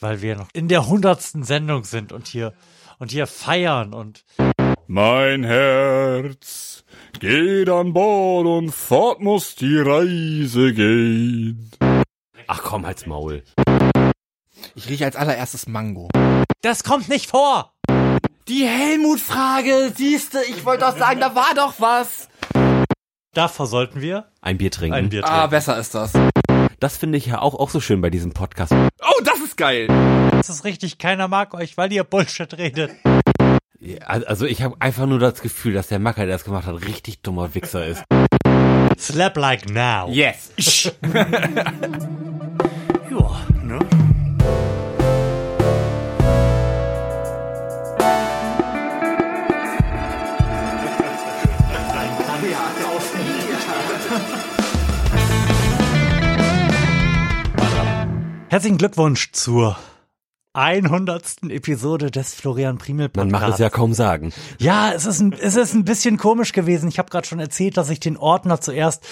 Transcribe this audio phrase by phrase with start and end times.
[0.00, 2.52] weil wir noch in der hundertsten Sendung sind und hier
[2.98, 4.24] und hier feiern und
[4.86, 6.84] Mein Herz
[7.20, 11.70] geht an Bord und fort muss die Reise gehen.
[12.46, 13.42] Ach komm, halt's Maul.
[14.74, 16.08] Ich rieche als allererstes Mango.
[16.62, 17.72] das kommt nicht vor.
[18.48, 22.28] Die Helmut-Frage, siehste, ich wollte doch sagen, da war doch was.
[23.34, 24.94] Davor sollten wir Ein Bier trinken.
[24.94, 25.36] ein Bier trinken.
[25.36, 26.12] Ah, besser ist das.
[26.80, 28.72] Das finde ich ja auch, auch so schön bei diesem Podcast.
[28.72, 29.86] Oh, das ist geil.
[30.30, 32.90] Das ist richtig, keiner mag euch, weil ihr Bullshit redet.
[33.80, 36.86] Ja, Also ich habe einfach nur das Gefühl, dass der Macker, der das gemacht hat,
[36.86, 38.04] richtig dummer Wichser ist.
[38.98, 40.08] Slap like now.
[40.10, 40.52] Yes.
[43.08, 43.78] Ja, ne?
[58.56, 59.76] Herzlichen Glückwunsch zur
[60.54, 61.42] 100.
[61.50, 63.32] Episode des Florian Primel Man Podcasts.
[63.32, 64.32] macht es ja kaum sagen.
[64.58, 66.88] Ja, es ist ein, es ist ein bisschen komisch gewesen.
[66.88, 69.04] Ich habe gerade schon erzählt, dass ich den Ordner zuerst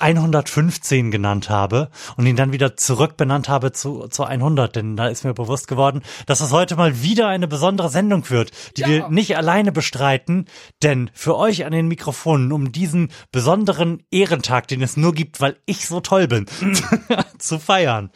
[0.00, 5.06] 115 genannt habe und ihn dann wieder zurück benannt habe zu, zu 100, denn da
[5.06, 9.08] ist mir bewusst geworden, dass es heute mal wieder eine besondere Sendung wird, die wir
[9.08, 10.46] nicht alleine bestreiten,
[10.82, 15.58] denn für euch an den Mikrofonen, um diesen besonderen Ehrentag, den es nur gibt, weil
[15.64, 16.46] ich so toll bin,
[17.38, 18.10] zu feiern.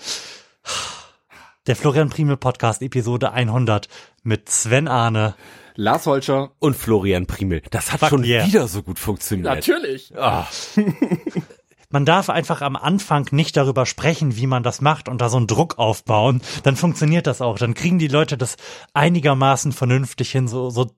[1.67, 3.89] Der Florian Primel Podcast Episode 100
[4.23, 5.35] mit Sven Arne,
[5.81, 6.51] Lars Holscher.
[6.59, 7.63] Und Florian Primel.
[7.71, 8.45] Das hat Fuck schon yeah.
[8.45, 9.55] wieder so gut funktioniert.
[9.55, 10.13] Natürlich.
[11.91, 15.39] Man darf einfach am Anfang nicht darüber sprechen, wie man das macht und da so
[15.39, 16.43] einen Druck aufbauen.
[16.65, 17.59] Dann funktioniert das auch.
[17.59, 18.57] Dann kriegen die Leute das
[18.93, 20.91] einigermaßen vernünftig hin, so, so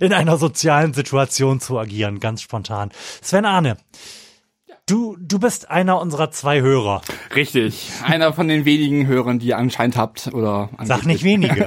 [0.00, 2.92] in einer sozialen Situation zu agieren, ganz spontan.
[3.22, 3.76] Sven Arne,
[4.90, 7.02] du, du bist einer unserer zwei Hörer.
[7.34, 7.90] Richtig.
[8.04, 11.66] Einer von den wenigen Hörern, die ihr anscheinend habt oder Sag nicht wenige.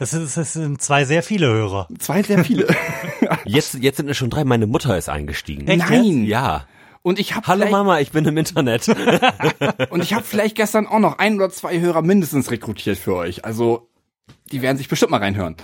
[0.00, 1.88] Es, ist, es sind zwei sehr viele Hörer.
[1.98, 2.66] Zwei sehr viele.
[3.44, 4.44] Jetzt, jetzt sind es schon drei.
[4.44, 5.66] Meine Mutter ist eingestiegen.
[5.66, 6.24] Echt Nein.
[6.24, 6.66] Ja.
[7.02, 8.88] Und ich habe Hallo Mama, ich bin im Internet.
[9.90, 13.44] und ich habe vielleicht gestern auch noch ein oder zwei Hörer mindestens rekrutiert für euch.
[13.44, 13.88] Also
[14.50, 15.56] die werden sich bestimmt mal reinhören.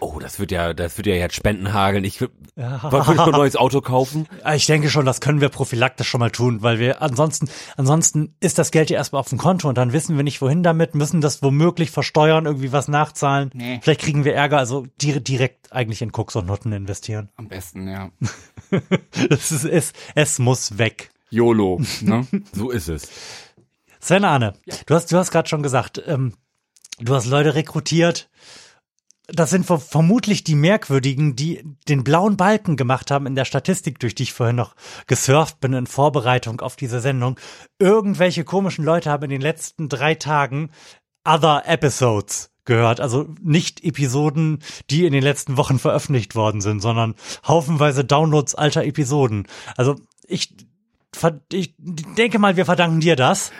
[0.00, 2.04] Oh, das wird ja, das wird ja jetzt Spenden hageln.
[2.04, 4.26] Ich will, wollte ich mir ein neues Auto kaufen.
[4.54, 8.58] Ich denke schon, das können wir prophylaktisch schon mal tun, weil wir ansonsten, ansonsten ist
[8.58, 11.20] das Geld ja erstmal auf dem Konto und dann wissen wir nicht, wohin damit, müssen
[11.20, 13.50] das womöglich versteuern, irgendwie was nachzahlen.
[13.54, 13.80] Nee.
[13.82, 17.28] Vielleicht kriegen wir Ärger, also di direkt eigentlich in Koks und Nutten investieren.
[17.36, 18.10] Am besten, ja.
[19.28, 21.10] Das ist, es, es muss weg.
[21.30, 21.80] YOLO.
[22.00, 22.26] Ne?
[22.52, 23.08] So ist es.
[24.00, 24.54] Sven Arne,
[24.86, 26.34] du hast, du hast gerade schon gesagt, ähm,
[27.00, 28.28] du hast Leute rekrutiert.
[29.30, 33.98] Das sind ver vermutlich die Merkwürdigen, die den blauen Balken gemacht haben in der Statistik,
[33.98, 34.74] durch die ich vorhin noch
[35.06, 37.38] gesurft bin in Vorbereitung auf diese Sendung.
[37.78, 40.70] Irgendwelche komischen Leute haben in den letzten drei Tagen
[41.24, 43.00] Other Episodes gehört.
[43.00, 47.14] Also nicht Episoden, die in den letzten Wochen veröffentlicht worden sind, sondern
[47.46, 49.46] haufenweise Downloads alter Episoden.
[49.76, 49.96] Also
[50.26, 50.54] ich,
[51.52, 53.52] ich denke mal, wir verdanken dir das.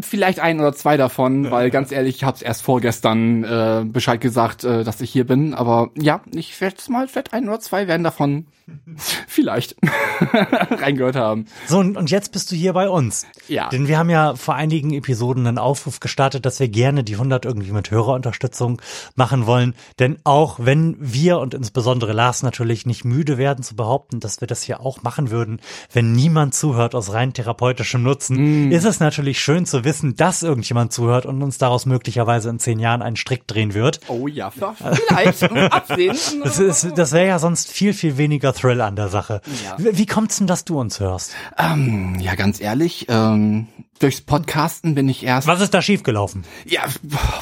[0.00, 4.64] Vielleicht ein oder zwei davon, weil ganz ehrlich, ich habe erst vorgestern äh, Bescheid gesagt,
[4.64, 5.54] äh, dass ich hier bin.
[5.54, 8.46] Aber ja, ich schätze mal, vielleicht ein oder zwei werden davon
[9.26, 9.76] vielleicht
[10.80, 11.46] reingehört haben.
[11.66, 13.26] So, und und jetzt bist du hier bei uns.
[13.48, 13.68] Ja.
[13.68, 17.44] Denn wir haben ja vor einigen Episoden einen Aufruf gestartet, dass wir gerne die 100
[17.44, 18.80] irgendwie mit Hörerunterstützung
[19.14, 19.74] machen wollen.
[19.98, 24.48] Denn auch wenn wir und insbesondere Lars natürlich nicht müde werden zu behaupten, dass wir
[24.48, 25.60] das hier auch machen würden,
[25.92, 30.92] wenn niemand zuhört aus rein therapeutischem Nutzen, ist es natürlich schön zu wissen, dass irgendjemand
[30.92, 34.00] zuhört und uns daraus möglicherweise in zehn Jahren einen Strick drehen wird.
[34.08, 35.42] Oh ja, vielleicht.
[35.72, 36.16] Absehen.
[36.42, 39.40] Das, ist, das wäre ja sonst viel, viel weniger Thrill an der Sache.
[39.64, 39.76] Ja.
[39.78, 41.34] Wie, kommt's denn, dass du uns hörst?
[41.58, 43.66] Ähm, ja, ganz ehrlich, ähm,
[43.98, 45.46] durchs Podcasten bin ich erst.
[45.46, 46.44] Was ist da schiefgelaufen?
[46.64, 46.82] Ja,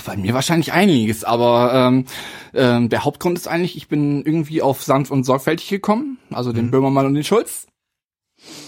[0.04, 2.06] bei mir wahrscheinlich einiges, aber ähm,
[2.54, 6.70] ähm, der Hauptgrund ist eigentlich, ich bin irgendwie auf sanft und sorgfältig gekommen, also den
[6.70, 7.66] Böhmermann und den Schulz.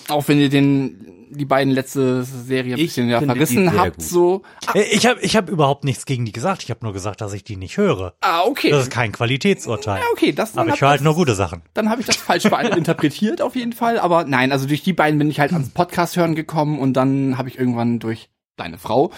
[0.09, 4.03] Auch wenn ihr den die beiden letzte Serie ein Ich bisschen ja verrissen habt, gut.
[4.03, 4.43] so.
[4.73, 6.63] Äh, Ich habe ich hab überhaupt nichts gegen die gesagt.
[6.63, 8.15] Ich habe nur gesagt, dass ich die nicht höre.
[8.23, 8.71] Ah, okay.
[8.71, 9.99] Das ist kein Qualitätsurteil.
[9.99, 11.61] ja, okay, das Aber ich höre halt nur gute Sachen.
[11.75, 12.45] dann habe ich das falsch
[12.77, 13.99] interpretiert auf jeden Fall.
[13.99, 17.37] Aber nein, also durch die beiden bin ich halt ans Podcast hören gekommen und dann
[17.37, 19.13] habe ich irgendwann durch deine Frau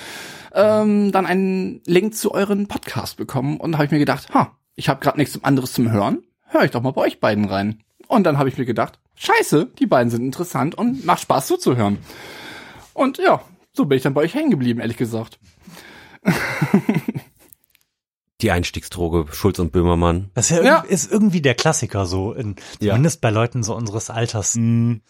[0.53, 4.89] ähm, dann einen Link zu euren Podcast bekommen und habe ich mir gedacht, ha, ich
[4.89, 7.83] habe gerade nichts anderes zum Hören, höre ich doch mal bei euch beiden rein.
[8.09, 11.99] Und dann habe ich mir gedacht, scheiße, die beiden sind interessant und macht Spaß zuzuhören.
[12.95, 15.39] Und ja, so bin ich dann bei euch hängen geblieben, ehrlich gesagt.
[18.41, 20.31] Die Einstiegsdroge, Schulz und Böhmermann.
[20.35, 20.77] Das ist, ja, Ja.
[20.79, 22.93] irgendwie- ist irgendwie der Klassiker so, in, Ja.
[22.95, 24.55] zumindest bei Leuten so unseres Alters.
[24.55, 25.03] Die,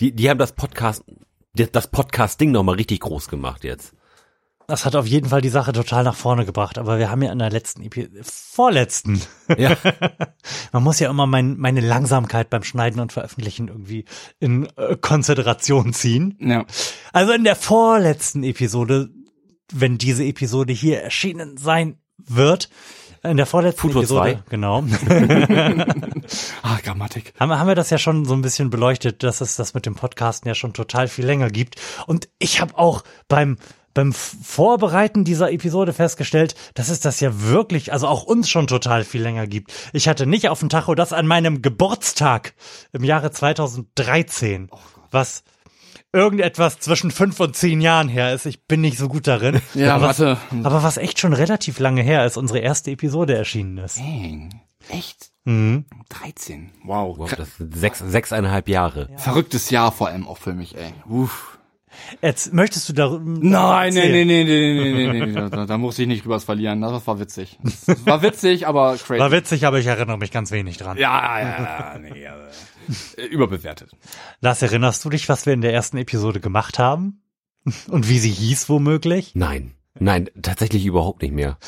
[0.00, 1.04] die haben das Podcast,
[1.54, 3.94] das Podcast-Ding nochmal richtig groß gemacht jetzt.
[4.70, 6.76] Das hat auf jeden Fall die Sache total nach vorne gebracht.
[6.76, 9.20] Aber wir haben ja in der letzten Episode, vorletzten,
[9.56, 9.76] Ja.
[10.72, 14.04] man muss ja immer mein, meine Langsamkeit beim Schneiden und Veröffentlichen irgendwie
[14.40, 16.36] in äh, Konsideration ziehen.
[16.38, 16.66] Ja.
[17.14, 19.08] Also in der vorletzten Episode,
[19.72, 22.68] wenn diese Episode hier erschienen sein wird,
[23.22, 24.42] in der vorletzten Futur Episode, zwei.
[24.50, 24.82] genau,
[26.62, 27.32] Ah, Grammatik.
[27.40, 29.86] haben, wir- haben wir das ja schon so ein bisschen beleuchtet, dass es das mit
[29.86, 31.76] dem Podcasten ja schon total viel länger gibt.
[32.06, 33.56] Und ich habe auch beim
[33.94, 39.04] beim Vorbereiten dieser Episode festgestellt, dass es das ja wirklich, also auch uns schon total
[39.04, 39.72] viel länger gibt.
[39.92, 42.54] Ich hatte nicht auf dem Tacho das an meinem Geburtstag
[42.92, 44.70] im Jahre 2013,
[45.10, 45.42] was
[46.12, 48.46] irgendetwas zwischen fünf und zehn Jahren her ist.
[48.46, 49.60] Ich bin nicht so gut darin.
[49.74, 50.40] Ja, aber was, warte.
[50.64, 53.98] aber was echt schon relativ lange her ist, unsere erste Episode erschienen ist.
[53.98, 54.62] Dang.
[54.88, 55.30] Echt?
[55.44, 55.84] Mhm.
[56.08, 56.72] 13.
[56.84, 57.18] Wow.
[57.18, 59.08] Wow, das sind sechs, sechseinhalb Jahre.
[59.16, 60.92] Verrücktes Jahr vor allem auch für mich, ey.
[61.08, 61.57] Uff.
[62.22, 63.24] Jetzt, möchtest du darüber?
[63.24, 66.80] Nein, nein, nein, nein, nein, nein, nein, da, da muss ich nicht drüber verlieren.
[66.80, 67.58] Das war witzig.
[67.86, 69.20] Das war witzig, aber crazy.
[69.20, 70.96] War witzig, aber ich erinnere mich ganz wenig dran.
[70.96, 73.90] Ja, ja, ja, nee, also, überbewertet.
[74.40, 77.22] Lars, erinnerst du dich, was wir in der ersten Episode gemacht haben?
[77.88, 79.32] Und wie sie hieß womöglich?
[79.34, 81.58] Nein, nein, tatsächlich überhaupt nicht mehr.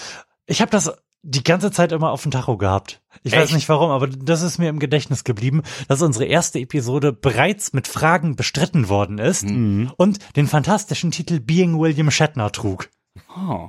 [0.46, 0.92] Ich habe das
[1.22, 3.00] die ganze Zeit immer auf dem Tacho gehabt.
[3.22, 3.54] Ich weiß Echt?
[3.54, 7.86] nicht warum, aber das ist mir im Gedächtnis geblieben, dass unsere erste Episode bereits mit
[7.88, 9.92] Fragen bestritten worden ist Mhm.
[9.96, 12.88] und den fantastischen Titel Being William Shatner trug.
[13.36, 13.68] Oh.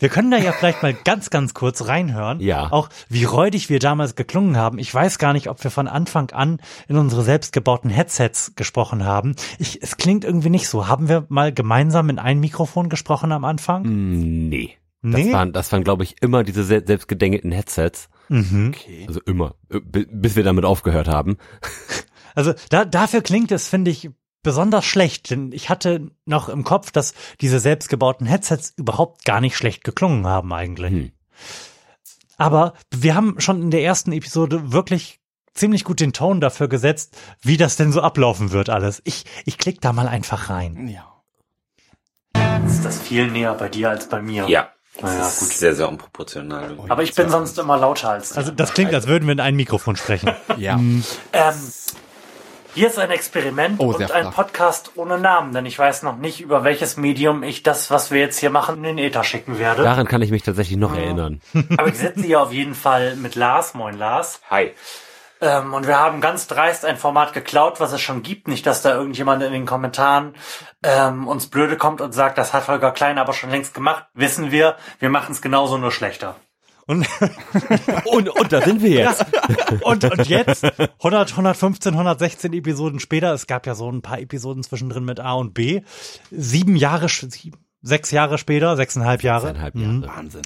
[0.00, 2.40] Wir können da ja vielleicht mal ganz, ganz kurz reinhören.
[2.40, 2.72] Ja.
[2.72, 4.78] Auch wie räudig wir damals geklungen haben.
[4.78, 6.58] Ich weiß gar nicht, ob wir von Anfang an
[6.88, 9.36] in unsere selbstgebauten Headsets gesprochen haben.
[9.58, 10.88] Ich, es klingt irgendwie nicht so.
[10.88, 13.82] Haben wir mal gemeinsam in ein Mikrofon gesprochen am Anfang?
[13.84, 14.50] Mm,
[15.00, 15.24] Nee.
[15.24, 18.08] Das waren, das waren, glaube ich, immer diese sel- selbstgedengelten Headsets.
[18.28, 18.72] Mhm.
[18.74, 19.04] Okay.
[19.06, 19.54] Also immer.
[19.70, 21.36] äh, bi- Bis wir damit aufgehört haben.
[22.34, 24.10] Also da, dafür klingt es, finde ich,
[24.44, 29.56] besonders schlecht, denn ich hatte noch im Kopf, dass diese selbstgebauten Headsets überhaupt gar nicht
[29.56, 30.92] schlecht geklungen haben eigentlich.
[30.92, 31.12] Hm.
[32.36, 35.18] Aber wir haben schon in der ersten Episode wirklich
[35.52, 39.02] ziemlich gut den Ton dafür gesetzt, wie das denn so ablaufen wird alles.
[39.04, 40.86] Ich, ich klick da mal einfach rein.
[40.86, 41.20] Ja.
[42.66, 44.48] Ist das viel näher bei dir als bei mir?
[44.48, 44.70] Ja.
[45.00, 46.76] Naja, Das ist sehr, sehr unproportional.
[46.88, 49.56] Aber ich bin sonst immer lauter als Also das klingt, als würden wir in ein
[49.56, 50.32] Mikrofon sprechen.
[50.56, 50.74] Ja.
[50.74, 51.04] Ähm,
[52.74, 54.34] hier ist ein Experiment Oh, und ein flach.
[54.34, 58.20] Podcast ohne Namen, denn ich weiß noch nicht, über welches Medium ich das, was wir
[58.20, 59.82] jetzt hier machen, in den Äther schicken werde.
[59.82, 61.40] Daran kann ich mich tatsächlich noch erinnern.
[61.76, 63.74] Aber ich sitze hier auf jeden Fall mit Lars.
[63.74, 64.40] Moin Lars.
[64.50, 64.72] Hi.
[65.40, 68.48] Ähm, und wir haben ganz dreist ein Format geklaut, was es schon gibt.
[68.48, 70.34] Nicht, dass da irgendjemand in den Kommentaren
[70.82, 74.06] ähm, uns blöde kommt und sagt, das hat Holger Klein aber schon längst gemacht.
[74.14, 76.36] Wissen wir, wir machen es genauso nur schlechter.
[76.86, 77.06] Und,
[78.06, 79.26] Und, und da sind wir jetzt.
[79.82, 84.62] und, und jetzt, 100, 115, 116 Episoden später, es gab ja so ein paar Episoden
[84.62, 85.82] zwischendrin mit A und B,
[86.30, 90.02] sieben Jahre, sieben, sechs Jahre später, sechseinhalb Jahre, Sechseinhalb Jahre.
[90.06, 90.42] Wahnsinn.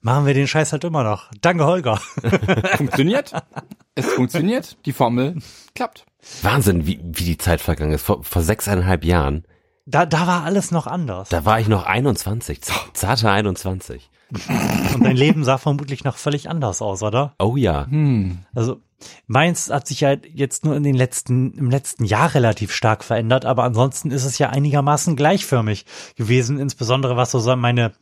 [0.00, 1.30] machen wir den Scheiß halt immer noch.
[1.40, 1.96] Danke, Holger.
[2.76, 3.32] Funktioniert.
[3.94, 4.76] Es funktioniert.
[4.86, 5.36] Die Formel
[5.74, 6.04] klappt.
[6.42, 8.02] Wahnsinn, wie, wie die Zeit vergangen ist.
[8.02, 9.44] Vor, vor sechseinhalb Jahren,
[9.86, 11.28] Da, da war alles noch anders.
[11.30, 12.60] da war ich noch 21.
[12.62, 14.10] z- Zarte 21.
[14.30, 17.34] Und dein Leben sah vermutlich noch völlig anders aus, oder?
[17.38, 17.86] Oh ja.
[18.54, 18.80] Also
[19.26, 23.44] meins hat sich ja jetzt nur in den letzten, im letzten Jahr relativ stark verändert,
[23.44, 25.84] aber ansonsten ist es ja einigermaßen gleichförmig
[26.16, 27.92] gewesen, insbesondere was so meine,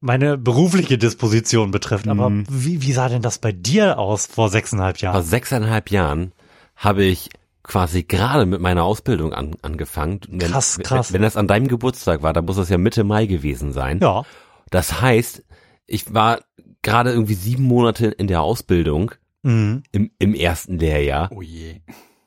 [0.00, 2.08] meine berufliche Disposition betrifft.
[2.08, 5.22] Aber wie, wie sah denn das bei dir aus vor sechseinhalb Vor Jahren?
[5.22, 6.32] sechseinhalb Jahren
[6.76, 7.28] habe ich
[7.62, 10.20] quasi gerade mit meiner Ausbildung an, angefangen.
[10.28, 11.12] Wenn, Krass, krass.
[11.12, 14.00] Wenn, wenn das an deinem Geburtstag war, dann muss das ja Mitte Mai gewesen sein.
[14.02, 14.24] Ja.
[14.70, 15.44] Das heißt,
[15.86, 16.40] ich war
[16.82, 19.82] gerade irgendwie sieben Monate in der Ausbildung Mhm.
[19.92, 21.30] im, im ersten Lehrjahr.
[21.30, 21.82] Oh je.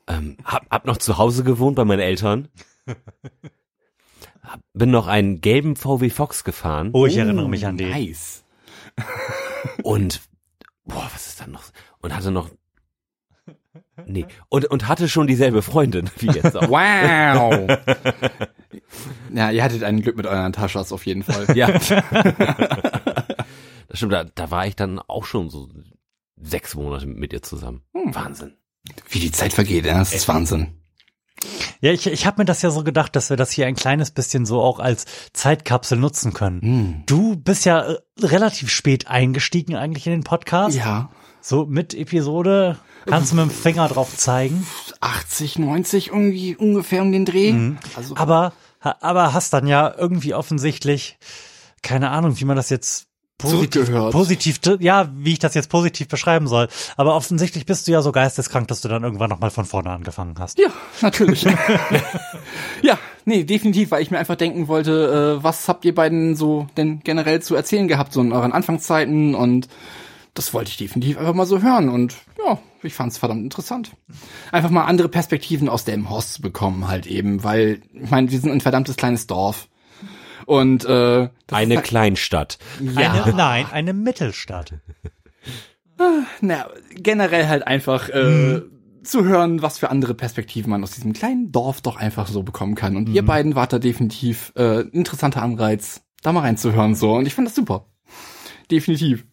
[0.06, 2.48] Ähm, hab, hab noch zu Hause gewohnt bei meinen Eltern.
[4.42, 7.90] Hab- Bin noch einen gelben VW Fox gefahren Oh, ich erinnere mich an den.
[7.90, 8.44] Nice.
[9.82, 10.20] und
[10.84, 11.64] boah, was ist dann noch?
[12.00, 12.50] Und hatte noch
[14.06, 16.68] nee und und hatte schon dieselbe Freundin wie jetzt auch.
[16.70, 17.66] Wow.
[19.32, 21.56] ja, ihr hattet ein Glück mit euren Taschas auf jeden Fall.
[21.56, 21.66] ja.
[21.72, 21.84] das
[23.92, 24.12] stimmt.
[24.12, 25.68] Da, da war ich dann auch schon so
[26.40, 27.82] sechs Monate mit ihr zusammen.
[27.92, 28.54] Wahnsinn.
[29.08, 30.74] Wie die Zeit vergeht, ja, das ist Wahnsinn.
[31.80, 34.10] Ja, ich, ich habe mir das ja so gedacht, dass wir das hier ein kleines
[34.10, 36.60] bisschen so auch als Zeitkapsel nutzen können.
[36.60, 37.02] Hm.
[37.06, 40.76] Du bist ja äh, relativ spät eingestiegen eigentlich in den Podcast.
[40.76, 41.10] Ja.
[41.40, 44.66] So mit Episode, kannst du mit dem Finger drauf zeigen.
[45.00, 47.54] 80, 90 irgendwie ungefähr um den Dreh.
[47.96, 51.18] Also Aber, aber hast dann ja irgendwie offensichtlich,
[51.82, 53.06] keine Ahnung, wie man das jetzt
[53.38, 56.68] positiv, positiv, ja, wie ich das jetzt positiv beschreiben soll.
[56.96, 60.34] Aber offensichtlich bist du ja so geisteskrank, dass du dann irgendwann nochmal von vorne angefangen
[60.38, 60.58] hast.
[60.58, 61.46] ja, natürlich.
[62.82, 66.66] ja, Nee, definitiv, weil ich mir einfach denken wollte, äh, was habt ihr beiden so
[66.78, 69.68] denn generell zu erzählen gehabt, so in euren Anfangszeiten und
[70.38, 72.14] das wollte ich definitiv einfach mal so hören und
[72.46, 73.90] ja, ich fand's verdammt interessant.
[74.52, 78.38] Einfach mal andere Perspektiven aus dem Horst zu bekommen halt eben, weil, ich meine, wir
[78.40, 79.68] sind ein verdammtes kleines Dorf.
[80.46, 82.58] Und äh, Eine ist halt- Kleinstadt.
[82.80, 84.72] ja, Eine, nein, eine Mittelstadt.
[86.40, 88.62] na, generell halt einfach äh,
[89.02, 92.76] zu hören, was für andere Perspektiven man aus diesem kleinen Dorf doch einfach so bekommen
[92.76, 92.96] kann.
[92.96, 97.14] Und ihr beiden wart da definitiv äh, ein interessanter Anreiz, da mal reinzuhören so.
[97.14, 97.86] Und ich fand das super.
[98.70, 99.26] Definitiv.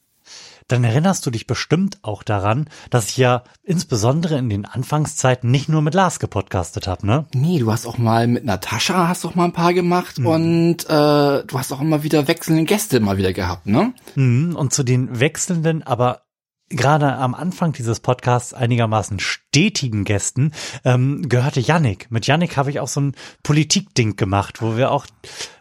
[0.67, 5.69] Dann erinnerst du dich bestimmt auch daran, dass ich ja insbesondere in den Anfangszeiten nicht
[5.69, 7.25] nur mit Lars gepodcastet habe, ne?
[7.35, 10.87] Nee, du hast auch mal mit Natascha hast auch mal ein paar gemacht und äh,
[10.87, 13.93] du hast auch immer wieder wechselnde Gäste mal wieder gehabt, ne?
[14.15, 16.21] Mhm, Und zu den wechselnden, aber
[16.69, 20.51] gerade am Anfang dieses Podcasts einigermaßen stetigen Gästen
[20.83, 22.07] ähm, gehörte Yannick.
[22.09, 25.05] Mit Yannick habe ich auch so ein Politikding gemacht, wo wir auch,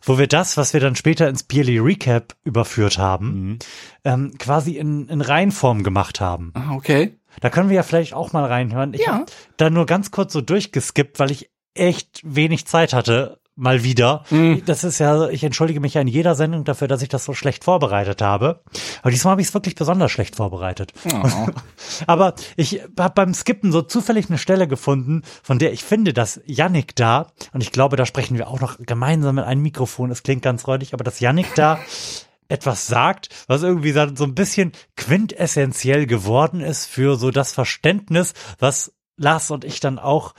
[0.03, 3.59] wo wir das, was wir dann später ins Beerly Recap überführt haben,
[4.05, 6.53] ähm, quasi in, in Reihenform gemacht haben.
[6.55, 7.19] Ah, okay.
[7.41, 8.95] Da können wir ja vielleicht auch mal reinhören.
[8.95, 9.13] Ich Ja.
[9.15, 13.41] habe da nur ganz kurz so durchgeskippt, weil ich echt wenig Zeit hatte.
[13.57, 14.25] Mal wieder.
[14.67, 17.35] Das ist ja, ich entschuldige mich ja in jeder Sendung dafür, dass ich das so
[17.35, 18.63] schlecht vorbereitet habe.
[19.01, 20.93] Aber diesmal habe ich es wirklich besonders schlecht vorbereitet.
[21.13, 21.47] Oh.
[22.09, 26.41] Aber ich habe beim Skippen so zufällig eine Stelle gefunden, von der ich finde, dass
[26.47, 30.25] Yannick da, und ich glaube, da sprechen wir auch noch gemeinsam mit einem Mikrofon, es
[30.25, 31.79] klingt ganz räudig, aber dass Yannick da
[32.49, 38.93] etwas sagt, was irgendwie so ein bisschen quintessentiell geworden ist für so das Verständnis, was
[39.17, 40.35] Lars und ich dann auch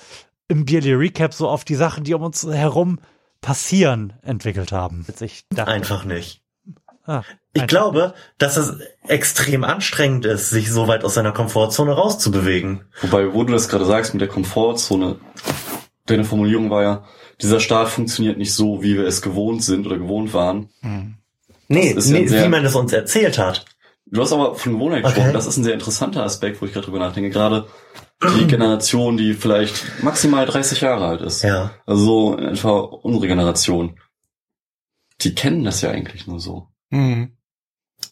[0.48, 3.00] im Beerly Recap so auf die Sachen, die um uns herum
[3.42, 5.06] passieren, entwickelt haben.
[5.22, 6.42] Ich dachte, Einfach nicht.
[7.06, 7.22] ah,
[7.54, 12.82] Ich einfach- glaube, dass es extrem anstrengend ist, sich so weit aus seiner Komfortzone rauszubewegen.
[13.02, 15.18] Wobei, wo du das gerade sagst mit der Komfortzone,
[16.08, 17.04] deine Formulierung war ja,
[17.42, 20.70] dieser Staat funktioniert nicht so, wie wir es gewohnt sind oder gewohnt waren.
[21.68, 23.66] Nee, ist ja nee sehr- wie man es uns erzählt hat.
[24.08, 25.26] Du hast aber von Gewohnheit gesprochen.
[25.26, 25.34] Okay.
[25.34, 27.32] Das ist ein sehr interessanter Aspekt, wo ich gerade drüber nachdenke.
[27.32, 27.68] Gerade
[28.24, 31.44] die Generation, die vielleicht maximal 30 Jahre alt ist.
[31.44, 31.72] Ja.
[31.86, 34.00] Also etwa unsere Generation.
[35.22, 36.68] Die kennen das ja eigentlich nur so.
[36.92, 37.32] Hm.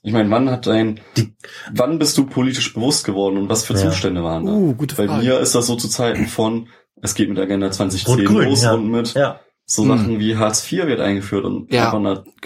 [0.01, 1.33] Ich meine, wann hat dein, Die-
[1.73, 3.79] wann bist du politisch bewusst geworden und was für Ja.
[3.79, 4.51] Zustände waren da?
[4.53, 5.23] Uh, gute Bei Frage.
[5.23, 6.67] mir ist das so zu Zeiten von,
[7.01, 8.73] es geht mit Agenda 2010 Rot-Grün, los ja.
[8.73, 9.39] und mit Ja.
[9.65, 9.85] so.
[9.85, 11.91] Sachen wie Hartz IV wird eingeführt und Ja.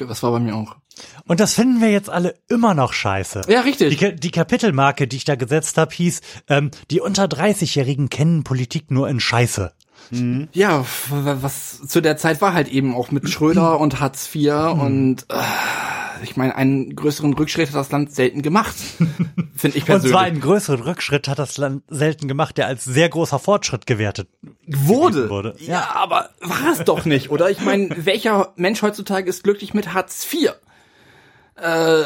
[0.02, 0.76] Was war bei mir auch?
[1.25, 3.42] Und das finden wir jetzt alle immer noch scheiße.
[3.48, 4.00] Ja, Die, richtig.
[4.00, 8.92] Ka- die Kapitelmarke, die ich da gesetzt habe, hieß, ähm, die unter 30-Jährigen kennen Politik
[8.92, 9.74] nur in Scheiße.
[10.54, 10.86] Ja, w-
[11.42, 15.36] was zu der Zeit war halt eben auch mit Schröder und Hartz IV und äh,
[16.24, 18.74] ich meine, einen größeren Rückschritt hat das Land selten gemacht,
[19.56, 20.12] finde ich Und persönlich.
[20.12, 24.30] zwar einen größeren Rückschritt hat das Land selten gemacht, der als sehr großer Fortschritt gewertet
[24.66, 25.30] wurde.
[25.30, 25.56] wurde.
[25.60, 27.50] Ja, aber war es doch nicht, oder?
[27.50, 30.51] Ich meine, welcher Mensch heutzutage ist glücklich mit Hartz IV?
[31.60, 32.04] Äh,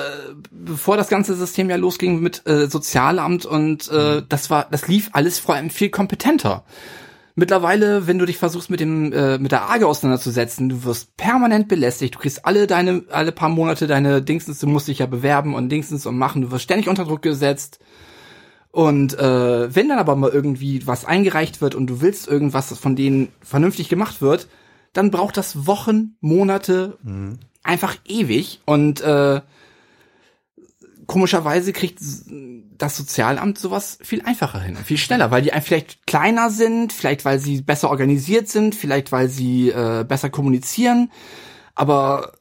[0.50, 5.10] bevor das ganze System ja losging mit äh, Sozialamt und äh, das war, das lief
[5.12, 6.63] alles vor allem viel kompetenter.
[7.36, 11.67] Mittlerweile, wenn du dich versuchst mit dem äh, mit der AGE auseinanderzusetzen, du wirst permanent
[11.67, 15.53] belästigt, du kriegst alle deine alle paar Monate deine Dingsens, du musst dich ja bewerben
[15.53, 17.79] und Dingsens und machen, du wirst ständig unter Druck gesetzt.
[18.72, 22.79] Und äh, wenn dann aber mal irgendwie was eingereicht wird und du willst irgendwas, das
[22.79, 24.48] von denen vernünftig gemacht wird,
[24.93, 26.98] dann braucht das Wochen, Monate,
[27.63, 28.61] einfach ewig.
[28.65, 29.41] Und äh,
[31.07, 31.99] komischerweise kriegt
[32.77, 37.39] das Sozialamt sowas viel einfacher hin, viel schneller, weil die vielleicht kleiner sind, vielleicht weil
[37.39, 41.11] sie besser organisiert sind, vielleicht weil sie äh, besser kommunizieren.
[41.75, 42.33] Aber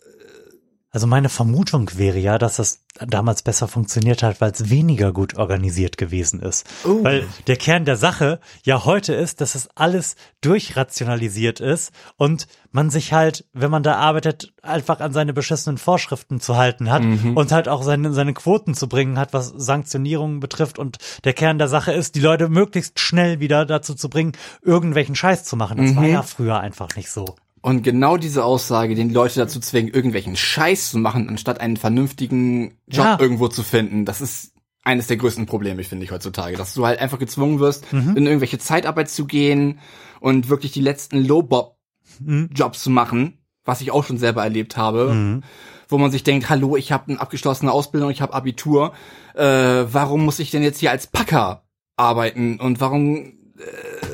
[0.92, 5.36] Also meine Vermutung wäre ja, dass das damals besser funktioniert hat, weil es weniger gut
[5.36, 6.66] organisiert gewesen ist.
[6.84, 7.04] Oh.
[7.04, 12.90] Weil der Kern der Sache ja heute ist, dass es alles durchrationalisiert ist und man
[12.90, 17.52] sich halt, wenn man da arbeitet, einfach an seine beschissenen Vorschriften zu halten hat und
[17.52, 20.78] halt auch seine, seine Quoten zu bringen hat, was Sanktionierungen betrifft.
[20.78, 24.32] Und der Kern der Sache ist, die Leute möglichst schnell wieder dazu zu bringen,
[24.62, 25.78] irgendwelchen Scheiß zu machen.
[25.78, 27.36] Das war ja früher einfach nicht so.
[27.62, 32.78] Und genau diese Aussage, den Leute dazu zwingen, irgendwelchen Scheiß zu machen, anstatt einen vernünftigen
[32.86, 33.18] Job Ja.
[33.20, 34.52] irgendwo zu finden, das ist
[34.82, 38.58] eines der größten Probleme, finde ich heutzutage, dass du halt einfach gezwungen wirst, in irgendwelche
[38.58, 39.78] Zeitarbeit zu gehen
[40.20, 45.42] und wirklich die letzten Low-Bob-Jobs zu machen, was ich auch schon selber erlebt habe,
[45.88, 48.92] wo man sich denkt, hallo, ich habe eine abgeschlossene Ausbildung, ich habe Abitur,
[49.34, 51.64] äh, warum muss ich denn jetzt hier als Packer
[51.96, 52.58] arbeiten?
[52.58, 53.32] Und warum äh,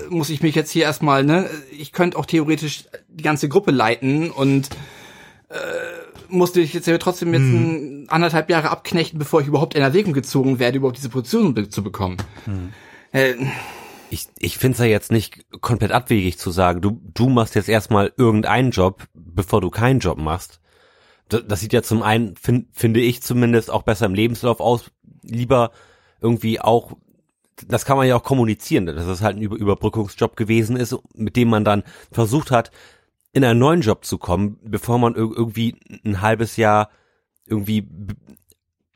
[0.09, 4.31] muss ich mich jetzt hier erstmal, ne, ich könnte auch theoretisch die ganze Gruppe leiten
[4.31, 4.69] und
[5.49, 5.57] äh,
[6.29, 10.13] musste ich jetzt ja trotzdem jetzt ein, anderthalb Jahre abknechten, bevor ich überhaupt in Erwägung
[10.13, 12.17] gezogen werde, überhaupt diese Position be zu bekommen.
[13.13, 13.35] Äh,
[14.11, 17.69] ich, ich finde es ja jetzt nicht komplett abwegig zu sagen, du, du machst jetzt
[17.69, 20.61] erstmal irgendeinen Job, bevor du keinen Job machst.
[21.29, 24.91] Das, das sieht ja zum einen, find, finde ich zumindest, auch besser im Lebenslauf aus.
[25.23, 25.73] Lieber
[26.21, 26.97] irgendwie auch,
[27.69, 31.37] das kann man ja auch kommunizieren, dass es halt ein Über Überbrückungsjob gewesen ist, mit
[31.37, 31.83] dem man dann
[32.13, 32.71] versucht hat,
[33.33, 36.91] in einen neuen Job zu kommen, bevor man ir- irgendwie ein halbes Jahr
[37.47, 37.87] irgendwie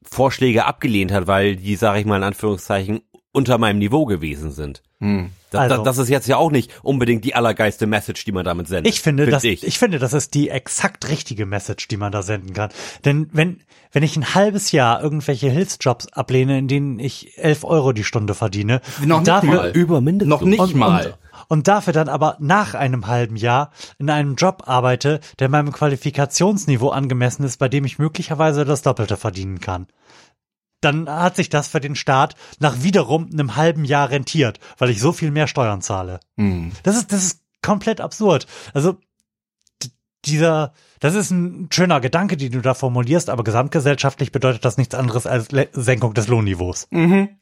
[0.02, 3.00] Vorschläge abgelehnt hat, weil die, sage ich mal in Anführungszeichen,
[3.32, 4.82] unter meinem Niveau gewesen sind.
[4.98, 5.30] Hm.
[5.50, 8.44] Das, Also- das, das ist jetzt ja auch nicht unbedingt die allergeiste Message, die man
[8.44, 8.92] damit sendet.
[8.92, 9.66] Ich finde, Find das, ich.
[9.66, 9.78] ich.
[9.78, 12.70] finde, das ist die exakt richtige Message, die man da senden kann.
[13.04, 13.60] Denn wenn,
[13.92, 18.34] wenn ich ein halbes Jahr irgendwelche Hilfsjobs ablehne, in denen ich 11 Euro die Stunde
[18.34, 19.70] verdiene, Noch dafür, mal.
[19.72, 20.28] über Mindestlohn.
[20.38, 21.06] Noch nicht und, mal.
[21.06, 21.14] Und,
[21.48, 26.90] und dafür dann aber nach einem halben Jahr in einem Job arbeite, der meinem Qualifikationsniveau
[26.90, 29.86] angemessen ist, bei dem ich möglicherweise das Doppelte verdienen kann.
[30.80, 35.00] Dann hat sich das für den Staat nach wiederum einem halben Jahr rentiert, weil ich
[35.00, 36.20] so viel mehr Steuern zahle.
[36.36, 36.72] Hm.
[36.82, 38.46] Das ist, das ist komplett absurd.
[38.72, 38.96] Also,
[40.24, 44.94] dieser, das ist ein schöner Gedanke, den du da formulierst, aber gesamtgesellschaftlich bedeutet das nichts
[44.94, 46.88] anderes als Le Senkung des Lohnniveaus.
[46.90, 47.39] Mhm.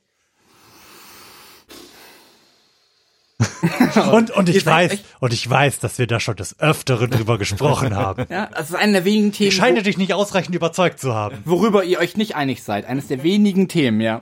[4.12, 7.38] Und, und ich weiß, echt- und ich weiß, dass wir da schon des Öfteren drüber
[7.38, 8.26] gesprochen haben.
[8.30, 11.38] Ja, das ist einer der wenigen Themen, Ich scheine dich nicht ausreichend überzeugt zu haben.
[11.44, 12.86] wo, worüber ihr euch nicht einig seid.
[12.86, 14.20] Eines der wenigen Themen, ja.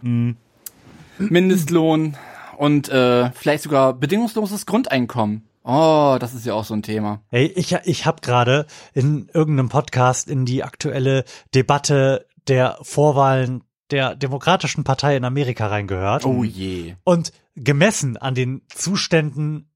[1.19, 2.17] Mindestlohn
[2.59, 5.47] und äh, vielleicht sogar bedingungsloses Grundeinkommen.
[5.65, 7.21] Oh, das ist ja auch so ein Thema.
[7.31, 14.15] Hey, ich, ich habe gerade in irgendeinem Podcast in die aktuelle Debatte der Vorwahlen der
[14.15, 16.25] Demokratischen Partei in Amerika reingehört.
[16.25, 16.95] Oh je.
[17.05, 19.71] Und gemessen an den Zuständen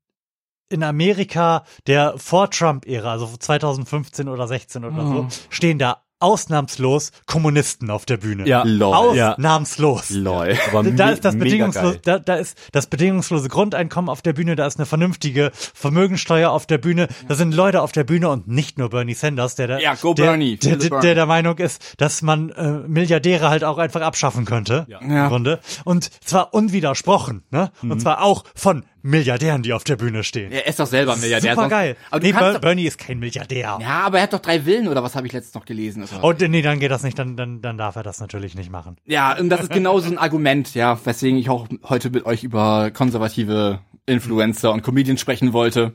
[0.69, 8.06] in Amerika der Vor-Trump-Ära, also 2015 oder 16 oder so, stehen da ausnahmslos Kommunisten auf
[8.06, 8.46] der Bühne.
[8.46, 8.62] Ja.
[8.64, 9.16] Lol.
[9.16, 9.32] Ja.
[9.32, 10.10] Ausnahmslos.
[10.10, 10.56] Lol.
[10.70, 12.00] Aber Da ist das mega bedingungslose, geil.
[12.04, 16.66] da, da ist das bedingungslose Grundeinkommen auf der Bühne, da ist eine vernünftige Vermögensteuer auf
[16.66, 19.80] der Bühne, da sind Leute auf der Bühne und nicht nur Bernie Sanders, der der,
[19.80, 23.64] Ja, go der, Bernie, der, der, der der Meinung ist, dass man äh, Milliardäre halt
[23.64, 24.98] auch einfach abschaffen könnte, Ja.
[25.00, 25.60] im Grunde.
[25.84, 27.70] Und zwar unwidersprochen, ne?
[27.83, 27.92] Mhm.
[27.92, 30.52] Und zwar auch von Milliardären, die auf der Bühne stehen.
[30.52, 31.54] Er ist doch selber Milliardär.
[31.54, 31.96] Super geil.
[32.10, 33.78] Aber nee, Ber doch, Bernie ist kein Milliardär.
[33.80, 36.04] ja, aber er hat doch drei Villen oder was habe ich letztens noch gelesen?
[36.04, 36.24] Oder?
[36.24, 38.96] Und nee, dann geht das nicht, dann, dann, dann darf er das natürlich nicht machen.
[39.06, 42.44] Ja, und das ist genau so ein Argument, ja, weswegen ich auch heute mit euch
[42.44, 45.94] über konservative Influencer und Comedians sprechen wollte.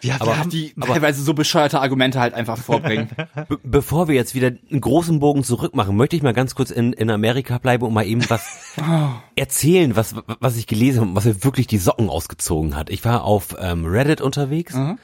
[0.00, 3.08] Wir, Aber wir haben, die teilweise so bescheuerte Argumente halt einfach vorbringen.
[3.48, 6.70] Be bevor wir jetzt wieder einen großen Bogen zurück machen, möchte ich mal ganz kurz
[6.70, 8.74] in, in Amerika bleiben und mal eben was
[9.36, 12.90] erzählen, was, was ich gelesen habe, was mir wirklich die Socken ausgezogen hat.
[12.90, 14.98] Ich war auf ähm, Reddit unterwegs Mhm.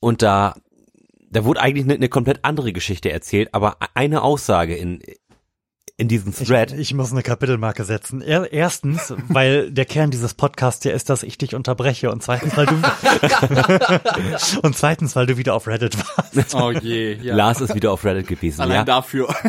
[0.00, 0.54] und da,
[1.30, 5.00] da wurde eigentlich eine, eine komplett andere Geschichte erzählt, aber eine Aussage in,
[5.96, 6.72] in diesem Ich, Thread.
[6.72, 8.20] ich muss eine Kapitelmarke setzen.
[8.20, 12.56] Er, erstens, weil der Kern dieses Podcasts ja ist, dass ich dich unterbreche und zweitens,
[12.56, 12.74] weil du
[14.62, 16.54] und zweitens, weil du wieder auf Reddit warst.
[16.54, 17.36] oh je, ja.
[17.36, 18.62] Lars ist wieder auf Reddit gewesen.
[18.62, 18.84] Allein ja.
[18.84, 19.34] dafür.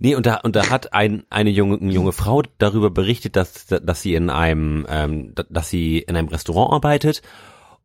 [0.00, 3.66] Nee, und da, und da hat ein, eine junge, eine junge Frau darüber berichtet, dass,
[3.66, 7.22] dass sie in einem, ähm, dass sie in einem Restaurant arbeitet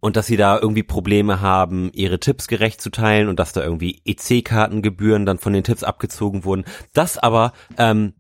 [0.04, 3.64] und dass sie da irgendwie Probleme haben, ihre Tipps gerecht zu teilen und dass da
[3.64, 6.66] irgendwie EC-Kartengebühren dann von den Tipps abgezogen wurden.
[6.92, 8.14] Das aber ähm,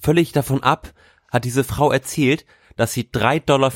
[0.00, 0.92] völlig davon ab
[1.30, 3.70] hat diese Frau erzählt, dass sie 3,50 Dollar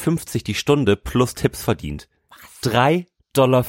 [0.44, 2.08] die Stunde plus Tipps verdient.
[2.64, 3.64] 3,50 Dollar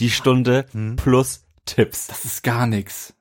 [0.00, 0.64] die Stunde
[0.96, 2.06] plus Tipps.
[2.06, 3.12] Das ist gar nix.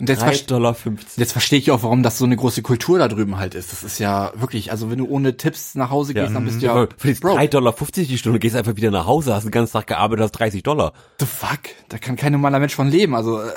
[0.00, 0.76] Und jetzt, 3,50 verste- Dollar.
[1.16, 3.72] jetzt verstehe ich auch, warum das so eine große Kultur da drüben halt ist.
[3.72, 6.66] Das ist ja wirklich, also wenn du ohne Tipps nach Hause gehst, dann bist du
[6.66, 7.40] ja Ja, für die broke.
[7.40, 10.32] 3,50 Dollar die Stunde gehst einfach wieder nach Hause, hast den ganzen Tag gearbeitet, hast
[10.32, 10.92] 30 Dollar.
[11.18, 11.58] The fuck?
[11.88, 13.16] Da kann kein normaler Mensch von leben.
[13.16, 13.50] Also, äh,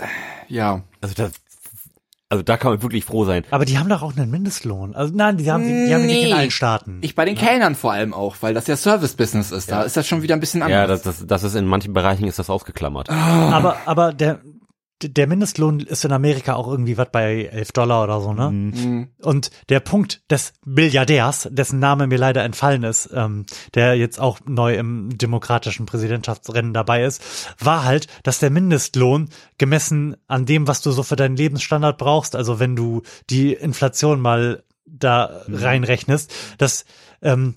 [0.47, 0.81] ja.
[0.99, 1.31] Also das,
[2.29, 3.43] also da kann man wirklich froh sein.
[3.51, 4.95] Aber die haben doch auch einen Mindestlohn.
[4.95, 6.33] Also nein, die haben, die haben nicht in Nee.
[6.33, 6.99] allen Staaten.
[7.01, 9.69] Ich bei den Kellnern vor allem auch, weil das ja Service-Business ist.
[9.69, 10.75] Da ist das schon wieder ein bisschen anders.
[10.75, 13.09] Ja, das, das, das ist in manchen Bereichen ist das ausgeklammert.
[13.11, 14.39] aber, aber der,
[15.03, 18.51] der Mindestlohn ist in Amerika auch irgendwie was bei 11 Dollar oder so, ne?
[18.51, 19.09] Mhm.
[19.21, 24.39] Und der Punkt des Milliardärs, dessen Name mir leider entfallen ist, ähm, der jetzt auch
[24.45, 27.21] neu im demokratischen Präsidentschaftsrennen dabei ist,
[27.59, 32.35] war halt, dass der Mindestlohn gemessen an dem, was du so für deinen Lebensstandard brauchst,
[32.35, 36.85] also wenn du die Inflation mal da reinrechnest, dass
[37.21, 37.55] ähm,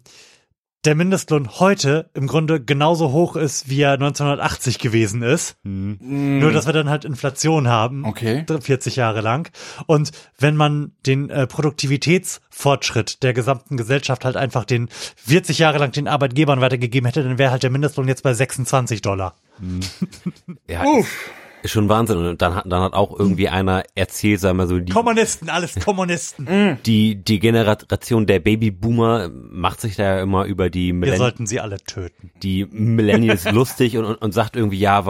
[0.84, 5.56] der Mindestlohn heute im Grunde genauso hoch ist, wie er 1980 gewesen ist.
[5.62, 8.04] Nur, dass wir dann halt Inflation haben.
[8.04, 8.44] Okay.
[8.60, 9.50] 40 Jahre lang.
[9.86, 15.92] Und wenn man den äh, Produktivitätsfortschritt der gesamten Gesellschaft halt einfach den 40 Jahre lang
[15.92, 19.34] den Arbeitgebern weitergegeben hätte, dann wäre halt der Mindestlohn jetzt bei 26 Dollar.
[20.68, 20.82] Ja,
[21.64, 22.18] ist schon Wahnsinn.
[22.18, 25.74] Und dann hat, dann hat auch irgendwie einer erzählt, sagen wir so, die, Kommunisten, alles
[25.76, 26.78] Kommunisten.
[26.86, 31.46] die, die Generation der Babyboomer macht sich da ja immer über die, Wir Millenn sollten
[31.46, 32.30] sie alle töten.
[32.42, 35.06] die Millennials lustig und, und, und sagt irgendwie, ja,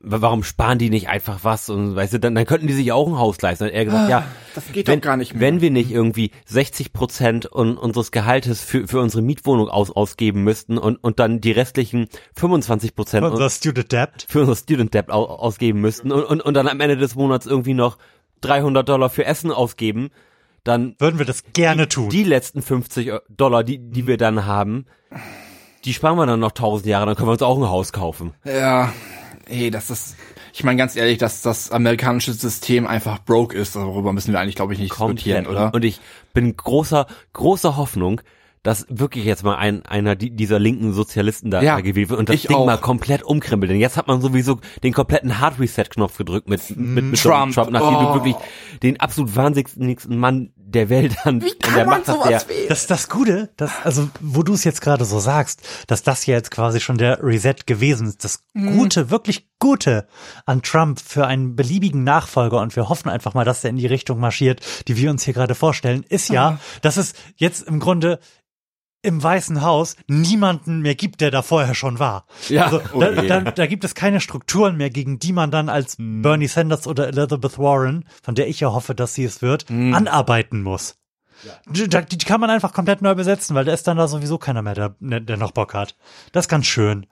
[0.00, 1.68] warum sparen die nicht einfach was?
[1.70, 3.64] Und weißt du, dann, dann könnten die sich auch ein Haus leisten.
[3.64, 5.40] Und er gesagt, ja, das geht wenn, doch gar nicht mehr.
[5.40, 10.44] wenn wir nicht irgendwie 60 Prozent un, unseres Gehaltes für, für unsere Mietwohnung aus, ausgeben
[10.44, 14.26] müssten und, und dann die restlichen 25 Prozent Unser Student Debt.
[14.28, 17.46] für unser Student Debt au, ausgeben müssten und, und, und dann am Ende des Monats
[17.46, 17.98] irgendwie noch
[18.42, 20.10] 300 Dollar für Essen ausgeben,
[20.62, 22.08] dann Würden wir das gerne tun.
[22.10, 24.86] die letzten 50 Dollar, die, die wir dann haben,
[25.84, 28.34] die sparen wir dann noch 1000 Jahre, dann können wir uns auch ein Haus kaufen.
[28.44, 28.92] Ja,
[29.48, 30.16] hey, das ist,
[30.52, 33.74] ich meine ganz ehrlich, dass das amerikanische System einfach broke ist.
[33.76, 35.62] Darüber müssen wir eigentlich, glaube ich, nicht diskutieren, Komplett.
[35.68, 35.74] oder?
[35.74, 36.00] Und, ich
[36.34, 38.20] bin großer, großer Hoffnung,
[38.64, 42.28] dass wirklich jetzt mal ein, einer die- dieser linken Sozialisten da, Ja, gewählt wird und
[42.28, 42.66] das ich Ding auch.
[42.66, 43.70] mal komplett umkrempelt.
[43.70, 47.54] Denn jetzt hat man sowieso den kompletten Hard Reset-Knopf gedrückt mit, mit, mit Trump.
[47.54, 48.08] Donald Trump, nachdem Oh.
[48.08, 48.34] du wirklich
[48.82, 53.08] den absolut wahnsinnigsten Mann der Welt an, an der Macht hast, der, Das ist das
[53.08, 56.80] Gute, das, also wo du es jetzt gerade so sagst, dass das ja jetzt quasi
[56.80, 58.24] schon der Reset gewesen ist.
[58.24, 60.06] Das Gute, wirklich Gute
[60.46, 63.86] an Trump für einen beliebigen Nachfolger und wir hoffen einfach mal, dass der in die
[63.86, 68.20] Richtung marschiert, die wir uns hier gerade vorstellen, ist ja, dass es jetzt im Grunde
[69.08, 72.26] im Weißen Haus niemanden mehr gibt, der da vorher schon war.
[72.48, 72.66] Ja.
[72.66, 76.46] Also, da, da, da gibt es keine Strukturen mehr, gegen die man dann als Bernie
[76.46, 80.96] Sanders oder Elizabeth Warren, von der ich ja hoffe, dass sie es wird, anarbeiten muss.
[81.70, 84.38] Die, da- die kann man einfach komplett neu besetzen, weil da ist dann da sowieso
[84.38, 85.96] keiner mehr, der, der noch Bock hat.
[86.32, 87.06] Das ist ganz schön.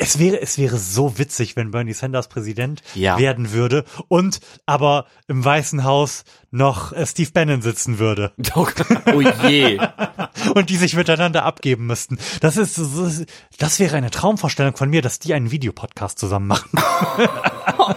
[0.00, 3.18] Es wäre, es wäre so witzig, wenn Bernie Sanders Präsident Ja.
[3.18, 9.78] werden würde und aber im Weißen Haus noch äh, Steve Bannon sitzen würde oh je.
[10.54, 12.18] und die sich miteinander abgeben müssten.
[12.40, 13.26] Das ist, das ist-
[13.58, 16.70] das wäre eine Traumvorstellung von mir, dass die einen Videopodcast zusammen machen.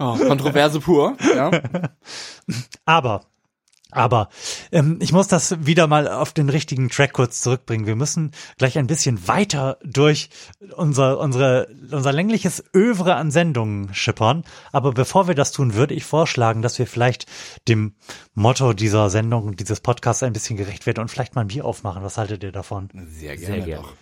[0.00, 1.16] Oh, Kontroverse pur.
[1.34, 1.50] Ja.
[2.84, 3.22] Aber,
[3.90, 4.28] aber
[4.70, 7.86] ähm, ich muss das wieder mal auf den richtigen Track kurz zurückbringen.
[7.86, 10.28] Wir müssen gleich ein bisschen weiter durch
[10.76, 14.44] unser, unsere, unser längliches Övre an Sendungen schippern.
[14.72, 17.26] Aber bevor wir das tun, würde ich vorschlagen, dass wir vielleicht
[17.66, 17.94] dem
[18.34, 22.02] Motto dieser Sendung, dieses Podcasts ein bisschen gerecht werden und vielleicht mal ein Bier aufmachen.
[22.02, 22.90] Was haltet ihr davon?
[23.08, 23.54] Sehr gerne.
[23.54, 23.82] Sehr gerne.
[23.82, 23.92] Doch.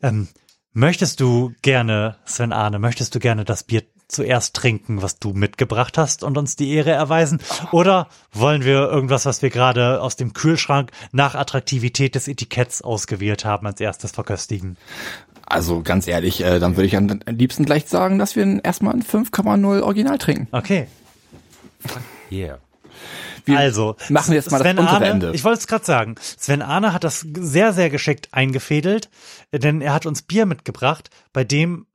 [0.00, 0.28] Ähm,
[0.72, 5.98] möchtest du gerne, Sven Arne, möchtest du gerne das Bier zuerst trinken, was du mitgebracht
[5.98, 7.40] hast und uns die Ehre erweisen?
[7.72, 13.44] Oder wollen wir irgendwas, was wir gerade aus dem Kühlschrank nach Attraktivität des Etiketts ausgewählt
[13.44, 14.76] haben, als erstes verköstigen?
[15.46, 19.02] Also ganz ehrlich, äh, dann würde ich am liebsten gleich sagen, dass wir erstmal ein
[19.02, 20.48] 5,0 Original trinken.
[20.52, 20.88] Okay.
[22.30, 22.58] yeah.
[23.48, 25.32] Wir also, machen jetzt mal das Sven untere Arne, Ende.
[25.34, 26.16] Ich wollte es gerade sagen.
[26.20, 29.08] Sven Arne hat das sehr, sehr geschickt eingefädelt,
[29.52, 31.86] denn er hat uns Bier mitgebracht, bei dem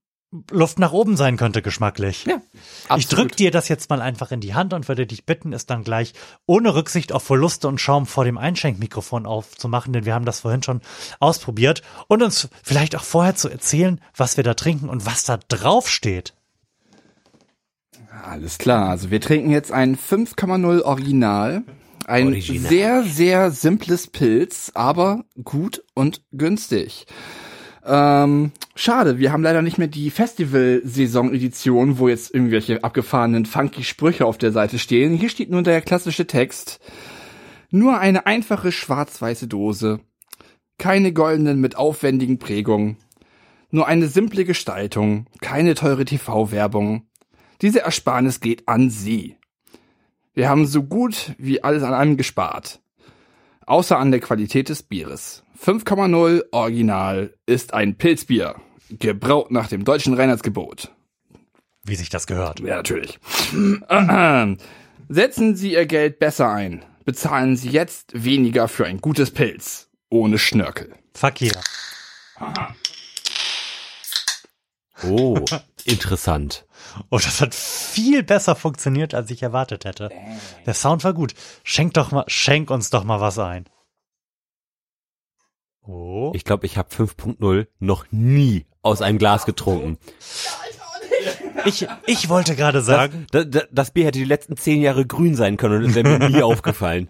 [0.50, 2.26] Luft nach oben sein könnte geschmacklich.
[2.26, 2.42] Ja,
[2.86, 3.26] Ich absolut.
[3.26, 5.84] drück dir das jetzt mal einfach in die Hand und würde dich bitten, es dann
[5.84, 6.14] gleich
[6.46, 10.64] ohne Rücksicht auf Verluste und Schaum vor dem Einschenkmikrofon aufzumachen, denn wir haben das vorhin
[10.64, 10.82] schon
[11.20, 15.38] ausprobiert und uns vielleicht auch vorher zu erzählen, was wir da trinken und was da
[15.48, 16.34] drauf steht.
[18.24, 21.64] Alles klar, also wir trinken jetzt ein 5,0 Original.
[22.06, 22.70] Ein Original.
[22.70, 27.06] sehr, sehr simples Pilz, aber gut und günstig.
[27.86, 34.26] Ähm, schade, wir haben leider nicht mehr die Festival-Saison-Edition, wo jetzt irgendwelche abgefahrenen funky Sprüche
[34.26, 35.16] auf der Seite stehen.
[35.16, 36.80] Hier steht nur der klassische Text.
[37.70, 40.00] Nur eine einfache schwarz-weiße Dose.
[40.78, 42.98] Keine goldenen mit aufwendigen Prägungen.
[43.72, 45.26] Nur eine simple Gestaltung.
[45.42, 47.08] Keine teure TV-Werbung.
[47.62, 49.38] Diese Ersparnis geht an Sie.
[50.34, 52.82] Wir haben so gut wie alles an einem gespart.
[53.66, 55.44] Außer an der Qualität des Bieres.
[55.60, 58.56] 5,0 Original ist ein Pilzbier.
[58.90, 60.92] Gebraut nach dem deutschen Reinheitsgebot.
[61.84, 62.60] Wie sich das gehört.
[62.60, 63.20] Ja, natürlich.
[65.10, 66.86] Setzen Sie Ihr Geld besser ein.
[67.06, 69.90] Bezahlen Sie jetzt weniger für ein gutes Pilz.
[70.10, 70.94] Ohne Schnörkel.
[71.14, 71.62] Fuck yeah.
[75.06, 75.40] Oh,
[75.86, 76.66] interessant.
[77.10, 80.10] Oh, das hat viel besser funktioniert, als ich erwartet hätte.
[80.66, 81.34] Der Sound war gut.
[81.64, 83.66] Schenk doch mal, schenk uns doch mal was ein.
[85.86, 86.32] Oh.
[86.34, 89.98] Ich glaube, ich habe 5.0 noch nie aus einem Glas getrunken.
[91.66, 95.36] Ich, ich wollte gerade sagen, Das, das, das Bier hätte die letzten zehn Jahre grün
[95.36, 97.08] sein können und es wäre mir nie aufgefallen.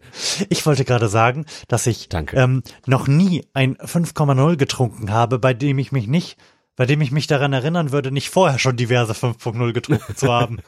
[0.50, 2.38] ich wollte gerade sagen, dass ich Danke.
[2.38, 6.38] Ähm, noch nie ein 5,0 getrunken habe, bei dem ich mich nicht,
[6.76, 10.60] bei dem ich mich daran erinnern würde, nicht vorher schon diverse 5.0 getrunken zu haben.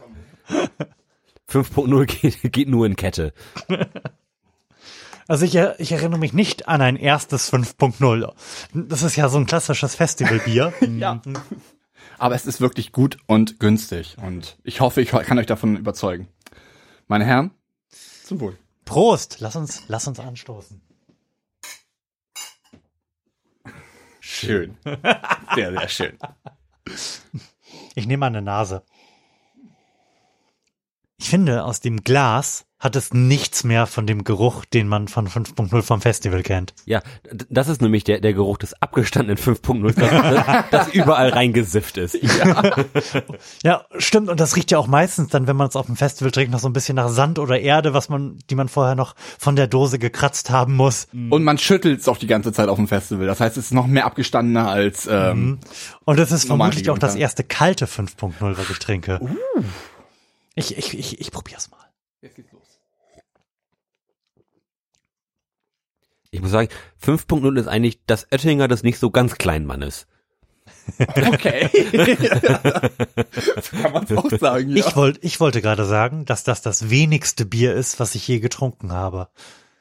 [1.50, 3.34] 5.0 geht, geht nur in Kette.
[5.28, 8.34] Also ich, ich erinnere mich nicht an ein erstes 5.0.
[8.74, 10.74] Das ist ja so ein klassisches Festivalbier.
[10.82, 11.22] Ja.
[12.18, 14.16] Aber es ist wirklich gut und günstig.
[14.22, 16.30] Und ich hoffe, ich kann euch davon überzeugen.
[17.08, 17.52] Meine Herren,
[18.24, 18.58] zum Wohl.
[18.86, 20.82] Prost, lass uns, lass uns anstoßen.
[24.20, 24.78] Schön.
[25.56, 26.18] Sehr, sehr schön.
[27.96, 28.84] Ich nehme mal eine Nase.
[31.18, 35.28] Ich finde, aus dem Glas hat es nichts mehr von dem Geruch, den man von
[35.28, 36.74] 5.0 vom Festival kennt.
[36.86, 37.02] Ja,
[37.50, 42.18] das ist nämlich der, der Geruch des abgestandenen 5.0, das, das überall reingesifft ist.
[43.64, 44.30] Ja, stimmt.
[44.30, 46.60] Und das riecht ja auch meistens dann, wenn man es auf dem Festival trinkt, noch
[46.60, 49.68] so ein bisschen nach Sand oder Erde, was man, die man vorher noch von der
[49.68, 51.08] Dose gekratzt haben muss.
[51.14, 53.26] Und man schüttelt es auch die ganze Zeit auf dem Festival.
[53.26, 55.60] Das heißt, es ist noch mehr abgestandener als ähm,
[56.04, 59.20] Und es ist vermutlich auch das erste kalte 5.0, was ich trinke.
[60.56, 61.80] Ich, ich, ich, ich probier's mal.
[62.22, 62.80] Jetzt geht's los.
[66.36, 66.70] Ich muss sagen,
[67.04, 70.08] 5.0 ist eigentlich das Oettinger des nicht so ganz kleinen Mannes.
[71.16, 71.70] Okay.
[73.82, 74.86] kann man es auch sagen, ja.
[74.88, 78.40] Ich, wollte, ich wollte gerade sagen, dass das das wenigste Bier ist, was ich je
[78.40, 79.30] getrunken habe.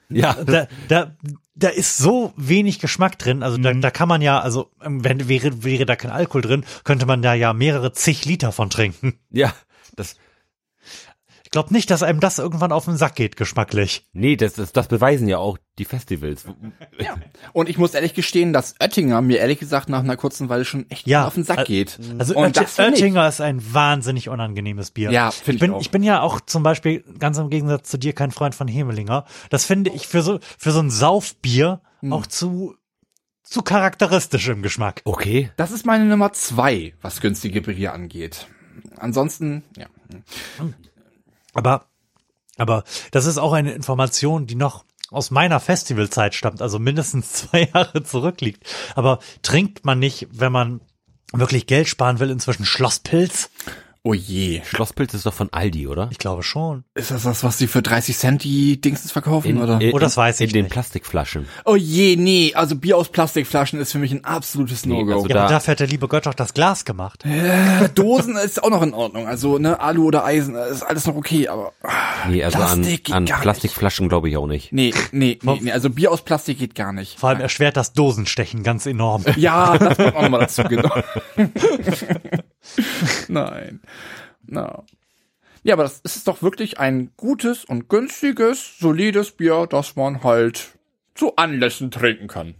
[0.08, 1.16] Ja, Da, da,
[1.54, 3.42] da ist so wenig Geschmack drin.
[3.42, 6.64] Also da, da kann man ja, also ähm, wenn wäre, wäre da kein Alkohol drin,
[6.84, 9.14] könnte man da ja mehrere zig Liter von trinken.
[9.30, 9.52] ja,
[9.96, 10.16] das,
[11.44, 14.08] Ich glaube nicht, dass einem das irgendwann auf den Sack geht, geschmacklich.
[14.12, 16.44] nee, das, das, das beweisen ja auch die Festivals.
[17.00, 17.16] Ja.
[17.52, 20.88] Und ich muss ehrlich gestehen, dass Oettinger mir ehrlich gesagt nach einer kurzen Weile schon
[20.90, 21.98] echt Ja, auf den Sack geht.
[22.18, 25.10] Also Und ich- Oettinger ist ein wahnsinnig unangenehmes Bier.
[25.10, 25.80] Ja, ich finde ich bin, auch.
[25.80, 29.24] ich bin ja auch zum Beispiel ganz im Gegensatz zu dir kein Freund von Hemelinger.
[29.50, 32.12] Das finde ich für so für so ein Saufbier Hm.
[32.12, 32.76] auch zu
[33.42, 35.02] zu charakteristisch im Geschmack.
[35.04, 35.50] Okay.
[35.56, 38.46] Das ist meine Nummer zwei, was günstige Bier angeht.
[38.96, 39.86] Ansonsten, ja.
[41.52, 41.86] Aber
[42.56, 44.84] aber das ist auch eine Information, die noch
[45.14, 48.64] aus meiner Festivalzeit stammt, also mindestens zwei Jahre zurückliegt.
[48.94, 50.80] Aber trinkt man nicht, wenn man
[51.32, 53.50] wirklich Geld sparen will, inzwischen Schlosspilz?
[54.06, 54.60] Oh je.
[54.66, 56.08] Schlosspilz ist doch von Aldi, oder?
[56.12, 56.84] Ich glaube schon.
[56.94, 59.80] Ist das das, was sie für 30 Cent die Dingsens verkaufen, oder?
[59.80, 60.72] in, Oh, das weiß ich In den nicht.
[60.72, 61.46] Plastikflaschen.
[61.64, 62.52] oh je, nee.
[62.54, 65.12] Also Bier aus Plastikflaschen ist für mich ein absolutes Nee, No-Go.
[65.14, 67.24] also Ja, aber Da- dafür hat der liebe Gott doch das Glas gemacht.
[67.94, 69.26] Dosen ist auch noch in Ordnung.
[69.26, 71.72] Also, ne, Alu oder Eisen ist alles noch okay, aber
[72.28, 73.42] Nee, also Plastik geht an, an gar nicht.
[73.42, 74.70] Plastikflaschen glaube ich auch nicht.
[74.70, 75.72] nee, nee, nee, nee.
[75.72, 77.18] Also Bier aus Plastik geht gar nicht.
[77.18, 79.24] Vor allem erschwert das Dosenstechen ganz enorm.
[79.36, 80.90] Ja, das kommt auch nochmal dazu, genau.
[83.28, 83.80] Nein.
[84.46, 84.84] No.
[85.62, 90.76] Ja, aber das ist doch wirklich ein gutes und günstiges, solides Bier, das man halt
[91.14, 92.54] zu Anlässen trinken kann.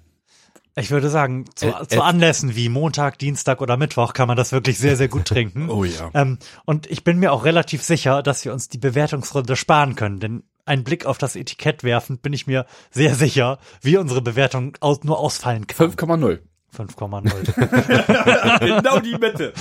[0.77, 2.03] Ich würde sagen, zu, Äh, zu.
[2.03, 5.71] Anlässen wie Montag, Dienstag oder Mittwoch kann man das wirklich sehr, sehr gut trinken.
[5.71, 6.11] Oh ja.
[6.15, 10.19] Ähm, und ich bin mir auch relativ sicher, dass wir uns die Bewertungsrunde sparen können,
[10.19, 14.77] denn ein Blick auf das Etikett werfend bin ich mir sehr sicher, wie unsere Bewertung
[14.81, 15.93] aus, nur ausfallen kann.
[15.93, 16.41] 5,0.
[16.75, 18.59] 5,0.
[18.61, 19.53] genau die Mitte.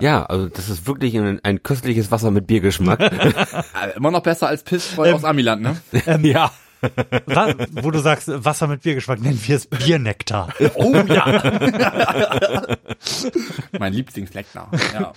[0.00, 3.00] Ja, also das ist wirklich ein, ein köstliches Wasser mit Biergeschmack.
[3.00, 5.76] Also immer noch besser als Pissvoll aus Amiland, ne?
[6.22, 6.50] ja.
[7.26, 10.52] Wa- Wo du sagst, Wasser mit Biergeschmack, nennen wir es Biernektar.
[10.74, 11.42] Oh ja.
[13.78, 14.68] mein Lieblingsleckner.
[14.92, 15.12] Ja.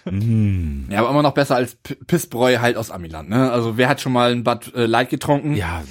[0.89, 3.51] ja, aber immer noch besser als P Pissbräu halt aus Amiland, ne?
[3.51, 5.55] Also wer hat schon mal ein Bad äh, Light getrunken?
[5.55, 5.83] Ja,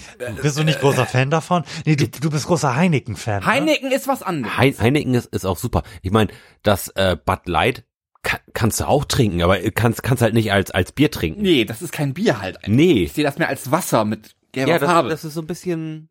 [0.43, 1.65] Bist du nicht großer Fan davon?
[1.85, 3.41] Nee, du, du bist großer Heineken-Fan.
[3.41, 3.47] ne?
[3.47, 4.57] Heineken ist was anderes.
[4.57, 5.83] Hein Heineken ist, ist auch super.
[6.03, 6.31] Ich meine,
[6.63, 7.85] das äh, Bud Light
[8.23, 11.43] kann, kannst du auch trinken, aber kannst kannst halt nicht als als Bier trinken.
[11.43, 12.57] Nee, das ist kein Bier halt.
[12.59, 12.69] einfach.
[12.69, 13.05] Nee.
[13.05, 15.09] Ich sehe das mehr als Wasser mit gelber Ja, das, Farbe.
[15.11, 16.09] das ist so ein bisschen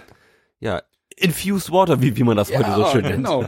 [0.60, 0.82] ja,
[1.16, 3.16] infused water, wie wie man das heute so schön nennt.
[3.16, 3.46] genau.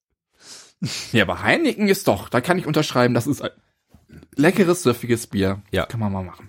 [1.12, 3.50] ja, aber Heineken ist doch, da kann ich unterschreiben, das ist ein
[4.34, 5.62] leckeres, süffiges Bier.
[5.70, 5.86] Ja.
[5.86, 6.48] Kann man mal machen.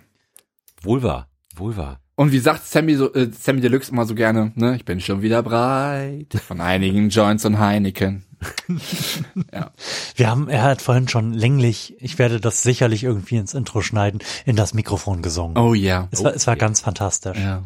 [0.81, 1.99] Wohl wahr, wohl wahr.
[2.15, 4.75] Und wie sagt Sammy, so, äh, Sammy Deluxe immer so gerne, ne?
[4.75, 8.25] Ich bin schon wieder breit von einigen Joints und Heineken.
[10.15, 14.19] Wir haben, er hat vorhin schon länglich, ich werde das sicherlich irgendwie ins Intro schneiden,
[14.45, 15.57] in das Mikrofon gesungen.
[15.57, 16.07] Oh ja.
[16.11, 17.37] Es war, es war ganz fantastisch.
[17.37, 17.63] Ja.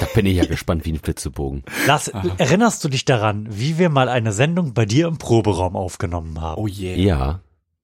[0.00, 1.64] Da bin ich ja gespannt wie ein Flitzebogen.
[1.86, 6.40] Lars, erinnerst du dich daran, wie wir mal eine Sendung bei dir im Proberaum aufgenommen
[6.40, 6.60] haben?
[6.60, 6.96] Oh yeah.
[6.96, 7.40] Ja.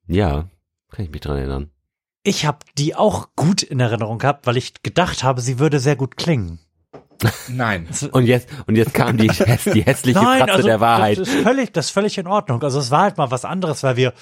[0.06, 0.48] Ja,
[0.90, 1.70] kann ich mich dran erinnern.
[2.22, 5.96] Ich habe die auch gut in Erinnerung gehabt, weil ich gedacht habe, sie würde sehr
[5.96, 6.58] gut klingen.
[7.48, 7.88] Nein.
[8.12, 9.26] Und jetzt und jetzt kam die
[9.74, 11.18] die hässliche Fratze der Wahrheit.
[11.18, 12.62] Das ist völlig, das ist völlig in Ordnung.
[12.62, 14.12] Also es war halt mal was anderes, weil wir,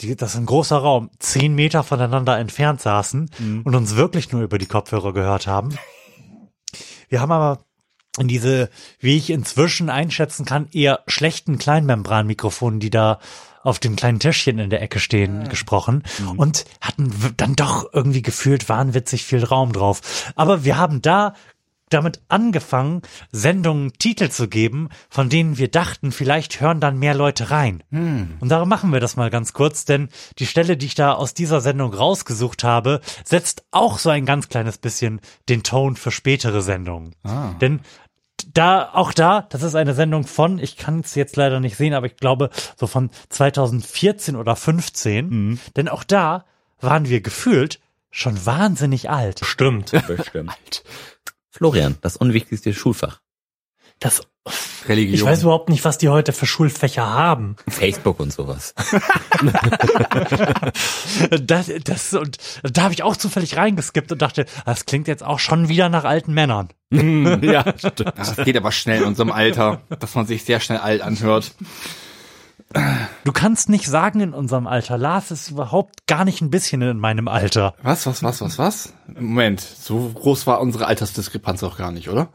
[0.00, 3.62] die, das ist ein großer Raum, zehn Meter voneinander entfernt saßen Mhm.
[3.64, 5.76] und uns wirklich nur über die Kopfhörer gehört haben.
[7.08, 7.60] Wir haben aber
[8.18, 8.68] in diese,
[9.00, 13.20] wie ich inzwischen einschätzen kann, eher schlechten Kleinmembranmikrofonen, die da
[13.62, 16.30] auf dem kleinen Tischchen in der Ecke stehen, gesprochen Mhm.
[16.38, 20.32] und hatten dann doch irgendwie gefühlt wahnwitzig viel Raum drauf.
[20.36, 21.34] Aber wir haben da
[21.90, 27.50] damit angefangen, Sendungen Titel zu geben, von denen wir dachten, vielleicht hören dann mehr Leute
[27.50, 27.82] rein.
[28.40, 31.34] Und darum machen wir das mal ganz kurz, denn die Stelle, die ich da aus
[31.34, 36.62] dieser Sendung rausgesucht habe, setzt auch so ein ganz kleines bisschen den Ton für spätere
[36.62, 37.14] Sendungen.
[37.60, 37.80] Denn
[38.54, 41.94] da, auch da, das ist eine Sendung von, ich kann es jetzt leider nicht sehen,
[41.94, 45.60] aber ich glaube so von 2014 oder 15.
[45.76, 46.44] Denn auch da
[46.80, 49.40] waren wir gefühlt schon wahnsinnig alt.
[49.44, 49.92] Stimmt.
[50.06, 50.82] Bestimmt.
[51.50, 53.20] Florian, das unwichtigste Schulfach.
[54.00, 54.22] Das,
[54.88, 55.14] Religion.
[55.14, 57.56] ich weiß überhaupt nicht, was die heute für Schulfächer haben.
[57.68, 58.74] Facebook und sowas.
[61.40, 65.38] Das, das, und da habe ich auch zufällig reingeskippt und dachte, das klingt jetzt auch
[65.38, 66.68] schon wieder nach alten Männern.
[66.90, 67.00] ja,
[67.76, 68.00] stimmt.
[68.00, 71.52] Ja, das geht aber schnell in unserem Alter, dass man sich sehr schnell alt anhört.
[73.24, 74.98] Du kannst nicht sagen in unserem Alter.
[74.98, 77.74] Lars ist überhaupt gar nicht ein bisschen in meinem Alter.
[77.82, 78.92] Was, was, was, was, was?
[79.06, 82.28] Moment, so groß war unsere Altersdiskrepanz auch gar nicht, oder?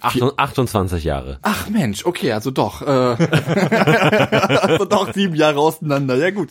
[0.00, 1.38] 28 Jahre.
[1.42, 2.82] Ach Mensch, okay, also doch.
[2.82, 6.16] Äh, also doch sieben Jahre auseinander.
[6.16, 6.50] Ja gut.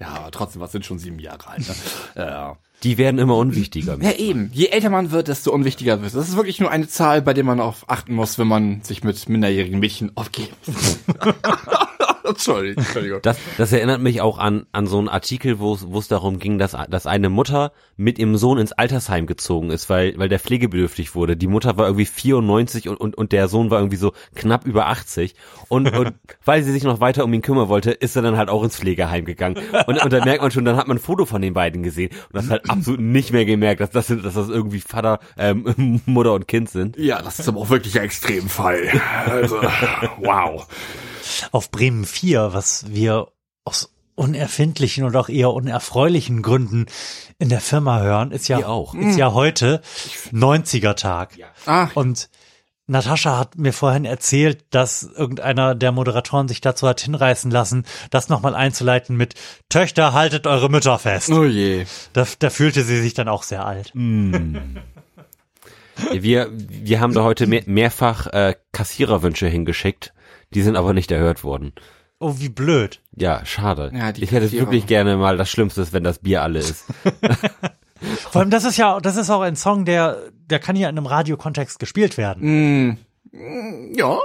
[0.00, 1.68] Ja, aber trotzdem, was sind schon sieben Jahre alt?
[1.68, 1.74] Ne?
[2.16, 2.56] Ja.
[2.82, 3.96] Die werden immer unwichtiger.
[4.02, 4.50] ja eben.
[4.52, 6.08] Je älter man wird, desto unwichtiger wird.
[6.08, 6.12] es.
[6.12, 9.02] Das ist wirklich nur eine Zahl, bei der man auf achten muss, wenn man sich
[9.02, 10.50] mit minderjährigen Mädchen aufgeht.
[12.28, 12.84] Entschuldigung.
[12.84, 13.20] Entschuldigung.
[13.22, 16.38] Das, das erinnert mich auch an, an so einen Artikel, wo es wo es darum
[16.38, 20.38] ging, dass, dass eine Mutter mit ihrem Sohn ins Altersheim gezogen ist, weil, weil der
[20.38, 21.36] pflegebedürftig wurde.
[21.36, 24.86] Die Mutter war irgendwie 94 und, und, und der Sohn war irgendwie so knapp über
[24.88, 25.34] 80.
[25.68, 26.12] Und, und
[26.44, 28.76] weil sie sich noch weiter um ihn kümmern wollte, ist er dann halt auch ins
[28.76, 29.56] Pflegeheim gegangen.
[29.86, 32.10] Und, und da merkt man schon, dann hat man ein Foto von den beiden gesehen
[32.10, 36.34] und das halt absolut nicht mehr gemerkt, dass das, dass das irgendwie Vater, ähm, Mutter
[36.34, 36.96] und Kind sind.
[36.96, 38.88] Ja, das ist aber auch wirklich ein Extremfall.
[39.26, 39.56] Also,
[40.18, 40.66] wow.
[41.52, 43.28] Auf Bremen 4, was wir
[43.64, 46.86] aus unerfindlichen und auch eher unerfreulichen Gründen
[47.38, 48.94] in der Firma hören, ist ja Wir auch.
[48.94, 49.82] ist ja heute
[50.32, 51.34] 90er Tag.
[51.66, 52.30] Ah, Und
[52.88, 58.28] Natascha hat mir vorhin erzählt, dass irgendeiner der Moderatoren sich dazu hat hinreißen lassen, das
[58.28, 59.34] nochmal einzuleiten mit
[59.68, 61.30] Töchter, haltet eure Mütter fest.
[61.30, 61.84] oh je.
[62.12, 63.92] Da, da fühlte sie sich dann auch sehr alt.
[66.12, 70.12] Wir, wir haben da heute mehr, mehrfach äh, Kassiererwünsche hingeschickt.
[70.56, 71.72] Die sind aber nicht erhört worden.
[72.18, 73.02] Oh, wie blöd.
[73.14, 73.92] Ja, schade.
[73.94, 76.86] Ja, die ich hätte wirklich gerne mal das Schlimmste, ist, wenn das Bier alle ist.
[78.30, 80.16] Vor allem, das ist ja, das ist auch ein Song, der,
[80.46, 82.96] der kann ja in einem Radiokontext gespielt werden.
[83.94, 84.16] Ja,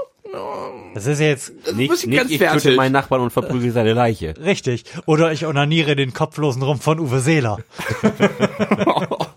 [0.93, 3.73] Das ist ja jetzt Nicht, muss ich nicht ganz ich töte meinen Nachbarn und verprügel
[3.73, 4.35] seine Leiche.
[4.41, 4.85] richtig.
[5.05, 7.57] Oder ich onaniere den kopflosen Rumpf von Uwe Seeler.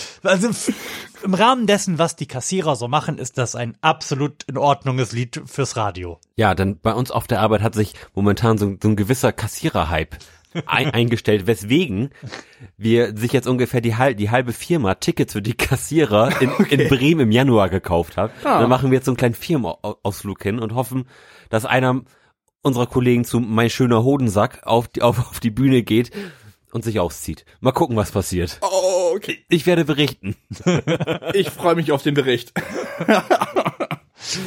[0.22, 0.50] also
[1.22, 5.42] im Rahmen dessen, was die Kassierer so machen, ist das ein absolut in Ordnunges Lied
[5.46, 6.18] fürs Radio.
[6.36, 10.16] Ja, dann bei uns auf der Arbeit hat sich momentan so, so ein gewisser Kassierer-Hype
[10.66, 12.10] ein, eingestellt, weswegen
[12.76, 17.20] wir sich jetzt ungefähr die, die halbe Firma Tickets für die Kassierer in, in Bremen
[17.20, 18.32] im Januar gekauft hat.
[18.44, 18.60] Ah.
[18.60, 21.06] Dann machen wir jetzt so einen kleinen Firmenausflug hin und hoffen,
[21.50, 22.02] dass einer
[22.62, 26.10] unserer Kollegen zu Mein schöner Hodensack auf die, auf, auf die Bühne geht
[26.72, 27.44] und sich auszieht.
[27.60, 28.58] Mal gucken, was passiert.
[28.62, 29.44] Oh, okay.
[29.48, 30.36] Ich werde berichten.
[31.34, 32.52] Ich freue mich auf den Bericht.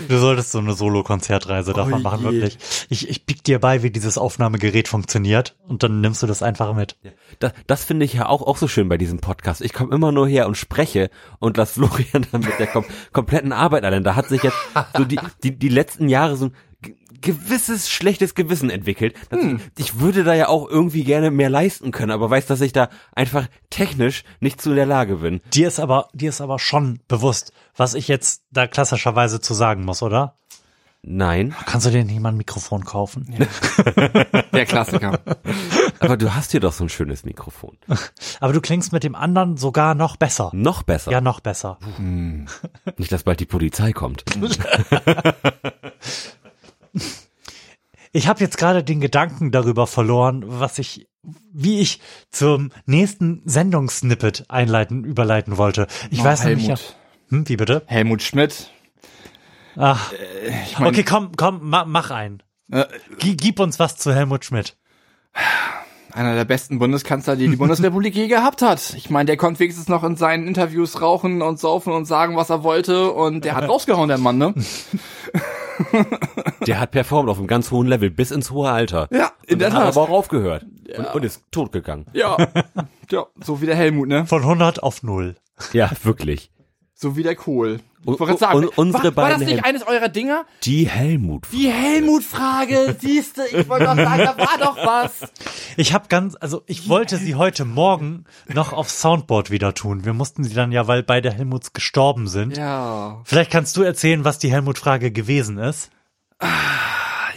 [0.07, 2.31] Du solltest so eine Solo-Konzertreise davon Oh machen, je.
[2.31, 2.57] wirklich.
[2.89, 6.73] Ich, ich pick dir bei, wie dieses Aufnahmegerät funktioniert und dann nimmst du das einfach
[6.73, 6.95] mit.
[7.39, 9.59] Das, das finde ich ja auch, auch so schön bei diesem Podcast.
[9.61, 13.51] Ich komme immer nur her und spreche und lass Florian dann mit der kom kompletten
[13.51, 14.03] Arbeit allein.
[14.05, 14.57] Da hat sich jetzt
[14.95, 16.51] so die, die, die letzten Jahre so
[17.25, 19.15] gewisses schlechtes Gewissen entwickelt.
[19.29, 19.39] Das,
[19.77, 22.87] Ich würde da ja auch irgendwie gerne mehr leisten können, aber weiß, dass ich da
[23.13, 25.41] einfach technisch nicht zu der Lage bin.
[25.53, 29.83] Dir ist aber, dir ist aber schon bewusst, was ich jetzt da klassischerweise zu sagen
[29.83, 30.35] muss, oder?
[31.07, 33.27] Nein, Kannst du dir nicht mal ein Mikrofon kaufen?
[34.53, 35.19] Der Klassiker.
[35.99, 37.77] aber du hast hier doch so ein schönes Mikrofon.
[38.39, 40.49] Aber du klingst mit dem anderen sogar noch besser.
[40.53, 41.11] Noch besser.
[41.11, 41.77] Ja, noch besser.
[42.97, 44.23] Nicht, dass bald die Polizei kommt.
[48.11, 51.09] Ich habe jetzt gerade den Gedanken darüber verloren, was ich,
[51.51, 51.99] wie ich
[52.31, 55.87] zum nächsten Sendungssnippet einleiten, überleiten wollte.
[56.11, 56.45] Ich Oh, weiß.
[56.45, 56.95] Helmut.
[57.27, 57.83] Hm, wie bitte?
[57.87, 58.71] Helmut Schmidt.
[59.75, 60.13] Ach,
[60.65, 62.41] Ich mein, okay, komm, komm, ma, mach einen.
[62.71, 62.85] äh,
[63.19, 64.77] Gi- Gib uns was zu Helmut Schmidt.
[66.13, 68.93] einer der besten Bundeskanzler, die die Bundesrepublik je gehabt hat.
[68.95, 72.49] Ich meine, der konnte wenigstens noch in seinen Interviews rauchen und saufen und sagen, was
[72.49, 73.11] er wollte.
[73.11, 74.53] Und der hat rausgehauen, der Mann, ne?
[76.67, 79.07] Der hat performt auf einem ganz hohen Level bis ins hohe Alter.
[79.11, 79.87] Ja, in Und der hat Tat.
[79.89, 80.65] aber auch aufgehört
[80.97, 82.05] und, und ist totgegangen.
[82.13, 82.37] Ja.
[83.11, 84.25] ja, so wie der Helmut, ne?
[84.25, 85.35] Von 100 auf 0.
[85.73, 86.51] Ja, wirklich.
[86.93, 87.79] So wie der Kohl.
[88.07, 90.45] Ich wollte sagen, und unsere war, war das nicht Hel- eines eurer Dinger?
[90.63, 91.47] Die Helmut.
[91.51, 95.31] Die Helmut-Frage, siehste, ich wollte doch sagen, da war doch was.
[95.77, 100.05] Ich habe ganz, also ich wollte sie heute Morgen noch auf Soundboard wieder tun.
[100.05, 102.55] Wir mussten sie dann ja, weil beide Helmuts gestorben sind.
[102.57, 105.89] Ja, Vielleicht kannst du erzählen, was die Helmut-Frage gewesen ist.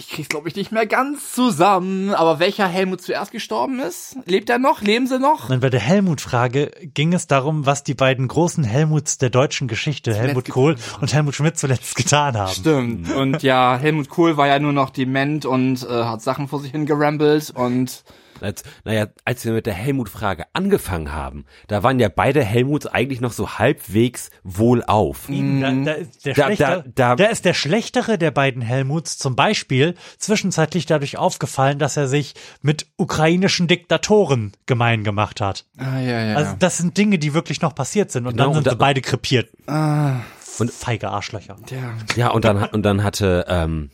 [0.09, 2.15] Ich krieg's glaube ich nicht mehr ganz zusammen.
[2.15, 4.17] Aber welcher Helmut zuerst gestorben ist?
[4.25, 4.81] Lebt er noch?
[4.81, 5.51] Leben sie noch?
[5.51, 10.15] Und bei der Helmut-Frage ging es darum, was die beiden großen Helmuts der deutschen Geschichte,
[10.15, 12.53] Helmut getan Kohl und Helmut Schmidt zuletzt getan haben.
[12.53, 13.13] Stimmt.
[13.13, 16.71] Und ja, Helmut Kohl war ja nur noch dement und äh, hat Sachen vor sich
[16.71, 18.03] hingerambelt und
[18.41, 23.21] Als, naja, als wir mit der Helmut-Frage angefangen haben, da waren ja beide Helmuts eigentlich
[23.21, 25.27] noch so halbwegs wohlauf.
[25.29, 29.37] Da, da, ist der Da- da- da- der ist der schlechtere der beiden Helmuts zum
[29.37, 35.65] Beispiel zwischenzeitlich dadurch aufgefallen, dass er sich mit ukrainischen Diktatoren gemein gemacht hat.
[35.79, 36.35] ah, ja, ja.
[36.37, 38.77] Also das sind Dinge, die wirklich noch passiert sind und Genau, dann sind und sie
[38.77, 39.49] da- beide krepiert.
[39.67, 40.21] ah,
[40.59, 41.57] Und feige Arschlöcher.
[41.71, 41.95] ja.
[42.17, 43.91] Ja, und dann, hat- und dann hatte ähm,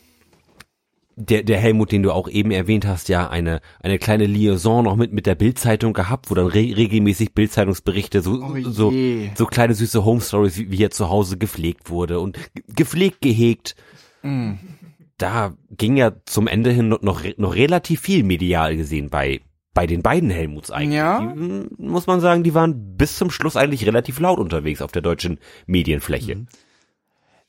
[1.17, 4.97] der, der Helmut, den du auch eben erwähnt hast, ja eine, eine kleine Liaison noch
[4.97, 8.93] mit, mit der Bildzeitung gehabt, wo dann re regelmäßig Bildzeitungsberichte, so, Oh so,
[9.35, 13.21] so kleine süße Home Stories, wie, wie er zu Hause gepflegt wurde und ge- gepflegt,
[13.21, 13.77] gehegt.
[14.23, 14.55] Mm.
[15.19, 19.41] Da ging ja zum Ende hin noch, noch, noch relativ viel medial gesehen bei,
[19.73, 20.97] bei den beiden Helmuts eigentlich.
[20.99, 21.21] Ja.
[21.21, 24.91] Die, mm, muss man sagen, die waren bis zum Schluss eigentlich relativ laut unterwegs auf
[24.91, 26.47] der deutschen Medienfläche.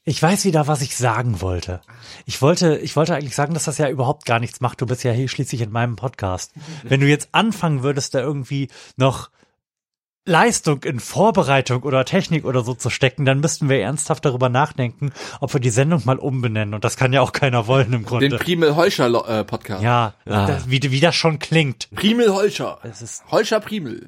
[0.07, 1.81] Ich weiß wieder, was ich sagen wollte.
[2.27, 4.79] Ich wollte, ich wollte eigentlich sagen, dass das ja überhaupt gar nichts macht.
[4.79, 6.53] Du bist ja hier schließlich in meinem Podcast.
[6.83, 9.31] Wenn du jetzt anfangen würdest, da irgendwie noch
[10.27, 15.11] Leistung in Vorbereitung oder Technik oder so zu stecken, dann müssten wir ernsthaft darüber nachdenken,
[15.39, 16.73] ob wir die Sendung mal umbenennen.
[16.75, 18.29] Und das kann ja auch keiner wollen im Grunde.
[18.29, 19.81] Den Primel Holscher äh, Podcast.
[19.83, 20.45] ja, Ah.
[20.47, 21.89] das, wie, wie das schon klingt.
[21.95, 22.79] Primel Holscher.
[22.83, 24.07] Das ist, Holscher Primel.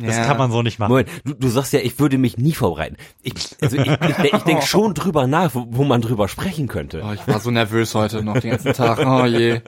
[0.00, 0.90] Das kann man so nicht machen.
[0.90, 2.96] Moment, du, du sagst ja, ich würde mich nie vorbereiten.
[3.22, 7.02] Ich, also ich, ich, ich denke schon drüber nach, wo, wo man drüber sprechen könnte.
[7.04, 8.98] Oh, ich war so nervös heute noch den ganzen Tag.
[9.04, 9.60] Oh je.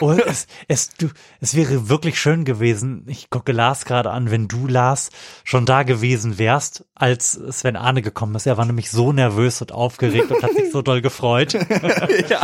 [0.00, 1.08] Und es, es, du,
[1.40, 5.10] es wäre wirklich schön gewesen, ich gucke Lars gerade an, wenn du, Lars,
[5.44, 8.46] schon da gewesen wärst, als Sven Arne gekommen ist.
[8.46, 11.52] Er war nämlich so nervös und aufgeregt und hat sich so doll gefreut.
[12.28, 12.40] ja,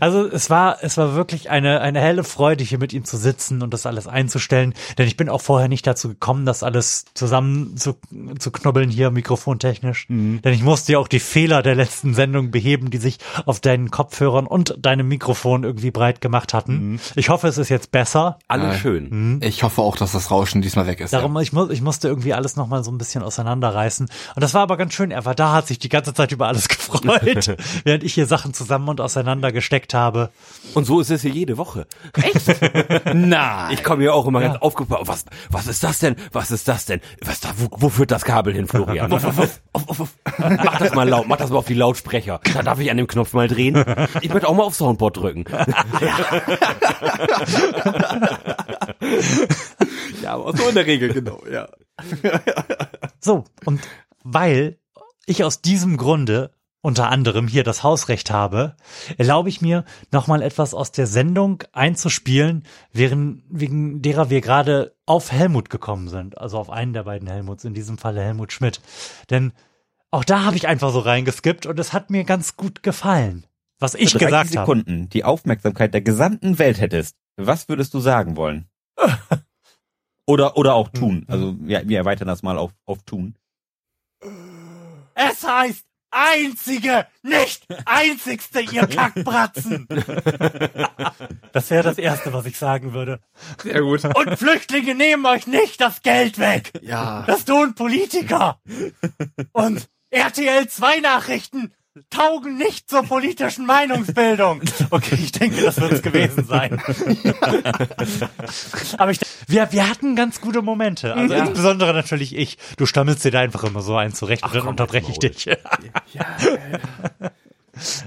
[0.00, 3.62] Also es war, es war wirklich eine, eine helle Freude, hier mit ihm zu sitzen
[3.62, 4.74] und das alles einzustellen.
[4.98, 7.96] Denn ich bin auch vorher nicht dazu gekommen, das alles zusammen zu,
[8.38, 10.06] zu knubbeln hier mikrofontechnisch.
[10.08, 13.90] Denn ich musste ja auch die Fehler der letzten Sendung beheben, die sich auf deinen
[13.90, 17.00] Kopfhörern und deinem Mikrofon irgendwie breit gemacht hatten.
[17.14, 18.38] Ich hoffe, es ist jetzt besser.
[18.48, 19.40] Alles schön.
[19.42, 21.12] ich hoffe auch, dass das Rauschen diesmal weg ist.
[21.12, 24.08] Darum, ich, mu ich musste irgendwie alles nochmal so ein bisschen auseinanderreißen.
[24.34, 25.10] Und das war aber ganz schön.
[25.10, 28.54] Er war da, hat sich die ganze Zeit über alles gefreut, während ich hier Sachen
[28.54, 30.30] zusammen und auseinander gesteckt habe.
[30.74, 31.86] Und so ist es hier jede Woche.
[32.16, 33.14] ja.
[33.14, 33.74] Nein.
[33.74, 35.02] Ich komme hier auch immer ganz aufgebaut.
[35.04, 36.16] Was, was ist das denn?
[36.32, 37.00] Was ist das denn?
[37.22, 39.12] Was da, wo, wo führt das Kabel hin, Florian?
[39.12, 40.14] Uff, uff, uff, uff, uff, uff.
[40.38, 42.40] mach das mal laut, mach das mal auf die Lautsprecher.
[42.54, 43.84] Da darf ich an dem Knopf mal drehen.
[44.22, 45.44] Ich möchte auch mal auf Soundboard drücken.
[50.22, 51.68] Ja, aber so in der Regel, genau, ja.
[53.20, 53.80] So, und
[54.24, 54.78] weil
[55.26, 56.52] ich aus diesem Grunde
[56.82, 58.76] unter anderem hier das Hausrecht habe,
[59.18, 65.30] erlaube ich mir, nochmal etwas aus der Sendung einzuspielen, während, wegen derer wir gerade auf
[65.30, 66.38] Helmut gekommen sind.
[66.38, 68.80] Also auf einen der beiden Helmuts, in diesem Falle Helmut Schmidt.
[69.28, 69.52] Denn
[70.10, 73.46] auch da habe ich einfach so reingeskippt und es hat mir ganz gut gefallen.
[73.78, 74.66] Was ich 30 gesagt habe.
[74.66, 78.68] Sekunden die Aufmerksamkeit der gesamten Welt hättest, was würdest du sagen wollen?
[80.26, 81.24] Oder, oder auch tun.
[81.26, 83.34] Also, ja, wir erweitern das mal auf, auf tun.
[85.16, 89.86] Es heißt einzige, nicht einzigste, ihr Kackbratzen.
[91.52, 93.20] Das wäre das Erste, was ich sagen würde.
[93.62, 94.04] Sehr gut.
[94.04, 96.72] Und Flüchtlinge nehmen euch nicht das Geld weg.
[96.82, 97.24] Ja.
[97.26, 98.60] Das tun Politiker.
[99.52, 101.72] Und RTL 2 Nachrichten
[102.10, 104.62] taugen nicht zur politischen Meinungsbildung.
[104.90, 106.80] Okay, ich denke, das wird es gewesen sein.
[108.98, 111.14] Aber ich, wir, wir hatten ganz gute Momente.
[111.14, 111.40] Also Ja.
[111.44, 112.58] insbesondere natürlich ich.
[112.76, 115.46] Du stammelst dir da einfach immer so ein zurecht und dann unterbreche ich dich.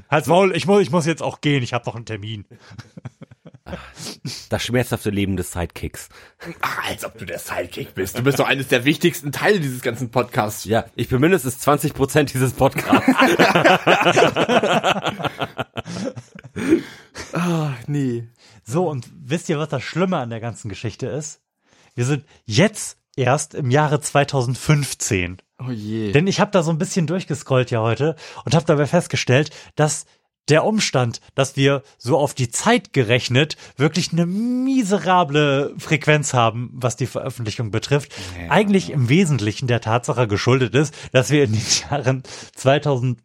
[0.09, 1.63] Halt's Maul, ich muss, ich muss jetzt auch gehen.
[1.63, 2.45] Ich habe noch einen Termin.
[4.49, 6.09] Das schmerzhafte Leben des Sidekicks.
[6.61, 8.17] Ach, als ob du der Sidekick bist.
[8.17, 10.65] Du bist doch eines der wichtigsten Teile dieses ganzen Podcasts.
[10.65, 13.07] Ja, ich bin mindestens 20 Prozent dieses Podcasts.
[17.33, 18.27] Ah, nee.
[18.63, 21.41] So, und wisst ihr, was das Schlimme an der ganzen Geschichte ist?
[21.95, 25.37] Wir sind jetzt erst im Jahre 2015.
[25.59, 26.11] Oh je.
[26.11, 30.05] Denn ich habe da so ein bisschen durchgescrollt ja heute und habe dabei festgestellt, dass
[30.49, 36.95] der Umstand, dass wir so auf die Zeit gerechnet wirklich eine miserable Frequenz haben, was
[36.95, 38.13] die Veröffentlichung betrifft,
[38.49, 42.23] eigentlich im Wesentlichen der Tatsache geschuldet ist, dass wir in den Jahren
[42.55, 43.19] 2000,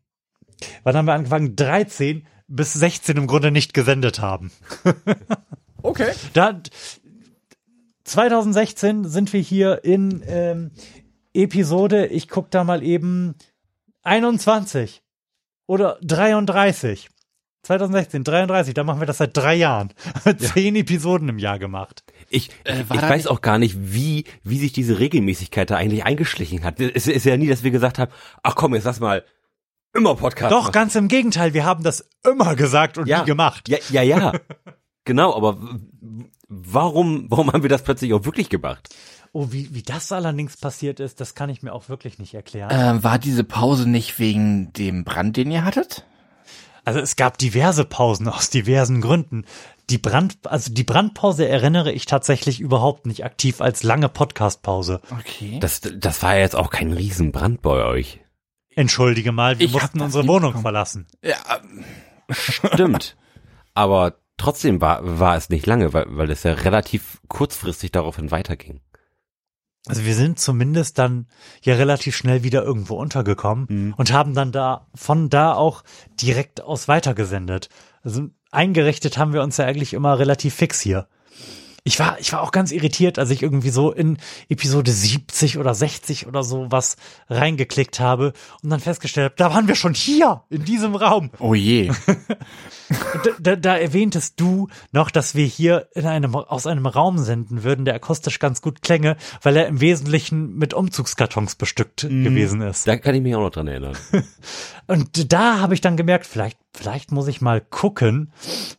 [0.84, 1.56] wann haben wir angefangen?
[1.56, 4.50] 13 bis 16 im Grunde nicht gesendet haben.
[5.80, 6.10] Okay.
[6.32, 6.60] Da,
[8.02, 10.72] 2016 sind wir hier in ähm,
[11.32, 13.36] Episode, ich guck da mal eben,
[14.02, 15.02] 21
[15.68, 17.08] oder 33.
[17.64, 19.92] 2016, 33, da machen wir das seit drei Jahren.
[20.38, 22.02] Zehn Episoden im Jahr gemacht.
[22.30, 26.64] Ich, Äh, ich weiß auch gar nicht, wie, wie sich diese Regelmäßigkeit da eigentlich eingeschlichen
[26.64, 26.80] hat.
[26.80, 28.10] Es ist ja nie, dass wir gesagt haben,
[28.42, 29.24] ach komm, jetzt lass mal
[29.94, 30.72] immer Podcast Doch, machen.
[30.72, 33.20] ganz im Gegenteil, wir haben das immer gesagt und Ja.
[33.20, 33.68] nie gemacht.
[33.68, 34.32] Ja, ja, ja.
[35.04, 35.58] genau, aber
[36.48, 38.88] warum, warum haben wir das plötzlich auch wirklich gemacht?
[39.33, 42.70] Oh, wie, wie das allerdings passiert ist, das kann ich mir auch wirklich nicht erklären.
[42.70, 46.05] Äh, war diese Pause nicht wegen dem Brand, den ihr hattet?
[46.85, 49.45] Also es gab diverse Pausen aus diversen Gründen.
[49.91, 55.01] Die Brand, also die Brandpause erinnere ich tatsächlich überhaupt nicht aktiv als lange Podcastpause.
[55.11, 55.59] Okay.
[55.61, 58.20] Das, das war ja jetzt auch kein Riesenbrand bei euch.
[58.74, 60.62] Entschuldige mal, wir Ich mussten unsere Wohnung bekommen.
[60.62, 61.07] verlassen.
[61.22, 61.37] ja,
[62.31, 63.16] Stimmt.
[63.74, 68.81] Aber trotzdem war, war es nicht lange, weil, weil es ja relativ kurzfristig daraufhin weiterging.
[69.89, 71.26] Also wir sind zumindest dann
[71.62, 73.95] ja relativ schnell wieder irgendwo untergekommen Mhm.
[73.97, 75.82] und haben dann da von da auch
[76.20, 77.68] direkt aus weitergesendet.
[78.03, 81.09] Also eingerichtet haben wir uns ja eigentlich immer relativ fix hier.
[81.89, 84.18] Ich war, ich war auch ganz irritiert, als ich irgendwie so in
[84.51, 86.97] Episode 70 oder 60 oder so was
[87.30, 91.30] reingeklickt habe und dann festgestellt habe, da waren wir schon hier, in diesem Raum.
[91.39, 91.91] oh je.
[93.22, 97.62] Da, da, da erwähntest du noch, dass wir hier in einem, aus einem Raum senden
[97.62, 102.89] würden, der akustisch ganz gut klänge, weil er im Wesentlichen mit Umzugskartons bestückt gewesen ist.
[102.89, 103.95] Da kann ich mich auch noch dran erinnern.
[104.89, 108.32] Und da habe ich dann gemerkt, vielleicht, vielleicht muss ich mal gucken,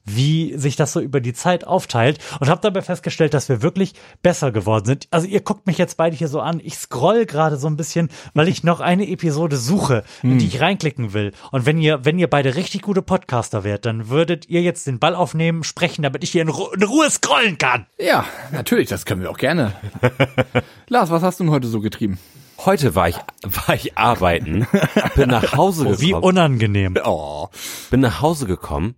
[0.03, 3.93] wie sich das so über die Zeit aufteilt und habe dabei festgestellt, dass wir wirklich
[4.23, 5.07] besser geworden sind.
[5.11, 6.61] Also ihr guckt mich jetzt beide hier so an.
[6.63, 10.59] Ich scroll gerade so ein bisschen, weil ich noch eine Episode suche, in die ich
[10.59, 11.31] reinklicken will.
[11.51, 14.97] Und wenn ihr, wenn ihr beide richtig gute Podcaster wärt, dann würdet ihr jetzt den
[14.97, 17.85] Ball aufnehmen, sprechen, damit ich hier in, Ru in Ruhe scrollen kann.
[17.99, 19.73] Ja, natürlich, das können wir auch gerne.
[20.87, 22.17] Lars, was hast du denn heute so getrieben?
[22.65, 24.67] Heute war ich, war ich arbeiten,
[25.15, 26.23] bin nach Hause Oh, wie gekommen.
[26.25, 26.97] unangenehm.
[27.03, 27.47] Oh.
[27.89, 28.95] bin nach Hause gekommen,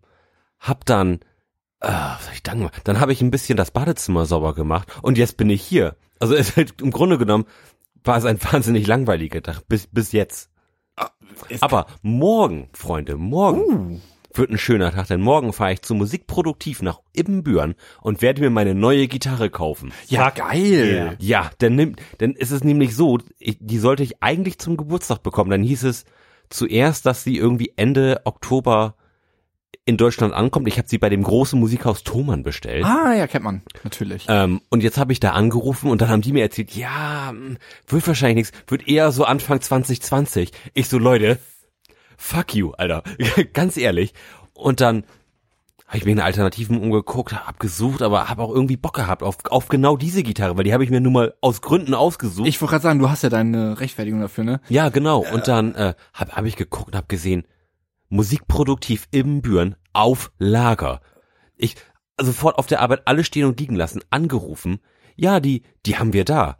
[0.59, 1.15] hab dann,
[1.79, 2.81] äh, was soll ich dann gemacht?
[2.85, 5.95] Dann habe ich ein bisschen das Badezimmer sauber gemacht und jetzt bin ich hier.
[6.19, 7.45] Also es im Grunde genommen
[8.03, 10.49] war es ein wahnsinnig langweiliger Tag bis bis jetzt.
[11.61, 14.01] Aber morgen, Freunde, morgen
[14.33, 18.49] wird ein schöner Tag, denn morgen fahre ich zu Musikproduktiv nach Ibbenbüren und werde mir
[18.49, 19.91] meine neue Gitarre kaufen.
[20.07, 21.15] Ja, geil.
[21.19, 25.23] Ja, denn, nimm- denn ist es nämlich so, ich, die sollte ich eigentlich zum Geburtstag
[25.23, 25.51] bekommen.
[25.51, 26.05] Dann hieß es
[26.49, 28.95] zuerst, dass sie irgendwie Ende Oktober
[29.85, 30.67] in Deutschland ankommt.
[30.67, 32.85] Ich habe sie bei dem großen Musikhaus Thomann bestellt.
[32.85, 33.63] Ah, ja, kennt man.
[33.83, 34.25] Natürlich.
[34.29, 37.57] Ähm, und jetzt habe ich da angerufen und dann haben die mir erzählt, ja, hm,
[37.87, 40.51] wird wahrscheinlich nichts, wird eher so Anfang 2020.
[40.73, 41.39] Ich so, Leute,
[42.21, 43.03] fuck you, Alter.
[43.53, 44.13] Ganz ehrlich.
[44.53, 45.03] Und dann
[45.87, 49.43] habe ich mir in Alternativen umgeguckt, hab gesucht, aber habe auch irgendwie Bock gehabt auf,
[49.49, 52.47] auf genau diese Gitarre, weil die habe ich mir nun mal aus Gründen ausgesucht.
[52.47, 54.61] Ich wollte gerade sagen, du hast ja deine Rechtfertigung dafür, ne?
[54.69, 55.25] ja, genau.
[55.33, 57.45] Und dann äh, habe hab ich geguckt und habe gesehen,
[58.07, 61.01] musikproduktiv im Büren auf Lager.
[61.57, 61.75] Ich
[62.21, 64.79] sofort auf der Arbeit alle stehen und liegen lassen, angerufen.
[65.17, 66.57] Ja, die, die haben wir da.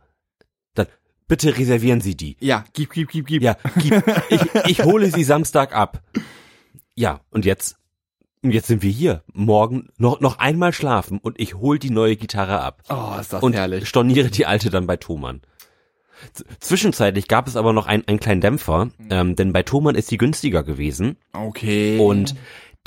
[1.32, 2.36] Bitte reservieren Sie die.
[2.42, 3.42] Ja, gib, gib, gib, gib.
[3.42, 6.02] Ja, gib, ich, ich hole sie Samstag ab.
[6.94, 7.78] Ja, und jetzt,
[8.42, 9.24] jetzt sind wir hier.
[9.32, 12.84] Morgen noch, noch einmal schlafen und ich hol die neue Gitarre ab.
[12.90, 13.88] Oh, ist das und herrlich.
[13.88, 15.40] storniere die alte dann bei Thomann.
[16.34, 20.12] Z- Zwischenzeitlich gab es aber noch ein, einen kleinen Dämpfer, ähm, denn bei Thomann ist
[20.12, 21.98] die günstiger gewesen Okay.
[21.98, 22.36] und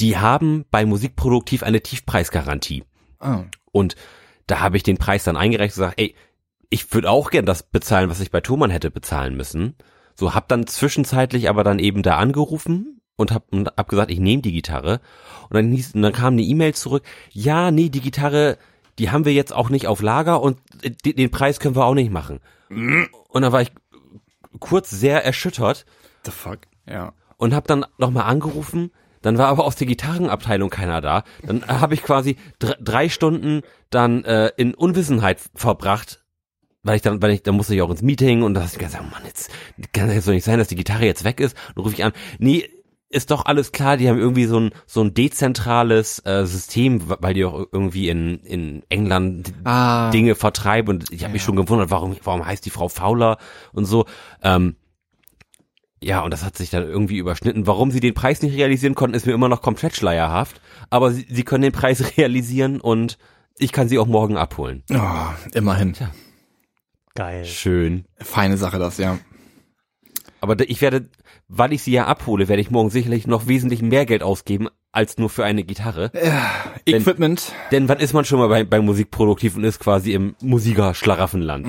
[0.01, 2.85] die haben bei Musikproduktiv eine Tiefpreisgarantie.
[3.21, 3.39] Oh.
[3.73, 3.97] Und
[4.47, 6.15] da habe ich den Preis dann eingereicht und gesagt, ey,
[6.71, 9.75] ich würde auch gern das bezahlen, was ich bei Thomann hätte bezahlen müssen.
[10.15, 14.21] So hab dann zwischenzeitlich aber dann eben da angerufen und hab, und hab gesagt, ich
[14.21, 15.01] nehme die Gitarre.
[15.49, 18.59] Und dann, hieß, und dann kam eine E-Mail zurück, ja, nee, die Gitarre,
[18.99, 20.59] die haben wir jetzt auch nicht auf Lager und
[21.05, 22.41] den, den Preis können wir auch nicht machen.
[23.29, 23.73] Und dann war ich
[24.61, 25.85] kurz sehr erschüttert
[26.25, 26.61] The fuck?
[26.89, 27.13] Ja.
[27.37, 28.91] und habe dann nochmal angerufen.
[29.23, 31.25] Dann war aber aus der Gitarrenabteilung keiner da.
[31.43, 36.24] Dann habe ich quasi dr drei Stunden dann äh, in Unwissenheit verbracht,
[36.85, 38.79] weil ich dann, weil ich, dann musste ich auch ins Meeting und da hast du
[38.79, 39.51] gesagt, oh Mann, jetzt
[39.93, 41.57] kann es doch nicht sein, dass die Gitarre jetzt weg ist.
[41.75, 42.69] Und rufe ich an, nee,
[43.11, 47.35] ist doch alles klar, die haben irgendwie so ein so ein dezentrales äh, System, weil
[47.35, 50.11] die auch irgendwie in in England Ah.
[50.11, 53.39] Dinge vertreiben und ich habe mich schon gewundert, warum warum heißt die Frau Fowler
[53.73, 54.07] und so.
[54.43, 54.77] Ähm,
[56.03, 57.67] Ja, und das hat sich dann irgendwie überschnitten.
[57.67, 60.61] Warum sie den Preis nicht realisieren konnten, ist mir immer noch komplett schleierhaft.
[60.91, 63.17] Aber sie, sie können den Preis realisieren und
[63.59, 64.83] ich kann sie auch morgen abholen.
[64.93, 65.95] Oh, immerhin.
[67.15, 67.45] Geil.
[67.45, 68.05] Schön.
[68.17, 69.19] Feine Sache das, ja.
[70.41, 71.09] Aber ich werde,
[71.49, 75.17] weil ich sie ja abhole, werde ich morgen sicherlich noch wesentlich mehr Geld ausgeben als
[75.19, 76.11] nur für eine Gitarre.
[76.87, 77.53] Denn- Equipment.
[77.71, 81.67] Denn wann ist man schon mal bei, bei Musik produktiv und ist quasi im Musiker-Schlaraffenland?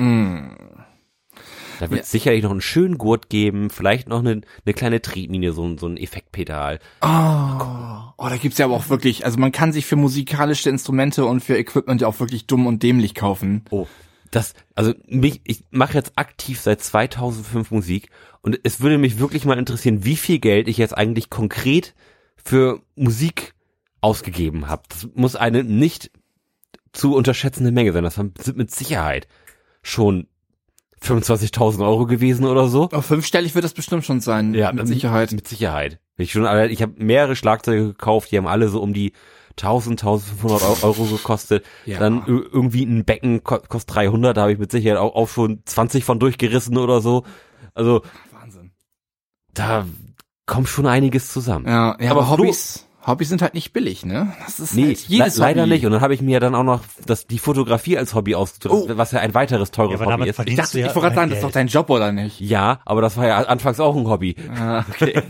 [1.80, 5.52] Da wird es sicherlich noch einen schönen Gurt geben, vielleicht noch eine, eine kleine Tretmine,
[5.52, 6.78] so, ein- so ein Effektpedal.
[7.02, 7.06] Oh,
[8.18, 11.40] oh, da gibt's ja aber auch wirklich, also man kann sich für musikalische Instrumente und
[11.40, 13.64] für Equipment ja auch wirklich dumm und dämlich kaufen.
[13.70, 13.86] Oh,
[14.30, 18.10] das, also mich, ich mache jetzt aktiv seit 2005 Musik
[18.42, 21.94] und es würde mich wirklich mal interessieren, wie viel Geld ich jetzt eigentlich konkret
[22.36, 23.54] für Musik
[24.00, 24.82] ausgegeben habe.
[24.88, 26.10] Das muss eine nicht
[26.92, 28.04] zu unterschätzende Menge sein.
[28.04, 29.26] Das sind mit Sicherheit
[29.82, 30.26] schon
[31.02, 32.88] 25.000 Euro gewesen oder so.
[32.90, 34.54] Auf fünfstellig wird das bestimmt schon sein.
[34.72, 35.32] mit Sicherheit.
[35.32, 36.00] Mit Sicherheit.
[36.16, 39.12] Ich schon, ich habe mehrere Schlagzeuge gekauft, die haben alle so um die
[39.58, 41.64] 1000, 1500 Eu- Euro gekostet.
[41.84, 41.98] Ja.
[41.98, 45.62] Dann irgendwie ein Becken ko- kostet 300, da habe ich mit Sicherheit auch, auch schon
[45.64, 47.24] 20 von durchgerissen oder so.
[47.74, 48.02] Also
[48.32, 48.72] Wahnsinn.
[49.54, 49.86] da
[50.46, 51.66] kommt schon einiges zusammen.
[51.66, 54.32] Ja, ja Aber aber, Hobbys, Hobbys sind halt nicht billig, ne?
[54.44, 55.70] Das ist Nee, halt jedes le leider Hobby.
[55.74, 55.86] nicht.
[55.86, 58.96] Und dann habe ich mir dann auch noch das, die Fotografie als Hobby ausgesucht, Oh.
[58.98, 60.48] was ja ein weiteres teures Ja, Hobby damit ist.
[60.48, 62.40] Ich dachte, ja ich wollte gerade sagen, das ist doch dein Job, oder nicht?
[62.40, 64.34] Ja, aber das war ja anfangs auch ein Hobby.
[64.58, 65.22] Ah, okay.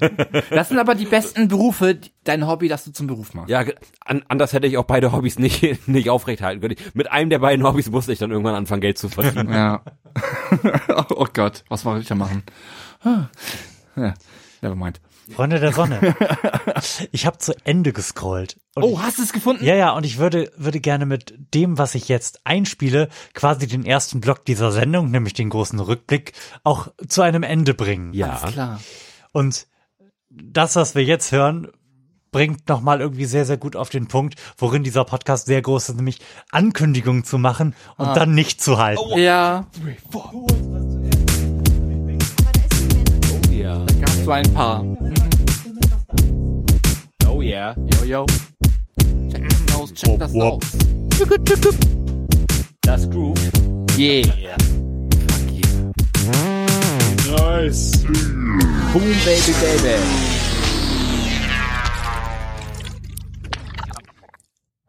[0.50, 3.50] Das sind aber die besten Berufe, dein Hobby, das du zum Beruf machst.
[3.50, 3.62] Ja,
[4.04, 6.76] an, anders hätte ich auch beide Hobbys nicht, nicht aufrechthalten können.
[6.94, 9.52] Mit einem der beiden Hobbys musste ich dann irgendwann anfangen, Geld zu verdienen.
[9.52, 9.82] Ja.
[11.10, 12.42] oh Gott, was soll ich da machen?
[13.04, 13.24] Ah.
[13.96, 14.14] Ja,
[14.62, 15.00] never mind.
[15.34, 16.14] Freunde der Sonne.
[17.10, 18.60] Ich habe zu Ende gescrollt.
[18.74, 19.64] Und Oh, hast du es gefunden?
[19.64, 23.84] Ja, ja, und ich würde, würde gerne mit dem, was ich jetzt einspiele, quasi den
[23.84, 26.32] ersten Block dieser Sendung, nämlich den großen Rückblick,
[26.64, 28.12] auch zu einem Ende bringen.
[28.12, 28.36] Ja.
[28.52, 28.80] Klar.
[29.32, 29.66] Und
[30.28, 31.68] das, was wir jetzt hören,
[32.30, 35.96] bringt nochmal irgendwie sehr, sehr gut auf den Punkt, worin dieser Podcast sehr groß ist,
[35.96, 36.20] nämlich
[36.50, 39.18] Ankündigungen zu machen und dann nicht zu halten.
[39.18, 39.66] Ja,
[43.50, 44.05] ja.
[44.26, 44.84] So ein paar.
[47.28, 47.76] Oh yeah.
[47.94, 48.26] Yo, yo.
[49.30, 50.62] Check das aus, check das aus.
[52.82, 53.38] Das Groove.
[53.96, 54.26] Yeah.
[58.92, 60.45] Boom, baby, baby.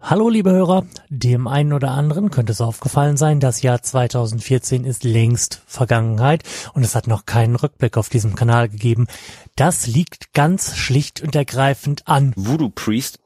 [0.09, 5.03] Hallo liebe Hörer, dem einen oder anderen könnte es aufgefallen sein, das Jahr 2014 ist
[5.03, 6.43] längst Vergangenheit
[6.73, 9.07] und es hat noch keinen Rückblick auf diesem Kanal gegeben.
[9.57, 13.19] Das liegt ganz schlicht und ergreifend an Voodoo Priest.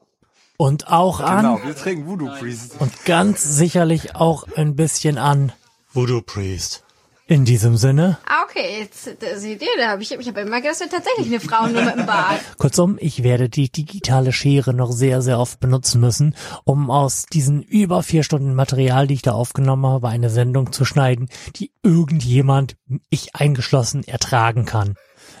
[0.56, 2.74] und auch an wir trinken Voodoo Priest.
[2.80, 5.52] und ganz sicherlich auch ein bisschen an.
[5.92, 6.82] Voodoo Priest.
[7.28, 10.72] In diesem Sinne, Ah, okay, jetzt seht ihr, da habe ich, ich habe immer gedacht,
[10.72, 12.40] das wäre tatsächlich eine Frau nur mit dem Bart.
[12.58, 17.62] kurzum, ich werde die digitale Schere noch sehr, sehr oft benutzen müssen, um aus diesen
[17.62, 22.76] über vier Stunden Material, die ich da aufgenommen habe, eine Sendung zu schneiden, die irgendjemand,
[23.08, 24.96] ich eingeschlossen, ertragen kann.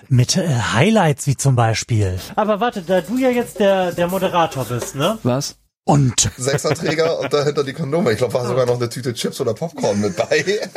[0.08, 2.18] Mit äh, Highlights wie zum Beispiel.
[2.36, 5.18] Aber warte, da du ja jetzt der, der Moderator bist, ne?
[5.24, 5.56] Was?
[5.84, 8.12] Und Sechserträger und dahinter die Kondome.
[8.12, 10.44] Ich glaube, war sogar noch eine Tüte Chips oder Popcorn mit bei.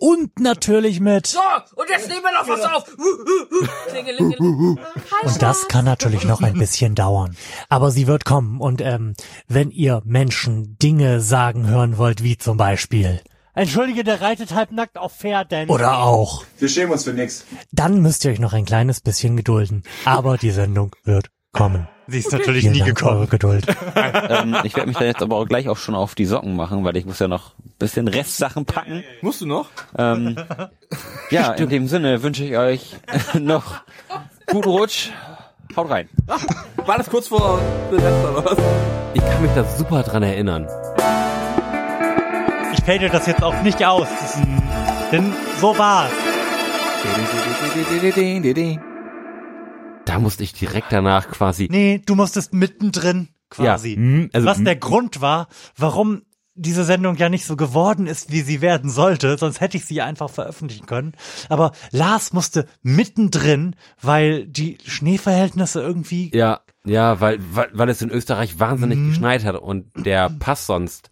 [0.00, 1.26] Und natürlich mit.
[1.26, 1.40] So,
[1.74, 2.84] und jetzt nehmen wir noch was auf.
[5.24, 7.36] Und das kann natürlich noch ein bisschen dauern.
[7.68, 8.60] Aber sie wird kommen.
[8.60, 9.14] Und ähm,
[9.48, 13.20] wenn ihr Menschen Dinge sagen hören wollt, wie zum Beispiel.
[13.54, 15.68] Entschuldige, der reitet halbnackt auf Pferden.
[15.68, 16.44] Oder auch.
[16.58, 17.44] Wir schämen uns für nix.
[17.72, 19.82] Dann müsst ihr euch noch ein kleines bisschen gedulden.
[20.04, 21.88] Aber die Sendung wird kommen.
[22.10, 23.60] Sie ist natürlich Vielen nie Dank für eure gekommen.
[23.60, 23.76] Geduld.
[23.94, 26.82] ähm, ich werde mich dann jetzt aber auch gleich auch schon auf die Socken machen,
[26.82, 29.04] weil ich muss ja noch ein bisschen Restsachen packen.
[29.20, 29.68] Musst du noch?
[29.96, 30.36] Ähm,
[31.30, 32.96] ja, in dem Sinne wünsche ich euch
[33.38, 33.82] noch
[34.46, 35.10] guten Rutsch.
[35.76, 36.08] Haut rein.
[36.86, 38.58] War das kurz vor Silvester oder was?
[39.12, 40.66] Ich kann mich da super dran erinnern.
[42.72, 44.08] Ich fade das jetzt auch nicht aus.
[44.20, 44.62] Das ist ein,
[45.12, 46.10] denn so war's.
[50.08, 51.68] Da musste ich direkt danach quasi.
[51.70, 53.90] Nee, du musstest mittendrin quasi.
[53.90, 54.64] Ja, hm, also, Was hm.
[54.64, 56.22] der Grund war, warum
[56.54, 59.94] diese Sendung ja nicht so geworden ist, wie sie werden sollte, sonst hätte ich sie
[59.94, 61.12] ja einfach veröffentlichen können.
[61.48, 68.10] Aber Lars musste mittendrin, weil die Schneeverhältnisse irgendwie Ja, ja, weil, weil, weil es in
[68.10, 69.08] Österreich wahnsinnig Mhm.
[69.10, 71.10] geschneit hat und der Pass sonst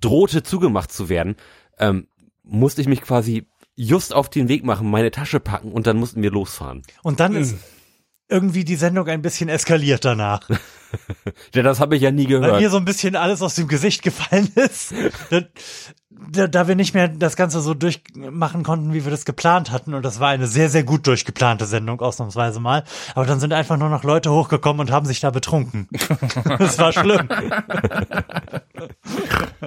[0.00, 1.36] drohte zugemacht zu werden,
[1.78, 2.08] ähm,
[2.42, 3.46] musste ich mich quasi
[3.76, 6.82] just auf den Weg machen, meine Tasche packen und dann mussten wir losfahren.
[7.02, 7.56] und dann ist
[8.28, 10.48] irgendwie die Sendung ein bisschen eskaliert danach.
[11.52, 12.60] Ja, das habe ich ja nie Weil gehört.
[12.60, 14.94] mir so ein bisschen alles aus dem Gesicht gefallen ist.
[16.30, 19.92] Da, da wir nicht mehr das Ganze so durchmachen konnten, wie wir das geplant hatten,
[19.94, 22.84] und das war eine sehr, sehr gut durchgeplante Sendung, ausnahmsweise mal,
[23.16, 25.88] aber dann sind einfach nur noch Leute hochgekommen und haben sich da betrunken.
[26.60, 27.28] das war schlimm.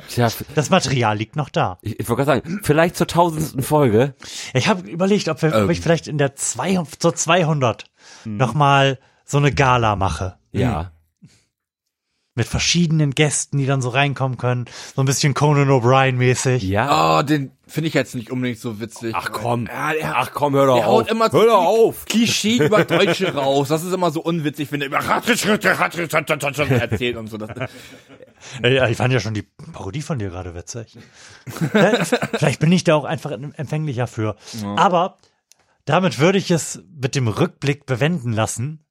[0.10, 1.78] Tja, Das Material liegt noch da.
[1.82, 4.16] ich, ich wollte gerade sagen, vielleicht zur tausendsten Folge.
[4.54, 5.70] Ich habe überlegt, ob, wir, ob Ähm.
[5.72, 7.86] ich vielleicht in der zwei, zur 200
[8.36, 10.38] noch mal so eine Gala mache.
[10.52, 10.92] Ja.
[12.36, 14.66] Mit verschiedenen Gästen, die dann so reinkommen können.
[14.96, 16.62] So ein bisschen Conan O'Brien mäßig.
[16.64, 17.18] Ja.
[17.18, 19.14] Oh, den finde ich jetzt nicht unbedingt so witzig.
[19.18, 19.66] Ach komm.
[19.66, 20.94] Ja, der, Ach komm, hör doch der auf.
[20.94, 22.06] haut immer hör doch auf.
[22.06, 23.70] Klischee über Deutsche raus.
[23.70, 25.00] Das ist immer so unwitzig, wenn er über
[26.80, 27.38] erzählt und so.
[27.38, 27.50] Das,
[28.62, 30.96] Ich fand ja schon die Parodie von dir gerade witzig.
[31.74, 32.06] Ja,
[32.36, 34.36] Vielleicht bin ich da auch einfach empfänglicher für.
[34.76, 35.18] Aber
[35.88, 38.86] damit würde ich es mit dem Rückblick bewenden lassen.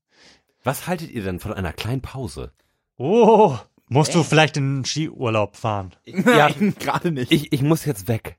[0.65, 2.53] Was haltet ihr denn von einer kleinen Pause?
[2.97, 3.57] Oh,
[3.89, 5.95] musst du vielleicht in den Skiurlaub fahren?
[6.07, 7.31] Ja, gerade nicht.
[7.31, 8.37] ich, ich muss jetzt weg.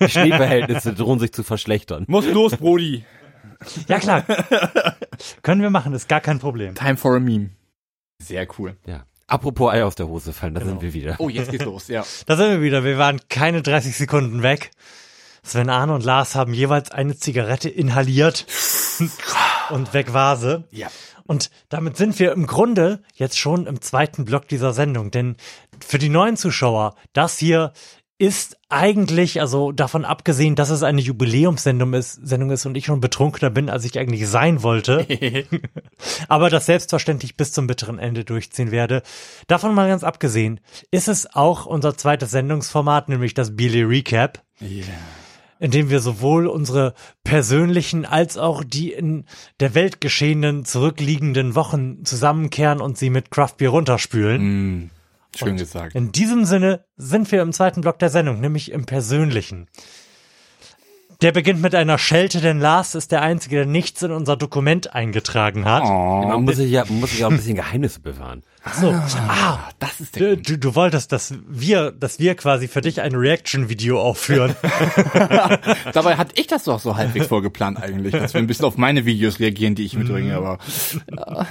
[0.00, 2.04] Die Schneeverhältnisse drohen sich zu verschlechtern.
[2.08, 3.04] muss los, Brody.
[3.86, 4.24] Ja, klar.
[5.42, 6.74] Können wir machen, ist gar kein Problem.
[6.74, 7.50] Time for a meme.
[8.20, 8.76] Sehr cool.
[8.84, 9.06] Ja.
[9.28, 11.14] Apropos Ei aus der Hose fallen, da sind wir wieder.
[11.18, 12.04] Oh, jetzt geht's los, ja.
[12.26, 12.82] Da sind wir wieder.
[12.84, 14.72] Wir waren keine 30 Sekunden weg.
[15.44, 18.46] Sven Arne und Lars haben jeweils eine Zigarette inhaliert
[19.70, 20.64] und weg war sie.
[20.70, 20.88] Ja.
[21.24, 25.10] Und damit sind wir im Grunde jetzt schon im zweiten Block dieser Sendung.
[25.10, 25.36] Denn
[25.84, 27.72] für die neuen Zuschauer, das hier
[28.18, 33.00] ist eigentlich, also davon abgesehen, dass es eine Jubiläumssendung ist, Sendung ist und ich schon
[33.00, 35.08] betrunkener bin, als ich eigentlich sein wollte,
[36.28, 39.02] aber das selbstverständlich bis zum bitteren Ende durchziehen werde.
[39.48, 40.60] Davon mal ganz abgesehen,
[40.92, 44.84] ist es auch unser zweites Sendungsformat, nämlich das Billy Recap in
[45.70, 46.94] dem wir sowohl unsere
[47.24, 49.24] persönlichen als auch die in
[49.60, 54.90] der Welt geschehenen zurückliegenden Wochen zusammenkehren und sie mit Craft Beer runterspülen.
[55.36, 55.94] Schön gesagt.
[55.94, 59.68] In diesem Sinne sind wir im zweiten Block der Sendung, nämlich im Persönlichen.
[61.22, 64.92] Der beginnt mit einer Schelte, denn Lars ist der Einzige, der nichts in unser Dokument
[64.92, 65.84] eingetragen hat.
[65.84, 68.42] Man muss sich ja, man muss sich auch ein bisschen Geheimnisse bewahren.
[68.80, 73.00] So, ah, Das ist der du, du, wolltest, dass wir, dass wir quasi für dich
[73.00, 74.56] ein Reaction-Video aufführen.
[75.92, 79.04] Dabei hatte ich das doch so halbwegs vorgeplant eigentlich, dass wir ein bisschen auf meine
[79.04, 80.58] Videos reagieren, die ich mitbringe, aber
[81.08, 81.46] Tja,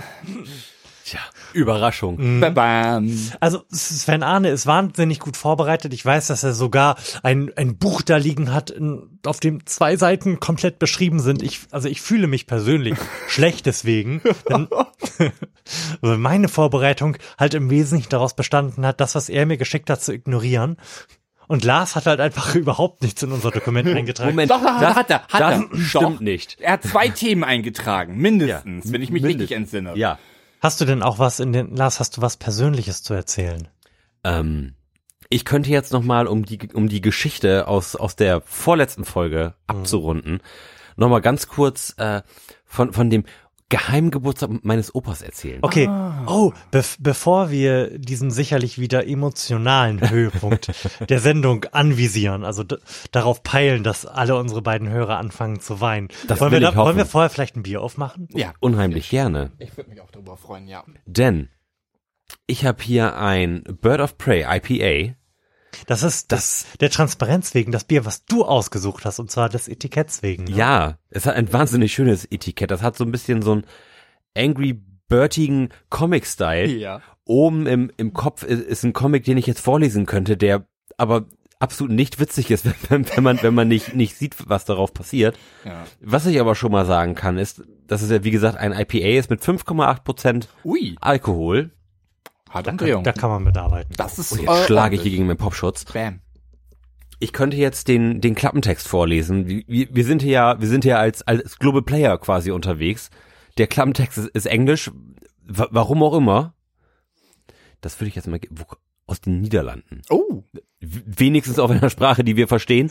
[1.53, 2.39] Überraschung.
[2.39, 3.17] bam, bam.
[3.39, 5.93] Also Sven Arne ist wahnsinnig gut vorbereitet.
[5.93, 9.95] Ich weiß, dass er sogar ein, ein Buch da liegen hat, in, auf dem zwei
[9.97, 11.41] Seiten komplett beschrieben sind.
[11.41, 12.97] Ich, also ich fühle mich persönlich
[13.27, 14.21] schlecht deswegen.
[14.49, 14.67] Denn
[16.01, 20.01] also meine Vorbereitung halt im Wesentlichen daraus bestanden hat, das, was er mir geschickt hat,
[20.01, 20.77] zu ignorieren.
[21.47, 24.29] Und Lars hat halt einfach überhaupt nichts in unser Dokument eingetragen.
[24.31, 25.77] Moment, Doch, doch, das, hat er, hat das er.
[25.81, 26.19] stimmt Doch.
[26.21, 26.57] nicht.
[26.61, 29.91] Er hat zwei Themen eingetragen, mindestens, wenn ich mich Mindest- richtig entsinne.
[29.95, 30.17] Ja.
[30.62, 33.68] Hast du denn auch was in den, Lars, hast du was Persönliches zu erzählen?
[34.24, 34.76] Ähm,
[35.28, 39.55] ich könnte jetzt noch mal, um die, um die Geschichte aus, aus der vorletzten Folge
[39.66, 40.39] abzurunden,
[40.97, 42.22] noch mal ganz kurz äh,
[42.64, 43.24] von, von dem
[43.72, 45.59] geheimen Geburtstag meines Opas erzählen.
[45.63, 45.89] Okay.
[46.28, 50.72] Oh, bef bevor wir diesen sicherlich wieder emotionalen Höhepunkt
[51.09, 52.63] der Sendung anvisieren, also
[53.11, 56.09] darauf peilen, dass alle unsere beiden Hörer anfangen zu weinen.
[56.28, 58.28] Das wollen, will wir ich wollen wir vorher vielleicht ein Bier aufmachen?
[58.34, 58.53] Ja.
[58.59, 59.51] Unheimlich gerne.
[59.57, 60.84] Ich würde mich auch darüber freuen, ja.
[61.05, 61.49] Denn
[62.45, 65.15] ich habe hier ein Bird of Prey IPA.
[65.88, 69.67] Das ist das der Transparenz wegen das Bier, was du ausgesucht hast, und zwar des
[69.67, 70.45] Etiketts wegen.
[70.45, 70.51] ne?
[70.51, 72.72] Ja, es hat ein wahnsinnig schönes Etikett.
[72.72, 73.65] Das hat so ein bisschen so einen
[74.36, 76.67] Angry Birdigen Comic-Style.
[76.67, 77.01] Ja.
[77.26, 80.65] Oben im, im Kopf ist, ist ein Comic, den ich jetzt vorlesen könnte, der
[80.97, 81.26] aber
[81.59, 85.38] absolut nicht witzig ist, wenn, wenn man, wenn man nicht, nicht sieht, was darauf passiert.
[85.65, 85.86] ja.
[85.99, 89.19] Was ich aber schon mal sagen kann, ist, dass es ja, wie gesagt, ein IPA
[89.19, 90.49] ist mit 5,8 Prozent
[91.01, 91.72] Alkohol.
[92.51, 93.03] Harte Da, Umdrehung.
[93.03, 93.93] da kann man mitarbeiten.
[93.97, 95.85] das ist Und jetzt äh, schlage ich hier gegen meinen Popschutz.
[95.85, 96.19] Bam.
[97.19, 99.47] Ich könnte jetzt den, den Klappentext vorlesen.
[99.47, 103.09] Wir, wir wir sind hier ja, wir sind hier als, als Global Player quasi unterwegs.
[103.57, 104.89] Der Klappentext ist, ist Englisch.
[105.45, 106.53] Wa- warum auch immer.
[107.81, 108.63] Das würde ich jetzt mal, wo,
[109.07, 110.01] aus den Niederlanden.
[110.09, 110.43] Oh,
[110.79, 112.89] W- Wenigstens auf einer Sprache, die wir verstehen.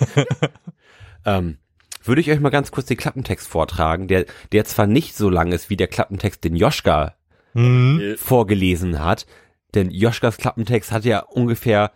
[1.25, 1.59] ähm,
[2.05, 5.53] würde ich euch mal ganz kurz den Klappentext vortragen, der, der zwar nicht so lang
[5.53, 7.15] ist wie der Klappentext, den Joschka
[7.53, 8.15] Mhm.
[8.17, 9.27] vorgelesen hat.
[9.75, 11.93] Denn Joschkas Klappentext hat ja ungefähr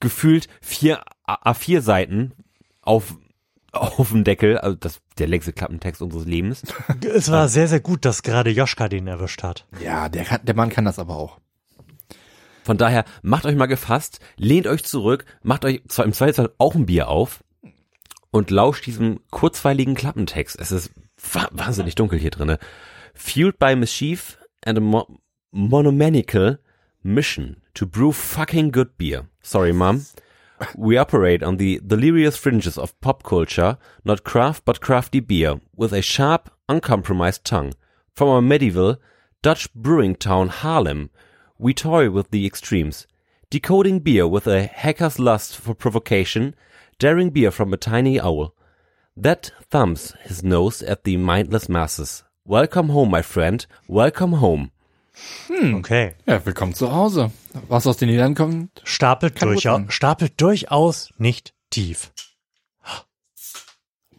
[0.00, 2.32] gefühlt vier A- A4 Seiten
[2.82, 3.16] auf,
[3.72, 6.62] auf dem Deckel, also das, der längste Klappentext unseres Lebens.
[7.02, 9.66] Es war sehr, sehr gut, dass gerade Joschka den erwischt hat.
[9.80, 11.38] ja, der, kann, der Mann kann das aber auch.
[12.64, 16.74] Von daher, macht euch mal gefasst, lehnt euch zurück, macht euch zwar im Zweifelsfall auch
[16.74, 17.44] ein Bier auf
[18.30, 20.58] und lauscht diesem kurzweiligen Klappentext.
[20.58, 20.90] Es ist
[21.32, 22.58] wa wahnsinnig dunkel hier drinne.
[23.14, 25.06] Fueled by mischief and a mo
[25.52, 26.58] monomaniacal
[27.04, 29.28] mission to brew fucking good beer.
[29.42, 30.06] Sorry, Mom.
[30.76, 35.92] We operate on the delirious fringes of pop culture, not craft but crafty beer, with
[35.92, 37.74] a sharp, uncompromised tongue.
[38.14, 38.96] From our medieval
[39.42, 41.10] Dutch brewing town Haarlem,
[41.58, 43.06] we toy with the extremes,
[43.50, 46.54] decoding beer with a hacker's lust for provocation,
[46.98, 48.54] daring beer from a tiny owl.
[49.16, 52.24] That thumbs his nose at the mindless masses.
[52.46, 53.64] Welcome home, my friend.
[53.86, 54.70] Welcome home.
[55.74, 56.14] Okay.
[56.26, 57.30] Ja, willkommen zu Hause.
[57.68, 62.12] Was aus den Niederlanden kommt, Stapelt, durchaus, stapelt durchaus nicht tief.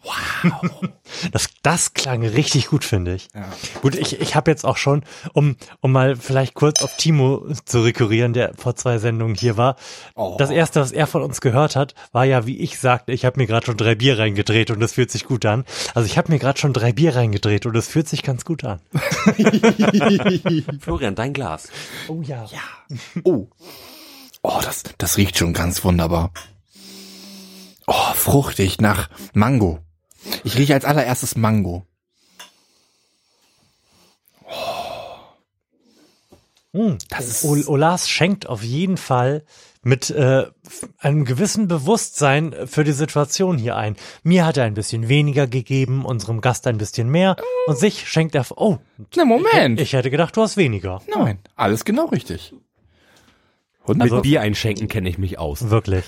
[0.06, 0.90] Wow.
[1.32, 3.28] Das, das klang richtig gut, finde ich.
[3.34, 3.46] Ja.
[3.82, 5.04] Gut, ich, ich habe jetzt auch schon,
[5.34, 9.76] um, um mal vielleicht kurz auf Timo zu rekurrieren, der vor zwei Sendungen hier war.
[10.16, 10.36] Oh.
[10.38, 13.40] Das erste, was er von uns gehört hat, war ja, wie ich sagte, ich habe
[13.40, 15.66] mir gerade schon drei Bier reingedreht und es fühlt sich gut an.
[15.94, 18.64] Also ich habe mir gerade schon drei Bier reingedreht und es fühlt sich ganz gut
[18.64, 18.80] an.
[20.80, 21.70] Florian, dein Glas.
[22.08, 22.46] Oh ja.
[23.24, 23.48] Oh.
[24.42, 26.32] Oh, das, das riecht schon ganz wunderbar.
[27.88, 29.80] Oh, fruchtig nach Mango.
[30.44, 31.86] Ich rieche als allererstes Mango.
[36.74, 36.98] Hm.
[37.10, 39.44] Das ist- Ol Olas schenkt auf jeden Fall
[39.82, 40.46] mit äh,
[40.98, 43.96] einem gewissen Bewusstsein für die Situation hier ein.
[44.24, 47.36] Mir hat er ein bisschen weniger gegeben, unserem Gast ein bisschen mehr
[47.68, 48.46] und sich schenkt er.
[48.56, 48.80] Oh,
[49.16, 49.80] Na, Moment.
[49.80, 51.02] ich hätte gedacht, du hast weniger.
[51.16, 52.54] Nein, alles genau richtig.
[53.88, 55.70] Mit Bier einschenken kenne ich mich aus.
[55.70, 56.04] Wirklich.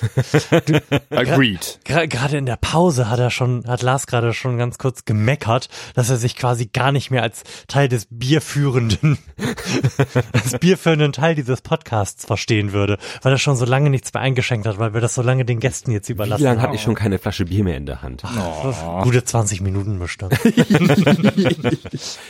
[1.09, 1.80] Agreed.
[1.86, 5.69] Gra- Gerade in der Pause hat er schon, hat Lars gerade schon ganz kurz gemeckert,
[5.93, 9.17] dass er sich quasi gar nicht mehr als Teil des bierführenden,
[10.34, 14.65] als bierführenden Teil dieses Podcasts verstehen würde, weil er schon so lange nichts mehr eingeschenkt
[14.67, 16.67] hat, weil wir das so lange den Gästen jetzt Wie überlassen lange haben.
[16.67, 18.23] hatte ich schon keine Flasche Bier mehr in der Hand?
[19.03, 20.34] Gute 20 Minuten bestimmt.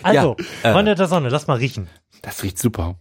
[0.03, 0.71] also, Ja, äh.
[0.73, 1.87] Freunde der Sonne, lass mal riechen.
[2.21, 2.95] Das riecht super.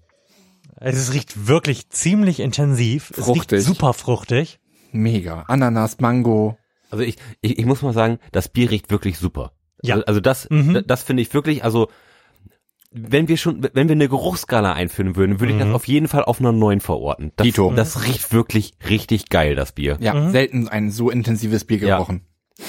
[0.80, 3.10] Es riecht wirklich ziemlich intensiv.
[3.16, 3.58] Es Fruchtig.
[3.58, 4.58] riecht super fruchtig.
[4.92, 5.44] Mega.
[5.48, 6.56] Ananas, Mango.
[6.90, 9.52] Also ich, ich, ich muss mal sagen, das Bier riecht wirklich super.
[9.82, 9.94] Ja.
[9.96, 10.74] Also, also das, Mhm.
[10.74, 11.88] das, das finde ich wirklich, also
[12.92, 16.24] wenn wir schon, wenn wir eine Geruchsskala einführen würden, würde ich das auf jeden Fall
[16.24, 17.32] auf einer 9 verorten.
[17.36, 17.72] Das, Dito.
[17.74, 19.98] das riecht wirklich richtig geil, das Bier.
[20.00, 21.96] Ja, selten ein so intensives Bier Ja.
[21.96, 22.22] gerochen.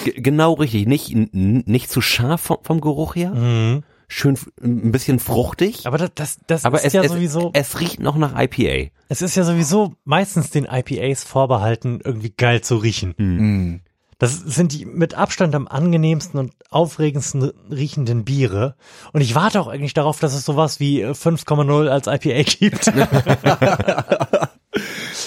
[0.03, 0.85] G genau richtig.
[0.85, 3.31] Nicht, nicht zu scharf vom, vom Geruch her.
[3.33, 3.83] Mhm.
[4.09, 5.85] Schön ein bisschen fruchtig.
[5.85, 7.51] Aber das, das, das Aber ist es, ja es, sowieso.
[7.53, 8.89] es riecht noch nach IPA.
[9.09, 13.13] Es ist ja sowieso meistens den IPAs vorbehalten, irgendwie geil zu riechen.
[13.17, 13.81] Mm.
[14.19, 18.75] Das sind die mit Abstand am angenehmsten und aufregendsten riechenden Biere.
[19.13, 22.91] Und ich warte auch eigentlich darauf, dass es sowas wie äh, 5,0 als IPA gibt.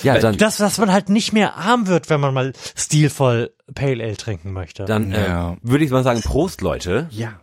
[0.05, 4.03] Ja, dann, das, dass man halt nicht mehr arm wird, wenn man mal stilvoll Pale
[4.05, 4.85] Ale trinken möchte.
[4.85, 5.53] dann Ja.
[5.53, 7.09] äh, würde ich mal sagen, Prost, Leute.
[7.11, 7.41] Ja.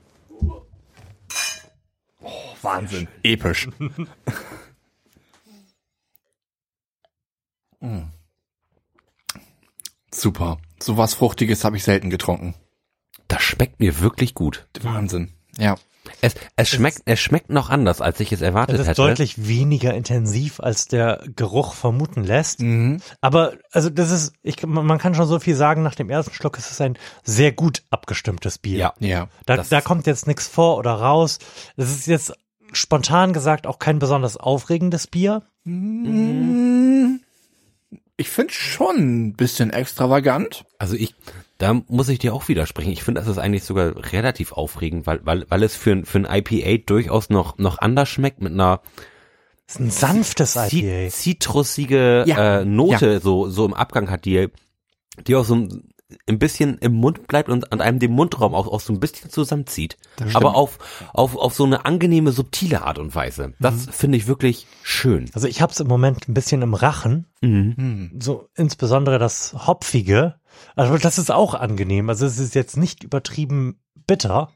[2.61, 3.07] Oh, Wahnsinn.
[3.23, 3.69] Episch.
[7.79, 8.05] Mm.
[10.11, 10.57] Super.
[10.81, 12.55] So was Fruchtiges habe ich selten getrunken.
[13.27, 14.67] Das schmeckt mir wirklich gut.
[14.81, 15.31] Wahnsinn.
[15.57, 15.75] Ja.
[16.21, 19.01] Es, es schmeckt, es schmeckt noch anders, als ich es erwartet es ist hätte.
[19.01, 22.61] deutlich weniger intensiv, als der Geruch vermuten lässt.
[22.61, 23.01] Mhm.
[23.19, 26.57] Aber also das ist, ich, man kann schon so viel sagen, nach dem ersten Schluck
[26.57, 28.77] ist es ein sehr gut abgestimmtes Bier.
[28.77, 28.93] Ja.
[28.99, 29.27] Ja.
[29.45, 31.39] Da, da kommt jetzt nichts vor oder raus.
[31.75, 32.33] Es ist jetzt
[32.77, 35.43] spontan gesagt auch kein besonders aufregendes Bier.
[38.19, 40.65] Ich finde schon ein bisschen extravagant.
[40.79, 41.13] Also ich,
[41.59, 42.91] da muss ich dir auch widersprechen.
[42.91, 46.17] Ich finde, das ist eigentlich sogar relativ aufregend, weil, weil, weil es für, ein- für
[46.19, 48.81] ein IPA durchaus noch, noch anders schmeckt mit einer
[49.67, 51.09] Es ist ein sanftes IPA.
[51.09, 52.61] zitrusige Ja.
[52.61, 54.47] äh, Note so, so im Abgang hat, die,
[55.27, 55.67] die auch so
[56.27, 59.29] ein, bisschen im Mund bleibt und an einem den Mundraum auch, auch so ein bisschen
[59.29, 59.97] zusammenzieht.
[60.33, 60.79] Aber auf,
[61.13, 63.53] auf, auf so eine angenehme, subtile Art und Weise.
[63.59, 65.29] Das finde ich wirklich schön.
[65.33, 67.27] Also ich habe es im Moment ein bisschen im Rachen.
[67.41, 68.19] Mhm.
[68.19, 70.35] So insbesondere das Hopfige.
[70.75, 72.09] Also das ist auch angenehm.
[72.09, 74.49] Also es ist jetzt nicht übertrieben bitter.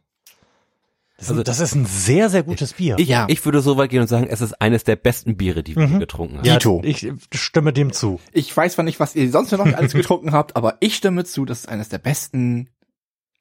[1.22, 2.96] Das, Also- das ist ein sehr, sehr gutes Bier.
[3.00, 3.26] Ich, Ja.
[3.30, 5.88] ich würde so weit gehen und sagen, es ist eines der besten Biere, die wir
[6.00, 6.46] getrunken haben.
[6.46, 6.82] ja, Dito.
[6.84, 8.20] ich stimme dem zu.
[8.34, 11.46] Ich weiß zwar nicht, was ihr sonst noch alles getrunken habt, aber ich stimme zu,
[11.46, 12.70] dass es eines der besten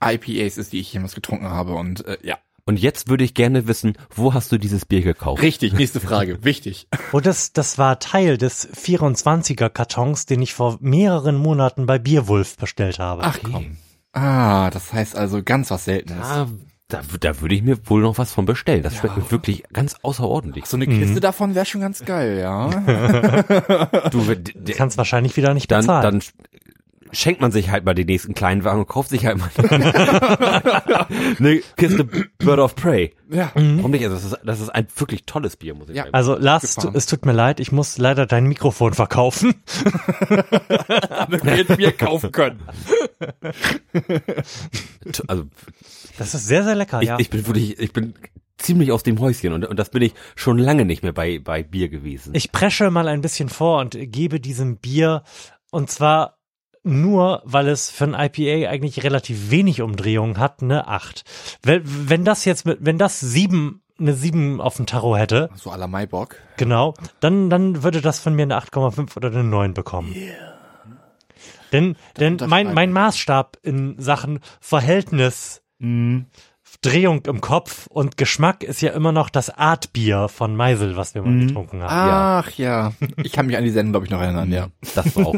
[0.03, 1.74] IPAs ist, die ich jemals getrunken habe.
[1.74, 2.39] Und äh, ja.
[2.66, 5.43] Und jetzt würde ich gerne wissen, wo hast du dieses Bier gekauft?
[5.43, 6.39] Richtig, nächste Frage.
[6.45, 6.87] Wichtig.
[7.11, 12.57] Und das, das war Teil des 24er Kartons, den ich vor mehreren Monaten bei Bierwulf
[12.59, 13.22] bestellt habe.
[13.24, 13.78] Ach komm.
[14.12, 16.24] Ah, das heißt also ganz was Seltenes.
[16.26, 16.49] Ah,
[16.91, 18.82] da, da würde ich mir wohl noch was von bestellen.
[18.82, 20.66] Das schmeckt mir wirklich ganz außerordentlich.
[20.66, 22.68] So eine Kiste davon wäre schon ganz geil, ja.
[24.11, 26.03] Du, Du kannst wahrscheinlich wieder nicht dann, bezahlen.
[26.03, 26.22] dann
[27.12, 29.50] schenkt man sich halt mal den nächsten kleinen Wagen und kauft sich halt mal
[31.38, 33.14] eine Kiste Bird of Prey.
[33.30, 33.50] Ja.
[33.54, 34.04] Warum nicht?
[34.04, 36.02] Also das ist, das ist ein wirklich tolles Bier, muss ich Ja.
[36.04, 36.14] sagen.
[36.14, 36.92] Also Lars, es, Gefahren.
[36.92, 39.54] tu- es tut mir leid, ich muss leider dein Mikrofon verkaufen.
[40.28, 42.61] Damit wir jetzt Bier kaufen können.
[45.28, 45.44] Also
[46.18, 47.18] Das ist sehr, sehr lecker, ich, ja.
[47.18, 48.14] ich bin wirklich, ich bin
[48.58, 51.62] ziemlich aus dem Häuschen und, und das bin ich schon lange nicht mehr bei, bei
[51.62, 52.34] Bier gewesen.
[52.34, 55.22] Ich presche mal ein bisschen vor und gebe diesem Bier,
[55.70, 56.38] und zwar
[56.83, 61.24] nur, weil es für ein IPA eigentlich relativ wenig Umdrehungen hat, eine 8.
[61.62, 65.70] Wenn, wenn das jetzt mit, wenn das sieben, eine 7 auf dem Tacho hätte, So
[65.70, 66.37] à la Maibock.
[66.57, 70.14] genau, dann, dann würde das von mir eine 8,5 oder eine 9 bekommen.
[71.72, 75.62] Denn, denn mein, mein Maßstab in Sachen Verhältnis,
[76.83, 81.23] Drehung im Kopf und Geschmack ist ja immer noch das Artbier von Meisel, was wir
[81.23, 81.91] mal getrunken haben.
[82.47, 82.93] Ach ja.
[83.23, 84.68] Ich kann mich an die Sendung, glaube ich, noch erinnern, ja.
[84.95, 85.35] das war auch.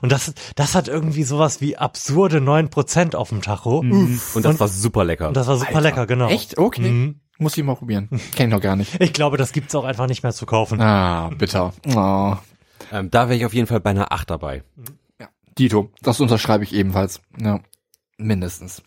[0.00, 3.78] Und das, das hat irgendwie sowas wie absurde 9% auf dem Tacho.
[3.78, 5.28] Und das war super lecker.
[5.28, 6.28] Und das war super lecker, genau.
[6.28, 6.56] Echt?
[6.58, 6.88] Okay.
[6.88, 7.20] Mhm.
[7.38, 8.08] Muss ich mal probieren.
[8.34, 8.98] Kenn ich noch gar nicht.
[9.00, 10.80] Ich glaube, das gibt's auch einfach nicht mehr zu kaufen.
[10.80, 11.74] Ah, bitter.
[11.94, 12.34] Oh.
[12.92, 14.62] Ähm, da wäre ich auf jeden Fall bei einer 8 dabei.
[15.58, 17.20] Dito, das unterschreibe ich ebenfalls.
[17.38, 17.60] Ja.
[18.18, 18.82] Mindestens.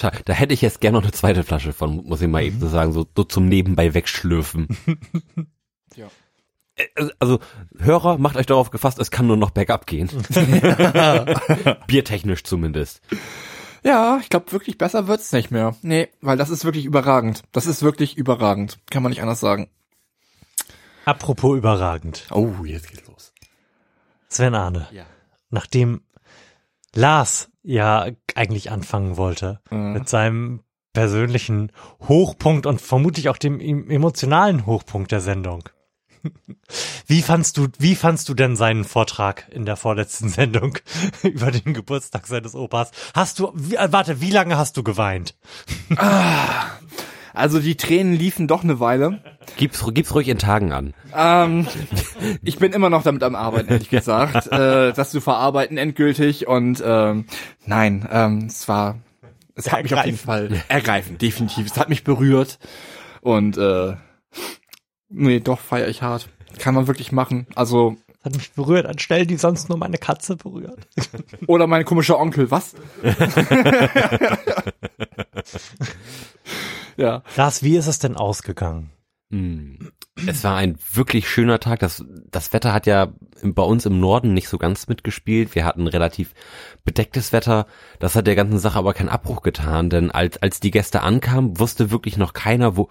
[0.00, 2.68] Da hätte ich jetzt gerne noch eine zweite Flasche von, muss ich mal eben so
[2.68, 4.68] sagen, so, so zum Nebenbei wegschlürfen.
[5.96, 6.08] Ja.
[7.18, 7.40] Also,
[7.80, 10.08] Hörer, macht euch darauf gefasst, es kann nur noch bergab gehen.
[11.88, 13.02] Biertechnisch zumindest.
[13.82, 15.74] Ja, ich glaube wirklich besser wird's nicht mehr.
[15.82, 17.42] Nee, weil das ist wirklich überragend.
[17.52, 18.78] Das ist wirklich überragend.
[18.88, 19.68] Kann man nicht anders sagen.
[21.04, 22.26] Apropos überragend.
[22.30, 23.32] Oh, jetzt geht's los.
[24.28, 24.86] Sven Arne.
[24.92, 25.04] Ja.
[25.50, 26.02] Nachdem
[26.94, 29.92] Lars ja eigentlich anfangen wollte Mhm.
[29.92, 30.60] mit seinem
[30.92, 31.70] persönlichen
[32.08, 35.68] Hochpunkt und vermutlich auch dem em- emotionalen Hochpunkt der Sendung.
[37.06, 40.76] Wie fandst du, wie fandst du denn seinen Vortrag in der vorletzten Sendung
[41.22, 42.90] über den Geburtstag seines Opas?
[43.14, 45.34] Hast du, äh, warte, wie lange hast du geweint?
[47.40, 49.22] Also die Tränen liefen doch eine Weile.
[49.56, 50.92] Gib's, gib's ruhig in Tagen an.
[51.16, 51.66] Ähm,
[52.42, 56.82] ich bin immer noch damit am Arbeiten, ehrlich gesagt, äh, das zu verarbeiten endgültig und
[56.84, 57.24] ähm,
[57.64, 58.98] nein, ähm, es war,
[59.54, 61.66] es hat mich auf jeden Fall ergreifend, definitiv.
[61.66, 62.58] Es hat mich berührt
[63.22, 63.94] und äh,
[65.08, 66.28] nee, doch feiere ich hart.
[66.58, 67.46] Kann man wirklich machen.
[67.54, 70.86] Also Hat mich berührt an Stellen, die sonst nur meine Katze berührt.
[71.46, 72.74] oder mein komischer Onkel, was?
[76.96, 77.22] Ja.
[77.36, 78.90] Lars, wie ist es denn ausgegangen?
[79.32, 79.92] Hm.
[80.26, 81.78] Es war ein wirklich schöner Tag.
[81.78, 83.12] Das, das Wetter hat ja
[83.42, 85.54] bei uns im Norden nicht so ganz mitgespielt.
[85.54, 86.34] Wir hatten relativ
[86.84, 87.66] bedecktes Wetter.
[88.00, 91.58] Das hat der ganzen Sache aber keinen Abbruch getan, denn als, als die Gäste ankamen,
[91.60, 92.88] wusste wirklich noch keiner, wo,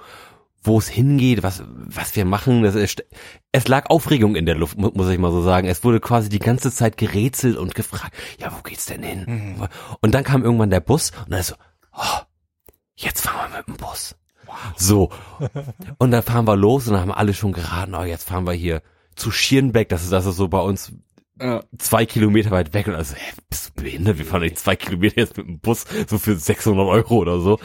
[0.63, 2.63] wo es hingeht, was, was wir machen.
[2.63, 3.03] Das ist,
[3.51, 5.67] es lag Aufregung in der Luft, mu- muss ich mal so sagen.
[5.67, 9.67] Es wurde quasi die ganze Zeit gerätselt und gefragt, ja, wo geht's denn hin?
[9.99, 11.55] Und dann kam irgendwann der Bus und dann ist so,
[11.93, 12.19] oh,
[13.01, 14.15] jetzt fahren wir mit dem Bus.
[14.75, 15.09] So.
[15.99, 18.53] Und dann fahren wir los und dann haben alle schon geraten, oh, jetzt fahren wir
[18.53, 18.81] hier
[19.15, 20.91] zu Schirnbeck, das ist, das ist so bei uns
[21.39, 21.61] Ja.
[21.77, 24.17] zwei Kilometer weit weg und also, hä, bist du behindert?
[24.17, 27.59] Wir fahren nicht zwei Kilometer jetzt mit dem Bus, so für 600 Euro oder so.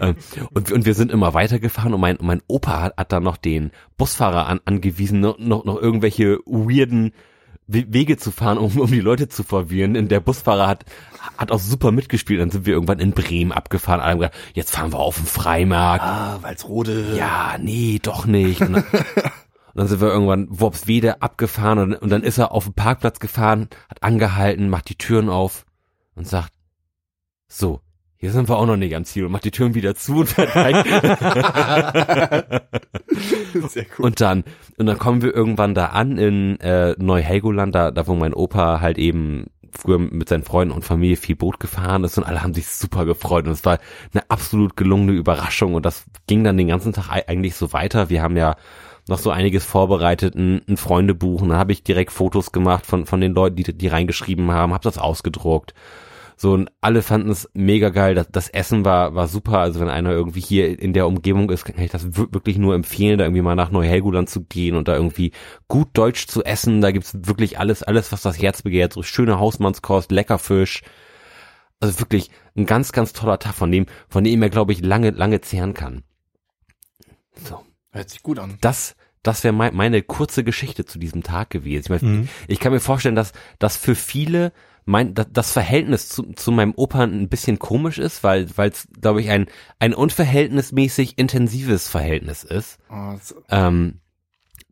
[0.00, 0.16] Ähm,
[0.54, 3.70] und, und wir sind immer weitergefahren und mein, mein Opa hat, hat dann noch den
[3.96, 7.12] Busfahrer an, angewiesen, noch, noch, noch irgendwelche weirden We-
[7.68, 9.96] Wege zu fahren, um, um die Leute zu verwirren.
[9.96, 10.84] Und der Busfahrer hat,
[11.36, 12.40] hat auch super mitgespielt.
[12.40, 14.00] Dann sind wir irgendwann in Bremen abgefahren.
[14.00, 16.02] Alle gesagt, jetzt fahren wir auf den Freimarkt.
[16.02, 17.14] Ah, Walsrode.
[17.16, 18.62] Ja, nee, doch nicht.
[18.62, 18.94] Und dann, und
[19.74, 23.68] dann sind wir irgendwann Worpswede abgefahren und, und dann ist er auf den Parkplatz gefahren,
[23.88, 25.66] hat angehalten, macht die Türen auf
[26.14, 26.52] und sagt,
[27.48, 27.80] so,
[28.18, 30.26] hier sind wir auch noch nicht am Ziel und macht die Türen wieder zu und
[30.28, 30.84] fährt weg.
[33.68, 34.06] Sehr cool.
[34.06, 34.44] Und dann,
[34.76, 38.80] und dann kommen wir irgendwann da an in äh, Neu-Helgoland, da, da wo mein Opa
[38.80, 42.54] halt eben früher mit seinen Freunden und Familie viel Boot gefahren ist und alle haben
[42.54, 43.78] sich super gefreut und es war
[44.12, 48.08] eine absolut gelungene Überraschung und das ging dann den ganzen Tag ei- eigentlich so weiter.
[48.10, 48.56] Wir haben ja
[49.08, 53.06] noch so einiges vorbereitet, ein, ein Freundebuch und dann habe ich direkt Fotos gemacht von,
[53.06, 55.74] von den Leuten, die, die reingeschrieben haben, habe das ausgedruckt.
[56.40, 58.14] So, und alle fanden es mega geil.
[58.14, 59.58] Das, das Essen war, war super.
[59.58, 62.76] Also wenn einer irgendwie hier in der Umgebung ist, kann ich das wir- wirklich nur
[62.76, 65.32] empfehlen, da irgendwie mal nach Neu-Helgoland zu gehen und da irgendwie
[65.66, 66.80] gut Deutsch zu essen.
[66.80, 68.92] Da gibt's wirklich alles, alles, was das Herz begehrt.
[68.92, 70.82] So schöne Hausmannskost, lecker Fisch.
[71.80, 75.10] Also wirklich ein ganz, ganz toller Tag, von dem, von dem er, glaube ich, lange,
[75.10, 76.04] lange zehren kann.
[77.34, 78.58] So Hört sich gut an.
[78.60, 81.84] das, das wäre mein, meine kurze Geschichte zu diesem Tag gewesen.
[81.84, 82.28] Ich, meine, Mhm.
[82.46, 84.52] ich kann mir vorstellen, dass dass für viele
[84.88, 88.88] mein das, das Verhältnis zu, zu meinem Opa ein bisschen komisch ist, weil weil es
[89.00, 89.46] glaube ich ein
[89.78, 92.78] ein unverhältnismäßig intensives Verhältnis ist.
[92.90, 94.00] Oh, so- Ähm,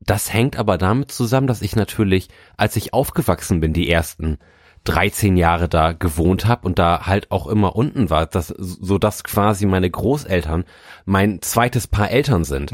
[0.01, 4.39] das hängt aber damit zusammen, dass ich natürlich, als ich aufgewachsen bin, die ersten
[4.85, 9.25] 13 Jahre da gewohnt habe und da halt auch immer unten war, dass, so dass
[9.25, 10.65] quasi meine Großeltern
[11.05, 12.71] mein zweites Paar Eltern sind.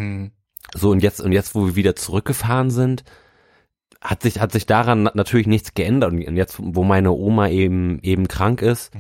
[0.75, 3.03] So und jetzt und jetzt, wo wir wieder zurückgefahren sind,
[4.03, 7.99] hat sich hat sich daran na- natürlich nichts geändert und jetzt, wo meine Oma eben
[8.03, 8.93] eben krank ist,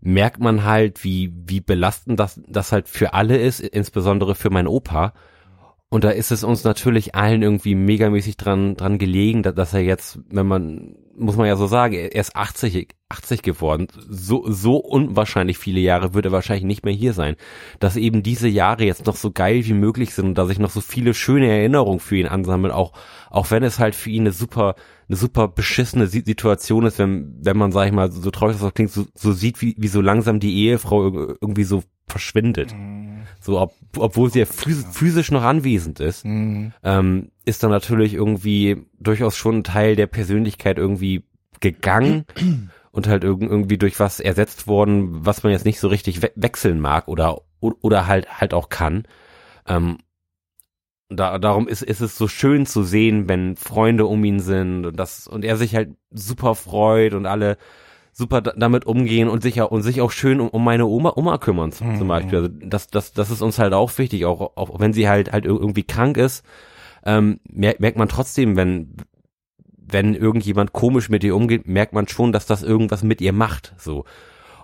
[0.00, 4.66] merkt man halt, wie wie belastend das das halt für alle ist, insbesondere für meinen
[4.68, 5.12] Opa.
[5.92, 9.80] Und da ist es uns natürlich allen irgendwie megamäßig dran, dran gelegen, da- dass er
[9.80, 13.86] jetzt, wenn man, muss man ja so sagen, er ist 80, 80 geworden.
[14.08, 17.36] So, so unwahrscheinlich viele Jahre wird er wahrscheinlich nicht mehr hier sein.
[17.78, 20.70] Dass eben diese Jahre jetzt noch so geil wie möglich sind und dass ich noch
[20.70, 22.92] so viele schöne Erinnerungen für ihn ansammle, auch,
[23.30, 24.74] auch wenn es halt für ihn eine super,
[25.08, 28.64] eine super beschissene Si- Situation ist, wenn, wenn man, sag ich mal, so traurig das
[28.64, 32.74] auch klingt, so, so sieht, wie, wie so langsam die Ehefrau irg- irgendwie so verschwindet.
[33.40, 36.24] So, ob, obwohl sie ja phys physisch noch anwesend ist,
[36.84, 41.24] ähm, ist dann natürlich irgendwie durchaus schon ein Teil der Persönlichkeit irgendwie
[41.60, 42.26] gegangen
[42.92, 46.30] und halt irg irgendwie durch was ersetzt worden, was man jetzt nicht so richtig we
[46.34, 49.04] wechseln mag oder oder halt halt auch kann.
[49.66, 49.98] Ähm,
[51.08, 54.96] da, darum ist, ist es so schön zu sehen, wenn Freunde um ihn sind und
[54.96, 57.56] das und er sich halt super freut und alle
[58.12, 61.12] super da- damit umgehen und sich auch, und sich auch schön um, um meine Oma,
[61.16, 62.38] Oma kümmern zum, zum Beispiel.
[62.38, 65.44] Also das, das, das ist uns halt auch wichtig, auch, auch wenn sie halt halt
[65.44, 66.44] ir- irgendwie krank ist,
[67.04, 68.94] ähm, merkt, merkt man trotzdem, wenn
[69.92, 73.74] wenn irgendjemand komisch mit ihr umgeht, merkt man schon, dass das irgendwas mit ihr macht.
[73.76, 74.04] So.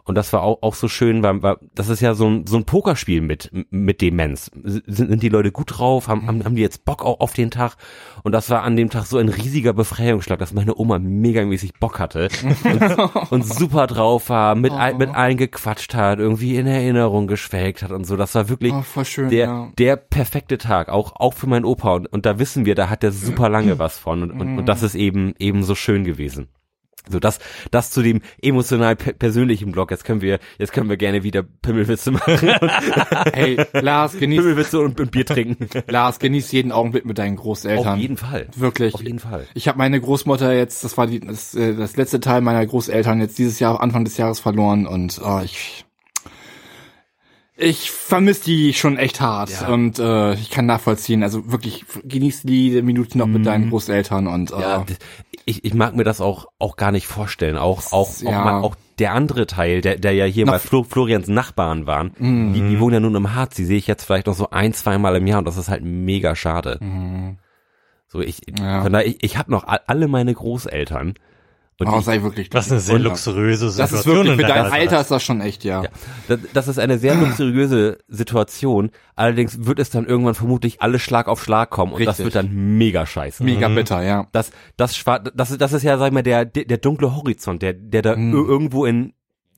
[0.07, 2.57] Und das war auch, auch so schön, weil, weil das ist ja so ein, so
[2.57, 4.51] ein Pokerspiel mit, mit Demenz.
[4.63, 6.07] Sind, sind die Leute gut drauf?
[6.07, 7.77] Haben, haben, haben die jetzt Bock auch auf den Tag?
[8.23, 11.99] Und das war an dem Tag so ein riesiger Befreiungsschlag, dass meine Oma megamäßig Bock
[11.99, 12.29] hatte
[12.65, 12.99] und,
[13.33, 14.97] und super drauf war, mit, Oh.
[14.97, 18.17] mit allen gequatscht hat, irgendwie in Erinnerung geschwelgt hat und so.
[18.17, 19.73] Das war wirklich Oh, schön, der, ja.
[19.79, 21.95] der perfekte Tag, auch, auch für meinen Opa.
[21.95, 24.23] Und, und da wissen wir, da hat er super lange was von.
[24.23, 26.49] Und, und, und das ist eben, eben so schön gewesen.
[27.09, 27.39] So, das,
[27.71, 29.91] das zu dem emotional pe persönlichen Blog.
[29.91, 32.37] Jetzt können wir, jetzt können wir gerne wieder Pimmelwitze machen.
[33.33, 35.69] Hey, Lars, genieß, Pimmelwitze und, und Bier trinken.
[35.89, 37.95] Lars, genieß jeden Augenblick mit deinen Großeltern.
[37.95, 38.49] Auf jeden Fall.
[38.57, 38.95] Wirklich.
[38.95, 39.47] Auf jeden Fall.
[39.55, 43.21] Ich habe meine Großmutter jetzt, das war die, das, äh, das letzte Teil meiner Großeltern
[43.21, 45.86] jetzt dieses Jahr, Anfang des Jahres verloren und oh, ich
[47.57, 49.69] ich vermisse die schon echt hart Ja.
[49.69, 51.23] und äh, ich kann nachvollziehen.
[51.23, 54.85] Also wirklich genieß die Minuten noch mit deinen Großeltern und äh, Ja,
[55.47, 57.57] ich, ich mag mir das auch, auch gar nicht vorstellen.
[57.57, 58.45] Auch, auch, auch, Ja.
[58.45, 62.13] mal, auch der andere Teil, der, der ja hier Noch- bei Flo, Florians Nachbarn waren,
[62.19, 64.73] die, die wohnen ja nun im Harz, die sehe ich jetzt vielleicht noch so ein,
[64.75, 66.79] zweimal im Jahr und das ist halt mega schade.
[68.09, 68.83] So, ich, Ja.
[68.83, 71.15] von daher, ich, ich habe noch all- alle meine Großeltern.
[71.79, 72.49] Und oh, sei wirklich.
[72.49, 73.77] Das ist eine sehr luxuriöse Situation.
[73.99, 75.83] Das ist wirklich für deinem dein Alter ist das schon echt, ja.
[75.83, 75.89] Ja,
[76.27, 78.91] das, das ist eine sehr luxuriöse Situation.
[79.15, 82.25] Allerdings wird es dann irgendwann vermutlich alles Schlag auf Schlag kommen und das Richtig.
[82.25, 83.45] wird dann mega scheiße.
[83.45, 84.27] Mega bitter, ja.
[84.33, 84.99] Das, das,
[85.35, 88.17] das, ist- das ist ja, sag ich mal, der, der, dunkle Horizont, der, der da
[88.17, 88.35] Mhm.
[88.35, 89.13] ir- irgendwo in,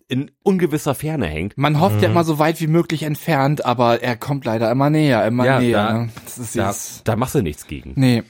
[0.09, 1.57] in ungewisser Ferne hängt.
[1.57, 5.25] Man hofft ja immer so weit wie möglich entfernt, aber er kommt leider immer näher,
[5.25, 5.77] immer Ja, näher.
[5.87, 6.09] da- ne?
[6.25, 7.93] Das ist Da, da machst du nichts gegen.
[7.95, 8.25] nee.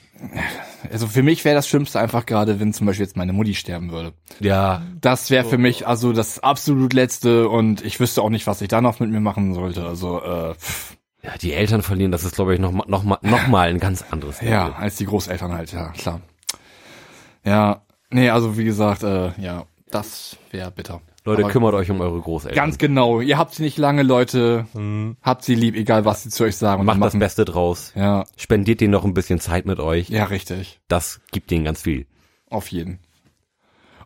[0.92, 3.90] Also für mich wäre das Schlimmste einfach gerade, wenn zum Beispiel jetzt meine Mutti sterben
[3.90, 4.12] würde.
[4.40, 8.60] Ja, Das wäre für mich also das absolut Letzte und ich wüsste auch nicht, was
[8.60, 9.84] ich da noch mit mir machen sollte.
[9.86, 13.18] Also äh, pff, ja, die Eltern verlieren, das ist, glaube ich, noch, mal- noch, mal,
[13.22, 14.74] noch mal ein ganz anderes ja, Level.
[14.80, 16.20] als die Großeltern halt, ja, klar.
[17.44, 21.00] Ja, nee, also wie gesagt, äh, ja, das wäre bitter.
[21.28, 22.56] Leute, Aber kümmert euch um eure Großeltern.
[22.56, 23.20] Ganz genau.
[23.20, 24.66] Ihr habt sie nicht lange, Leute.
[24.74, 25.16] Mhm.
[25.22, 26.84] Habt sie lieb, egal was sie zu euch sagen.
[26.84, 27.18] Macht das.
[27.18, 27.92] Beste draus.
[27.94, 30.08] Ja, Spendiert denen noch ein bisschen Zeit mit euch.
[30.08, 30.80] ja, richtig.
[30.88, 32.06] Das gibt denen ganz viel.
[32.50, 32.98] Auf jeden.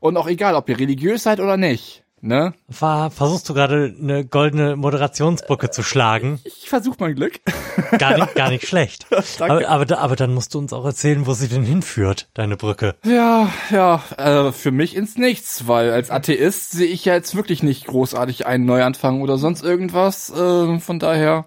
[0.00, 2.01] Und auch egal, ob ihr religiös seid oder nicht.
[2.24, 2.54] Ne?
[2.68, 6.38] War, versuchst du gerade eine goldene Moderationsbrücke zu schlagen?
[6.44, 7.40] Ich versuche mein Glück.
[7.98, 9.06] Gar nicht, gar nicht schlecht.
[9.40, 12.94] aber, aber, aber dann musst du uns auch erzählen, wo sie denn hinführt, deine Brücke.
[13.04, 17.64] Ja, ja, äh, für mich ins Nichts, weil als Atheist sehe ich ja jetzt wirklich
[17.64, 20.30] nicht großartig einen Neuanfang oder sonst irgendwas.
[20.30, 21.46] Äh, von daher,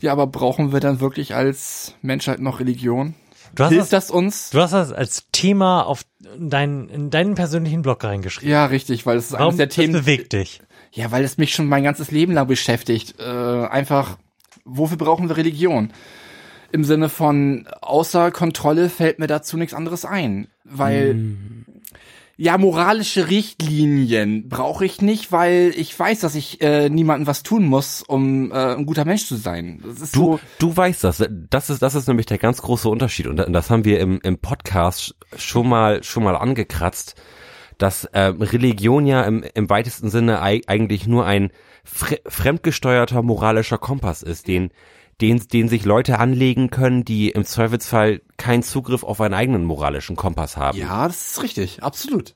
[0.00, 3.14] ja, aber brauchen wir dann wirklich als Menschheit noch Religion?
[3.54, 4.50] Du hast, Hilft das, das uns?
[4.50, 6.04] du hast das als Thema auf
[6.38, 8.50] deinen, in deinen persönlichen Blog reingeschrieben.
[8.50, 9.92] Ja, richtig, weil es ist eines der das Themen.
[9.92, 10.60] bewegt dich?
[10.92, 13.14] Ja, weil es mich schon mein ganzes Leben lang beschäftigt.
[13.18, 14.18] Äh, einfach,
[14.64, 15.90] wofür brauchen wir Religion?
[16.72, 20.48] Im Sinne von außer Kontrolle fällt mir dazu nichts anderes ein.
[20.64, 21.14] Weil,
[22.36, 27.64] ja, moralische Richtlinien brauche ich nicht, weil ich weiß, dass ich äh, niemandem was tun
[27.64, 29.80] muss, um äh, ein guter Mensch zu sein.
[29.82, 30.40] Du, so.
[30.58, 31.24] du weißt das.
[31.50, 33.28] Das ist, das ist nämlich der ganz große Unterschied.
[33.28, 37.14] Und das haben wir im, im Podcast schon mal, schon mal angekratzt,
[37.78, 41.50] dass ähm, Religion ja im, im weitesten Sinne ei- eigentlich nur ein
[41.84, 44.70] fre fremdgesteuerter moralischer Kompass ist, den,
[45.20, 50.16] den, den sich Leute anlegen können, die im Zweifelsfall keinen Zugriff auf einen eigenen moralischen
[50.16, 50.76] Kompass haben.
[50.78, 52.34] Ja, das ist richtig, absolut.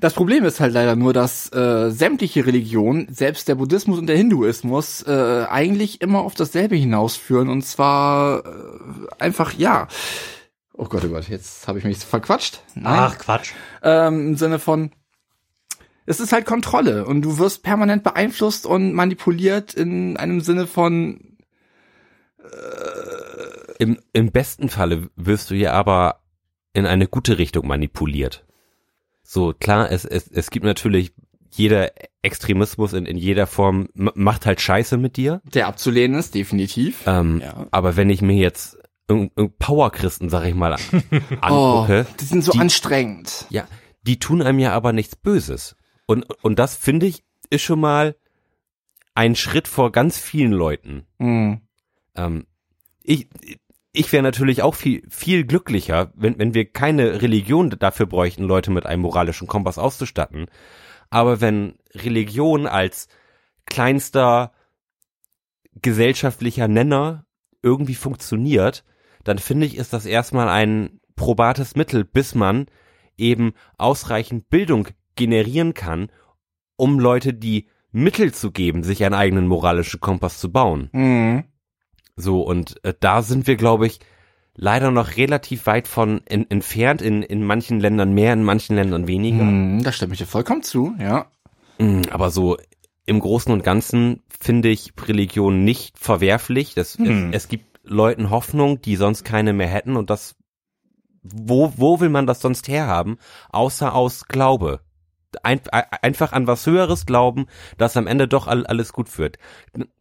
[0.00, 4.16] Das Problem ist halt leider nur, dass äh, sämtliche Religionen, selbst der Buddhismus und der
[4.16, 8.50] Hinduismus, äh, eigentlich immer auf dasselbe hinausführen und zwar äh,
[9.18, 9.88] einfach ja.
[10.72, 12.62] Oh Gott, oh Gott, jetzt habe ich mich verquatscht.
[12.74, 12.86] Nein.
[12.86, 13.52] Ach, Quatsch.
[13.82, 14.92] ähm, im Sinne von
[16.06, 21.27] es ist halt Kontrolle und du wirst permanent beeinflusst und manipuliert in einem Sinne von
[23.78, 26.20] Im, Im besten Falle wirst du ja aber
[26.72, 28.44] in eine gute Richtung manipuliert.
[29.22, 31.12] So, klar, es, es, es gibt natürlich
[31.50, 31.92] jeder
[32.22, 35.40] Extremismus in, in jeder Form macht halt Scheiße mit dir.
[35.44, 37.02] der abzulehnen ist, definitiv.
[37.06, 37.66] Ähm, Ja.
[37.70, 38.76] Aber wenn ich mir jetzt
[39.58, 40.72] Powerchristen, sag ich mal,
[41.40, 43.46] angucke, oh, die sind so die- anstrengend.
[43.48, 43.66] ja,
[44.02, 45.76] die tun einem ja aber nichts Böses.
[46.06, 48.16] Und, und das finde ich, ist schon mal
[49.14, 51.06] ein Schritt vor ganz vielen Leuten.
[51.18, 51.60] Hm.
[52.18, 52.46] Ähm,
[53.02, 53.28] ich
[53.92, 58.70] ich wäre natürlich auch viel, viel glücklicher, wenn, wenn wir keine Religion dafür bräuchten, Leute
[58.70, 60.46] mit einem moralischen Kompass auszustatten.
[61.10, 63.08] Aber wenn Religion als
[63.66, 64.52] kleinster
[65.80, 67.24] gesellschaftlicher Nenner
[67.62, 68.84] irgendwie funktioniert,
[69.24, 72.66] dann finde ich, ist das erstmal ein probates Mittel, bis man
[73.16, 76.12] eben ausreichend Bildung generieren kann,
[76.76, 80.90] um Leute die Mittel zu geben, sich einen eigenen moralischen Kompass zu bauen.
[80.92, 81.44] Hm.
[82.18, 84.00] So, und äh, da sind wir, glaube ich,
[84.54, 89.06] leider noch relativ weit von en entfernt, in, in manchen Ländern mehr, in manchen Ländern
[89.06, 89.42] weniger.
[89.42, 91.26] Hm, da stimme ich dir vollkommen zu, ja.
[91.78, 92.56] Mm, Aber so
[93.06, 96.74] im Großen und Ganzen finde ich Religion nicht verwerflich.
[96.74, 97.30] Das, Hm.
[97.30, 100.34] es, es gibt Leuten Hoffnung, die sonst keine mehr hätten und das,
[101.22, 103.18] wo, wo will man das sonst herhaben,
[103.50, 104.80] außer aus Glaube?
[105.42, 107.46] Ein, ein, einfach an was Höheres glauben,
[107.76, 109.38] dass am Ende doch all, alles gut wird.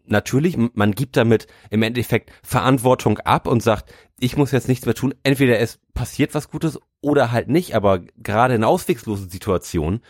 [0.09, 4.95] Natürlich, man gibt damit im Endeffekt Verantwortung ab und sagt, ich muss jetzt nichts mehr
[4.95, 5.13] tun.
[5.23, 10.01] Entweder es passiert was Gutes oder halt nicht, aber gerade in ausweglosen Situationen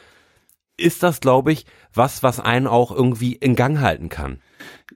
[0.77, 4.39] ist das, glaube ich, was, was einen auch irgendwie in Gang halten kann.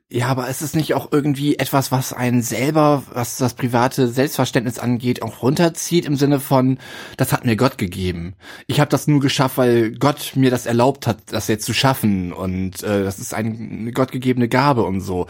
[0.09, 4.77] Ja, aber ist es nicht auch irgendwie etwas, was einen selber, was das private Selbstverständnis
[4.79, 6.79] angeht, auch runterzieht im Sinne von,
[7.17, 8.35] das hat mir Gott gegeben.
[8.67, 12.33] Ich habe das nur geschafft, weil Gott mir das erlaubt hat, das jetzt zu schaffen
[12.33, 15.27] und äh, das ist ein- eine gottgegebene Gabe und so.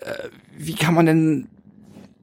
[0.00, 0.12] Äh,
[0.56, 1.48] wie kann man denn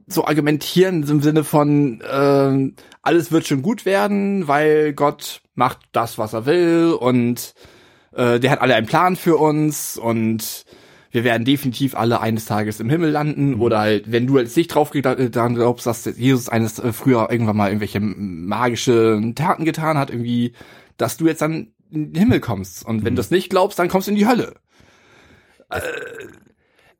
[0.07, 6.17] so argumentieren im Sinne von, äh, alles wird schon gut werden, weil Gott macht das,
[6.17, 7.53] was er will und
[8.13, 10.65] äh, der hat alle einen Plan für uns und
[11.11, 14.67] wir werden definitiv alle eines Tages im Himmel landen oder halt, wenn du jetzt nicht
[14.67, 19.97] drauf geda- daran glaubst, dass Jesus eines äh, früher irgendwann mal irgendwelche magische Taten getan
[19.97, 20.53] hat, irgendwie,
[20.97, 22.85] dass du jetzt dann in den Himmel kommst.
[22.85, 24.53] Und wenn du das nicht glaubst, dann kommst du in die Hölle.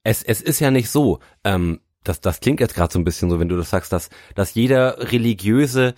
[0.03, 3.29] Es, es ist ja nicht so, ähm, das, das klingt jetzt gerade so ein bisschen
[3.29, 5.95] so, wenn du das sagst, dass, dass jeder Religiöse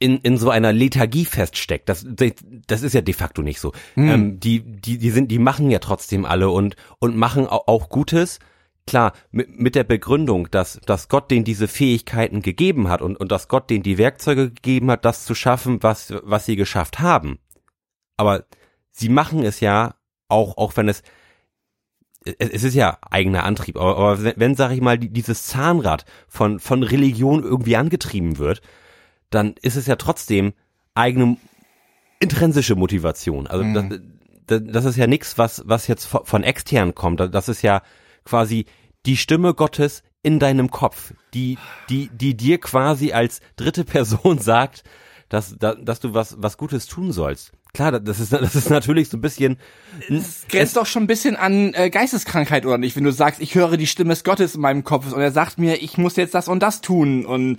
[0.00, 1.88] in, in so einer Lethargie feststeckt.
[1.88, 2.06] Das,
[2.66, 3.72] das ist ja de facto nicht so.
[3.96, 7.90] Ähm, die, die, die sind, die machen ja trotzdem alle und, und machen auch, auch
[7.90, 8.38] Gutes.
[8.86, 13.30] Klar, mit, mit der Begründung, dass, dass Gott denen diese Fähigkeiten gegeben hat und, und
[13.30, 17.38] dass Gott denen die Werkzeuge gegeben hat, das zu schaffen, was, was sie geschafft haben.
[18.16, 18.46] Aber
[18.90, 19.94] sie machen es ja
[20.28, 21.02] auch, auch wenn es,
[22.24, 26.04] es ist ja eigener Antrieb, aber, aber wenn, wenn sag ich mal, die, dieses Zahnrad
[26.28, 28.60] von, von Religion irgendwie angetrieben wird,
[29.30, 30.52] dann ist es ja trotzdem
[30.94, 31.36] eigene
[32.18, 33.46] intrinsische Motivation.
[33.46, 34.00] Also das,
[34.46, 37.20] das, das ist ja nichts, was, was jetzt von, extern kommt.
[37.20, 37.82] Das ist ja
[38.24, 38.66] quasi
[39.06, 41.56] die Stimme Gottes in deinem Kopf, die,
[41.88, 44.84] die, die dir quasi als dritte Person sagt,
[45.30, 47.52] dass, dass, dass du was, was Gutes tun sollst.
[47.72, 49.58] Klar, das ist, das ist natürlich so ein bisschen,
[50.08, 52.96] Es grenzt doch schon ein bisschen an äh, Geisteskrankheit, oder nicht?
[52.96, 55.58] Wenn du sagst, ich höre die Stimme des Gottes in meinem Kopf und er sagt
[55.58, 57.58] mir, ich muss jetzt das und das tun und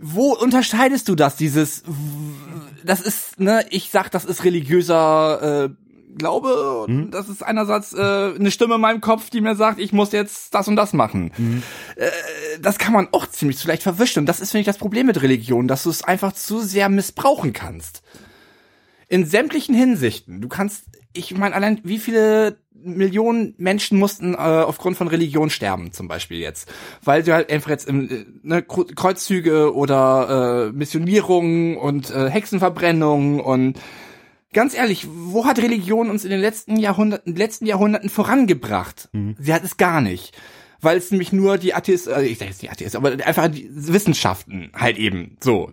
[0.00, 1.82] wo unterscheidest du das, dieses,
[2.84, 5.70] das ist, ne, ich sag, das ist religiöser äh,
[6.16, 8.00] Glaube und das ist einerseits äh,
[8.34, 11.30] eine Stimme in meinem Kopf, die mir sagt, ich muss jetzt das und das machen.
[11.96, 12.10] Äh,
[12.60, 15.06] das kann man auch ziemlich zu leicht verwischen und das ist, finde ich, das Problem
[15.06, 18.02] mit Religion, dass du es einfach zu sehr missbrauchen kannst.
[19.08, 20.40] In sämtlichen Hinsichten.
[20.40, 25.92] Du kannst, ich meine, allein wie viele Millionen Menschen mussten äh, aufgrund von Religion sterben,
[25.92, 26.70] zum Beispiel jetzt.
[27.02, 33.40] Weil sie halt einfach jetzt im, äh, ne, Kreuzzüge oder äh, Missionierungen und äh, Hexenverbrennungen
[33.40, 33.78] und
[34.52, 39.08] ganz ehrlich, wo hat Religion uns in den letzten Jahrhunderten, letzten Jahrhunderten vorangebracht?
[39.38, 40.36] Sie hat es gar nicht.
[40.80, 43.68] Weil es nämlich nur die Atheisten, äh, ich sag jetzt nicht Atheisten, aber einfach die
[43.72, 45.72] Wissenschaften halt eben so.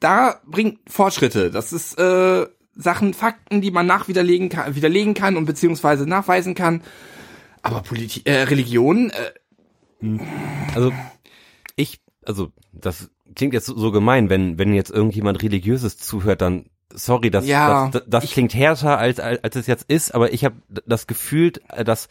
[0.00, 1.50] Da bringt Fortschritte.
[1.50, 2.46] Das ist äh,
[2.76, 6.82] Sachen, Fakten, die man nachwiderlegen kann, widerlegen kann und beziehungsweise nachweisen kann.
[7.62, 10.18] Aber Politik, äh, Religion, äh,
[10.74, 10.92] Also
[11.76, 17.30] ich, also das klingt jetzt so- gemein, wenn wenn jetzt irgendjemand religiöses zuhört, dann sorry,
[17.30, 20.44] das Ja, das, das, das klingt härter als als als es jetzt ist, aber ich
[20.44, 20.56] habe
[20.86, 21.52] das Gefühl,
[21.84, 22.08] dass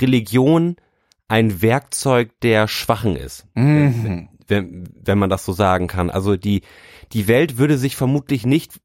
[0.00, 0.76] Religion
[1.28, 4.28] ein Werkzeug der Schwachen ist, Mhm.
[4.48, 6.10] wenn wenn man das so sagen kann.
[6.10, 6.62] Also die
[7.12, 8.80] die Welt würde sich vermutlich nicht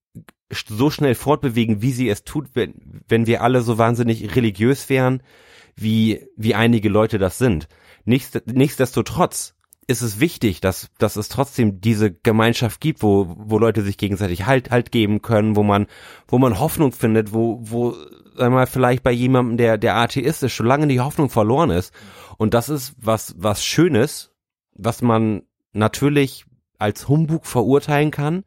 [0.54, 5.22] so schnell fortbewegen, wie sie es tut, wenn, wenn wir alle so wahnsinnig religiös wären,
[5.76, 7.68] wie, wie einige Leute das sind.
[8.06, 9.56] Nichts, nichtsdestotrotz
[9.88, 14.46] ist es wichtig, dass, dass es trotzdem diese Gemeinschaft gibt, wo, wo Leute sich gegenseitig
[14.46, 15.88] Halt, Halt geben können, wo man,
[16.28, 17.96] wo man Hoffnung findet, wo, wo,
[18.36, 21.94] sag mal, vielleicht bei jemandem, der, der Atheist ist, schon lange die Hoffnung verloren ist.
[22.38, 24.32] Und das ist was, was Schönes,
[24.74, 25.44] was man
[25.74, 26.46] natürlich
[26.80, 28.44] als Humbug verurteilen kann,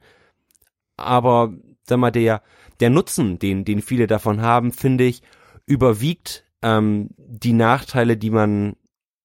[0.96, 1.52] aber
[1.88, 2.42] sag mal, der,
[2.80, 5.22] der Nutzen, den, den viele davon haben, finde ich,
[5.66, 8.76] überwiegt ähm, die Nachteile, die man,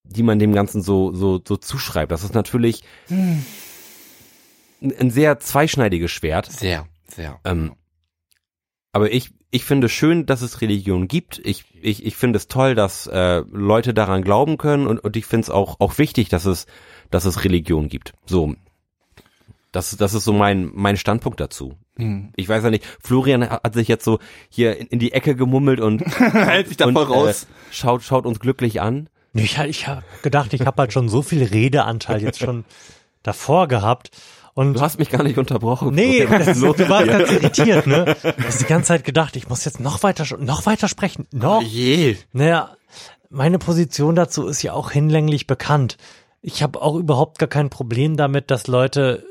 [0.03, 2.11] die man dem Ganzen so, so, so zuschreibt.
[2.11, 3.45] Das ist natürlich ein,
[4.99, 6.51] ein sehr zweischneidiges Schwert.
[6.51, 7.39] Sehr, sehr.
[7.45, 7.73] Ähm,
[8.93, 11.41] aber ich, ich finde schön, dass es Religion gibt.
[11.43, 15.25] Ich, ich, ich finde es toll, dass äh, Leute daran glauben können und, und ich
[15.25, 16.67] finde es auch, auch wichtig, dass es,
[17.09, 18.13] dass es Religion gibt.
[18.25, 18.55] So.
[19.72, 21.76] Das, das ist so mein, mein Standpunkt dazu.
[21.98, 22.34] Hm.
[22.35, 24.19] Ich weiß ja nicht, Florian hat sich jetzt so
[24.49, 27.43] hier in, in die Ecke gemummelt und, Hält sich da voll raus.
[27.43, 29.10] Äh, schaut, schaut uns glücklich an.
[29.34, 32.65] Ich, ich habe gedacht, ich habe halt schon so viel Redeanteil jetzt schon
[33.23, 34.11] davor gehabt.
[34.53, 35.95] Und Du hast mich gar nicht unterbrochen.
[35.95, 38.18] Nee, das, du warst ganz irritiert, ne?
[38.22, 41.26] Du hast die ganze Zeit gedacht, ich muss jetzt noch weiter, noch weiter sprechen.
[41.31, 41.61] Noch.
[41.61, 42.18] Je.
[42.34, 42.76] Naja,
[43.30, 45.95] meine Position dazu ist ja auch hinlänglich bekannt.
[46.41, 49.23] Ich habe auch überhaupt gar kein Problem damit, dass Leute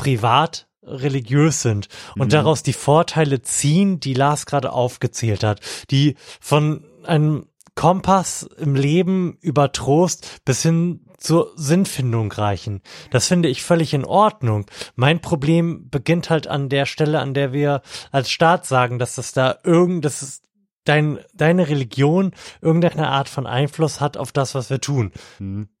[0.00, 5.60] privat religiös sind und daraus die Vorteile ziehen, die Lars gerade aufgezählt hat,
[5.90, 12.80] die von einem Kompass im Leben über Trost bis hin zur Sinnfindung reichen.
[13.10, 14.64] Das finde ich völlig in Ordnung.
[14.96, 19.32] Mein Problem beginnt halt an der Stelle, an der wir als Staat sagen, dass das
[19.32, 20.42] da irgend, dass es
[20.84, 22.32] dein, deine Religion
[22.62, 25.12] irgendeine Art von Einfluss hat auf das, was wir tun.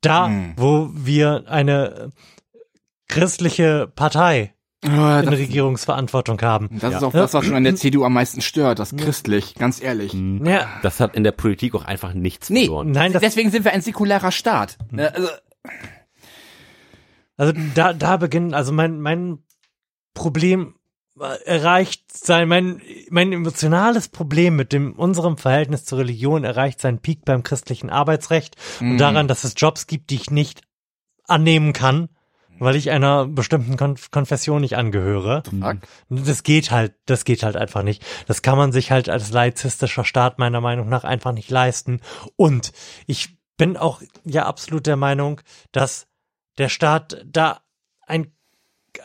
[0.02, 0.52] Da, Mhm.
[0.56, 2.10] wo wir eine
[3.10, 6.78] christliche Partei Ah, in das, Regierungsverantwortung haben.
[6.80, 9.82] das ist auch das, was schon an der CDU am meisten stört, das christlich, ganz
[9.82, 10.14] ehrlich.
[10.14, 12.90] Ja, Das hat in der Politik auch einfach nichts Nee, verloren.
[12.92, 14.78] nein, das, deswegen sind wir ein säkularer Staat.
[14.90, 15.28] Ne, Also,
[17.36, 19.40] also da, da beginnen, also mein, mein
[20.14, 20.76] Problem
[21.20, 22.80] äh, erreicht sein, mein,
[23.10, 28.56] mein emotionales Problem mit dem, unserem Verhältnis zur Religion erreicht seinen Peak beim christlichen Arbeitsrecht
[28.80, 30.62] und daran, dass es Jobs gibt, die ich nicht
[31.26, 32.08] annehmen kann,
[32.60, 35.42] weil ich einer bestimmten Konf Konfession nicht angehöre.
[35.44, 35.78] fuck.
[36.08, 38.04] Das geht halt, das geht halt einfach nicht.
[38.26, 42.00] Das kann man sich halt als laizistischer Staat meiner Meinung nach einfach nicht leisten.
[42.36, 42.72] Und
[43.06, 45.40] ich bin auch ja absolut der Meinung,
[45.72, 46.06] dass
[46.58, 47.60] der Staat da
[48.06, 48.32] ein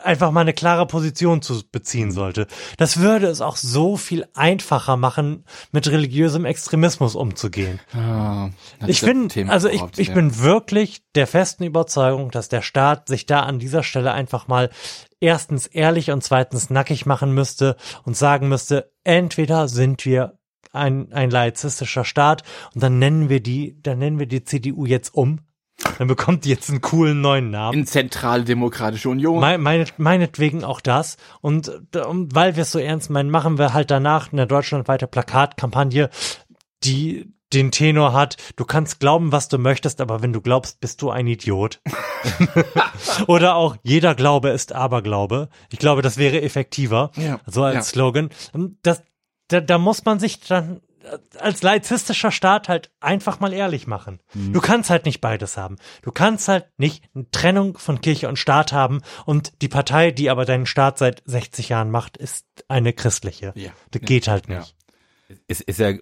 [0.02, 2.46] einfach mal eine klare Position zu beziehen sollte.
[2.76, 7.80] Das würde es auch so viel einfacher machen, mit religiösem Extremismus umzugehen.
[7.92, 8.50] Ah,
[8.86, 10.14] Ich bin, Thema also ich, ich ja.
[10.14, 14.70] bin wirklich der festen Überzeugung, dass der Staat sich da an dieser Stelle einfach mal
[15.20, 20.38] erstens ehrlich und zweitens nackig machen müsste und sagen müsste, entweder sind wir
[20.72, 22.42] ein, ein laizistischer Staat
[22.74, 25.40] und dann nennen wir die, dann nennen wir die CDU jetzt um.
[25.98, 27.78] Dann bekommt die jetzt einen coolen neuen Namen.
[27.80, 29.40] in zentrale demokratische Union.
[29.40, 31.16] Mein, meinet, meinetwegen auch das.
[31.42, 36.08] Und, und weil wir es so ernst meinen, machen wir halt danach eine deutschlandweite Plakatkampagne,
[36.84, 41.00] die den Tenor hat, du kannst glauben, was du möchtest, aber wenn du glaubst, bist
[41.00, 41.80] du ein Idiot.
[43.28, 45.48] Oder auch, jeder Glaube ist Aberglaube.
[45.70, 47.40] Ich glaube, das wäre effektiver, Ja.
[47.46, 47.82] so als Ja.
[47.82, 48.30] Slogan.
[48.82, 49.02] Das,
[49.48, 50.80] da, da muss man sich dann
[51.38, 54.20] als laizistischer Staat halt einfach mal ehrlich machen.
[54.34, 55.76] Du kannst halt nicht beides haben.
[56.02, 60.30] Du kannst halt nicht eine Trennung von Kirche und Staat haben und die Partei, die
[60.30, 63.52] aber deinen Staat seit 60 Jahren macht, ist eine christliche.
[63.54, 63.70] Ja.
[63.90, 64.58] Das geht halt Ja.
[64.60, 64.74] nicht.
[65.48, 65.92] Ist, ist ja,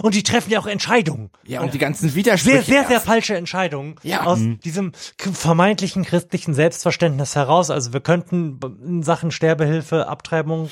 [0.00, 1.28] Und die treffen ja auch Entscheidungen.
[1.44, 2.62] ja, und die ganzen Widersprüche.
[2.62, 3.96] Sehr, sehr, sehr falsche Entscheidungen.
[4.02, 4.24] Ja.
[4.24, 7.68] Aus diesem k- vermeintlichen christlichen Selbstverständnis heraus.
[7.70, 10.70] Also wir könnten in Sachen Sterbehilfe, Abtreibung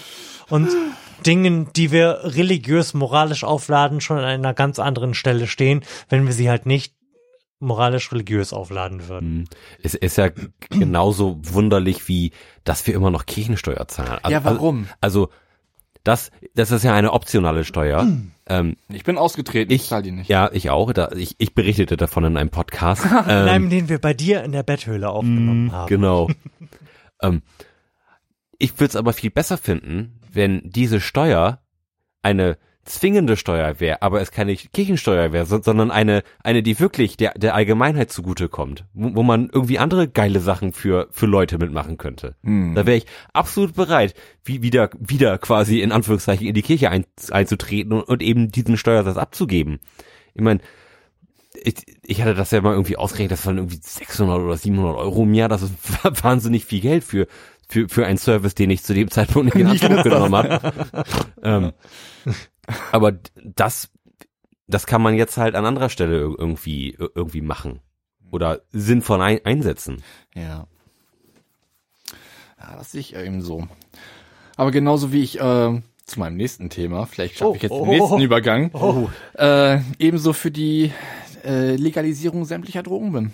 [0.49, 0.71] und
[1.27, 6.33] Dingen, die wir religiös, moralisch aufladen, schon an einer ganz anderen Stelle stehen, wenn wir
[6.33, 6.95] sie halt nicht
[7.61, 9.49] moralisch religiös aufladen würden.
[9.83, 10.31] ist, ist ja
[10.71, 12.33] genauso wunderlich wie,
[12.65, 14.19] dass wir immer noch Kirchensteuer zahlen.
[14.23, 14.87] Also, Ja, warum?
[15.01, 15.31] Also,
[16.05, 18.07] das, das ist ja eine optionale Steuer.
[18.51, 20.31] Ähm, Ich bin ausgetreten, ich ich, zahl die nicht.
[20.31, 20.91] ja, ich auch.
[20.95, 23.05] Da, ich, ich berichtete davon in einem Podcast.
[23.29, 25.87] ähm, Nein, den wir bei dir in der Betthöhle aufgenommen haben.
[25.87, 26.31] Genau.
[27.21, 27.43] ähm,
[28.59, 31.61] ich würde es aber viel besser finden, wenn diese Steuer
[32.23, 37.19] eine zwingende Steuer wäre, aber es keine Kirchensteuer wäre, so- sondern eine, eine, die wirklich
[37.19, 41.99] der, der Allgemeinheit zugutekommt, wo, wo man irgendwie andere geile Sachen für, für Leute mitmachen
[41.99, 42.37] könnte.
[42.75, 43.05] Da wäre ich
[43.35, 48.23] absolut bereit, wie, wieder, wieder quasi in Anführungszeichen in die Kirche ein, einzutreten und, und
[48.23, 49.81] eben diesen Steuersatz abzugeben.
[50.33, 50.61] Ich meine,
[51.63, 51.75] ich,
[52.05, 55.35] ich hatte das ja mal irgendwie ausgerechnet, das waren irgendwie 600 oder 700 Euro im
[55.35, 55.73] Jahr, das ist
[56.25, 57.27] wahnsinnig viel Geld für,
[57.69, 60.73] für, für einen Service, den ich zu dem Zeitpunkt nicht in Anspruch genommen habe.
[61.43, 61.73] ähm,
[62.93, 63.13] aber
[63.45, 63.91] das,
[64.67, 67.81] das kann man jetzt halt an anderer Stelle ir- irgendwie, irgendwie machen.
[68.31, 70.03] Oder sinnvoll ein, einsetzen.
[70.35, 70.67] Ja.
[72.61, 73.69] Ja, das sehe ich eben so.
[74.57, 78.21] Aber genauso wie ich äh, zu meinem nächsten Thema, vielleicht schaffe ich jetzt den nächsten
[78.21, 78.71] Übergang,
[79.35, 80.93] äh, ebenso für die
[81.45, 83.31] äh, Legalisierung sämtlicher Drogen bin.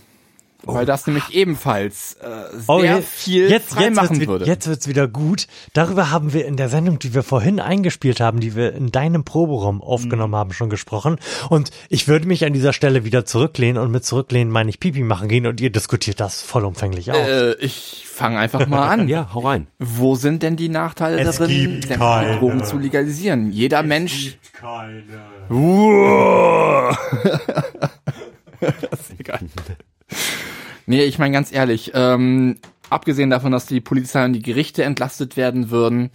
[0.66, 4.44] Weil das nämlich ebenfalls äh, sehr Oh, jetzt, viel jetzt, frei jetzt, machen wird's, würde.
[4.46, 5.46] jetzt wird's wieder gut.
[5.72, 9.24] Darüber haben wir in der Sendung, die wir vorhin eingespielt haben, die wir in deinem
[9.24, 11.18] Proberaum aufgenommen haben, schon gesprochen.
[11.50, 15.02] Und ich würde mich an dieser Stelle wieder zurücklehnen und mit zurücklehnen meine ich Pipi
[15.02, 17.18] machen gehen und ihr diskutiert das vollumfänglich aus.
[17.18, 19.08] äh, ich fange einfach mal an.
[19.14, 19.66] Ja, hau rein.
[19.78, 22.38] Wo sind denn die Nachteile Es darin, gibt keine.
[22.38, 23.50] Drogen zu legalisieren?
[23.50, 24.38] Jeder Mensch.
[24.52, 25.02] keine.
[25.50, 26.96] Uah.
[28.60, 29.40] das ist egal.
[30.86, 32.56] Nee, ich meine ganz ehrlich, ähm,
[32.90, 36.10] abgesehen davon, dass die Polizei und die Gerichte entlastet werden würden,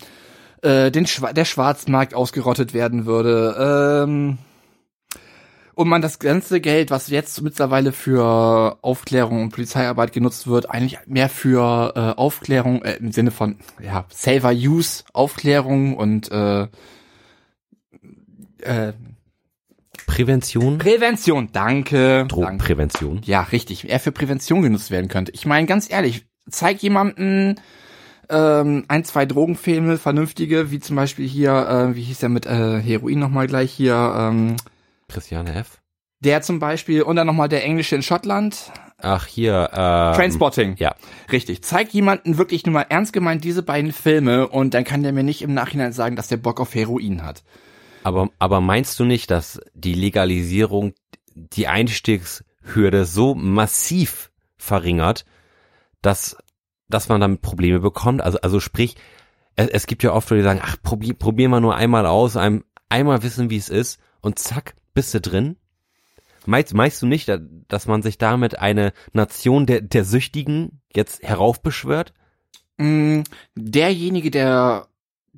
[0.61, 4.37] äh, den Schwa der Schwarzmarkt ausgerottet werden würde, ähm,
[5.79, 10.99] und man das ganze Geld, was jetzt mittlerweile für Aufklärung und Polizeiarbeit genutzt wird, eigentlich
[11.05, 16.63] mehr für äh, Aufklärung äh, im Sinne von ja Saver Use Aufklärung und äh,
[18.59, 18.91] äh,
[20.09, 22.19] Prävention, Prävention, danke.
[22.19, 22.27] danke.
[22.27, 23.21] Drogenprävention.
[23.25, 23.87] Ja, richtig.
[23.87, 25.31] Eher für Prävention genutzt werden könnte.
[25.33, 27.55] Ich meine, ganz ehrlich, zeig jemanden
[28.29, 31.51] ähm, ein, zwei Drogenfilme, vernünftige, wie zum Beispiel hier,
[31.91, 34.55] äh, wie hieß der mit äh, Heroin nochmal gleich hier, ähm,
[35.07, 35.79] Christiane F.
[36.19, 38.71] der zum Beispiel und dann nochmal der Englische in Schottland,
[39.01, 40.75] Ach, hier, ähm, Trainspotting.
[40.77, 40.95] Ja.
[41.31, 41.63] Richtig.
[41.63, 45.23] Zeig jemanden wirklich nur mal ernst gemeint diese beiden Filme und dann kann der mir
[45.23, 47.43] nicht im Nachhinein sagen, dass der Bock auf Heroin hat.
[48.03, 50.93] Aber, aber meinst du nicht, dass die Legalisierung
[51.35, 55.25] die Einstiegshürde so massiv verringert,
[56.01, 56.37] dass,
[56.87, 58.21] dass man damit Probleme bekommt?
[58.21, 58.95] Also, also sprich,
[59.55, 62.37] es, es gibt ja oft Leute, die sagen, ach, probier, probier mal nur einmal aus,
[62.37, 65.57] ein, einmal wissen, wie es ist und zack, bist du drin?
[66.45, 71.21] Meinst, meinst du nicht, da- dass man sich damit eine Nation der, der Süchtigen jetzt
[71.21, 72.13] heraufbeschwört?
[72.77, 73.21] Mm,
[73.55, 74.87] derjenige, der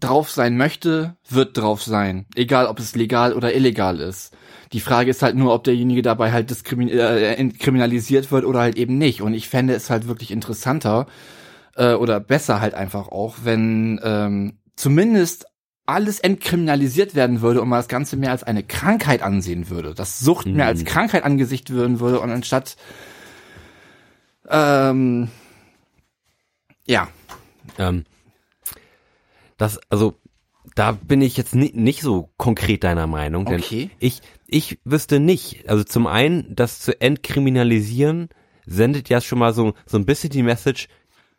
[0.03, 2.25] drauf sein möchte, wird drauf sein.
[2.35, 4.35] Egal, ob es legal oder illegal ist.
[4.73, 8.77] Die Frage ist halt nur, ob derjenige dabei halt diskrimi äh, kriminalisiert wird oder halt
[8.77, 9.21] eben nicht.
[9.21, 11.07] Und ich fände es halt wirklich interessanter
[11.75, 15.45] äh, oder besser halt einfach auch, wenn ähm, zumindest
[15.85, 19.93] alles entkriminalisiert werden würde und man das Ganze mehr als eine Krankheit ansehen würde.
[19.93, 20.85] Das Sucht mehr als Mhm.
[20.85, 22.77] Krankheit angesicht werden würde und anstatt
[24.49, 25.29] ähm,
[26.87, 27.07] ja,
[27.77, 28.05] Ähm,
[29.61, 30.15] das, also,
[30.75, 33.91] da bin ich jetzt ni nicht so konkret deiner Meinung, denn Okay.
[33.99, 38.29] ich, ich wüsste nicht, also zum einen, das zu entkriminalisieren,
[38.65, 40.87] sendet ja schon mal so, so ein bisschen die Message,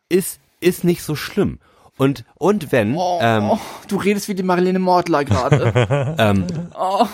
[0.09, 1.59] ist, ist nicht so schlimm.
[1.97, 3.51] Und, und wenn, Oh, ähm,
[3.87, 6.15] du redest wie die Marlene Mortler gerade.
[6.17, 7.05] ähm, oh.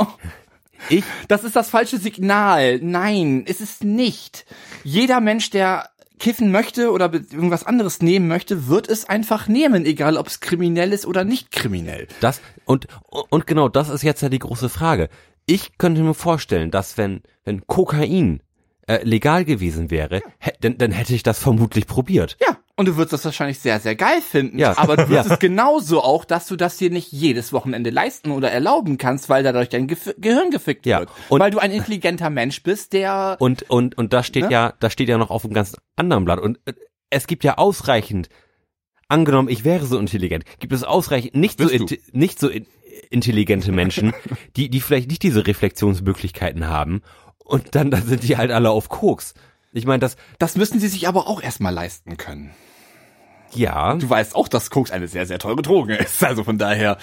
[0.88, 2.78] ich, Das ist das falsche Signal.
[2.82, 4.44] Nein, ist es nicht.
[4.84, 5.88] Jeder Mensch, der
[6.22, 10.92] kiffen möchte oder irgendwas anderes nehmen möchte, wird es einfach nehmen, egal ob es kriminell
[10.92, 12.06] ist oder nicht kriminell.
[12.20, 12.86] Das und
[13.30, 15.08] und genau das ist jetzt ja die große Frage.
[15.46, 18.40] Ich könnte mir vorstellen, dass wenn wenn Kokain
[18.86, 22.36] äh, legal gewesen wäre, hä- dann, dann hätte ich das vermutlich probiert.
[22.40, 24.58] Ja, und du wirst das wahrscheinlich sehr, sehr geil finden.
[24.58, 24.76] Ja.
[24.78, 25.34] Aber du wirst Ja.
[25.34, 29.42] es genauso auch, dass du das dir nicht jedes Wochenende leisten oder erlauben kannst, weil
[29.42, 31.00] dadurch dein Gef Gehirn gefickt Ja.
[31.00, 31.10] wird.
[31.28, 34.50] Und- weil du ein intelligenter Mensch bist, der Und und und da steht Ne?
[34.52, 36.72] ja, da steht ja noch auf einem ganz anderen Blatt und äh,
[37.10, 38.28] es gibt ja ausreichend
[39.08, 41.84] angenommen, ich wäre so intelligent, gibt es ausreichend nicht so Bist du.
[41.84, 42.64] inti- nicht so in,
[43.10, 44.14] intelligente Menschen,
[44.56, 47.02] die die vielleicht nicht diese Reflexionsmöglichkeiten haben
[47.44, 49.34] und dann dann sind die halt alle auf Koks.
[49.72, 52.50] Ich meine, das das müssen sie sich aber auch erstmal leisten können.
[53.54, 56.22] ja, Du weißt auch, dass Koks eine sehr, sehr teure Droge ist.
[56.24, 56.96] Also von daher,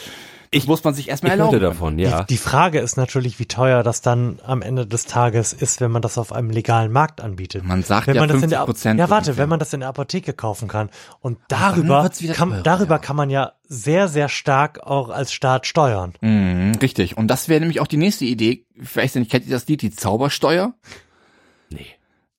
[0.51, 1.59] ich muss man sich erstmal erlauben.
[1.59, 2.23] davon, ja.
[2.23, 5.91] Die, die Frage ist natürlich, wie teuer das dann am Ende des Tages ist, wenn
[5.91, 7.63] man das auf einem legalen Markt anbietet.
[7.65, 9.37] Man sagt wenn ja man das in der, 50% Ja, warte, ungefähr.
[9.37, 10.89] wenn man das in der Apotheke kaufen kann.
[11.19, 12.99] Und darüber, kann, teurer, darüber ja.
[12.99, 16.13] kann man ja sehr, sehr stark auch als Staat steuern.
[16.21, 17.15] Mhm, richtig.
[17.15, 18.65] Und das wäre nämlich auch die nächste Idee.
[18.75, 20.73] Nicht, kennt ihr das Lied, die Zaubersteuer?
[21.69, 21.85] Nee.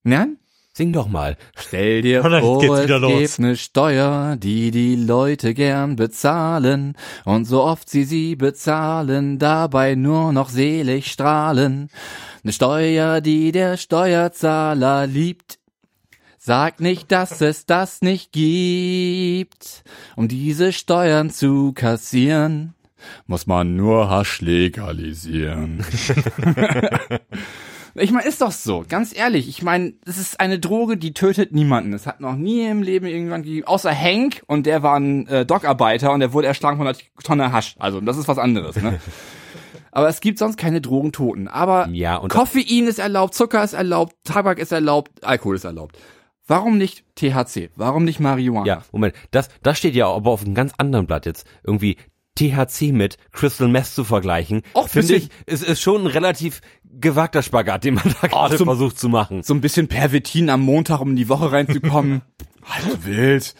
[0.03, 0.39] Nein?
[0.73, 1.37] Sing doch mal.
[1.57, 3.19] Stell dir dann vor, geht's es los.
[3.19, 9.95] gibt eine Steuer, die die Leute gern bezahlen und so oft sie sie bezahlen, dabei
[9.95, 11.91] nur noch selig strahlen.
[12.43, 15.59] Eine Steuer, die der Steuerzahler liebt.
[16.39, 19.85] Sag nicht, dass es das nicht gibt.
[20.17, 22.75] Um diese Steuern zu kassieren,
[23.27, 25.85] muss man nur Hasch legalisieren.
[27.95, 29.49] Ich meine, ist doch so, ganz ehrlich.
[29.49, 31.93] Ich meine, es ist eine Droge, die tötet niemanden.
[31.93, 35.45] Es hat noch nie im Leben irgendwann gegeben, außer Hank und der war ein äh,
[35.47, 37.77] Dockarbeiter und der wurde erschlagen von einer Tonne Hasch.
[37.79, 39.01] Also, das ist was anderes, ne?
[39.93, 41.49] Aber es gibt sonst keine Drogentoten.
[41.49, 45.99] Aber Ja, und Koffein ist erlaubt, Zucker ist erlaubt, Tabak ist erlaubt, Alkohol ist erlaubt.
[46.47, 47.71] Warum nicht THC?
[47.77, 48.67] Warum nicht Marihuana?
[48.67, 51.47] Ja, Moment, das, das steht ja aber auf einem ganz anderen Blatt jetzt.
[51.65, 51.97] Irgendwie
[52.37, 56.61] THC mit Crystal Meth zu vergleichen, finde ich, ist, ist schon ein relativ
[56.99, 59.43] gewagter Spagat, den man da gerade zum- versucht zu machen.
[59.43, 62.23] so ein bisschen Pervitin am Montag, um in die Woche reinzukommen.
[62.65, 63.55] halt wild.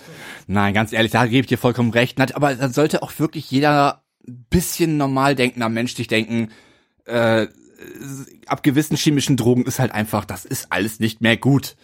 [0.47, 2.19] Nein, ganz ehrlich, da gebe ich dir vollkommen recht.
[2.35, 4.03] Aber dann sollte auch wirklich jeder
[4.51, 6.51] bisschen normal denkender Mensch sich denken,
[7.07, 7.47] äh,
[8.47, 11.77] ab gewissen chemischen Drogen ist halt einfach, das ist alles nicht mehr gut.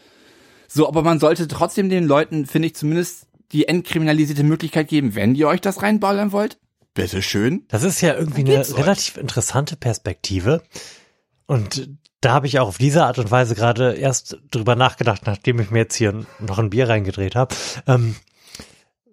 [0.68, 5.34] So, aber man sollte trotzdem den Leuten, finde ich, zumindest die entkriminalisierte Möglichkeit geben, wenn
[5.34, 6.58] ihr euch das reinballern wollt.
[6.94, 7.64] Bitteschön.
[7.68, 8.76] Das ist ja irgendwie eine euch?
[8.76, 10.62] relativ interessante Perspektive.
[11.46, 11.88] Und
[12.20, 15.70] da habe ich auch auf diese Art und Weise gerade erst drüber nachgedacht, nachdem ich
[15.70, 17.54] mir jetzt hier noch ein Bier reingedreht habe.
[17.86, 18.16] Ähm,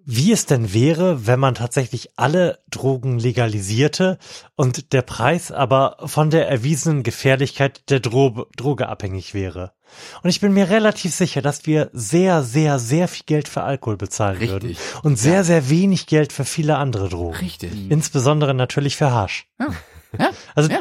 [0.06, 4.18] wie es denn wäre, wenn man tatsächlich alle Drogen legalisierte
[4.54, 9.72] und der Preis aber von der erwiesenen Gefährlichkeit der Dro Droge abhängig wäre.
[10.22, 13.96] Und ich bin mir relativ sicher, dass wir sehr, sehr, sehr viel Geld für Alkohol
[13.96, 14.50] bezahlen Richtig.
[14.50, 17.36] würden und sehr, sehr wenig Geld für viele andere Drogen.
[17.36, 17.72] Richtig.
[17.90, 19.46] Insbesondere natürlich für Hasch.
[20.18, 20.80] Ja, Also ja.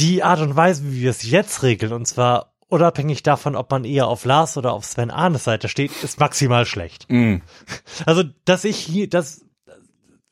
[0.00, 3.84] Die Art und Weise, wie wir es jetzt regeln, und zwar unabhängig davon, ob man
[3.84, 7.06] eher auf Lars oder auf Sven Arnes Seite steht, ist maximal schlecht.
[7.08, 7.38] Mm.
[8.06, 9.44] Also, dass ich hier, das,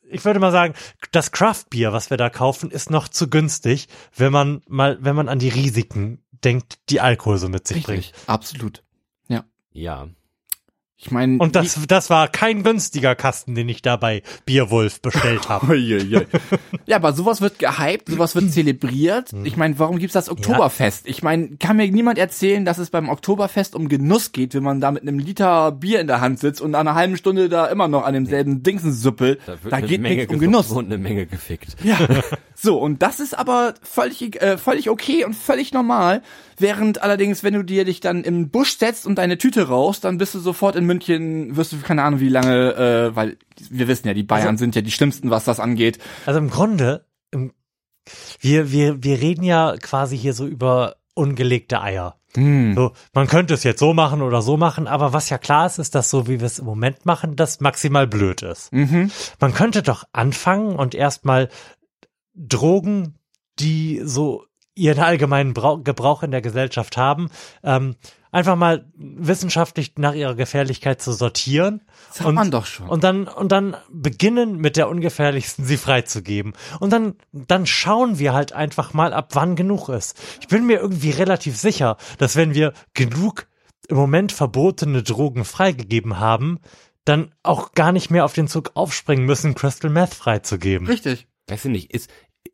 [0.09, 0.73] ich würde mal sagen,
[1.11, 5.15] das Craft Beer, was wir da kaufen, ist noch zu günstig, wenn man mal, wenn
[5.15, 7.99] man an die Risiken denkt, die Alkohol so mit sich bringt.
[7.99, 8.27] Richtig.
[8.27, 8.83] Absolut.
[9.71, 10.09] Ja.
[11.01, 15.47] Ich meine, Und das, das war kein günstiger Kasten, den ich da bei Bierwolf bestellt
[15.47, 15.77] habe.
[16.85, 19.31] Ja, aber sowas wird gehypt, sowas wird zelebriert.
[19.43, 21.07] Ich meine, warum gibt's das Oktoberfest?
[21.07, 24.81] Ich meine, kann mir niemand erzählen, dass es beim Oktoberfest um Genuss geht, wenn man
[24.81, 27.67] da mit einem Liter Bier in der Hand sitzt und nach einer halben Stunde da
[27.67, 29.39] immer noch an demselben Dingsen suppelt.
[29.45, 30.71] Da, eine geht Menge nichts um Genuss.
[30.71, 31.77] Und eine Menge gefickt.
[31.83, 31.97] Ja.
[32.55, 36.21] So, und das ist aber völlig, äh, völlig okay und völlig normal.
[36.57, 40.17] Während allerdings, wenn du dir dich dann im Busch setzt und deine Tüte rauchst, dann
[40.17, 43.37] bist du sofort in München, wirst du keine Ahnung wie lange, äh, weil
[43.69, 45.99] wir wissen ja, die Bayern sind ja die schlimmsten, was das angeht.
[46.25, 47.53] Also im Grunde, im,
[48.41, 52.15] wir, wir, wir reden ja quasi hier so über ungelegte Eier.
[52.35, 52.75] Hm.
[52.75, 55.79] So, man könnte es jetzt so machen oder so machen, aber was ja klar ist,
[55.79, 58.71] ist, dass so wie wir es im Moment machen, das maximal blöd ist.
[58.71, 59.11] Mhm.
[59.39, 61.49] Man könnte doch anfangen und erstmal
[62.35, 63.15] Drogen,
[63.59, 64.45] die so
[64.79, 67.29] ihren allgemeinen Brau Gebrauch in der Gesellschaft haben,
[67.63, 67.95] ähm,
[68.31, 71.81] einfach mal wissenschaftlich nach ihrer Gefährlichkeit zu sortieren.
[72.09, 72.87] Das hat man doch schon.
[72.87, 76.53] Und dann, und dann beginnen mit der ungefährlichsten sie freizugeben.
[76.79, 80.17] Und dann, dann schauen wir halt einfach mal, ab wann genug ist.
[80.41, 83.47] Ich bin mir irgendwie relativ sicher, dass wenn wir genug
[83.87, 86.59] im Moment verbotene Drogen freigegeben haben,
[87.05, 90.87] dann auch gar nicht mehr auf den Zug aufspringen müssen, Crystal Meth freizugeben.
[90.87, 91.27] Richtig.
[91.47, 92.11] Weiß ich nicht, ist,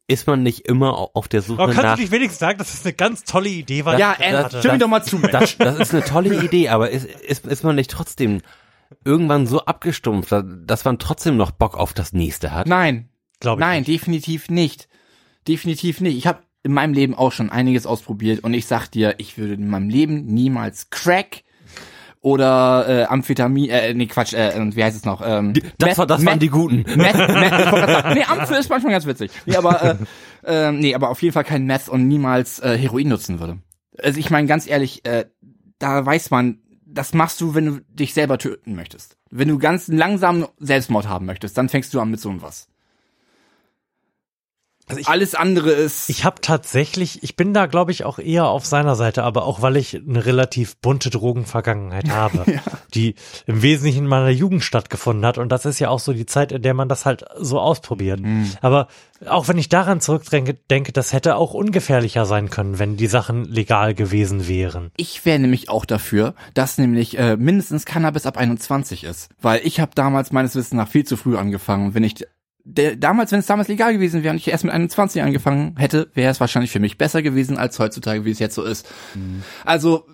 [0.08, 1.96] ist man nicht immer au- auf der Suche Aber kannst nach...
[1.96, 3.98] du nicht wenigstens sagen, dass das eine ganz tolle Idee war?
[4.00, 5.18] Ja, die ich äh, stimm mir doch mal zu.
[5.18, 8.42] Das, das ist eine tolle Idee, aber ist, ist, ist man nicht trotzdem
[9.04, 10.32] irgendwann so abgestumpft,
[10.66, 12.68] dass man trotzdem noch Bock auf das nächste hat?
[12.68, 13.10] Nein,
[13.40, 13.88] Glaub ich nein, nicht.
[13.88, 14.88] definitiv nicht.
[15.48, 16.18] Definitiv nicht.
[16.18, 19.54] Ich habe in meinem Leben auch schon einiges ausprobiert und ich sag dir, ich würde
[19.54, 21.44] in meinem Leben niemals Crack
[22.26, 25.22] oder äh, Amphetamin, äh, nee, Quatsch, äh, wie heißt es noch?
[25.24, 26.78] Ähm, Das, Meth- war, das waren Meth- die Guten.
[26.78, 27.16] Meth, Meth,
[28.16, 29.30] nee, Amphe ist manchmal ganz witzig.
[29.46, 29.96] Nee, aber, äh,
[30.68, 33.60] äh, nee, aber auf jeden Fall kein Meth und niemals äh, Heroin nutzen würde.
[34.02, 35.26] Also ich meine, ganz ehrlich, äh,
[35.78, 36.58] da weiß man,
[36.88, 39.18] das machst du, wenn du dich selber töten möchtest.
[39.30, 42.70] Wenn du ganz langsam Selbstmord haben möchtest, dann fängst du an mit so was.
[44.88, 46.10] Also ich- Alles andere ist.
[46.10, 49.62] Ich habe tatsächlich, ich bin da glaube ich auch eher auf seiner Seite, aber auch
[49.62, 52.46] weil ich eine relativ bunte Drogenvergangenheit habe,
[52.94, 53.16] die
[53.48, 56.52] im Wesentlichen in meiner Jugend stattgefunden hat und das ist ja auch so die Zeit,
[56.52, 58.20] in der man das halt so ausprobiert.
[58.62, 58.88] Aber
[59.28, 63.46] auch wenn ich daran zurückdenke, denke, das hätte auch ungefährlicher sein können, wenn die Sachen
[63.46, 64.92] legal gewesen wären.
[64.98, 69.30] Ich wäre nämlich auch dafür, dass nämlich äh, mindestens Cannabis ab 21 ist.
[69.42, 71.94] Weil ich habe damals meines Wissens nach viel zu früh angefangen.
[71.96, 72.26] Wenn ich
[72.66, 76.10] der, damals, wenn es damals legal gewesen wäre und ich erst mit 21 angefangen hätte,
[76.16, 78.88] wäre es wahrscheinlich für mich besser gewesen als heutzutage, wie es jetzt so ist.
[79.64, 80.06] Also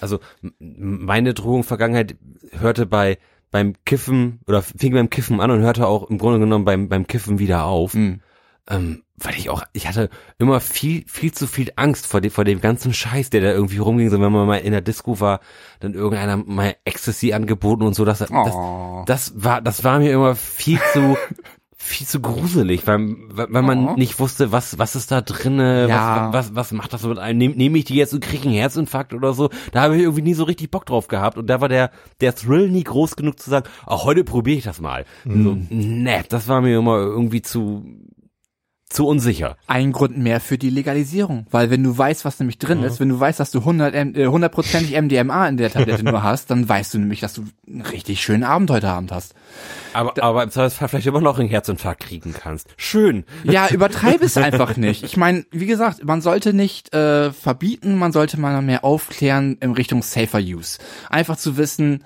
[0.00, 2.16] also m- meine Drohung Vergangenheit
[2.52, 3.18] hörte bei
[3.50, 7.06] beim Kiffen oder fing beim Kiffen an und hörte auch im Grunde genommen beim beim
[7.06, 7.94] Kiffen wieder auf.
[7.94, 8.20] Mhm.
[8.70, 10.08] Ähm, weil ich auch, ich hatte
[10.38, 13.78] immer viel, viel zu viel Angst vor dem, vor dem ganzen Scheiß, der da irgendwie
[13.78, 14.08] rumging.
[14.10, 15.40] So, wenn man mal in der Disco war,
[15.80, 18.04] dann irgendeiner mal Ecstasy angeboten und so.
[18.04, 19.02] Das, Oh.
[19.06, 21.16] das, das war, das war mir immer viel zu,
[21.76, 23.94] viel zu gruselig, weil, weil man Oh.
[23.96, 26.28] nicht wusste, was, was ist da drinne, Ja.
[26.32, 27.38] was, was, was macht das mit einem?
[27.38, 29.50] Nehme nehm ich die jetzt und kriege einen Herzinfarkt oder so?
[29.72, 31.90] Da habe ich irgendwie nie so richtig Bock drauf gehabt und da war der,
[32.20, 35.04] der Thrill nie groß genug zu sagen, ach, heute probiere ich das mal.
[35.24, 37.84] So, ne, das war mir immer irgendwie zu,
[38.92, 39.56] zu unsicher.
[39.66, 43.08] Ein Grund mehr für die Legalisierung, weil wenn du weißt, was nämlich drin ist, wenn
[43.08, 46.68] du weißt, dass du 100 M- äh, hundertprozentig MDMA in der Tablette nur hast, dann
[46.68, 49.34] weißt du nämlich, dass du einen richtig schönen Abend heute Abend hast.
[49.94, 52.68] Aber, aber im Zweifelsfall vielleicht immer noch einen Herzinfarkt kriegen kannst.
[52.76, 53.24] Schön.
[53.44, 55.02] Ja, übertreibe es einfach nicht.
[55.04, 59.72] Ich meine, wie gesagt, man sollte nicht äh, verbieten, man sollte mal mehr aufklären in
[59.72, 60.78] Richtung Safer Use.
[61.10, 62.04] Einfach zu wissen,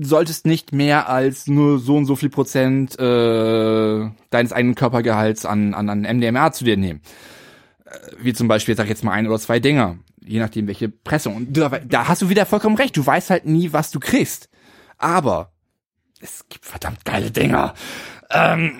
[0.00, 5.74] solltest nicht mehr als nur so und so viel Prozent äh, deines eigenen Körpergehalts an,
[5.74, 7.00] an, an MDMA zu dir nehmen.
[7.84, 10.88] Äh, wie zum Beispiel, sag ich jetzt mal ein oder zwei Dinger, je nachdem welche
[10.88, 11.34] Pressung.
[11.36, 14.48] Und da, da hast du wieder vollkommen recht, du weißt halt nie, was du kriegst.
[14.98, 15.52] Aber
[16.20, 17.74] es gibt verdammt geile Dinger.
[18.30, 18.78] Ähm,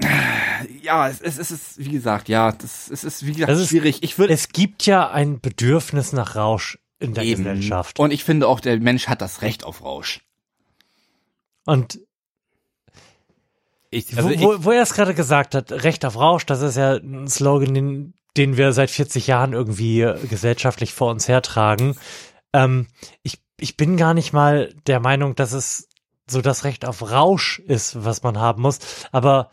[0.83, 4.03] ja, es, es, es ist, wie gesagt, ja, das, es ist, wie gesagt, ist- schwierig.
[4.03, 7.45] Ich würde Es gibt ja ein Bedürfnis nach Rausch in der eben.
[7.45, 7.99] Gesellschaft.
[7.99, 10.21] Und ich finde auch, der Mensch hat das Recht auf Rausch.
[11.69, 12.01] Und
[13.91, 16.79] Ich, also wo, wo, wo er es gerade gesagt hat, Recht auf Rausch, das ist
[16.79, 21.95] ja ein Slogan, den, den wir seit 40 Jahren irgendwie äh, gesellschaftlich vor uns hertragen.
[22.55, 22.87] Ähm,
[23.23, 25.91] ich, ich bin gar nicht mal der Meinung, dass es
[26.27, 28.79] so das Recht auf Rausch ist, was man haben muss.
[29.13, 29.51] Aber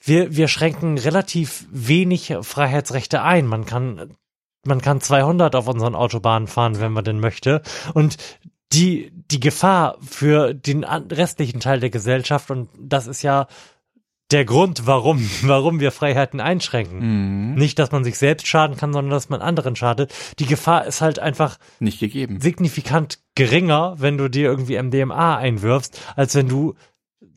[0.00, 3.46] wir, wir schränken relativ wenig Freiheitsrechte ein.
[3.46, 4.16] Man kann,
[4.64, 7.62] man kann 200 auf unseren Autobahnen fahren, wenn man denn möchte.
[7.94, 8.16] Und
[8.72, 13.46] die, die Gefahr für den restlichen Teil der Gesellschaft, und das ist ja
[14.30, 17.54] der Grund, warum, warum wir Freiheiten einschränken.
[17.54, 20.12] Nicht, dass man sich selbst schaden kann, sondern dass man anderen schadet.
[20.38, 22.40] Die Gefahr ist halt einfach Nicht gegeben.
[22.40, 26.74] signifikant geringer, wenn du dir irgendwie MDMA einwirfst, als wenn du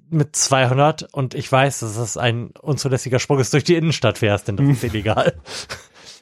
[0.10, 4.50] mit 200 und ich weiß, dass es ein unzulässiger Sprung ist, durch die Innenstadt fährst,
[4.50, 5.40] denn das ist illegal.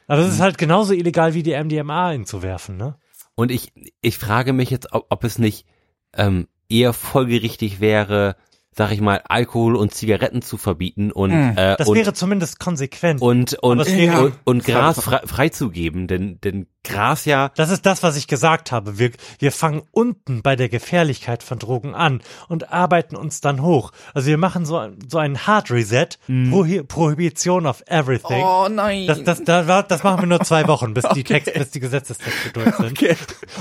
[0.06, 2.95] Aber es ist halt genauso illegal wie die MDMA einzuwerfen, ne?
[3.39, 3.71] Und ich,
[4.01, 5.65] ich frage mich jetzt, ob, ob es nicht
[6.13, 8.35] ähm, eher folgerichtig wäre,
[8.80, 13.22] sag ich mal, Alkohol und Zigaretten zu verbieten und äh, Das und, wäre zumindest konsequent.
[13.22, 18.03] und und, wäre- und, und Gras frei, freizugeben, denn denn Gras ja Das ist das,
[18.03, 18.97] was ich gesagt habe.
[18.97, 23.91] Wir, wir fangen unten bei der Gefährlichkeit von Drogen an und arbeiten uns dann hoch.
[24.14, 26.07] Also wir machen so, ein- so einen Hard Reset,
[26.49, 28.41] Prohi Prohibition of everything.
[28.41, 29.07] Oh nein.
[29.07, 31.81] Das, das, das, war- das machen wir nur zwei Wochen, bis die Text, bis die
[31.81, 32.97] Gesetzestexte durch sind.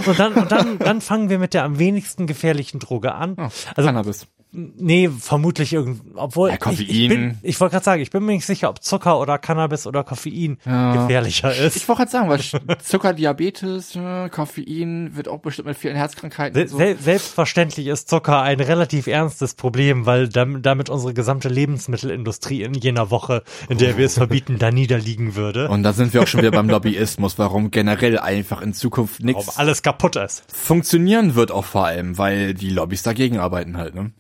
[0.07, 3.35] Und dann, und dann, dann fangen wir mit der am wenigsten gefährlichen Droge an.
[3.75, 4.29] Also, Cannabis.
[4.53, 6.87] Nee, vermutlich irgend, obwohl, Ja, ich, Koffein.
[6.89, 9.87] ich, bin- ich wollte gerade sagen, ich bin mir nicht sicher, ob Zucker oder Cannabis
[9.87, 11.77] oder Koffein gefährlicher ist.
[11.77, 16.61] Ich wollte gerade sagen, weil Zucker, Diabetes, äh, Koffein wird auch bestimmt mit vielen Herzkrankheiten.
[16.63, 16.77] Se so.
[16.79, 22.75] sel selbstverständlich ist Zucker ein relativ ernstes Problem, weil dam damit unsere gesamte Lebensmittelindustrie in
[22.75, 25.69] jener Woche, in der wir es verbieten, da niederliegen würde.
[25.69, 29.25] Und da sind wir auch schon wieder beim Lobbyismus, warum generell einfach in Zukunft Ob
[29.27, 30.45] nichts alles kaputt ist.
[30.53, 34.13] funktionieren wird auch vor allem, weil die Lobbys dagegen arbeiten halt, ne?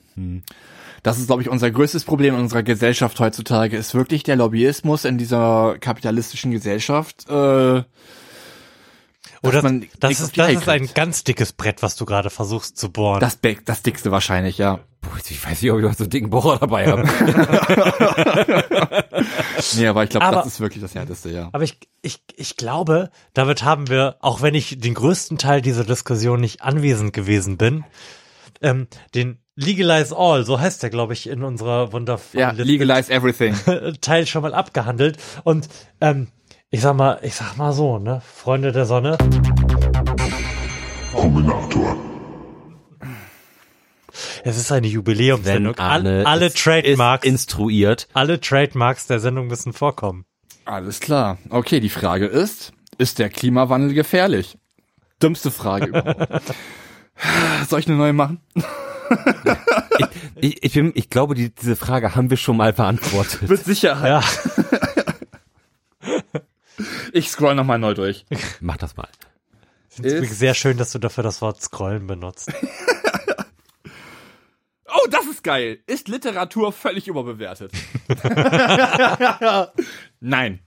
[1.02, 5.04] Das ist, glaube ich, unser größtes Problem in unserer Gesellschaft heutzutage, ist wirklich der Lobbyismus
[5.04, 7.28] in dieser kapitalistischen Gesellschaft.
[7.28, 7.84] Äh, Oder
[9.62, 12.90] man das auf ist, das ist ein ganz dickes Brett, was du gerade versuchst zu
[12.90, 13.20] bohren.
[13.20, 14.80] das, das dickste wahrscheinlich, ja.
[15.00, 17.04] Boah, ich weiß nicht, ob ich was so einen dicken Bohrer dabei habe.
[19.76, 21.48] Nee, aber ich glaube, Aber- das ist wirklich das Härteste, ja.
[21.52, 25.84] Aber ich, ich, ich glaube, damit haben wir, auch wenn ich den größten Teil dieser
[25.84, 27.84] Diskussion nicht anwesend gewesen bin,
[28.62, 33.56] ähm, den Legalize All, so heißt der, glaube ich, in unserer wundervollen Ja, legalize everything.
[34.00, 35.18] Teil schon mal abgehandelt.
[35.42, 35.68] Und
[36.00, 36.28] ähm,
[36.70, 39.18] ich sag mal, ich sag mal so, ne, Freunde der Sonne.
[44.44, 45.76] Es ist eine Jubiläumssendung.
[45.78, 48.08] Alle ist- Trademarks, ist instruiert.
[48.14, 50.24] alle Trademarks der Sendung müssen vorkommen.
[50.64, 51.38] Alles klar.
[51.50, 54.58] Okay, die Frage ist, ist der Klimawandel gefährlich?
[55.22, 56.54] Dümmste Frage überhaupt.
[57.68, 58.40] Soll ich eine neue machen?
[60.40, 63.48] Ich, ich, bin, ich glaube, die, diese Frage haben wir schon mal beantwortet.
[63.48, 64.06] Mit Sicherheit.
[64.06, 64.22] Ja,
[67.12, 68.24] Ich scroll nochmal neu durch.
[68.60, 69.08] Mach das mal.
[70.00, 72.52] Ist, sehr schön, dass du dafür das Wort Scrollen benutzt.
[74.86, 75.80] oh, das ist geil.
[75.86, 77.72] Ist Literatur völlig überbewertet?
[80.20, 80.60] Nein.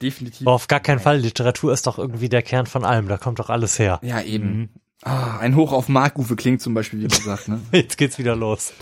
[0.00, 0.46] Definitiv.
[0.46, 1.18] Aber auf gar keinen Fall.
[1.18, 3.08] Literatur ist doch irgendwie der Kern von allem.
[3.08, 4.00] Da kommt doch alles her.
[4.02, 4.70] Ja, eben.
[5.06, 7.60] Ah, ein Hoch auf Mark-Uwe klingt zum Beispiel, wie gesagt, ne?
[7.72, 8.72] Jetzt geht's wieder los.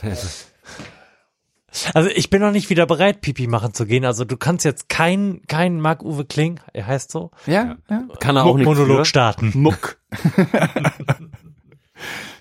[1.92, 4.06] Also ich bin noch nicht wieder bereit, Pipi machen zu gehen.
[4.06, 8.04] Also du kannst jetzt kein, kein Marc-Uwe Kling, er heißt so, Ja, ja.
[8.20, 9.04] Kann er auch nicht Monolog für.
[9.04, 9.52] starten.
[9.54, 9.98] Muck.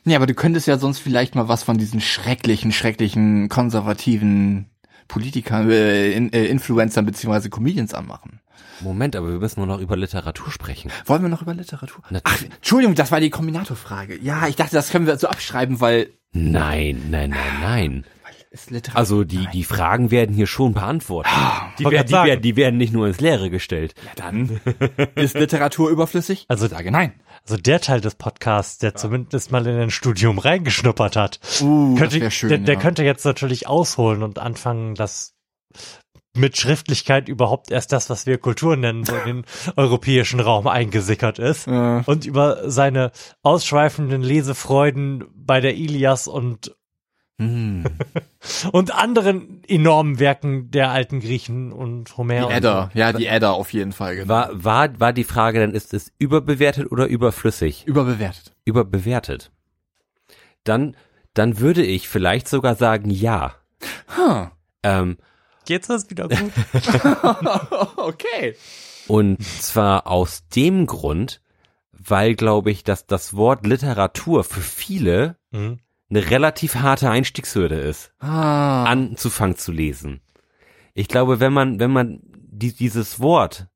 [0.05, 4.69] ja, aber du könntest ja sonst vielleicht mal was von diesen schrecklichen, schrecklichen, konservativen
[5.09, 8.39] Politikern, äh, in, äh, Influencern beziehungsweise Comedians anmachen.
[8.81, 10.91] Moment, aber wir müssen nur noch über Literatur sprechen.
[11.05, 12.03] Wollen wir noch über Literatur?
[12.23, 12.43] Ach.
[12.43, 14.17] Entschuldigung, das war die Kombinatorfrage.
[14.21, 18.05] Ja, ich dachte, das können wir so abschreiben, weil Nein, nein, nein, nein.
[18.49, 18.97] es Literatur.
[18.99, 21.31] Also die, die Fragen werden hier schon beantwortet.
[21.77, 23.93] Die, wollte werden, die, werden, die werden nicht nur ins Leere gestellt.
[24.15, 24.59] dann
[25.15, 26.45] ist Literatur überflüssig?
[26.47, 27.13] Also- sage nein.
[27.43, 32.31] Also der Teil des Podcasts, der zumindest mal in ein Studium reingeschnuppert hat, Uh, könnte,
[32.31, 32.49] schön.
[32.49, 32.79] der, der ja.
[32.79, 35.33] könnte jetzt natürlich ausholen und anfangen, das
[36.35, 39.45] mit Schriftlichkeit überhaupt erst das, was wir Kultur nennen, so in den
[39.75, 41.67] europäischen Raum eingesickert ist.
[41.67, 43.11] Äh, Und über seine
[43.43, 46.75] ausschweifenden Lesefreuden bei der Ilias und
[47.39, 47.83] hm.
[48.71, 52.35] und anderen enormen Werken der alten Griechen und Homer.
[52.35, 54.15] Die und Edda, ja, die Edda auf jeden Fall.
[54.15, 54.27] Genau.
[54.29, 57.85] War, war, war die Frage dann, ist es überbewertet oder überflüssig?
[57.87, 58.53] Überbewertet.
[58.65, 59.51] Überbewertet.
[60.63, 60.95] Dann,
[61.33, 63.55] dann würde ich vielleicht sogar sagen, ja.
[64.15, 64.47] Huh.
[64.83, 65.23] Ähm, So.
[65.67, 66.51] Jetzt ist wieder gut.
[67.97, 68.55] okay.
[69.07, 71.41] Und zwar aus dem Grund,
[71.91, 75.79] weil, glaube ich, dass das Wort Literatur für viele Mhm.
[76.09, 78.83] eine relativ harte Einstiegshürde ist, Ah.
[78.85, 80.21] anzufangen zu lesen.
[80.93, 83.67] Ich glaube, wenn man, wenn man die, dieses Wort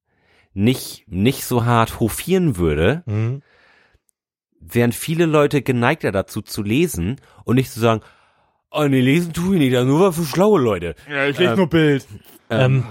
[0.54, 3.42] nicht, nicht so hart hofieren würde, Mhm.
[4.60, 8.02] wären viele Leute geneigter dazu zu lesen und nicht zu sagen,
[8.72, 10.96] oh nee, lesen tue ich nicht, das ist nur für schlaue Leute.
[11.10, 12.06] Ja, ich lese nur Bild.
[12.50, 12.86] Ähm,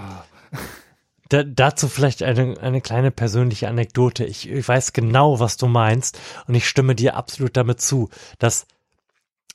[1.29, 4.25] da, dazu vielleicht eine, eine kleine persönliche Anekdote.
[4.25, 8.09] Ich, ich weiß genau, was du meinst und ich stimme dir absolut damit zu,
[8.39, 8.65] dass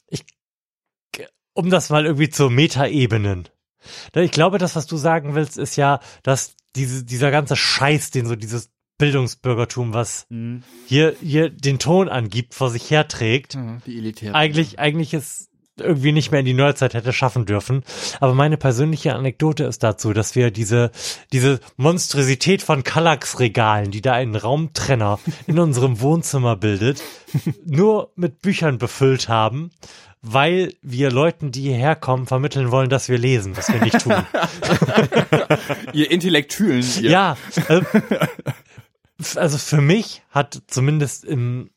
[0.08, 0.24] ich,
[1.54, 3.48] um das mal irgendwie zur Metaebenen.
[4.14, 8.26] Ich glaube, das, was du sagen willst, ist ja, dass diese, dieser ganze Scheiß, den
[8.26, 10.26] so dieses Bildungsbürgertum, was
[10.86, 14.34] hier, hier den Ton angibt, vor sich herträgt, Die elitäre.
[14.34, 17.82] eigentlich, eigentlich es irgendwie nicht mehr in die Neuzeit hätte schaffen dürfen.
[18.20, 20.90] Aber meine persönliche Anekdote ist dazu, dass wir diese,
[21.32, 27.02] diese Monstrosität von Kallax-Regalen, die da einen Raumtrenner in unserem Wohnzimmer bildet,
[27.64, 29.70] nur mit Büchern befüllt haben,
[30.20, 34.14] weil wir Leuten, die hierher kommen, vermitteln wollen, dass wir lesen, was wir nicht tun.
[35.92, 36.86] Ihr Intellektuellen.
[37.00, 37.10] Ihr.
[37.10, 37.36] Ja,
[37.68, 37.80] äh,
[39.36, 41.70] also für mich hat zumindest im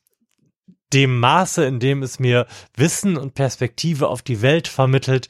[0.92, 2.46] dem Maße, in dem es mir
[2.76, 5.28] Wissen und Perspektive auf die Welt vermittelt,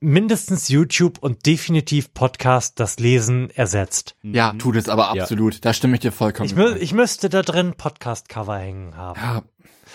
[0.00, 4.14] mindestens YouTube und definitiv Podcast das Lesen ersetzt.
[4.22, 5.22] Ja, tut es aber Ja.
[5.22, 5.64] absolut.
[5.64, 6.46] Da stimme ich dir vollkommen.
[6.48, 9.18] Ich, mü ich müsste da drin Podcast-Cover hängen haben.
[9.20, 9.42] ja,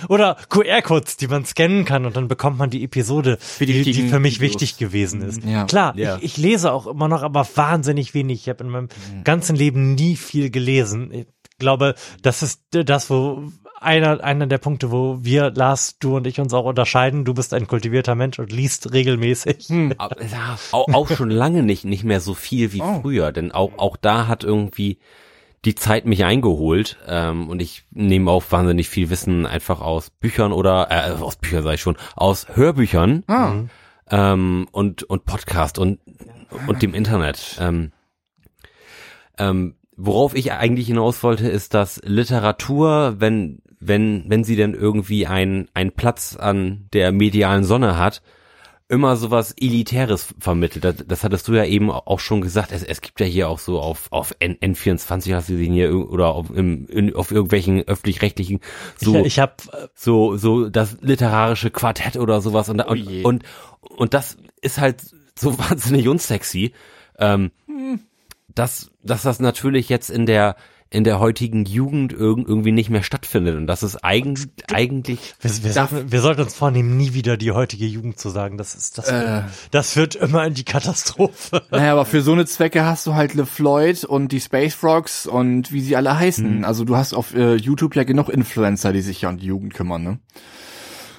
[0.10, 3.80] Oder QR-Codes, die man scannen kann und dann bekommt man die Episode, die die, die
[3.82, 4.62] richtigen für mich Videos.
[4.62, 5.44] wichtig gewesen ist.
[5.46, 5.64] Ja.
[5.66, 6.18] Klar, Ja.
[6.18, 8.42] Ich, ich lese auch immer noch, aber wahnsinnig wenig.
[8.42, 8.90] Ich habe in meinem
[9.24, 11.12] ganzen Leben nie viel gelesen.
[11.14, 11.28] Ich
[11.60, 13.44] glaube, das ist das, wo
[13.84, 17.26] einer, einer der Punkte, wo wir, Lars, du und ich uns auch unterscheiden.
[17.26, 19.70] Du bist ein kultivierter Mensch und liest regelmäßig.
[19.70, 23.02] Ja, auch, auch schon lange nicht, nicht mehr so viel wie Oh.
[23.02, 24.98] früher, denn auch, auch da hat irgendwie
[25.66, 30.52] die Zeit mich eingeholt ähm, und ich nehme auch wahnsinnig viel Wissen einfach aus Büchern
[30.52, 33.54] oder äh, aus Büchern sage ich schon, aus Hörbüchern Ah.
[34.10, 36.00] ähm, und und Podcast und
[36.68, 37.58] und dem Internet.
[37.62, 37.94] Ähm,
[39.38, 45.28] ähm, worauf ich eigentlich hinaus wollte, ist, dass Literatur, wenn wenn wenn sie denn irgendwie
[45.28, 48.22] einen einen Platz an der medialen Sonne hat,
[48.94, 50.84] immer sowas Elitäres vermittelt.
[50.84, 52.72] Das, das hattest du ja eben auch schon gesagt.
[52.72, 55.94] Es, es gibt ja hier auch so auf, auf N, N24 hast du den hier
[55.94, 58.60] oder auf, im, in, auf irgendwelchen öffentlich-rechtlichen
[58.98, 59.54] so, Ich, ich habe
[59.96, 63.44] so, so das literarische Quartett oder sowas und, da- und, und,
[63.82, 65.02] und das ist halt
[65.38, 66.74] so wahnsinnig unsexy.
[67.18, 67.52] Ähm,
[68.56, 70.56] dass, dass das natürlich jetzt in der,
[70.90, 75.52] in der heutigen Jugend irg irgendwie nicht mehr stattfindet und das ist eigentlich, eigentlich, wir,
[75.76, 78.58] wir, wir sollten uns vornehmen, nie wieder die heutige Jugend zu sagen.
[78.58, 79.08] Das ist das.
[79.08, 79.12] Äh.
[79.12, 81.64] Führt, das führt immer in die Katastrophe.
[81.72, 85.72] Naja, aber für so eine Zwecke hast du halt LeFloid und die Space Frogs und
[85.72, 86.64] wie sie alle heißen.
[86.64, 89.74] Also du hast auf äh, YouTube ja genug Influencer, die sich ja um die Jugend
[89.74, 90.20] kümmern, ne?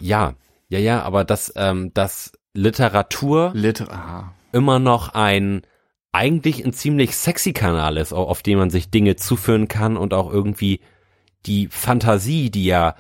[0.00, 0.34] ja,
[0.68, 4.34] ja, ja, aber dass, ähm, dass Literatur Liter aha.
[4.52, 5.62] immer noch ein
[6.14, 10.14] eigentlich ein ziemlich sexy Kanal ist, au- auf dem man sich Dinge zuführen kann und
[10.14, 10.80] auch irgendwie
[11.46, 12.94] die Fantasie, die ja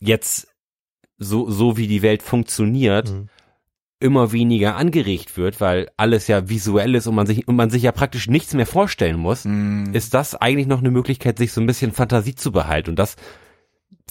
[0.00, 0.48] jetzt
[1.18, 3.28] so, so wie die Welt funktioniert, Mhm.
[4.00, 7.82] immer weniger angeregt wird, weil alles ja visuell ist und man sich, und man sich
[7.82, 9.92] ja praktisch nichts mehr vorstellen muss, Hm.
[9.92, 12.90] ist das eigentlich noch eine Möglichkeit, sich so ein bisschen Fantasie zu behalten.
[12.90, 13.16] Und das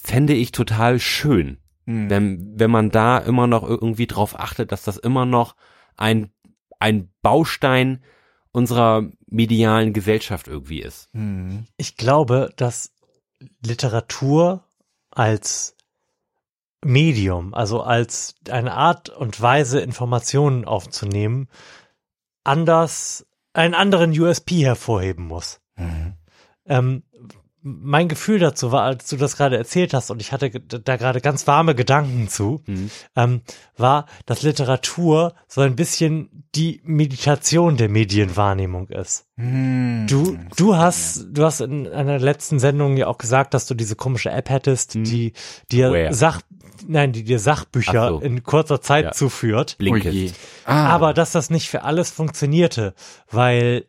[0.04, 1.58] fände ich total schön,
[1.88, 2.10] Hm.
[2.10, 5.56] wenn, wenn man da immer noch irgendwie drauf achtet, dass das immer noch
[5.98, 6.32] ein,
[6.80, 8.04] ein Baustein
[8.52, 11.10] unserer medialen Gesellschaft irgendwie ist.
[11.14, 11.68] Hm.
[11.78, 12.94] Ich glaube, dass
[13.64, 14.66] Literatur
[15.12, 15.76] als
[16.84, 21.50] Medium, also als eine Art und Weise, Informationen aufzunehmen,
[22.44, 25.60] anders, einen anderen USP hervorheben muss.
[26.66, 27.04] Ähm,
[27.61, 31.19] mein Gefühl dazu war, als du das gerade erzählt hast, und ich hatte da gerade
[31.22, 32.90] ganz warme Gedanken zu, Mhm.
[33.15, 33.41] ähm,
[33.77, 39.26] war, dass Literatur so ein bisschen die Meditation der Medienwahrnehmung ist.
[39.38, 40.06] Hm.
[40.10, 43.95] Du, du hast, du hast in einer letzten Sendung ja auch gesagt, dass du diese
[43.95, 45.34] komische App hättest, die
[45.72, 46.14] dir Where?
[46.14, 46.41] Sach,
[46.88, 48.19] nein, die dir Sachbücher Ach so.
[48.19, 49.11] in kurzer Zeit Ja.
[49.11, 49.77] zuführt.
[49.77, 50.07] Blinkist.
[50.15, 50.31] Oje.
[50.65, 50.88] Ah.
[50.88, 52.94] Aber dass das nicht für alles funktionierte,
[53.30, 53.86] weil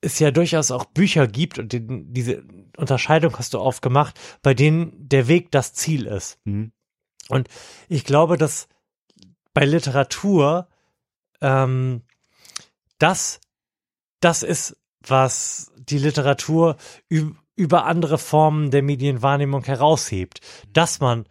[0.00, 2.44] es ja durchaus auch Bücher gibt und den, diese
[2.76, 6.38] Unterscheidung hast du aufgemacht, bei denen der Weg das Ziel ist.
[6.44, 6.72] Mhm.
[7.28, 7.48] Und
[7.88, 8.68] ich glaube, dass
[9.54, 10.68] bei Literatur
[11.40, 12.02] ähm,
[12.98, 13.40] das,
[14.20, 16.76] das ist, was die Literatur
[17.10, 20.40] üb über andere Formen der Medienwahrnehmung heraushebt,
[20.72, 21.24] dass man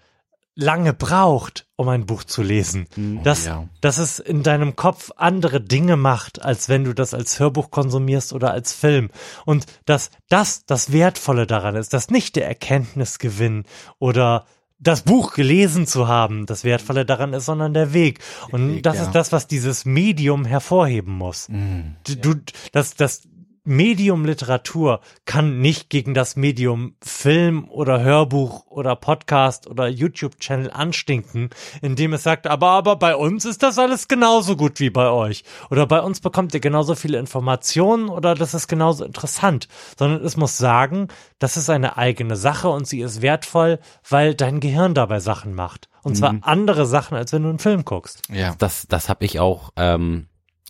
[0.58, 2.88] lange braucht, um ein Buch zu lesen.
[3.24, 3.70] Dass, ja.
[3.80, 8.34] dass es in deinem Kopf andere Dinge macht, als wenn du das als Hörbuch konsumierst
[8.34, 9.10] oder als Film.
[9.46, 13.66] Und dass das das Wertvolle daran ist, dass nicht der Erkenntnisgewinn
[14.00, 14.46] oder
[14.80, 18.20] das Buch gelesen zu haben, das Wertvolle daran ist, sondern der Weg.
[18.52, 19.04] Und Weg, das ja.
[19.04, 21.48] ist das, was dieses Medium hervorheben muss.
[21.50, 21.96] Hm.
[22.04, 23.28] Du, du, das, das
[23.68, 31.50] Medium Literatur kann nicht gegen das Medium Film oder Hörbuch oder Podcast oder YouTube-Channel anstinken,
[31.82, 35.44] indem es sagt, aber, aber bei uns ist das alles genauso gut wie bei euch.
[35.70, 39.68] Oder bei uns bekommt ihr genauso viele Informationen oder das ist genauso interessant.
[40.00, 43.80] Sondern es muss sagen, das ist eine eigene Sache und sie ist wertvoll,
[44.10, 45.90] weil dein Gehirn dabei Sachen macht.
[46.04, 48.22] Und zwar andere Sachen, als wenn du einen Film guckst.
[48.30, 48.56] Ja.
[48.60, 50.28] Das, das habe ich auch, ähm,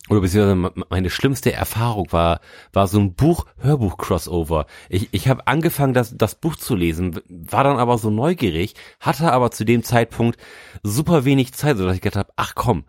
[0.08, 2.40] oder beziehungsweise me- meine schlimmste Erfahrung war,
[2.72, 4.66] war so ein Buch-Hörbuch-Crossover.
[4.88, 9.32] Ich, ich habe angefangen, das, das Buch zu lesen, war dann aber so neugierig, hatte
[9.32, 10.38] aber zu dem Zeitpunkt
[10.82, 12.84] super wenig Zeit, sodass ich gedacht habe, ach komm,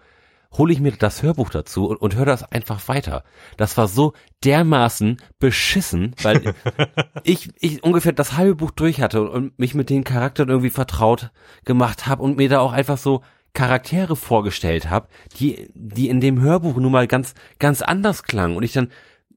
[0.58, 3.24] hole ich mir das Hörbuch dazu und, und höre das einfach weiter.
[3.58, 4.14] Das war so
[4.44, 6.56] dermaßen beschissen, weil
[7.24, 10.72] ich, ich ungefähr das halbe Buch durch hatte und, und mich mit den Charakteren irgendwie
[10.72, 11.30] vertraut
[11.66, 13.22] gemacht habe und mir da auch einfach so
[13.54, 15.08] Charaktere vorgestellt habe,
[15.40, 18.92] die, die in dem Hörbuch nun mal ganz, ganz anders klangen und ich dann,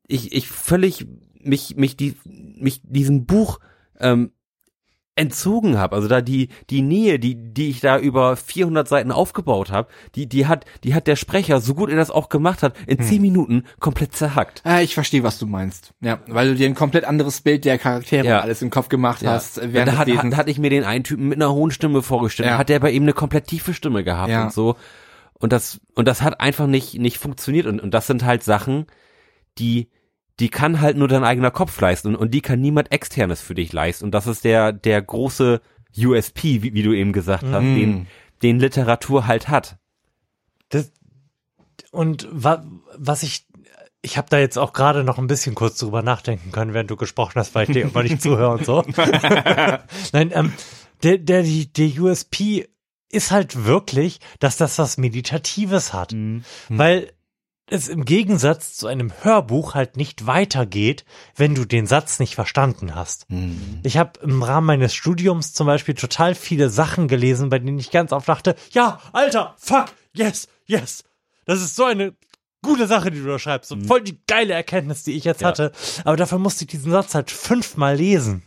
[0.06, 1.06] ich, ich völlig
[1.40, 3.58] mich, mich, die, mich diesem Buch
[3.98, 4.32] ähm,
[5.14, 5.94] entzogen habe.
[5.94, 10.26] Also da die die Nähe, die die ich da über 400 Seiten aufgebaut habe, die
[10.26, 13.20] die hat die hat der Sprecher so gut er das auch gemacht hat in zehn
[13.20, 14.62] Minuten komplett zerhackt.
[14.64, 15.92] Ah, ich verstehe, was du meinst.
[16.00, 18.40] Ja, weil du dir ein komplett anderes Bild der Charaktere Ja.
[18.40, 20.84] alles im Kopf gemacht hast äh, während da des hat, hat, hatte ich mir den
[20.84, 22.58] einen Typen mit einer hohen Stimme vorgestellt, Ja.
[22.58, 24.44] hat der bei ihm eine komplett tiefe Stimme gehabt Ja.
[24.44, 24.76] und so.
[25.34, 28.86] Und das und das hat einfach nicht nicht funktioniert und und das sind halt Sachen,
[29.58, 29.88] die
[30.40, 33.72] die kann halt nur dein eigener Kopf leisten und, die kann niemand externes für dich
[33.72, 35.60] leisten und das ist der der große
[35.96, 37.76] USP, wie, wie du eben gesagt hast, Mhm.
[37.76, 38.06] den
[38.42, 39.76] den Literatur halt hat.
[40.70, 40.90] Das,
[41.90, 42.64] und wa,
[42.96, 43.46] was ich,
[44.00, 46.96] ich habe da jetzt auch gerade noch ein bisschen kurz drüber nachdenken können, während du
[46.96, 48.82] gesprochen hast, weil ich dir immer nicht zuhöre und so.
[50.12, 50.52] Nein, ähm,
[51.02, 52.68] der, der, die, der USP
[53.10, 56.14] ist halt wirklich, dass das was Meditatives hat.
[56.68, 57.12] Weil
[57.70, 61.04] es im Gegensatz zu einem Hörbuch halt nicht weitergeht,
[61.36, 63.26] wenn du den Satz nicht verstanden hast.
[63.82, 67.90] Ich habe im Rahmen meines Studiums zum Beispiel total viele Sachen gelesen, bei denen ich
[67.90, 71.04] ganz oft dachte, ja, Alter, fuck, yes, yes.
[71.44, 72.14] Das ist so eine
[72.62, 73.72] gute Sache, die du da schreibst.
[73.72, 75.72] Und voll die geile Erkenntnis, die ich jetzt hatte.
[76.04, 78.42] Aber dafür musste ich diesen Satz halt fünfmal lesen.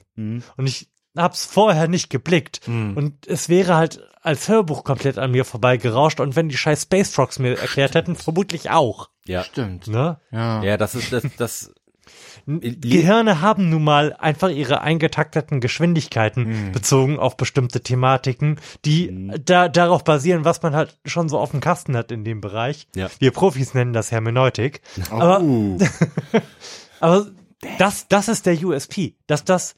[0.58, 2.62] Und ich hab's vorher nicht geblickt.
[2.68, 6.20] Und es wäre halt als Hörbuch komplett an mir vorbeigerauscht.
[6.20, 9.10] Und wenn die scheiß Space Frogs mir erklärt hätten, vermutlich auch.
[9.26, 9.44] Ja.
[9.44, 9.88] Stimmt.
[9.88, 10.20] Ne?
[10.32, 10.64] Ja.
[10.64, 11.74] Ja, das ist das das
[12.48, 20.04] Gehirne haben nun mal einfach ihre eingetakteten Geschwindigkeiten bezogen auf bestimmte Thematiken, die da darauf
[20.04, 22.88] basieren, was man halt schon so auf dem Kasten hat in dem Bereich.
[22.96, 23.10] Ja.
[23.18, 24.82] Wir Profis nennen das Hermeneutik.
[25.10, 25.42] Aber,
[27.00, 27.26] aber
[27.80, 29.76] das, das ist der USP, dass das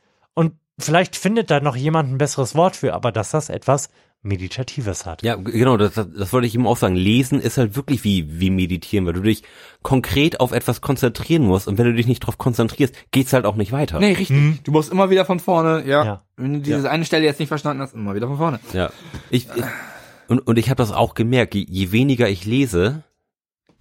[0.80, 3.90] vielleicht findet da noch jemand ein besseres Wort für, aber dass das etwas
[4.24, 5.22] Meditatives hat.
[5.24, 6.96] Ja, genau, das, das, das wollte ich ihm auch sagen.
[6.96, 9.44] Lesen ist halt wirklich wie, wie meditieren, weil du dich
[9.84, 13.56] konkret auf etwas konzentrieren musst und wenn du dich nicht darauf konzentrierst, geht's halt auch
[13.56, 14.00] nicht weiter.
[14.00, 14.64] Nee, richtig.
[14.64, 16.04] Du musst immer wieder von vorne, ja.
[16.04, 16.24] Ja.
[16.36, 18.60] Wenn du diese eine Stelle jetzt nicht verstanden hast, immer wieder von vorne.
[18.74, 18.92] Ja.
[19.30, 19.64] Ich, ich,
[20.28, 23.04] und, und ich habe das auch gemerkt, je, je weniger ich lese,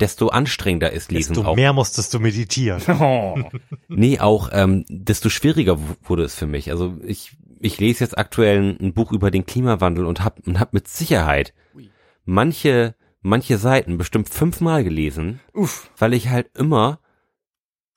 [0.00, 1.56] desto anstrengender ist Lesen Desto auch.
[1.56, 2.82] mehr musstest du meditieren.
[3.00, 3.38] Oh.
[3.88, 6.70] Nee, auch ähm, desto schwieriger wurde es für mich.
[6.70, 10.58] Also ich, ich lese jetzt aktuell ein, ein Buch über den Klimawandel und hab, und
[10.58, 11.54] hab mit Sicherheit
[12.24, 15.90] manche, manche Seiten bestimmt fünfmal gelesen, Uff.
[15.98, 17.00] weil ich halt immer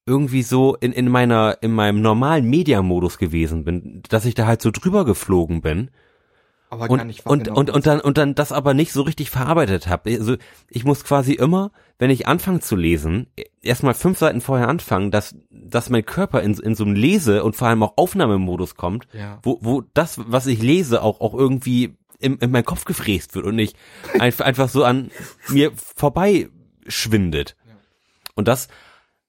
[0.05, 4.61] irgendwie so in, in meiner, in meinem normalen Mediamodus gewesen bin, dass ich da halt
[4.61, 5.91] so drüber geflogen bin
[6.69, 7.57] Aber und, gar nicht und, wahrgenommen.
[7.57, 10.11] und, und dann, und dann das aber nicht so richtig verarbeitet habe.
[10.11, 10.35] Also
[10.69, 13.27] ich muss quasi immer, wenn ich anfange zu lesen,
[13.61, 17.55] erstmal fünf Seiten vorher anfangen, dass, dass mein Körper in, in so einen Lese- und
[17.55, 19.39] vor allem auch Aufnahmemodus kommt, Ja.
[19.41, 23.45] wo, wo das, was ich lese, auch, auch irgendwie in, in meinen Kopf gefräst wird
[23.45, 23.75] und nicht
[24.19, 25.09] einfach, einfach so an
[25.47, 26.49] mir vorbei
[26.87, 27.55] schwindet.
[28.35, 28.67] Und das,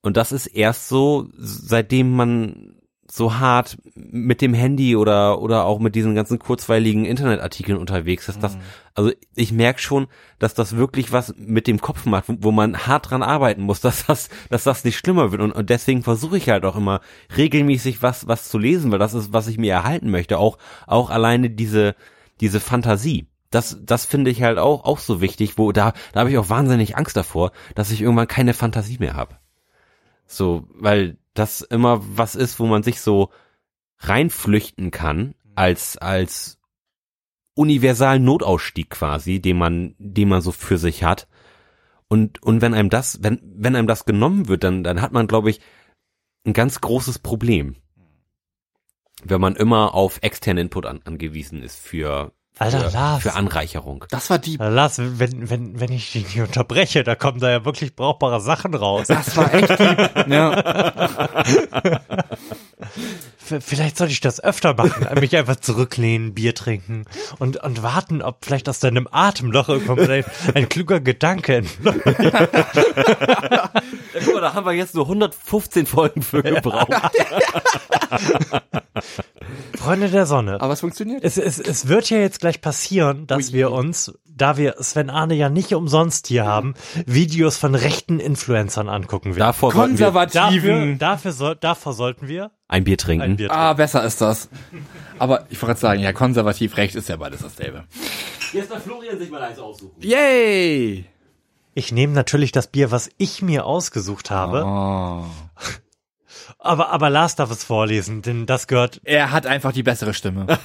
[0.03, 2.75] und das ist erst so, seitdem man
[3.11, 8.43] so hart mit dem Handy oder oder auch mit diesen ganzen kurzweiligen Internetartikeln unterwegs ist.
[8.43, 8.57] Das,
[8.95, 10.07] also ich merke schon,
[10.39, 13.81] dass das wirklich was mit dem Kopf macht, wo, wo man hart dran arbeiten muss,
[13.81, 15.43] dass das, dass das nicht schlimmer wird.
[15.43, 17.01] Und, und deswegen versuche ich halt auch immer
[17.37, 20.39] regelmäßig was was zu lesen, weil das ist, was ich mir erhalten möchte.
[20.39, 21.97] Auch auch alleine diese
[22.41, 23.27] diese Fantasie.
[23.51, 26.49] Das, das finde ich halt auch, auch so wichtig, wo da, da habe ich auch
[26.49, 29.39] wahnsinnig Angst davor, dass ich irgendwann keine Fantasie mehr habe.
[30.29, 33.31] So, weil das immer was ist, wo man sich so
[33.99, 36.59] reinflüchten kann, als, als
[37.55, 41.29] universalen Notausstieg quasi, den man, den man so für sich hat.
[42.09, 45.27] Und, und wenn einem das, wenn, wenn einem das genommen wird, dann, dann hat man,
[45.27, 45.61] glaube ich,
[46.45, 47.77] ein ganz großes Problem.
[49.23, 53.23] Wenn man immer auf externen Input an, angewiesen ist für, Alter, für, Lars.
[53.23, 54.05] für Anreicherung.
[54.11, 54.57] Das war die.
[54.57, 58.75] Lars, wenn, wenn, wenn ich dich nicht unterbreche, da kommen da ja wirklich brauchbare Sachen
[58.75, 59.07] raus.
[59.07, 60.31] Das war echt die.
[60.31, 60.63] ja.
[63.61, 67.05] Vielleicht sollte ich das öfter machen, mich einfach zurücklehnen, Bier trinken
[67.39, 70.25] und, und warten, ob vielleicht aus deinem Atemloch irgendwann
[70.55, 72.01] ein kluger Gedanke entfleucht.
[74.13, 76.91] Ja, guck mal, da haben wir jetzt nur 115 Folgen für gebraucht.
[79.79, 80.61] Freunde der Sonne.
[80.61, 81.25] Aber es funktioniert.
[81.25, 85.35] Es, es, es wird ja jetzt gleich passieren, dass wir uns, da wir Sven Arne
[85.35, 86.75] ja nicht umsonst hier haben,
[87.07, 89.39] Videos von rechten Influencern angucken werden.
[89.39, 90.99] Davor sollten wir Dafür, Konservativen.
[90.99, 93.23] dafür, soll, davor sollten wir ein Bier trinken.
[93.23, 94.49] ein Bier Ah, besser ist das.
[95.19, 97.85] Aber ich wollte gerade sagen, ja, konservativ recht ist ja beides dasselbe.
[98.53, 100.01] Jetzt darf Florian sich mal eins aussuchen.
[100.01, 101.05] Yay!
[101.75, 104.65] Ich nehme natürlich das Bier, was ich mir ausgesucht habe.
[104.65, 105.25] Oh.
[106.59, 109.01] Aber, aber Lars darf es vorlesen, denn das gehört.
[109.03, 110.47] Er hat einfach die bessere Stimme.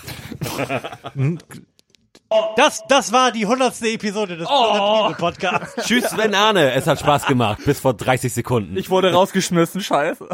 [2.57, 5.13] Das, das war die hundertste Episode des oh.
[5.17, 5.75] Podcasts.
[5.85, 6.73] Tschüss, Sven Arne.
[6.73, 7.61] Es hat Spaß gemacht.
[7.65, 8.75] Bis vor 30 Sekunden.
[8.75, 10.27] Ich wurde rausgeschmissen, scheiße.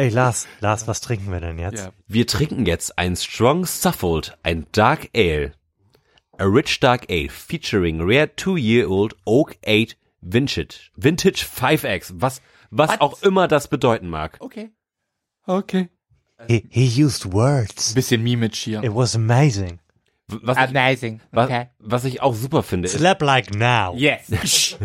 [0.00, 1.84] Ey, Lars, Lars, was trinken wir denn jetzt?
[1.84, 1.92] Ja.
[2.08, 5.52] Wir trinken jetzt ein Strong Suffold, ein Dark Ale.
[6.38, 10.90] A Rich Dark Ale featuring rare two-year-old Oak 8 Vintage.
[10.96, 12.14] Vintage 5X.
[12.14, 12.40] Was,
[12.70, 14.38] was auch immer das bedeuten mag.
[14.40, 14.70] Okay.
[15.46, 15.90] Okay.
[16.48, 17.92] He, he used words.
[17.92, 18.82] Bisschen Mimage hier.
[18.82, 19.80] It was amazing.
[20.42, 21.20] Was, ich, Amazing.
[21.30, 23.94] was, was ich auch super finde, ist, Slap like now.
[23.96, 24.28] Yes.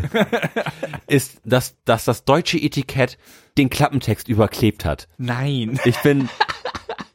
[1.07, 3.17] ist dass, dass das deutsche Etikett
[3.57, 5.07] den Klappentext überklebt hat.
[5.17, 5.79] Nein.
[5.85, 6.29] Ich bin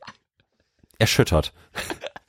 [0.99, 1.53] erschüttert.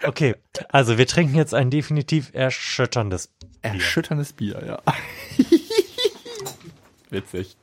[0.03, 0.35] Okay,
[0.69, 3.31] also wir trinken jetzt ein definitiv erschütterndes.
[3.61, 4.81] Erschütterndes Bier, ja.
[7.09, 7.55] Witzig.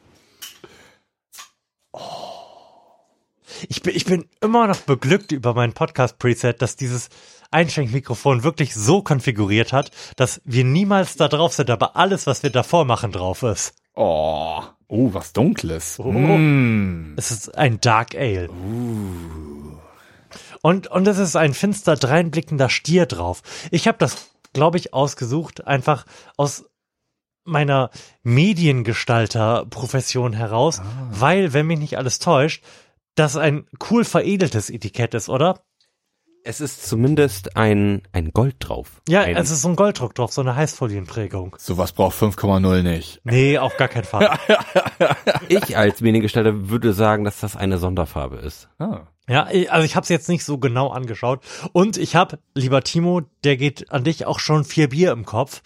[3.68, 7.08] Ich bin, ich bin immer noch beglückt über mein Podcast-Preset, dass dieses
[7.50, 12.50] Einschenkmikrofon wirklich so konfiguriert hat, dass wir niemals da drauf sind, aber alles, was wir
[12.50, 13.74] davor machen, drauf ist.
[13.94, 14.62] Oh.
[14.90, 15.98] Oh, was Dunkles.
[15.98, 17.12] Mm.
[17.16, 18.48] Es ist ein Dark Ale.
[20.62, 23.42] Und, und es ist ein finster dreinblickender Stier drauf.
[23.70, 26.06] Ich habe das, glaube ich, ausgesucht, einfach
[26.36, 26.64] aus
[27.44, 27.90] meiner
[28.22, 30.80] Mediengestalter-Profession heraus,
[31.10, 32.64] weil, wenn mich nicht alles täuscht,
[33.14, 35.60] das ein cool veredeltes Etikett ist, oder?
[36.44, 39.02] Es ist zumindest ein, ein Gold drauf.
[39.08, 41.56] Ja, ein, es ist so ein Golddruck drauf, so eine Heißfolienprägung.
[41.58, 43.20] Sowas braucht 5,0 nicht.
[43.24, 44.38] Nee, auf gar keinen Fall.
[45.50, 48.68] Ich als Mediengestalter würde sagen, dass das eine Sonderfarbe ist.
[48.78, 49.06] Ah.
[49.28, 51.42] Ja, ich- also ich habe es jetzt nicht so genau angeschaut.
[51.72, 55.62] Und ich habe, lieber Timo, der geht an dich auch schon vier Bier im Kopf.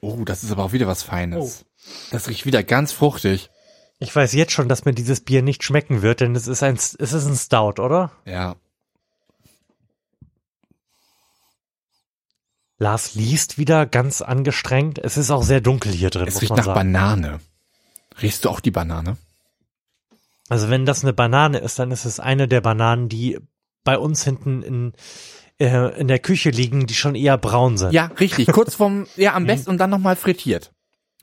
[0.00, 1.64] Oh, das ist aber auch wieder was Feines.
[2.10, 3.50] Das riecht wieder ganz fruchtig.
[3.98, 6.74] Ich weiß jetzt schon, dass mir dieses Bier nicht schmecken wird, denn es ist ein,
[6.74, 8.12] es ist ein Stout, oder?
[8.26, 8.56] Ja.
[12.78, 14.98] Lars liest wieder ganz angestrengt.
[14.98, 16.92] Es ist auch sehr dunkel hier drin, Es riecht nach sagen.
[16.92, 17.40] Banane.
[18.20, 19.16] Riechst du auch die Banane?
[20.48, 23.38] Also wenn das eine Banane ist, dann ist es eine der Bananen, die
[23.82, 24.92] bei uns hinten in,
[25.58, 27.92] äh, in der Küche liegen, die schon eher braun sind.
[27.92, 28.48] Ja, richtig.
[28.48, 30.72] Kurz vom, ja, am besten und dann nochmal frittiert.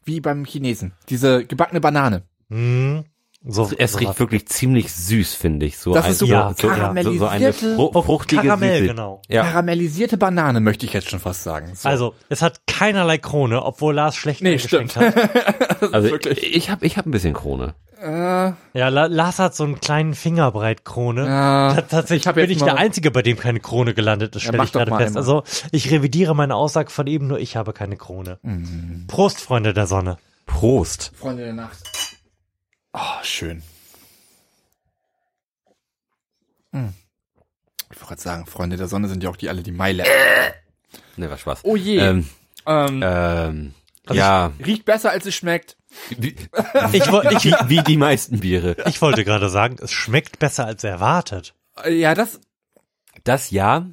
[0.06, 0.94] Wie beim Chinesen.
[1.10, 2.24] Diese gebackene Banane.
[2.50, 3.06] Hm.
[3.46, 4.00] So, Es sowas.
[4.00, 5.78] riecht wirklich ziemlich süß, finde ich.
[5.78, 8.88] So Das ein, ist so ja, so, so, so eine karamellisierte- fru fruchtige Karamell, Süße.
[8.94, 9.22] genau.
[9.28, 9.44] Ja.
[9.44, 11.74] Karamellisierte Banane möchte ich jetzt schon fast sagen.
[11.76, 11.90] So.
[11.90, 14.96] Also, es hat keinerlei Krone, obwohl Lars schlecht Nee, stimmt.
[14.96, 15.14] hat.
[15.94, 16.56] Also wirklich.
[16.56, 17.76] ich habe ich hab ein bisschen Krone.
[18.02, 21.26] äh, Ja, La Lars hat so einen kleinen Fingerbreit Krone.
[21.28, 24.38] Ja, Ta- Tatsächlich ich hab bin ich mal- der Einzige, bei dem keine Krone gelandet
[24.38, 25.18] ist, Ja, stelle mach ich doch gerade mal fest.
[25.18, 25.22] einmal.
[25.22, 25.44] Also,
[25.74, 28.40] ich revidiere meine Aussage von eben, nur ich habe keine Krone.
[28.42, 29.04] Mhm.
[29.08, 30.16] Prost, Freunde der Sonne.
[30.46, 31.12] Prost.
[31.16, 31.78] Freunde der Nacht.
[32.94, 33.64] Oh, schön.
[36.72, 36.94] Hm.
[37.92, 40.04] Ich wollte gerade sagen, Freunde der Sonne sind ja auch die alle, die Meile.
[41.16, 41.60] Ne, war Spaß.
[41.64, 41.98] Oh je.
[42.00, 42.30] Ähm,
[42.66, 43.74] Ähm, ähm,
[44.08, 45.78] Also ja, riecht besser, als es schmeckt.
[46.10, 46.36] wie,
[46.94, 48.76] Ich, ich, wie, wie die meisten Biere.
[48.88, 51.54] ich wollte gerade sagen, es schmeckt besser als erwartet.
[51.84, 52.40] Äh, Ja, das
[53.24, 53.86] Das ja.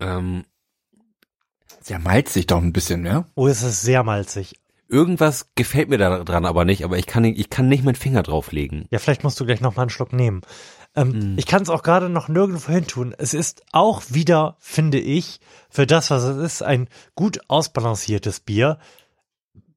[0.00, 0.44] Ähm,
[1.80, 3.26] sehr malzig doch ein bisschen, ja?
[3.34, 4.56] Oh, es ist sehr malzig.
[4.88, 8.22] Irgendwas gefällt mir daran aber nicht, aber ich kann, nicht- ich kann nicht meinen Finger
[8.22, 8.86] drauflegen.
[8.90, 10.42] Ja, vielleicht musst du gleich noch mal einen Schluck nehmen.
[10.96, 11.38] Ähm, Hm.
[11.38, 13.14] Ich kann es auch gerade noch nirgendwo hin tun.
[13.18, 18.78] Es ist auch wieder, finde ich, für das, was es ist, ein gut ausbalanciertes Bier.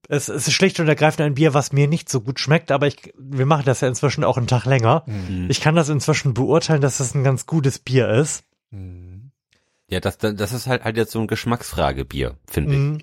[0.09, 2.87] Es, es ist schlicht und ergreifend ein Bier, was mir nicht so gut schmeckt, aber
[2.87, 5.03] ich, wir machen das ja inzwischen auch einen Tag länger.
[5.05, 5.47] Hm.
[5.49, 8.43] Ich kann das inzwischen beurteilen, dass es ein ganz gutes Bier ist.
[9.89, 12.99] Ja, das, das ist halt, halt jetzt so ein Geschmacksfrage-Bier, finde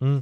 [0.00, 0.20] ich.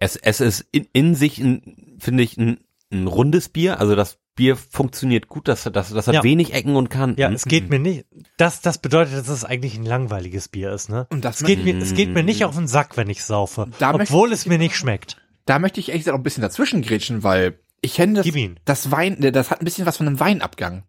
[0.00, 0.04] Mhm.
[0.04, 0.16] Mhm.
[0.16, 2.60] Es, es ist in, in sich, ein, finde ich, ein,
[2.92, 3.78] ein rundes Bier.
[3.80, 6.22] Also das Bier funktioniert gut, das, das, das hat Ja.
[6.22, 7.20] wenig Ecken und Kanten.
[7.20, 8.06] Ja, es geht mir nicht.
[8.38, 11.06] Das, das bedeutet, dass es eigentlich ein langweiliges Bier ist, ne?
[11.10, 13.68] Und das es geht mir, es geht mir nicht auf den Sack, wenn ich saufe,
[13.78, 15.18] Da obwohl es mir nicht schmeckt.
[15.44, 18.26] Da möchte ich ehrlich gesagt auch ein bisschen dazwischen grätschen, weil ich kenne das,
[18.64, 20.84] das Wein, äh, das hat ein bisschen was von einem Weinabgang.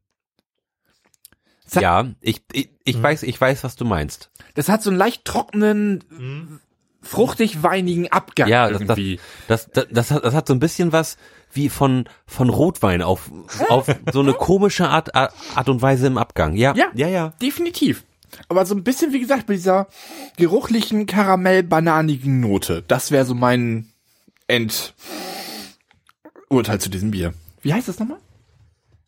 [1.65, 3.03] Das hat, Ja, ich, ich, ich Mhm.
[3.03, 4.31] weiß, ich weiß, was du meinst.
[4.55, 6.61] das hat so einen leicht trockenen, fruchtig
[7.03, 9.19] weinigen Abgang Ja, das, das, irgendwie.
[9.47, 11.17] das, das, das, hat, das hat so ein bisschen was
[11.53, 13.29] wie von, von Rotwein auf,
[13.69, 16.55] auf so eine komische Art, Art und Weise im Abgang.
[16.55, 16.87] Ja, Ja.
[16.93, 17.33] ja, ja.
[17.41, 18.03] Definitiv.
[18.47, 19.87] Aber so ein bisschen, wie gesagt, mit dieser
[20.37, 22.83] geruchlichen, karamell-bananigen Note.
[22.87, 23.91] Das wäre so mein
[24.47, 24.93] Endurteil
[26.79, 27.33] zu diesem Bier.
[27.61, 28.19] Wie heißt das nochmal?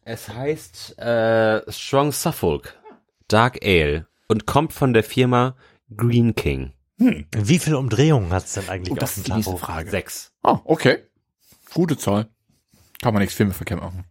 [0.04, 2.76] Es heißt äh, Strong Suffolk
[3.30, 5.56] Dark Ale und kommt von der Firma
[5.96, 6.74] Green King.
[6.98, 9.66] Wie viele Umdrehungen hat es denn eigentlich Oh, auf das dem ist die nächste Tacho?
[9.66, 9.90] Frage.
[9.90, 10.32] Sechs.
[10.44, 11.04] Oh, okay.
[11.74, 12.30] Gute Zahl.
[13.02, 14.06] Kann man nichts Filme verkehrt machen.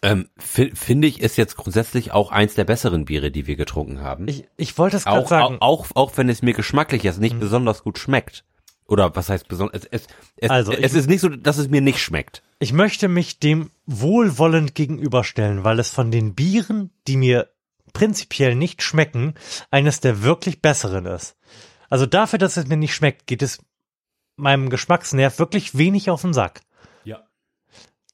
[0.00, 4.00] Ähm, fi- Finde ich, ist jetzt grundsätzlich auch eins der besseren Biere, die wir getrunken
[4.00, 4.28] haben.
[4.28, 5.56] Ich, ich wollte es gerade auch, sagen.
[5.60, 8.44] auch, auch, auch wenn es mir geschmacklich jetzt nicht besonders gut schmeckt.
[8.88, 9.84] Oder was heißt besonders?
[9.84, 12.42] Es, es, es, Also, es ich- ist nicht so, dass es mir nicht schmeckt.
[12.58, 17.50] Ich möchte mich dem wohlwollend gegenüberstellen, weil es von den Bieren, die mir
[17.92, 19.34] prinzipiell nicht schmecken,
[19.70, 21.36] eines der wirklich besseren ist.
[21.90, 23.60] Also dafür, dass es mir nicht schmeckt, geht es
[24.36, 26.62] meinem Geschmacksnerv wirklich wenig auf den Sack.
[27.04, 27.22] Ja.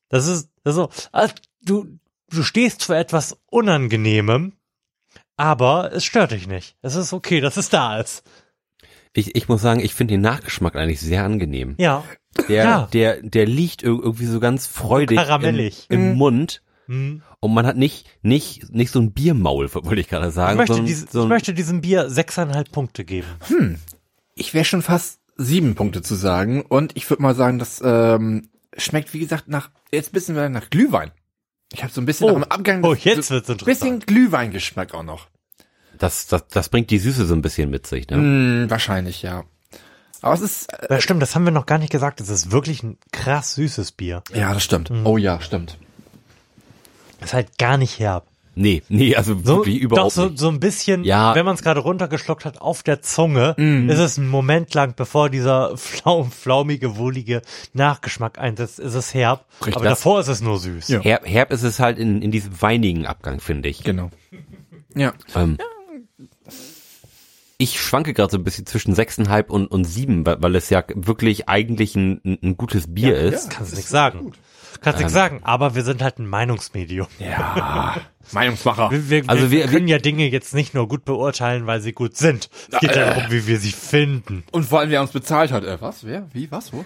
[0.09, 1.29] Das ist, das ist so, ah,
[1.63, 1.99] du,
[2.31, 4.53] du stehst vor etwas Unangenehmem,
[5.37, 6.77] aber es stört dich nicht.
[6.83, 8.23] Es ist okay, dass es da ist.
[9.17, 11.75] Ich, ich muss sagen, ich finde den Nachgeschmack eigentlich sehr angenehm.
[11.79, 12.05] Ja.
[12.49, 12.89] Der, Ja.
[12.93, 15.87] der, der liegt ir- irgendwie so ganz freudig Karamellig.
[15.89, 16.63] im, im Mund.
[16.87, 17.23] Hm.
[17.41, 20.57] Und man hat nicht, nicht, nicht so ein Biermaul, wollte ich gerade Ich sagen.
[20.59, 23.29] möchte, sondern dies, so ich ein, möchte diesem Bier sechseinhalb Punkte geben.
[24.35, 26.63] Ich wäre schon fast sieben Punkte zu sagen.
[26.63, 30.69] Und ich würde mal sagen, das ähm, schmeckt, wie gesagt, nach jetzt ein bisschen nach
[30.71, 31.13] Glühwein.
[31.73, 32.39] Ich habe so ein bisschen Oh.
[32.39, 34.07] nach dem Abgang Oh, jetzt so wird's ein bisschen interessant.
[34.09, 35.29] Glühweingeschmack auch noch.
[35.99, 38.17] Das, das, das bringt die Süße so ein bisschen mit sich, ne?
[38.17, 39.45] Hm, wahrscheinlich, ja.
[40.23, 42.21] Aber es ist, äh, Ja, stimmt, das haben wir noch gar nicht gesagt.
[42.21, 44.23] Es ist wirklich ein krass süßes Bier.
[44.33, 44.91] ja, das stimmt.
[45.05, 45.79] Oh ja, stimmt.
[47.21, 48.27] Es ist halt gar nicht herb.
[48.57, 50.39] Nee, nee, also So, wirklich doch überhaupt so, nicht.
[50.39, 51.35] so ein bisschen, Ja.
[51.35, 53.57] wenn man es gerade runtergeschluckt hat, auf der Zunge,
[53.89, 57.43] ist es ein Moment lang, bevor dieser flaum, flaumige, wohlige
[57.73, 59.45] Nachgeschmack einsetzt, ist es herb.
[59.61, 59.75] Richtig.
[59.75, 60.87] aber Das- davor ist es nur süß.
[60.87, 61.01] Ja.
[61.01, 63.83] Herb, herb ist es halt in, in diesem weinigen Abgang, finde ich.
[63.83, 64.11] Genau.
[64.95, 65.15] Ja.
[65.35, 65.59] Ähm,
[67.59, 70.83] ich schwanke gerade so ein bisschen zwischen sechseinhalb und, und sieben, weil, weil es ja
[70.95, 73.51] wirklich eigentlich ein, ein, gutes Bier ist.
[73.51, 74.33] Kannst nichts sagen.
[74.81, 77.07] Kannst nichts sagen, aber wir sind halt ein Meinungsmedium.
[77.19, 77.97] Ja.
[78.33, 78.91] Meinungsmacher.
[78.91, 81.93] Wir, wir, Also wir, wir- können ja Dinge jetzt nicht nur gut beurteilen, weil sie
[81.93, 82.51] gut sind.
[82.73, 84.43] Es geht ja darum, wie wir sie finden.
[84.51, 85.65] Und vor allem, wer uns bezahlt hat.
[85.65, 86.05] Äh, was?
[86.05, 86.29] Wer?
[86.33, 86.51] Wie?
[86.51, 86.73] Was?
[86.73, 86.85] Wo?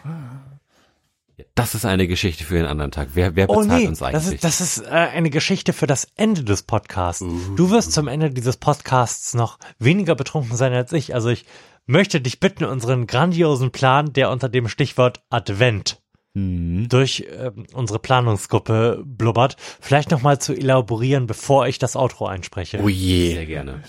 [1.55, 3.11] Das ist eine Geschichte für einen anderen Tag.
[3.15, 4.35] Wer, wer Oh bezahlt nee, uns das eigentlich?
[4.35, 7.25] ist, das ist äh, eine Geschichte für das Ende des Podcasts.
[7.57, 11.15] Du wirst zum Ende dieses Podcasts noch weniger betrunken sein als ich.
[11.15, 11.45] Also ich
[11.87, 16.01] möchte dich bitten, unseren grandiosen Plan, der unter dem Stichwort Advent
[16.35, 22.81] durch ähm, unsere Planungsgruppe blubbert, vielleicht nochmal zu elaborieren, bevor ich das Outro einspreche.
[22.81, 23.35] Oh je.
[23.35, 23.83] Sehr gerne.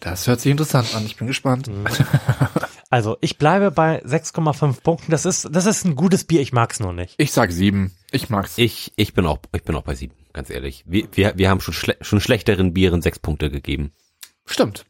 [0.00, 1.06] Das hört sich interessant an.
[1.06, 1.70] Ich bin gespannt.
[2.94, 5.10] Also, ich bleibe bei 6,5 Punkten.
[5.10, 7.16] Das ist, das ist ein gutes Bier, ich mag's nur nicht.
[7.18, 7.90] Ich sag sieben.
[8.12, 8.56] Ich mag's.
[8.56, 10.84] Ich, ich bin auch, ich bin auch bei sieben, ganz ehrlich.
[10.86, 13.90] Wir, wir, wir haben schon, schle schon schlechteren Bieren sechs Punkte gegeben.
[14.46, 14.86] Stimmt.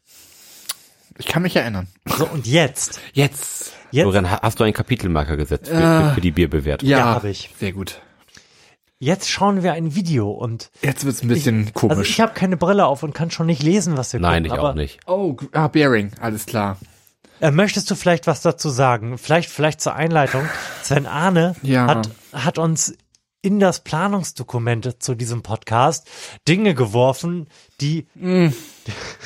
[1.17, 1.87] Ich kann mich erinnern.
[2.05, 2.99] So, und jetzt?
[3.13, 3.73] Jetzt.
[3.89, 6.87] Jetzt, Florian, ha- hast du einen Kapitelmarker gesetzt für, Äh, für, die Bierbewertung?
[6.87, 7.49] Ja, Ja, hab ich.
[7.59, 8.01] Sehr gut.
[8.99, 11.97] jetzt schauen wir ein Video und Jetzt wird's ein bisschen komisch.
[11.97, 14.53] also ich habe keine Brille auf und kann schon nicht lesen, was wir Nein, gucken,
[14.55, 14.99] ich aber auch nicht.
[15.07, 16.11] oh, ah, Bearing.
[16.21, 16.77] Alles klar.
[17.41, 19.17] Äh, möchtest du vielleicht was dazu sagen?
[19.17, 20.47] Vielleicht, vielleicht zur Einleitung.
[20.83, 21.87] Sven Arne Ja.
[21.87, 22.95] hat, hat uns
[23.41, 26.07] in das Planungsdokument zu diesem Podcast
[26.47, 27.47] Dinge geworfen,
[27.79, 28.07] die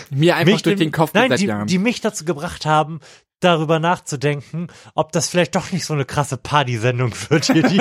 [0.09, 2.99] Mir einfach durch den Kopf nein, die, die mich dazu gebracht haben,
[3.39, 7.77] darüber nachzudenken, ob das vielleicht doch nicht so eine krasse Party-Sendung wird hier, die,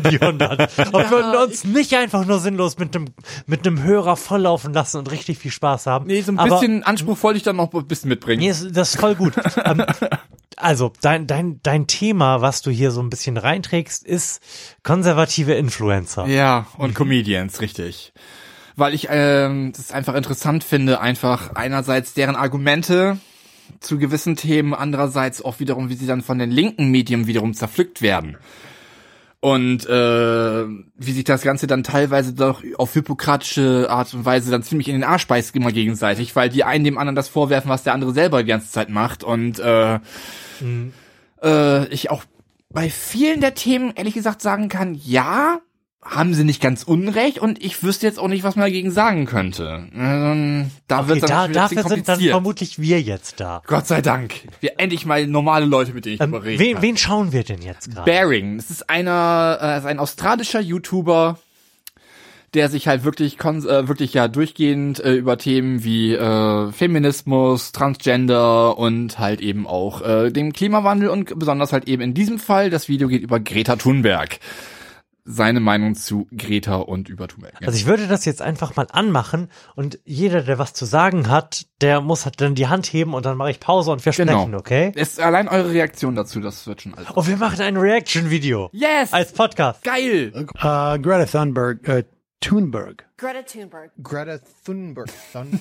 [0.00, 0.92] die 100.
[0.92, 3.08] Ob wir uns nicht einfach nur sinnlos mit einem,
[3.46, 6.06] mit einem Hörer volllaufen lassen und richtig viel Spaß haben.
[6.06, 8.40] nee, so ein Aber- bisschen Anspruch wollte ich dann noch ein bisschen mitbringen.
[8.40, 9.34] Nee, das ist voll gut.
[9.64, 9.84] ähm,
[10.56, 14.40] also, dein, dein, dein Thema, was du hier so ein bisschen reinträgst, ist
[14.82, 16.26] konservative Influencer.
[16.26, 18.12] Ja, und Comedians, richtig.
[18.76, 23.18] Weil ich ähm, das einfach interessant finde, einfach einerseits deren Argumente
[23.80, 28.02] zu gewissen Themen, andererseits auch wiederum, wie sie dann von den linken Medien wiederum zerpflückt
[28.02, 28.36] werden.
[29.40, 30.64] Und äh,
[30.96, 34.94] wie sich das Ganze dann teilweise doch auf hypokratische Art und Weise dann ziemlich in
[34.94, 38.12] den Arsch beißt immer gegenseitig, weil die einen dem anderen das vorwerfen, was der andere
[38.12, 39.24] selber die ganze Zeit macht.
[39.24, 39.98] Und äh,
[41.42, 42.22] äh, ich auch
[42.70, 45.60] bei vielen der Themen ehrlich gesagt sagen kann, ja,
[46.04, 49.24] haben sie nicht ganz unrecht und ich wüsste jetzt auch nicht, was man dagegen sagen
[49.24, 49.86] könnte.
[49.94, 53.62] Ähm, da Okay, wird dann da, dafür sind dann vermutlich wir jetzt da.
[53.68, 54.34] Gott sei Dank.
[54.60, 56.82] Wir endlich mal normale Leute, mit denen ich Ähm, reden wen, kann.
[56.82, 58.04] wen schauen wir denn jetzt gerade?
[58.10, 58.56] Bearing.
[58.56, 61.38] Das ist einer, äh, ist ein australischer YouTuber,
[62.54, 67.70] der sich halt wirklich, kon äh, wirklich ja durchgehend äh, über Themen wie äh, Feminismus,
[67.70, 72.70] Transgender und halt eben auch äh, dem Klimawandel und besonders halt eben in diesem Fall,
[72.70, 74.40] das Video geht über Greta Thunberg.
[75.24, 77.54] Seine Meinung zu Greta und über Thunberg.
[77.60, 77.68] Ja.
[77.68, 81.66] Also ich würde das jetzt einfach mal anmachen und jeder, der was zu sagen hat,
[81.80, 84.32] der muss halt dann die Hand heben und dann mache ich Pause und wir Genau.
[84.40, 84.92] sprechen, okay?
[84.96, 87.10] ist allein eure Reaktion dazu, das wird schon alles.
[87.10, 88.68] Und wir machen ein Reaction-Video.
[88.72, 89.12] Yes!
[89.12, 89.84] Als Podcast.
[89.84, 90.32] Geil!
[90.34, 92.02] Uh, Greta Thunberg, uh,
[92.40, 93.04] Thunberg.
[93.22, 93.90] Greta Thunberg.
[94.02, 95.08] Greta Thunberg.
[95.08, 95.60] Thun-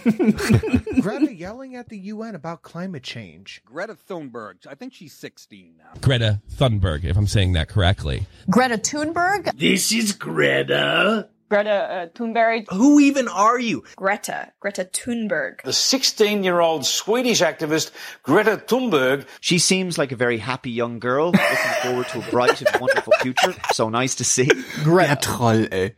[1.01, 3.61] Greta yelling at the UN about climate change.
[3.63, 4.65] Greta Thunberg.
[4.67, 5.91] I think she's 16 now.
[6.01, 8.25] Greta Thunberg, if I'm saying that correctly.
[8.49, 9.55] Greta Thunberg.
[9.59, 11.29] This is Greta.
[11.49, 12.65] Greta uh, Thunberg.
[12.71, 13.83] Who even are you?
[13.95, 14.51] Greta.
[14.59, 15.61] Greta Thunberg.
[15.61, 17.91] The 16 year old Swedish activist
[18.23, 19.27] Greta Thunberg.
[19.39, 23.13] She seems like a very happy young girl, looking forward to a bright and wonderful
[23.21, 23.53] future.
[23.73, 24.49] So nice to see.
[24.83, 25.93] Der Troll, ey.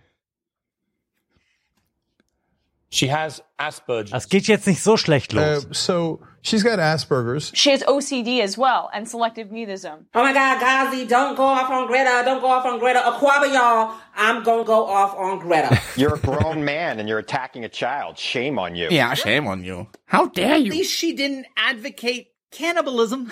[2.93, 4.11] She has Asperger's.
[4.11, 5.67] Das geht jetzt nicht so schlecht Uh, los.
[5.71, 7.51] so she's got Asperger's.
[7.55, 10.05] She has OCD as well and selective mutism.
[10.13, 12.21] Oh my God, Gazi, don't go off on Greta.
[12.23, 12.99] Don't go off on Greta.
[12.99, 13.95] Aquaba, y'all.
[14.15, 15.81] I'm gonna go off on Greta.
[15.97, 18.19] You're a grown man and you're attacking a child.
[18.19, 18.89] Shame on you.
[18.91, 19.87] Yeah, shame on you.
[20.05, 20.67] How dare you?
[20.71, 23.31] At least she didn't advocate cannibalism.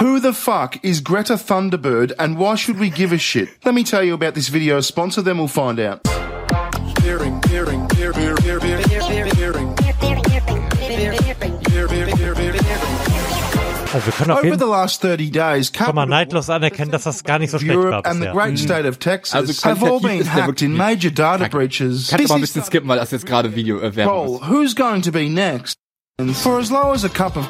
[0.00, 3.50] Who the fuck is Greta Thunderbird and why should we give a shit?
[3.64, 6.02] Let me tell you about this video sponsor, then we'll find out.
[7.02, 8.34] Bearing, bearing, bearing,
[13.92, 16.92] Also wir können auf Over jeden the Fall last 30 days, kann man neidlos anerkennen,
[16.92, 18.32] dass das gar nicht so schlecht war Europe and the bisher.
[18.32, 22.08] great state of Texas Also have all been ist hacked in major data breaches.
[22.08, 24.74] Kannst This aber ein is bisschen skippen, weil das jetzt gerade Video äh, Cole, who's
[24.76, 25.74] going to be next?
[26.20, 27.48] And for as low as a cup of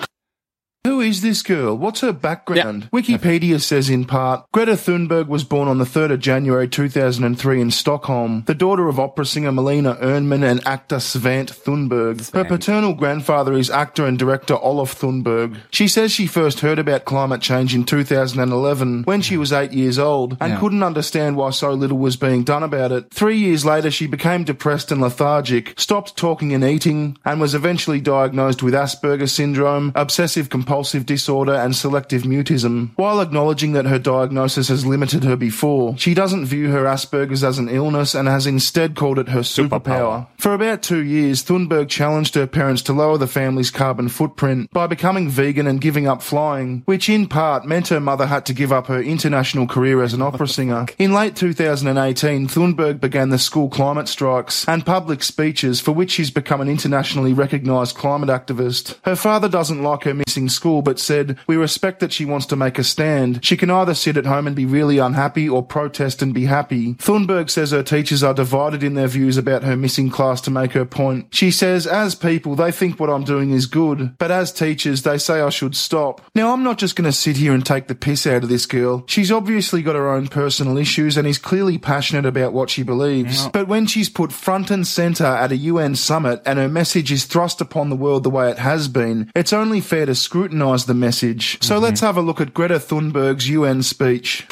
[0.85, 1.77] who is this girl?
[1.77, 2.89] What's her background?
[2.91, 7.71] Wikipedia says in part, Greta Thunberg was born on the 3rd of January 2003 in
[7.71, 12.33] Stockholm, the daughter of opera singer Melina Ernman and actor Svante Thunberg.
[12.33, 15.59] Her paternal grandfather is actor and director Olaf Thunberg.
[15.71, 19.99] She says she first heard about climate change in 2011 when she was eight years
[19.99, 20.61] old and Yeah.
[20.61, 23.11] couldn't understand why so little was being done about it.
[23.13, 28.01] Three years later, she became depressed and lethargic, stopped talking and eating, and was eventually
[28.01, 32.91] diagnosed with Asperger's syndrome, obsessive compulsive disorder, and selective mutism.
[32.97, 37.59] While acknowledging that her diagnosis has limited her before, she doesn't view her Asperger's as
[37.59, 40.27] an illness and has instead called it her superpower.
[40.39, 44.87] For about two years, Thunberg challenged her parents to lower the family's carbon footprint by
[44.87, 48.73] becoming vegan and giving up flying, which in part meant her mother had to give
[48.73, 50.87] up her international career as an opera singer.
[50.99, 56.31] In late 2018, Thunberg began the school climate strikes and public speeches for which she's
[56.31, 58.97] become an internationally recognised climate activist.
[59.03, 62.57] Her father doesn't like her missing school, but said, we respect that she wants to
[62.57, 63.45] make a stand.
[63.45, 66.95] She can either sit at home and be really unhappy or protest and be happy.
[66.95, 70.73] Thunberg says her teachers are divided in their views about her missing class to make
[70.73, 71.35] her point.
[71.35, 75.19] She says, as people, they think what I'm doing is good, but as teachers, they
[75.19, 76.21] say I should stop.
[76.35, 78.67] Now, I'm not just going to sit here and take the piss out of this
[78.67, 79.05] girl.
[79.07, 83.49] She's obviously got her own personal issues and is clearly passionate about what she believes.
[83.49, 87.25] But when she's put front and centre at a UN summit and her message is
[87.25, 90.15] thrust upon the world the way it has been, it's only fair to
[90.51, 91.63] scrutinise the message.
[91.63, 91.85] So mm-hmm.
[91.85, 94.47] let's have a look at Greta Thunberg's UN speech.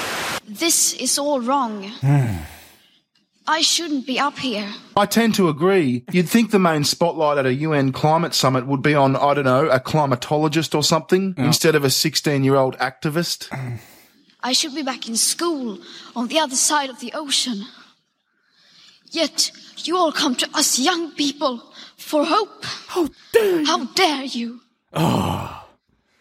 [0.47, 1.85] This is all wrong.
[2.01, 2.37] Hmm.
[3.47, 4.69] I shouldn't be up here.
[4.95, 6.05] I tend to agree.
[6.13, 9.47] You'd think the main spotlight at a UN climate summit would be on, I don't
[9.47, 13.49] know, a climatologist or something, instead of a 16 year old activist.
[14.43, 15.79] I should be back in school
[16.15, 17.65] on the other side of the ocean.
[19.11, 21.63] Yet you all come to us young people
[21.97, 22.65] for hope.
[22.89, 23.67] How dare you?
[23.67, 24.61] How dare you?
[24.93, 25.68] Ah.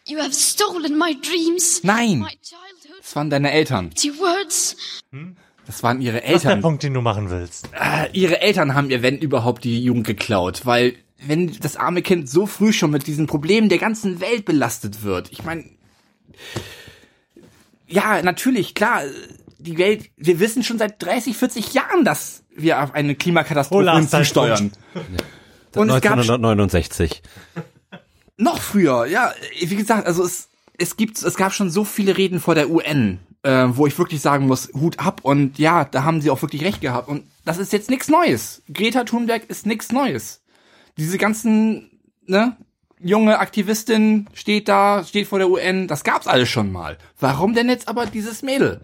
[0.08, 1.84] You have stolen my dreams.
[1.84, 2.20] Nein.
[2.20, 2.38] My
[3.02, 3.86] Das waren deine Eltern.
[3.88, 4.76] empty words.
[5.66, 6.62] Das waren ihre Das ist der Eltern.
[6.62, 7.70] Punkt, den du machen willst.
[7.74, 12.30] Äh, ihre Eltern haben ihr, wenn überhaupt, die Jugend geklaut, weil wenn das arme Kind
[12.30, 15.66] so früh schon mit diesen Problemen der ganzen Welt belastet wird, ich meine,
[17.88, 19.02] ja, natürlich, klar,
[19.60, 24.08] die Welt, wir wissen schon seit 30, 40 Jahren, dass wir auf eine Klimakatastrophe Olaf,
[24.08, 24.72] sei zusteuern.
[25.76, 27.22] Und es gab 1969.
[28.38, 32.40] noch früher, ja, wie gesagt, also es, es gibt, es gab schon so viele Reden
[32.40, 36.22] vor der UN, äh, wo ich wirklich sagen muss, Hut ab und ja, da haben
[36.22, 38.62] sie auch wirklich recht gehabt und das ist jetzt nichts Neues.
[38.72, 40.42] Greta Thunberg ist nichts Neues.
[40.98, 41.90] Diese ganzen,
[42.28, 42.56] ne,
[43.00, 46.98] junge Aktivistin steht da, steht vor der UN, das gab's alles schon mal.
[47.20, 48.82] Warum denn jetzt aber dieses Mädel?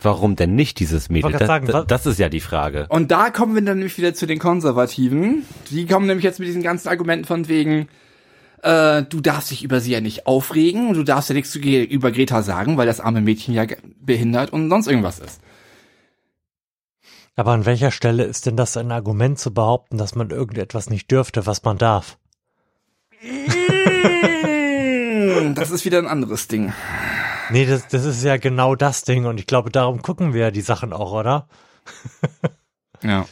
[0.00, 1.24] Warum denn nicht dieses Mädel?
[1.24, 2.86] wollte Das, sagen, wa- das ist ja die Frage.
[2.88, 5.44] Und da kommen wir dann nämlich wieder zu den Konservativen.
[5.70, 7.88] Die kommen nämlich jetzt mit diesen ganzen Argumenten von wegen,
[8.62, 12.12] äh, du darfst dich über sie ja nicht aufregen und du darfst ja nichts über
[12.12, 13.64] Greta sagen, weil das arme Mädchen ja
[14.00, 15.40] behindert und sonst irgendwas ist.
[17.36, 21.10] Aber an welcher Stelle ist denn das ein Argument zu behaupten, dass man irgendetwas nicht
[21.10, 22.18] dürfte, was man darf?
[23.20, 23.44] Hm,
[25.54, 26.72] Das ist wieder ein anderes Ding.
[27.50, 30.50] Nee, das, das ist ja genau das Ding und ich glaube, darum gucken wir ja
[30.50, 31.48] die Sachen auch, oder?
[33.02, 33.26] Ja.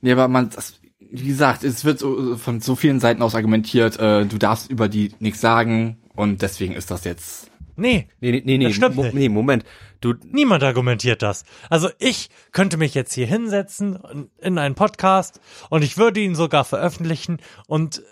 [0.00, 0.77] Nee, aber man, das,
[1.10, 4.88] wie gesagt, es wird so, von so vielen Seiten aus argumentiert, äh, du darfst über
[4.88, 7.50] die nichts sagen und deswegen ist das jetzt.
[7.76, 9.14] Nee, Nee, nee, nee, nee, stimmt Mo nicht.
[9.14, 9.64] nee Moment.
[10.00, 11.44] Du, niemand argumentiert das.
[11.70, 15.40] Also ich könnte mich jetzt hier hinsetzen in einen Podcast
[15.70, 18.02] und ich würde ihn sogar veröffentlichen und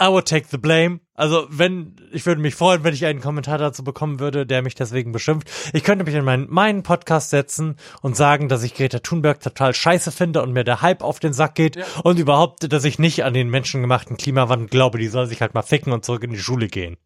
[0.00, 1.00] I would take the blame.
[1.14, 4.76] Also wenn, ich würde mich freuen, wenn ich einen Kommentar dazu bekommen würde, der mich
[4.76, 5.50] deswegen beschimpft.
[5.72, 9.74] Ich könnte mich in meinen, meinen Podcast setzen und sagen, dass ich Greta Thunberg total
[9.74, 13.24] scheiße finde und mir der Hype auf den Sack geht und überhaupt, dass ich nicht
[13.24, 16.38] an den menschengemachten Klimawandel glaube, die soll sich halt mal ficken und zurück in die
[16.38, 16.96] Schule gehen.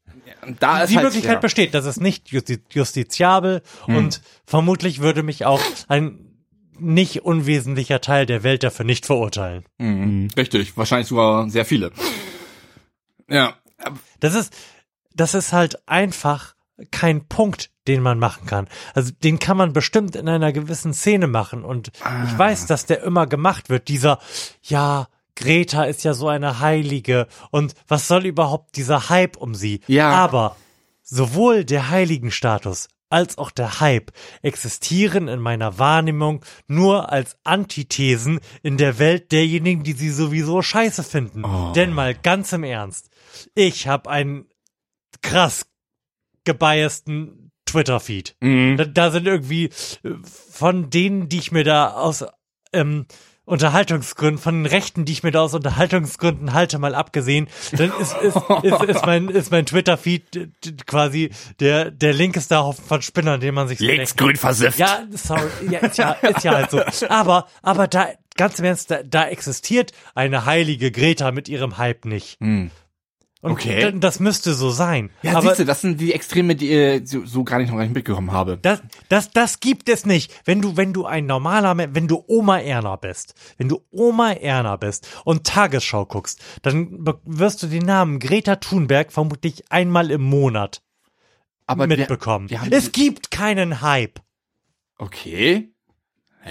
[0.46, 1.40] Ist die halt, Möglichkeit ja.
[1.40, 3.96] besteht, das ist nicht justi justiziabel Hm.
[3.96, 6.28] und vermutlich würde mich auch ein
[6.78, 9.64] nicht unwesentlicher Teil der Welt dafür nicht verurteilen.
[9.78, 10.28] Mhm.
[10.36, 11.92] Richtig, wahrscheinlich sogar sehr viele.
[13.32, 13.56] Ja.
[14.20, 14.52] Das ist,
[15.14, 16.54] das ist halt einfach
[16.90, 18.68] kein Punkt, den man machen kann.
[18.94, 21.92] Also den kann man bestimmt in einer gewissen Szene machen und
[22.26, 23.88] ich weiß, dass der immer gemacht wird.
[23.88, 24.18] Dieser,
[24.62, 29.80] ja, Greta ist ja so eine Heilige und was soll überhaupt dieser Hype um sie?
[29.86, 30.10] Ja.
[30.10, 30.56] Aber
[31.02, 34.10] sowohl der Heiligenstatus als auch der Hype
[34.40, 41.02] existieren in meiner Wahrnehmung nur als Antithesen in der Welt derjenigen, die sie sowieso scheiße
[41.02, 41.44] finden.
[41.74, 43.10] Denn mal ganz im Ernst,
[43.54, 44.46] ich habe einen
[45.22, 45.66] krass
[46.44, 48.36] gebiasten Twitter-Feed.
[48.76, 49.66] Da, da sind irgendwie
[50.02, 52.24] äh, von denen, die ich mir da aus
[52.72, 53.06] ähm,
[53.44, 58.14] Unterhaltungsgründen, von den Rechten, die ich mir da aus Unterhaltungsgründen halte, mal abgesehen, dann ist,
[58.18, 60.50] ist, ist, ist mein, ist mein Twitter-Feed
[60.86, 63.84] quasi der, der linkeste Haufen von Spinnern, den man sich so.
[63.84, 64.78] Linksgrün versifft.
[64.78, 66.80] Ja, sorry, ja, ist ja, ist ja halt so.
[67.08, 72.04] Aber, aber da, ganz im Ernst, da, da existiert eine heilige Greta mit ihrem Hype
[72.04, 72.40] nicht.
[73.44, 73.92] Und Okay.
[73.98, 75.10] das müsste so sein.
[75.22, 77.76] Ja, aber siehst du, das sind die Extreme, die äh, so, so gar nicht noch
[77.76, 78.56] gar nicht mitbekommen habe.
[78.56, 80.32] das, das, das gibt es nicht.
[80.44, 84.76] Wenn du, wenn du ein normaler, wenn du Oma Erna bist, wenn du Oma Erna
[84.76, 90.80] bist und Tagesschau guckst, dann wirst du den Namen Greta Thunberg vermutlich einmal im Monat
[91.66, 92.48] Aber wir- mitbekommen.
[92.48, 94.20] wir haben- es gibt keinen Hype.
[94.98, 95.68] Okay.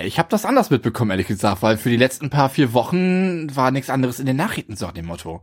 [0.04, 3.72] Ich habe das anders mitbekommen, ehrlich gesagt, weil für die letzten paar vier Wochen war
[3.72, 5.42] nichts anderes in den Nachrichten, so nach dem Motto.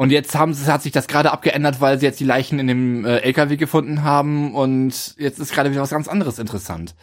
[0.00, 2.66] Und jetzt haben sie, hat sich das gerade abgeändert, weil sie jetzt die Leichen in
[2.66, 6.94] dem äh, LKW gefunden haben und jetzt ist gerade wieder was ganz anderes interessant.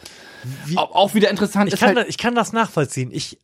[0.74, 3.10] Auch, auch wieder interessant Ich kann, halt, das, ich kann das nachvollziehen.
[3.12, 3.38] Ich,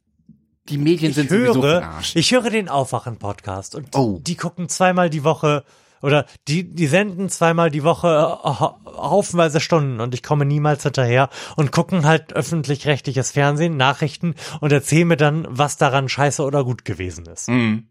[0.69, 2.17] die Medien ich sind sowieso höre, verarscht.
[2.17, 4.19] ich höre den Aufwachen-Podcast und Oh.
[4.21, 5.63] die gucken zweimal die Woche
[6.03, 10.83] oder die, die senden zweimal die Woche äh, hau- haufenweise Stunden und ich komme niemals
[10.83, 16.65] hinterher und gucken halt öffentlich-rechtliches Fernsehen, Nachrichten und erzählen mir dann, was daran scheiße oder
[16.65, 17.49] gut gewesen ist.
[17.49, 17.87] Mhm.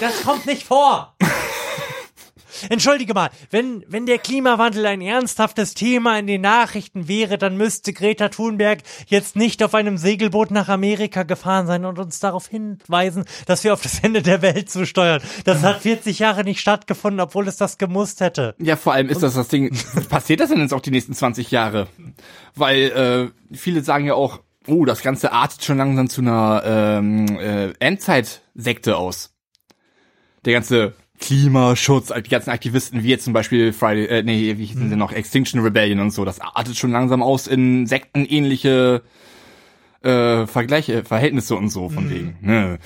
[0.00, 1.14] Das kommt nicht vor.
[2.70, 7.92] Entschuldige mal, wenn, wenn der Klimawandel ein ernsthaftes Thema in den Nachrichten wäre, dann müsste
[7.92, 13.24] Greta Thunberg jetzt nicht auf einem Segelboot nach Amerika gefahren sein und uns darauf hinweisen,
[13.46, 15.22] dass wir auf das Ende der Welt zusteuern.
[15.44, 18.54] Das hat 40 Jahre nicht stattgefunden, obwohl es das gemusst hätte.
[18.58, 19.76] Ja, vor allem ist das das Ding,
[20.08, 21.86] passiert das denn jetzt auch die nächsten 20 Jahre?
[22.54, 27.26] Weil äh, viele sagen ja auch, oh, das Ganze artet schon langsam zu einer ähm,
[27.38, 29.37] äh, Endzeit-Sekte aus.
[30.44, 34.88] Der ganze Klimaschutz, die ganzen Aktivisten, wie jetzt zum Beispiel Friday, äh, nee, wie hießen
[34.88, 39.02] sie noch, Extinction Rebellion und so, das artet schon langsam aus in sektenähnliche
[40.02, 42.36] äh, Vergleiche, Verhältnisse und so, von wegen.
[42.40, 42.78] Ne?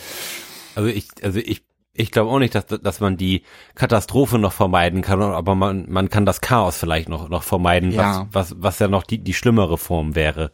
[0.75, 1.63] Also ich, also ich,
[1.93, 3.43] ich glaube auch nicht, dass, dass man die
[3.75, 8.29] Katastrophe noch vermeiden kann, aber man, man kann das Chaos vielleicht noch, noch vermeiden, Ja.
[8.33, 10.53] was, was, was ja noch die, die schlimmere Form wäre.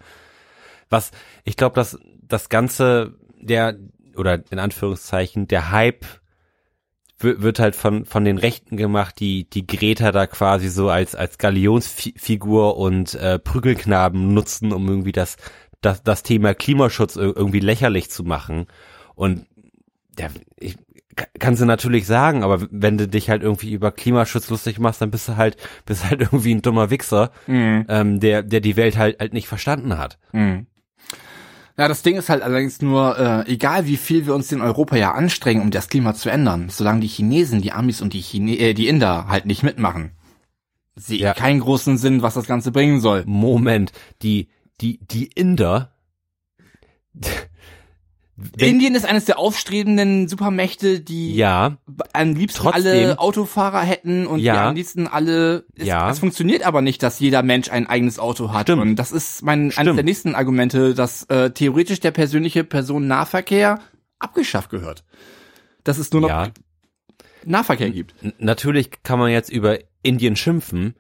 [0.91, 1.13] Was,
[1.45, 1.97] ich glaube, dass
[2.27, 3.77] das Ganze, der,
[4.17, 6.05] oder in Anführungszeichen, der Hype
[7.21, 11.37] wird, halt von, von den Rechten gemacht, die, die Greta da quasi so als, als
[11.39, 15.37] Galionsfigur und äh, Prügelknaben nutzen, um irgendwie das,
[15.81, 18.67] das, das Thema Klimaschutz ir- irgendwie lächerlich zu machen.
[19.15, 19.47] Und
[20.17, 20.77] der, ich,
[21.17, 25.01] ka- kannst du natürlich sagen, aber wenn du dich halt irgendwie über Klimaschutz lustig machst,
[25.01, 27.85] dann bist du halt, bist halt irgendwie ein dummer Wichser, Mhm.
[27.89, 30.19] ähm, der, der die Welt halt, halt nicht verstanden hat.
[30.33, 30.67] Mhm.
[31.79, 34.97] Ja, das Ding ist halt allerdings nur, äh, egal wie viel wir uns in Europa
[34.97, 38.59] ja anstrengen, um das Klima zu ändern, solange die Chinesen, die Amis und die, Chine
[38.59, 40.11] äh, die Inder halt nicht mitmachen,
[40.97, 43.23] sehe ich keinen großen Sinn, was das Ganze bringen soll.
[43.27, 43.93] Moment,
[44.23, 44.49] die,
[44.81, 45.93] die, die Inder.
[48.57, 51.79] Indien ist eines der aufstrebenden Supermächte, die Ja.
[52.13, 54.53] am liebsten Trotzdem- alle Autofahrer hätten und Ja.
[54.55, 55.65] die am liebsten alle.
[55.75, 56.09] Es, Ja.
[56.11, 58.71] es funktioniert aber nicht, dass jeder Mensch ein eigenes Auto hat.
[58.71, 59.97] Und das ist mein eines Stimmt.
[59.97, 63.81] der nächsten Argumente, dass äh, theoretisch der persönliche Personennahverkehr
[64.21, 65.05] abgeschafft gehört.
[65.85, 66.49] Dass es nur noch Ja.
[67.45, 68.15] Nahverkehr gibt.
[68.23, 70.95] N- Natürlich kann man jetzt über Indien schimpfen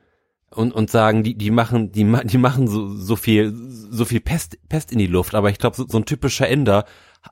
[0.51, 3.53] und, und sagen, die, die machen, die, die machen so, so viel,
[3.91, 5.35] so viel Pest, Pest in die Luft.
[5.35, 6.85] Aber ich glaube, so, so ein typischer Inder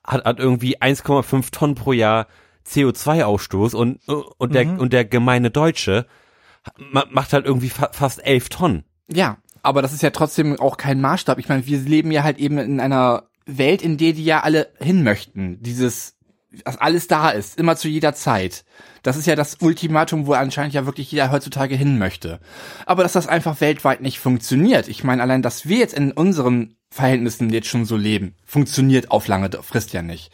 [0.05, 2.27] hat, hat irgendwie 1,5 Tonnen pro Jahr
[2.67, 4.79] CO2-Ausstoß und, und der, Mhm.
[4.79, 6.07] und der gemeine Deutsche
[6.79, 8.85] ma- macht halt irgendwie fa fast 11 Tonnen.
[9.09, 11.39] Ja, aber das ist ja trotzdem auch kein Maßstab.
[11.39, 14.69] Ich meine, wir leben ja halt eben in einer Welt, in der die ja alle
[14.81, 15.63] hin möchten.
[15.63, 16.16] Dieses,
[16.65, 18.65] dass alles da ist, immer zu jeder Zeit.
[19.03, 22.41] Das ist ja das Ultimatum, wo anscheinend ja wirklich jeder heutzutage hin möchte.
[22.87, 24.89] Aber dass das einfach weltweit nicht funktioniert.
[24.89, 29.29] Ich meine, allein, dass wir jetzt in unseren Verhältnissen jetzt schon so leben, funktioniert auf
[29.29, 30.33] lange Frist ja nicht.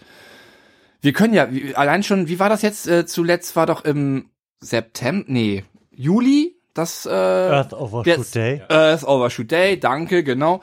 [1.01, 2.87] Wir können ja, allein schon, wie war das jetzt?
[2.87, 4.31] Äh, zuletzt war doch im
[4.61, 8.63] September, nee, Juli, das äh, Earth Overshoot Day.
[8.69, 10.63] Earth Overshoot Day, danke, genau.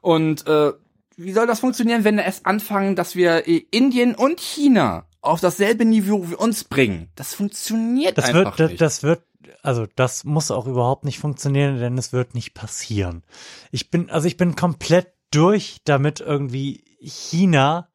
[0.00, 0.72] Und äh,
[1.16, 5.40] wie soll das funktionieren, wenn wir erst anfangen, dass wir äh, Indien und China auf
[5.40, 7.10] dasselbe Niveau wie uns bringen?
[7.14, 8.80] Das funktioniert Das einfach wird, das, nicht.
[8.80, 9.22] das wird,
[9.62, 13.22] also das muss auch überhaupt nicht funktionieren, denn es wird nicht passieren.
[13.70, 17.88] Ich bin, also ich bin komplett durch damit irgendwie China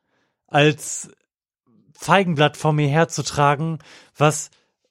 [0.48, 1.10] als
[1.94, 3.80] Feigenblatt vor mir herzutragen,
[4.16, 4.50] was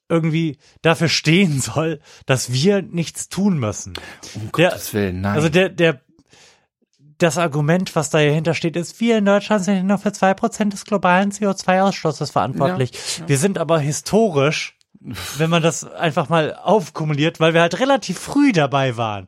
[0.09, 3.93] irgendwie dafür stehen soll, dass wir nichts tun müssen.
[4.35, 5.35] um Der- Gottes Willen, nein.
[5.35, 6.01] Also der, der,
[7.17, 10.85] das Argument, was dahinter steht, ist, wir in Deutschland sind nur für zwei Prozent des
[10.85, 12.91] globalen CO2-Ausstoßes verantwortlich.
[12.91, 13.29] Ja, ja.
[13.29, 14.77] Wir sind aber historisch,
[15.37, 19.27] wenn man das einfach mal aufkumuliert, weil wir halt relativ früh dabei waren,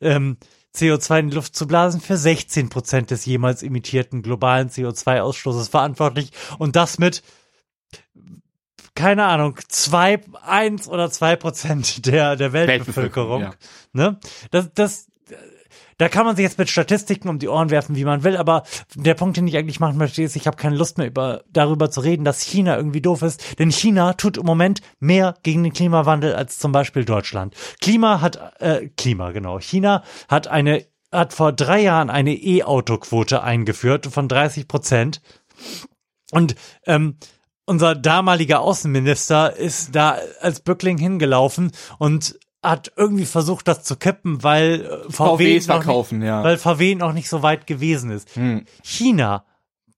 [0.00, 0.36] ähm,
[0.74, 6.30] CO2 in die Luft zu blasen, für 16 Prozent des jemals imitierten globalen CO2-Ausstoßes verantwortlich
[6.58, 7.22] und das mit
[8.94, 13.42] keine Ahnung, zwei, eins oder zwei Prozent der, der Weltbevölkerung.
[13.42, 13.54] Weltbevölkerung,
[13.92, 14.18] Ne?
[14.50, 15.06] Das, das,
[15.98, 18.62] da kann man sich jetzt mit Statistiken um die Ohren werfen, wie man will, aber
[18.94, 21.90] der Punkt, den ich eigentlich machen möchte, ist, ich habe keine Lust mehr über, darüber
[21.90, 25.72] zu reden, dass China irgendwie doof ist, denn China tut im Moment mehr gegen den
[25.72, 27.54] Klimawandel als zum Beispiel Deutschland.
[27.80, 29.58] Klima hat, äh, Klima, genau.
[29.60, 35.20] China hat eine, hat vor drei Jahren eine E-Auto-Quote eingeführt von 30 Prozent.
[36.30, 36.54] Und
[36.86, 37.16] ähm,
[37.64, 42.38] unser damaliger Außenminister ist da als Bückling hingelaufen und
[42.68, 46.42] hat irgendwie versucht, das zu kippen, weil äh, VW noch verkaufen, nicht, ja.
[46.44, 48.34] weil VW noch nicht so weit gewesen ist.
[48.36, 48.64] Hm.
[48.82, 49.44] China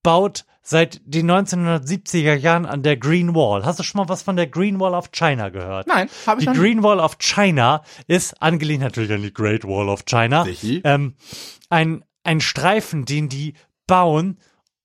[0.02, 3.64] baut seit den 1970er Jahren an der Green Wall.
[3.64, 5.88] Hast du schon mal was von der Green Wall of China gehört?
[5.88, 6.56] Nein, habe ich Die.
[6.56, 10.46] Green Wall of China ist angelehnt natürlich an die Great Wall of China.
[10.62, 11.14] Ähm,
[11.70, 13.54] ein, ein Streifen, den die
[13.86, 14.38] bauen,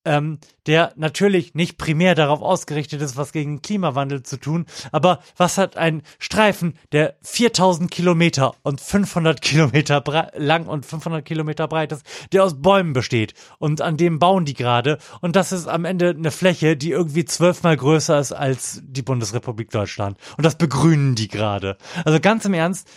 [0.06, 5.58] ähm, der natürlich nicht primär darauf ausgerichtet ist, was gegen Klimawandel zu tun, aber was
[5.58, 10.04] hat ein Streifen, der 4000 Kilometer und 500 Kilometer
[10.36, 13.34] lang und 500 Kilometer breit ist, der aus Bäumen besteht.
[13.60, 14.98] Und an dem bauen die gerade.
[15.22, 19.70] Und das ist am Ende eine Fläche, die irgendwie zwölfmal größer ist als die Bundesrepublik
[19.70, 20.18] Deutschland.
[20.38, 21.78] Und das begrünen die gerade.
[22.04, 22.88] Also ganz im Ernst,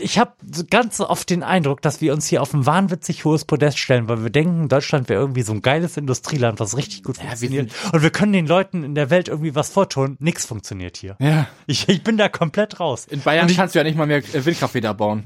[0.00, 0.32] ich habe
[0.70, 4.22] ganz oft den Eindruck, dass wir uns hier auf ein wahnwitzig hohes Podest stellen, weil
[4.22, 7.72] wir denken, Deutschland wäre irgendwie so ein geiles Industrieland, was richtig gut funktioniert.
[7.92, 10.16] Und wir können den Leuten in der Welt irgendwie was vortun.
[10.20, 11.16] Nix funktioniert hier.
[11.20, 11.46] Ja.
[11.66, 13.06] Ich, ich bin da komplett raus.
[13.08, 15.24] In Bayern ich, kannst du ja nicht mal mehr äh, Windkrafträder bauen.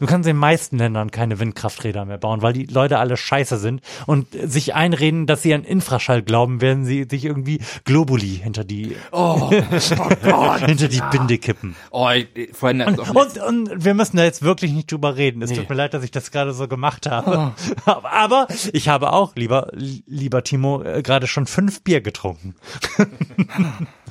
[0.00, 3.58] Du kannst in den meisten Ländern keine Windkrafträder mehr bauen, weil die Leute alle scheiße
[3.58, 8.64] sind und sich einreden, dass sie an Infraschall glauben, werden sie sich irgendwie Globuli hinter
[8.64, 11.74] die, Oh, oh hinter die Binde kippen.
[11.90, 15.42] Oh, ich- vorhin Und, und, und wir müssen da jetzt wirklich nicht drüber reden.
[15.42, 15.56] Es Nee.
[15.56, 17.52] tut mir leid, dass ich das gerade so gemacht habe.
[17.84, 22.54] Aber, aber ich habe auch, lieber, lieber Timo, äh, gerade schon fünf Bier getrunken.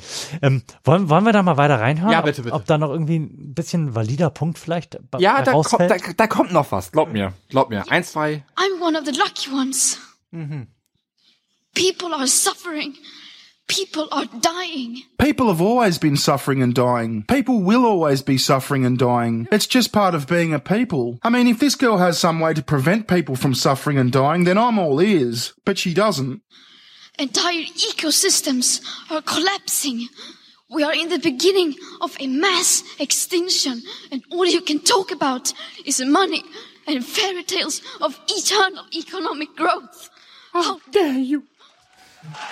[0.42, 2.12] ähm, wollen, wollen wir da mal weiter reinhören?
[2.12, 2.54] Ja, bitte, bitte.
[2.54, 6.28] Ob, ob da noch irgendwie ein bisschen valider Punkt vielleicht ja, da kommt, da, da
[6.28, 6.92] kommt noch was.
[6.92, 7.34] Glaub mir.
[7.50, 7.90] Glaub mir.
[7.90, 8.44] Eins, zwei.
[8.58, 10.00] I'm one of the lucky ones.
[11.74, 12.96] People are suffering.
[13.68, 15.04] People are dying.
[15.18, 17.24] People have always been suffering and dying.
[17.24, 19.48] People will always be suffering and dying.
[19.50, 21.20] It's just part of being a people.
[21.24, 24.44] I mean, if this girl has some way to prevent people from suffering and dying,
[24.44, 25.54] then I'm all ears.
[25.64, 26.42] But she doesn't.
[27.22, 28.82] Entire ecosystems
[29.12, 30.08] are collapsing.
[30.72, 35.54] We are in the beginning of a mass extinction, and all you can talk about
[35.86, 36.42] is money
[36.88, 40.10] and fairy tales of eternal economic growth.
[40.52, 41.44] How dare you?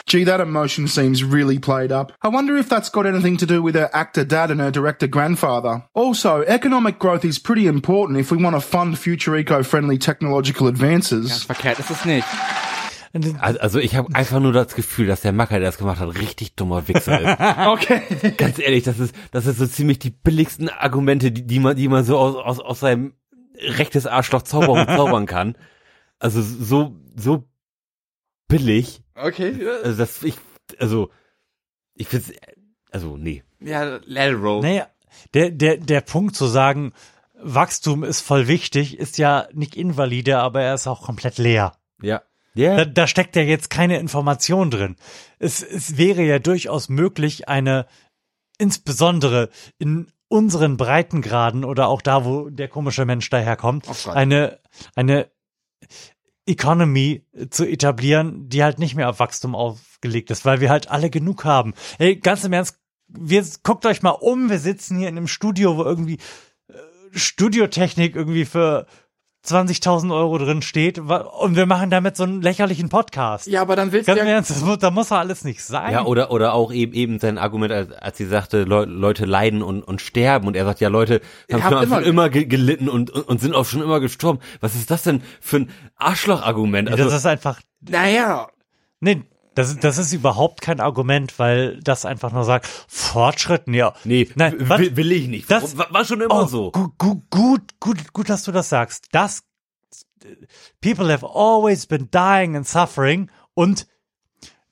[0.06, 2.12] Gee, that emotion seems really played up.
[2.22, 5.08] I wonder if that's got anything to do with her actor dad and her director
[5.08, 5.84] grandfather.
[5.96, 11.44] Also, economic growth is pretty important if we want to fund future eco-friendly technological advances.
[11.44, 12.28] Verkehrt ist es nicht.
[13.40, 16.16] Also, also ich habe einfach nur das Gefühl, dass der Macker, der das gemacht hat,
[16.20, 17.40] richtig dummer Wichser ist.
[17.70, 18.34] Okay.
[18.38, 21.88] Ganz ehrlich, das ist, das ist so ziemlich die billigsten Argumente, die, die man, die
[21.88, 23.14] man so aus, aus, aus seinem
[23.58, 25.56] rechtes Arschloch zaubern, zaubern kann.
[26.20, 27.46] Also so, so
[28.48, 29.02] billig.
[29.16, 29.68] Okay.
[29.84, 30.36] Also das, ich,
[30.78, 31.10] also,
[31.96, 32.32] ich find's,
[32.92, 33.44] also, nee.
[33.60, 34.00] Ja,
[34.32, 34.62] roll.
[34.62, 34.88] Naja,
[35.34, 36.94] der, der, der Punkt zu sagen,
[37.42, 41.74] Wachstum ist voll wichtig, ist ja nicht invalide, aber er ist auch komplett leer.
[42.02, 42.22] Ja.
[42.60, 42.76] Ja.
[42.76, 44.98] Da, da steckt ja jetzt keine Information drin.
[45.40, 47.88] Es, es wäre ja durchaus möglich, eine,
[48.58, 54.60] insbesondere in unseren Breitengraden oder auch da, wo der komische Mensch daherkommt, eine,
[54.94, 55.32] eine
[56.46, 61.10] Economy zu etablieren, die halt nicht mehr auf Wachstum aufgelegt ist, weil wir halt alle
[61.10, 61.74] genug haben.
[61.98, 62.78] Hey, ganz im Ernst,
[63.08, 66.18] wir, guckt euch mal um, wir sitzen hier in einem Studio, wo irgendwie
[66.68, 66.74] äh,
[67.14, 68.86] Studiotechnik irgendwie für
[69.46, 73.48] 20.000 Euro drin steht und wir machen damit so einen lächerlichen Podcast.
[73.48, 75.46] Ja, aber dann willst Ganz du im ja, Ernst, das, muss- da muss ja alles
[75.46, 75.94] nicht sein.
[75.94, 79.64] Ja, oder, oder auch eben, eben sein Argument, als, als sie sagte, Leu Leute leiden
[79.64, 80.46] und, und sterben.
[80.48, 81.22] Und er sagt, ja, Leute
[81.52, 84.40] haben schon immer- immer, immer ge gelitten und, und, und sind auch schon immer gestorben.
[84.60, 86.90] Was ist das denn für ein Arschloch-Argument?
[86.92, 88.48] Also, das ist einfach, naja,
[89.00, 89.22] nee,
[89.60, 93.94] das, ist- das ist überhaupt kein Argument, weil das einfach nur sagt, Fortschritten, ja.
[94.04, 95.52] nee, Nein, was- will, will ich nicht.
[95.52, 96.72] Das- war, war schon immer Oh, so.
[96.72, 99.08] Gut, gut, gut, gut, gut, dass du das sagst.
[99.12, 99.44] Das,
[100.82, 103.88] people have always been dying and suffering und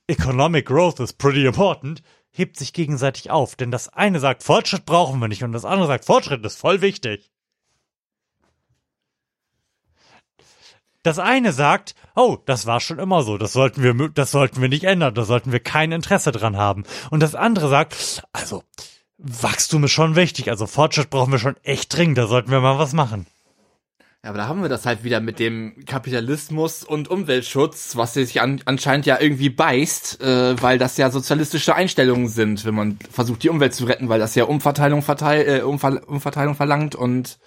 [0.07, 2.01] economic growth is pretty important,
[2.31, 3.55] hebt sich gegenseitig auf.
[3.55, 6.81] Denn das eine sagt, Fortschritt brauchen wir nicht und das andere sagt, Fortschritt ist voll
[6.81, 7.29] wichtig.
[11.07, 14.67] Das eine sagt, oh, das war schon immer so, das sollten wir, das sollten wir
[14.67, 16.83] nicht ändern, da sollten wir kein Interesse dran haben.
[17.11, 18.65] Und das andere sagt, also,
[19.17, 22.77] Wachstum ist schon wichtig, also Fortschritt brauchen wir schon echt dringend, da sollten wir mal
[22.77, 23.25] was machen.
[24.21, 28.41] Ja, aber da haben wir das halt wieder mit dem Kapitalismus und Umweltschutz, was sich
[28.41, 33.43] an, anscheinend ja irgendwie beißt, äh, weil das ja sozialistische Einstellungen sind, wenn man versucht,
[33.43, 37.39] die Umwelt zu retten, weil das ja Umverteilung, verteil, äh, Umver Umverteilung verlangt und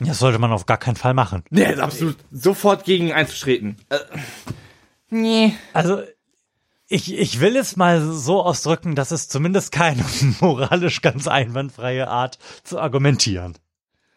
[0.00, 1.44] Das sollte man auf gar keinen Fall machen.
[1.50, 3.76] nee, absolut sofort gegen einzutreten.
[3.88, 3.98] Äh,
[5.10, 5.54] nee.
[5.72, 6.02] Also,
[6.88, 10.04] ich, ich will es mal so ausdrücken, dass es zumindest keine
[10.40, 13.58] moralisch ganz einwandfreie Art zu argumentieren.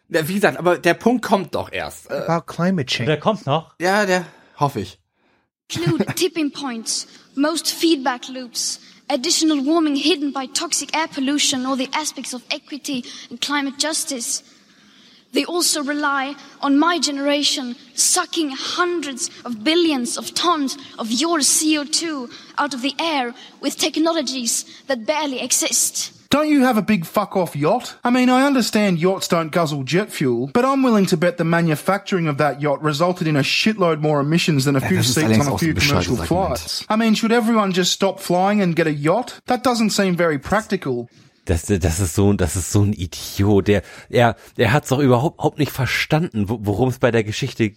[0.08, 2.10] Ja, wie gesagt, aber der Punkt kommt doch erst.
[2.10, 3.06] Äh, About climate change.
[3.06, 3.74] Der kommt noch.
[3.80, 4.24] ja, der
[4.58, 4.98] hoffe ich.
[5.74, 8.78] include tipping points, most feedback loops,
[9.08, 14.42] additional warming hidden by toxic air pollution or the aspects of equity and climate justice.
[15.32, 22.30] They also rely on my generation sucking hundreds of billions of tons of your CO2
[22.58, 26.12] out of the air with technologies that barely exist.
[26.28, 27.96] Don't you have a big fuck off yacht?
[28.04, 31.44] I mean, I understand yachts don't guzzle jet fuel, but I'm willing to bet the
[31.44, 35.52] manufacturing of that yacht resulted in a shitload more emissions than a few seats on
[35.52, 36.86] a few commercial flights.
[36.88, 39.40] I mean, should everyone just stop flying and get a yacht?
[39.46, 41.10] That doesn't seem very practical.
[41.44, 43.66] Das, das ist so, das ist so ein Idiot.
[43.68, 47.72] Der, er, er hat's doch überhaupt, überhaupt nicht verstanden, wo- worum es bei der Geschichte,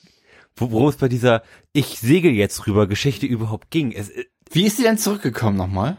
[0.55, 1.41] wo- worum es bei dieser
[1.73, 3.91] Ich segel jetzt rüber Geschichte überhaupt ging.
[3.91, 4.11] Es,
[4.51, 5.97] Wie ist sie denn zurückgekommen nochmal?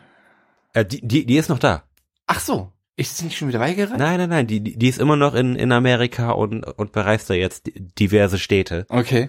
[0.74, 1.82] äh, die, die, die ist noch da.
[2.26, 2.72] Ach so.
[2.98, 3.98] Ist sie nicht schon wieder weggerannt?
[3.98, 7.28] Nein, nein, nein, die, die die ist immer noch in, in Amerika und, und bereist
[7.28, 8.86] da jetzt diverse Städte.
[8.88, 9.28] Okay.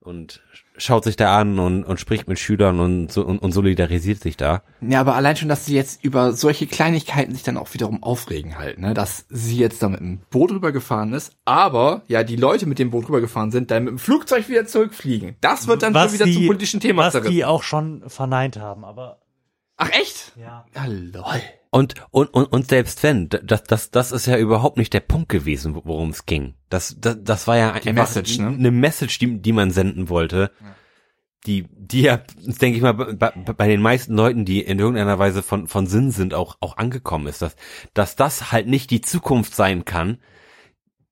[0.00, 0.42] Und
[0.76, 4.36] schaut sich da an und, und spricht mit Schülern und, so, und, und solidarisiert sich
[4.36, 4.62] da.
[4.80, 8.58] Ja, aber allein schon, dass sie jetzt über solche Kleinigkeiten sich dann auch wiederum aufregen
[8.58, 8.94] halt, ne?
[8.94, 12.90] Dass sie jetzt da mit dem Boot rübergefahren ist, aber ja, die Leute mit dem
[12.90, 15.36] Boot rübergefahren sind, dann mit dem Flugzeug wieder zurückfliegen.
[15.40, 17.32] Das wird dann schon wieder zum politischen Thema was zerrissen.
[17.32, 19.18] die auch schon verneint haben, aber
[19.76, 20.32] Ach echt?
[20.36, 20.64] Ja.
[20.74, 21.40] Ja, lol.
[21.74, 25.30] Und, und, und, und selbst wenn, das, das, das ist ja überhaupt nicht der Punkt
[25.30, 26.52] gewesen, worum es ging.
[26.68, 28.48] Das, das, das war ja Die einfach Message, ne?
[28.48, 30.50] eine Message, die, die man senden wollte.
[31.46, 35.42] Die, die ja, denke ich mal, bei, bei den meisten Leuten, die in irgendeiner Weise
[35.42, 37.56] von, von Sinn sind, auch, auch angekommen ist, dass,
[37.94, 40.18] dass das halt nicht die Zukunft sein kann,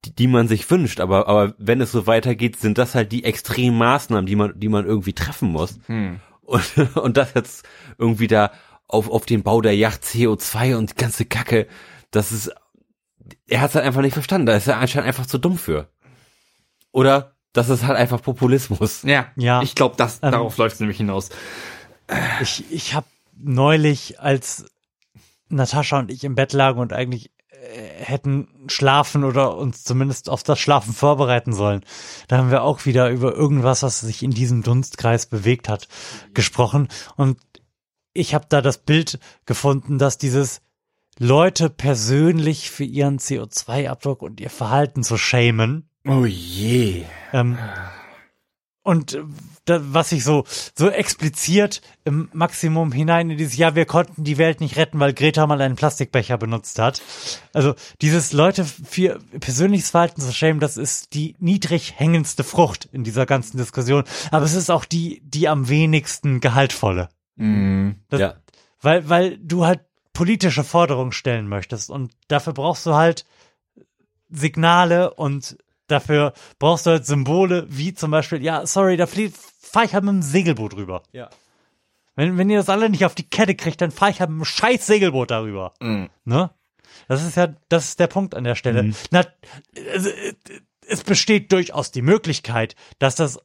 [0.04, 1.00] die, die man sich wünscht.
[1.00, 4.68] Aber, aber wenn es so weitergeht, sind das halt die extremen Maßnahmen, die man, die
[4.68, 5.80] man irgendwie treffen muss.
[5.86, 6.20] Hm.
[6.42, 7.66] Und, und das jetzt
[7.96, 8.52] irgendwie da
[8.90, 11.66] auf, auf den Bau der Yacht CO2 und die ganze Kacke,
[12.10, 12.50] das ist,
[13.46, 14.46] er hat es halt einfach nicht verstanden.
[14.46, 15.88] Da ist er anscheinend einfach zu dumm für.
[16.92, 19.02] Oder das ist halt einfach Populismus.
[19.02, 19.62] Ja, Ja.
[19.62, 21.30] ich glaube, das Ähm, darauf läuft es nämlich hinaus.
[22.40, 23.06] ich, ich habe
[23.36, 24.66] neulich, als
[25.48, 30.42] Natascha und ich im Bett lagen und eigentlich äh, hätten schlafen oder uns zumindest auf
[30.42, 31.84] das Schlafen vorbereiten sollen,
[32.28, 35.88] da haben wir auch wieder über irgendwas, was sich in diesem Dunstkreis bewegt hat,
[36.34, 36.88] gesprochen.
[37.16, 37.38] Und
[38.12, 40.60] ich habe da das Bild gefunden, dass dieses
[41.18, 47.04] Leute persönlich für ihren CO2-Abdruck und ihr Verhalten zu schämen, Oh je.
[47.32, 47.58] ähm,
[48.82, 49.22] und äh,
[49.66, 54.38] da, was ich so, so expliziert im Maximum hinein in dieses Jahr, wir konnten die
[54.38, 57.02] Welt nicht retten, weil Greta mal einen Plastikbecher benutzt hat.
[57.52, 63.04] Also dieses Leute für persönliches Verhalten zu schämen, das ist die niedrig hängendste Frucht in
[63.04, 64.04] dieser ganzen Diskussion.
[64.30, 67.10] Aber es ist auch die, die am wenigsten gehaltvolle.
[67.36, 67.96] Mhm.
[68.08, 68.34] Das, Ja.
[68.82, 69.80] Weil, weil du halt
[70.12, 73.24] politische Forderungen stellen möchtest und dafür brauchst du halt
[74.28, 79.94] Signale und dafür brauchst du halt Symbole, wie zum Beispiel, ja, sorry, da fahre ich
[79.94, 81.02] halt mit dem Segelboot rüber.
[81.12, 81.28] Ja.
[82.16, 84.40] Wenn, wenn ihr das alle nicht auf die Kette kriegt, dann fahre ich halt mit
[84.40, 85.74] dem scheiß Segelboot darüber.
[85.80, 86.10] Mhm.
[86.24, 86.50] Ne?
[87.08, 88.92] Das ist ja, das ist der Punkt an der Stelle.
[89.10, 89.24] Na,
[89.74, 90.08] es,
[90.86, 93.38] es besteht durchaus die Möglichkeit, dass das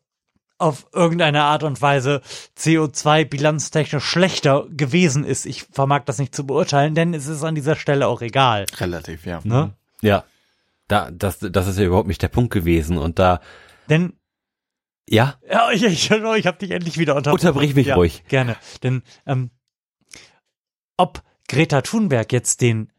[0.58, 2.22] auf irgendeine Art und Weise
[2.58, 5.46] CO2-bilanztechnisch schlechter gewesen ist.
[5.46, 8.66] Ich vermag das nicht zu beurteilen, denn es ist an dieser Stelle auch egal.
[8.78, 9.42] Relativ, ja.
[9.44, 9.74] Ne?
[10.02, 10.24] Ja.
[10.88, 12.98] Da, das, das ist ja überhaupt nicht der Punkt gewesen.
[12.98, 13.42] Und da,
[13.90, 14.14] Denn
[15.10, 17.48] ja, Ja, ich, ich, ich habe dich endlich wieder unterbrochen.
[17.48, 18.24] Unterbrich mich ja, ruhig.
[18.28, 18.56] Gerne.
[18.84, 19.52] Denn ähm,
[20.98, 22.92] ob Greta Thunberg jetzt den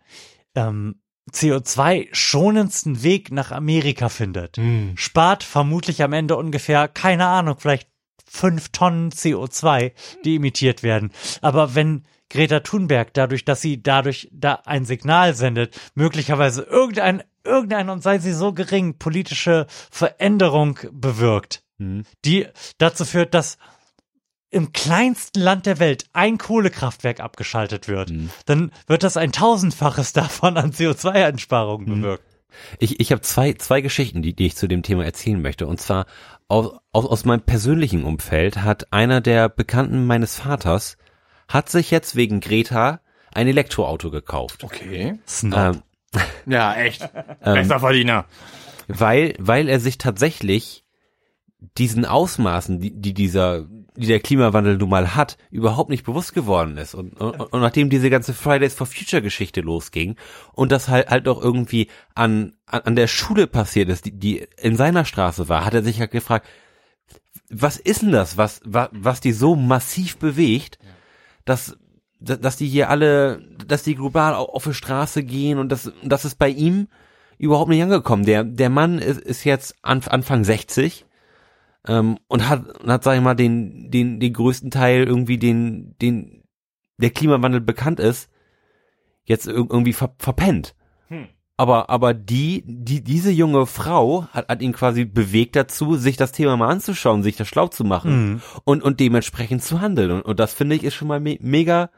[0.54, 1.00] ähm,
[1.32, 4.58] CO2-schonendsten Weg nach Amerika findet,
[4.94, 7.88] spart vermutlich am Ende ungefähr, keine Ahnung, vielleicht
[8.28, 9.92] fünf Tonnen CO2,
[10.24, 11.10] die emittiert werden.
[11.42, 17.88] Aber wenn Greta Thunberg dadurch, dass sie dadurch da ein Signal sendet, möglicherweise irgendein, irgendein
[17.88, 21.62] und sei sie so gering, politische Veränderung bewirkt,
[22.24, 22.46] die
[22.78, 23.58] dazu führt, dass
[24.50, 28.12] im kleinsten Land der Welt ein Kohlekraftwerk abgeschaltet wird,
[28.46, 32.24] dann wird das ein tausendfaches davon an CO2-Einsparungen bewirkt.
[32.78, 35.66] Ich, ich habe zwei, zwei Geschichten, die, die ich zu dem Thema erzählen möchte.
[35.66, 36.06] Und zwar
[36.48, 40.96] aus, aus, aus meinem persönlichen Umfeld hat einer der Bekannten meines Vaters
[41.48, 43.00] hat sich jetzt wegen Greta
[43.34, 44.64] ein Elektroauto gekauft.
[44.64, 45.18] Okay.
[45.28, 45.58] Snob.
[45.58, 45.82] Ähm,
[46.46, 47.02] Ja, echt.
[47.42, 48.24] Ähm, Bester Verdiener.
[48.88, 50.84] weil, weil er sich tatsächlich
[51.76, 56.76] diesen Ausmaßen, die, die dieser, die der Klimawandel nun mal hat, überhaupt nicht bewusst geworden
[56.76, 56.94] ist.
[56.94, 60.16] Und, und, und nachdem diese ganze Fridays for Future Geschichte losging
[60.52, 64.46] und das halt halt auch irgendwie an, an, an der Schule passiert ist, die, die
[64.58, 66.46] in seiner Straße war, hat er sich halt gefragt,
[67.50, 70.78] was ist denn das, was, was, was die so massiv bewegt,
[71.44, 71.76] dass,
[72.20, 76.24] dass die hier alle, dass die global au- auf die Straße gehen und das, das
[76.24, 76.88] ist bei ihm
[77.38, 78.24] überhaupt nicht angekommen.
[78.24, 81.04] Der, der Mann ist, ist jetzt an, Anfang 60
[81.86, 85.96] ähm, und hat, und hat, sag ich mal, den, den, den größten Teil irgendwie den,
[86.00, 86.42] den,
[86.98, 88.30] der Klimawandel bekannt ist,
[89.24, 90.74] jetzt ir- irgendwie ver, verpennt.
[91.08, 91.28] Hm.
[91.58, 96.32] Aber, aber die, die, diese junge Frau hat, hat ihn quasi bewegt dazu, sich das
[96.32, 98.42] Thema mal anzuschauen, sich das schlau zu machen Mhm.
[98.64, 100.10] und, und dementsprechend zu handeln.
[100.10, 101.88] Und, und das finde ich ist schon mal me mega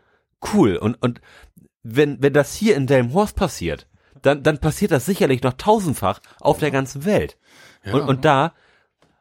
[0.54, 0.76] cool.
[0.76, 1.20] Und, und
[1.82, 3.88] wenn, wenn das hier in Delmhorst passiert,
[4.22, 7.36] dann, dann passiert das sicherlich noch tausendfach auf der ganzen Welt.
[7.84, 7.94] Ja.
[7.94, 8.52] Und, und da,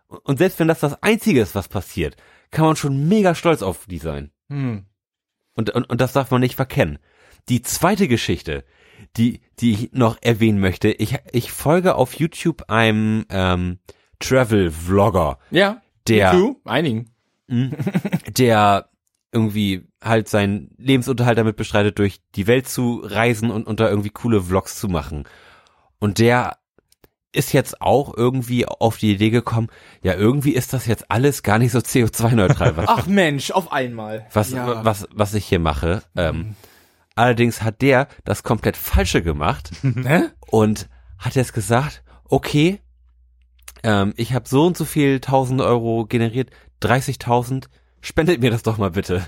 [0.08, 2.16] und selbst wenn das das Einzige ist, was passiert,
[2.52, 4.32] kann man schon mega stolz auf die sein.
[4.50, 4.86] Hm.
[5.56, 7.00] Und, und, und das darf man nicht verkennen.
[7.50, 8.64] Die zweite Geschichte,
[9.16, 13.80] die, die ich noch erwähnen möchte, ich, ich folge auf YouTube einem ähm,
[14.20, 15.40] Travel-Vlogger.
[15.52, 15.82] Ja.
[16.08, 16.56] Der, too.
[16.64, 17.12] einigen.
[17.48, 17.76] Mhm.
[18.30, 18.90] der
[19.32, 24.42] irgendwie halt seinen Lebensunterhalt damit bestreitet, durch die Welt zu reisen und, da irgendwie coole
[24.42, 25.26] Vlogs zu machen.
[26.00, 26.58] Und der
[27.38, 29.68] ist jetzt auch irgendwie auf die Idee gekommen,
[30.02, 32.76] ja, irgendwie ist das jetzt alles gar nicht so CO2-neutral.
[32.76, 34.28] Was, Ach Mensch, auf einmal.
[34.34, 34.84] was, ja.
[34.84, 36.04] was, was ich hier mache.
[36.16, 36.56] Ähm,
[37.16, 40.24] allerdings hat der das komplett Falsche gemacht Hä?
[40.48, 42.80] und hat jetzt gesagt, okay,
[43.84, 46.50] ähm, ich habe so und so viel 1000 Euro generiert,
[46.82, 47.66] 30.000,
[48.02, 49.28] spendet mir das doch mal bitte.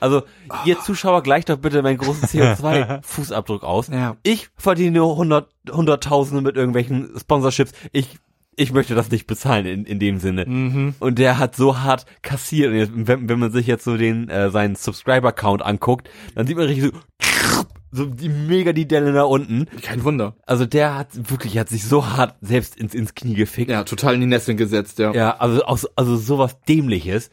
[0.00, 0.22] also,
[0.64, 3.88] ihr Zuschauer gleicht doch bitte meinen großen CO2-Fußabdruck aus.
[3.88, 4.16] Ja.
[4.22, 7.72] Ich verdiene nur 100, Hunderttausende mit irgendwelchen Sponsorships.
[7.92, 8.18] Ich
[8.58, 10.46] ich möchte das nicht bezahlen in, in dem Sinne.
[10.46, 10.94] Mhm.
[10.98, 12.72] Und der hat so hart kassiert.
[12.72, 16.90] Wenn, wenn man sich jetzt so den äh, seinen Subscriber-Count anguckt, dann sieht man richtig
[16.90, 17.64] so,
[17.96, 19.66] so die mega die Delle nach unten.
[19.82, 20.36] Kein Wunder.
[20.46, 23.70] Also der hat wirklich, hat sich so hart selbst ins, ins Knie gefickt.
[23.70, 25.12] Ja, total in die Nesseln gesetzt, ja.
[25.12, 27.30] Ja, also, aus, also sowas Dämliches.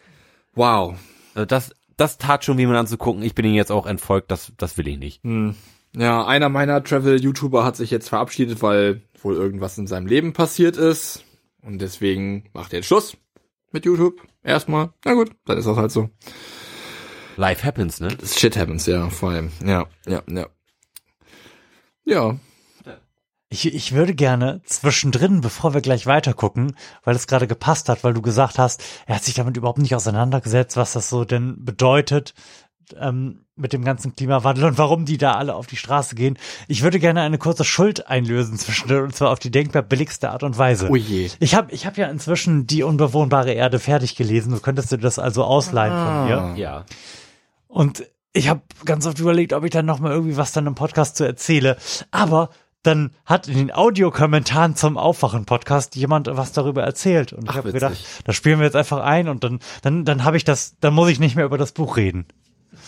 [0.56, 0.96] Wow.
[1.36, 3.24] Also das, das tat schon, wie man anzugucken.
[3.24, 5.24] Ich bin ihm jetzt auch entfolgt, das, das will ich nicht.
[5.24, 5.56] Hm.
[5.96, 10.78] Ja, einer meiner Travel-YouTuber hat sich jetzt verabschiedet, weil wohl irgendwas in seinem Leben passiert
[10.78, 11.24] ist.
[11.62, 13.18] Und deswegen macht er jetzt Schluss
[13.72, 14.22] mit YouTube.
[14.44, 14.90] Erstmal.
[15.06, 16.10] Na gut, dann ist das halt so.
[17.38, 18.10] Life happens, ne?
[18.26, 19.52] Shit happens, ja, vor allem.
[19.66, 20.48] Ja, ja, ja.
[22.06, 22.36] Ja.
[23.50, 28.04] Ich, ich würde gerne zwischendrin, bevor wir gleich weiter gucken, weil es gerade gepasst hat,
[28.04, 31.64] weil du gesagt hast, er hat sich damit überhaupt nicht auseinandergesetzt, was das so denn
[31.64, 32.34] bedeutet
[33.00, 36.40] ähm, mit dem ganzen Klimawandel und warum die da alle auf die Straße gehen.
[36.68, 40.42] Ich würde gerne eine kurze Schuld einlösen zwischendrin und zwar auf die denkbar billigste Art
[40.42, 40.90] und Weise.
[40.90, 41.30] Oh je.
[41.40, 44.52] Ich habe ich hab ja inzwischen die unbewohnbare Erde fertig gelesen.
[44.52, 46.26] Du könntest dir das also ausleihen Ah.
[46.28, 46.60] von mir.
[46.60, 46.86] Ja.
[47.74, 50.76] Und ich habe ganz oft überlegt, ob ich dann noch mal irgendwie was dann im
[50.76, 51.78] Podcast zu erzähle.
[52.12, 52.52] Aber
[52.84, 57.34] dann hat in den Audiokommentaren zum Aufwachen-Podcast jemand was darüber erzählt.
[57.34, 60.38] Und ich habe gedacht, das spielen wir jetzt einfach ein und dann, dann, dann habe
[60.38, 62.28] ich das, dann muss ich nicht mehr über das Buch reden.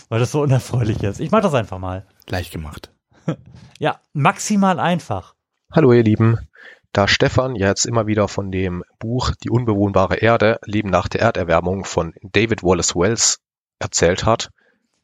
[0.08, 1.18] Weil das so unerfreulich ist.
[1.18, 2.06] Ich mach das einfach mal.
[2.28, 2.92] Leicht gemacht.
[3.78, 5.34] Ja, maximal einfach.
[5.70, 6.38] Hallo ihr Lieben.
[6.92, 11.20] Da Stefan ja jetzt immer wieder von dem Buch Die unbewohnbare Erde, Leben nach der
[11.20, 13.40] Erderwärmung von David Wallace Wells
[13.78, 14.48] erzählt hat,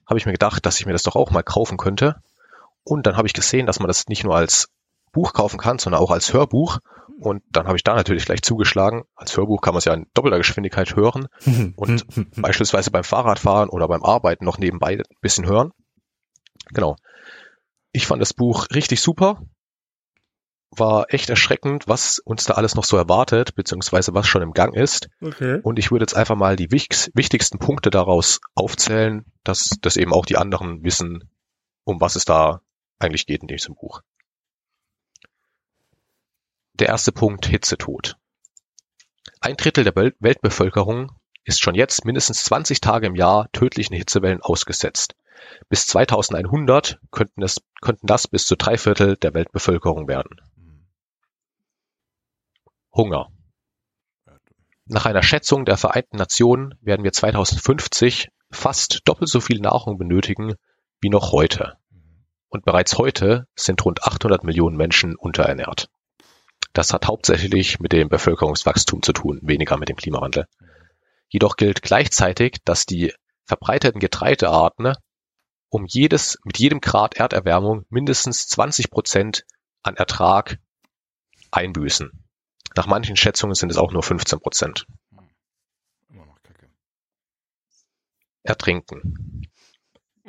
[0.06, 2.16] habe ich mir gedacht, dass ich mir das doch auch mal kaufen könnte.
[2.84, 4.68] Und dann habe ich gesehen, dass man das nicht nur als
[5.12, 6.78] Buch kaufen kann, sondern auch als Hörbuch.
[7.20, 9.04] Und dann habe ich da natürlich gleich zugeschlagen.
[9.14, 11.28] Als Hörbuch kann man es ja in doppelter Geschwindigkeit hören
[11.76, 12.06] und
[12.36, 15.70] beispielsweise beim Fahrradfahren oder beim Arbeiten noch nebenbei ein bisschen hören.
[16.70, 16.96] Genau.
[17.92, 19.42] Ich fand das Buch richtig super.
[20.74, 24.74] War echt erschreckend, was uns da alles noch so erwartet, beziehungsweise was schon im Gang
[24.74, 25.08] ist.
[25.20, 25.60] Okay.
[25.62, 30.14] Und ich würde jetzt einfach mal die wich- wichtigsten Punkte daraus aufzählen, dass das eben
[30.14, 31.28] auch die anderen wissen,
[31.84, 32.62] um was es da
[32.98, 34.00] eigentlich geht in diesem Buch.
[36.74, 38.16] Der erste Punkt, Hitzetod.
[39.40, 41.12] Ein Drittel der Welt Weltbevölkerung
[41.44, 45.16] ist schon jetzt mindestens 20 Tage im Jahr tödlichen Hitzewellen ausgesetzt.
[45.68, 50.40] Bis 2100 könnten, es, könnten das bis zu drei Viertel der Weltbevölkerung werden.
[52.94, 53.32] Hunger.
[54.84, 60.54] Nach einer Schätzung der Vereinten Nationen werden wir 2050 fast doppelt so viel Nahrung benötigen
[61.00, 61.78] wie noch heute.
[62.48, 65.88] Und bereits heute sind rund 800 Millionen Menschen unterernährt.
[66.74, 70.46] Das hat hauptsächlich mit dem Bevölkerungswachstum zu tun, weniger mit dem Klimawandel.
[71.28, 73.14] Jedoch gilt gleichzeitig, dass die
[73.44, 74.94] verbreiteten Getreidearten
[75.70, 79.46] um jedes, mit jedem Grad Erderwärmung mindestens 20 Prozent
[79.82, 80.58] an Ertrag
[81.50, 82.21] einbüßen.
[82.76, 84.86] Nach manchen Schätzungen sind es auch nur 15 Prozent.
[88.42, 89.48] Ertrinken.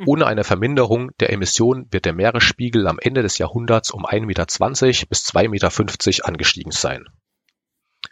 [0.06, 4.46] Ohne eine Verminderung der Emissionen wird der Meeresspiegel am Ende des Jahrhunderts um 1,20 Meter
[5.08, 7.06] bis 2,50 Meter angestiegen sein.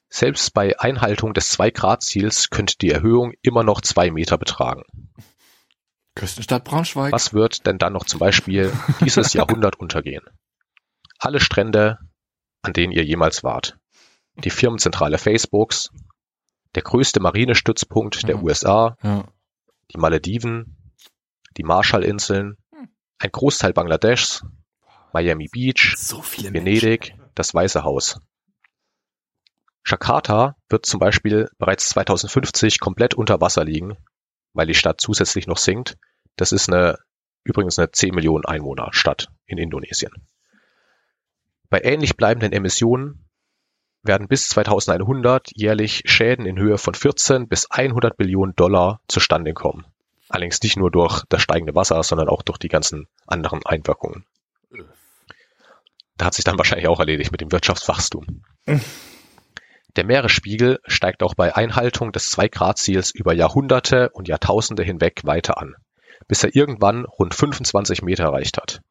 [0.09, 4.83] Selbst bei Einhaltung des 2-Grad-Ziels könnte die Erhöhung immer noch 2 Meter betragen.
[6.15, 7.11] Küstenstadt Braunschweig.
[7.11, 10.23] Was wird denn dann noch zum Beispiel dieses Jahrhundert untergehen?
[11.17, 11.97] Alle Strände,
[12.61, 13.79] an denen ihr jemals wart.
[14.35, 15.89] Die Firmenzentrale Facebooks,
[16.75, 19.25] der größte Marinestützpunkt der USA, Ja.
[19.93, 20.93] die Malediven,
[21.57, 22.57] die Marshallinseln,
[23.19, 24.43] ein Großteil Bangladeschs,
[25.13, 25.95] Miami Beach,
[26.53, 28.19] Venedig, das Weiße Haus.
[29.85, 33.97] Jakarta wird zum Beispiel bereits 2050 komplett unter Wasser liegen,
[34.53, 35.97] weil die Stadt zusätzlich noch sinkt.
[36.37, 36.97] Das ist eine
[37.43, 40.11] Übrigens eine 10 Millionen Einwohner Stadt in Indonesien.
[41.69, 43.27] Bei ähnlich bleibenden Emissionen
[44.03, 49.85] werden bis 2100 jährlich Schäden in Höhe von 14 bis 100 Billionen Dollar zustande kommen.
[50.29, 54.25] Allerdings nicht nur durch das steigende Wasser, sondern auch durch die ganzen anderen Einwirkungen.
[56.17, 58.43] Da hat sich dann wahrscheinlich auch erledigt mit dem Wirtschaftswachstum.
[59.97, 65.75] Der Meeresspiegel steigt auch bei Einhaltung des 2-Grad-Ziels über Jahrhunderte und Jahrtausende hinweg weiter an,
[66.27, 68.81] bis er irgendwann rund 25 Meter erreicht hat.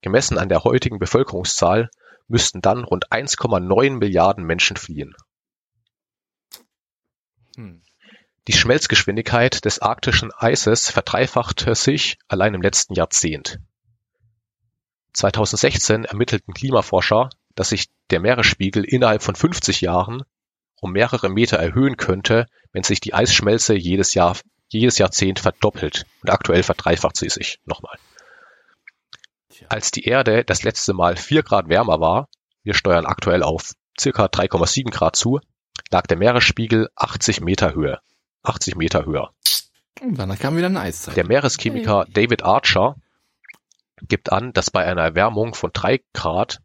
[0.00, 1.90] Gemessen an der heutigen Bevölkerungszahl
[2.28, 5.14] müssten dann rund 1,9 Milliarden Menschen fliehen.
[8.46, 13.58] Die Schmelzgeschwindigkeit des arktischen Eises verdreifachte sich allein im letzten Jahrzehnt.
[15.12, 20.22] 2016 ermittelten Klimaforscher, dass sich der Meeresspiegel innerhalb von 50 Jahren
[20.80, 24.36] um mehrere Meter erhöhen könnte, wenn sich die Eisschmelze jedes Jahr,
[24.68, 26.06] jedes Jahrzehnt verdoppelt.
[26.22, 27.98] Und aktuell verdreifacht sie sich nochmal.
[29.68, 32.28] Als die Erde das letzte Mal 4 Grad wärmer war,
[32.62, 35.40] wir steuern aktuell auf circa 3,7 Grad zu,
[35.90, 37.98] lag der Meeresspiegel 80 Meter Höhe.
[38.42, 39.32] 80 Meter höher.
[40.00, 41.16] Und danach kam wieder eine Eiszeit.
[41.16, 42.96] Der Meereschemiker David Archer
[44.02, 46.60] gibt an, dass bei einer Erwärmung von 3 Grad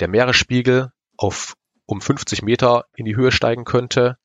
[0.00, 1.54] der Meeresspiegel auf
[1.86, 4.16] um 50 Meter in die Höhe steigen könnte.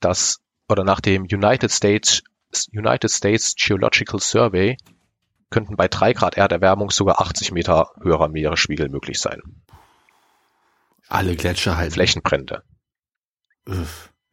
[0.00, 2.22] Das oder nach dem United States
[2.72, 4.76] United States Geological Survey
[5.50, 9.42] könnten bei 3 Grad Erderwärmung sogar 80 Meter höherer Meeresspiegel möglich sein.
[11.08, 11.92] Alle Gletscher halt.
[11.92, 12.62] Flächenbrände.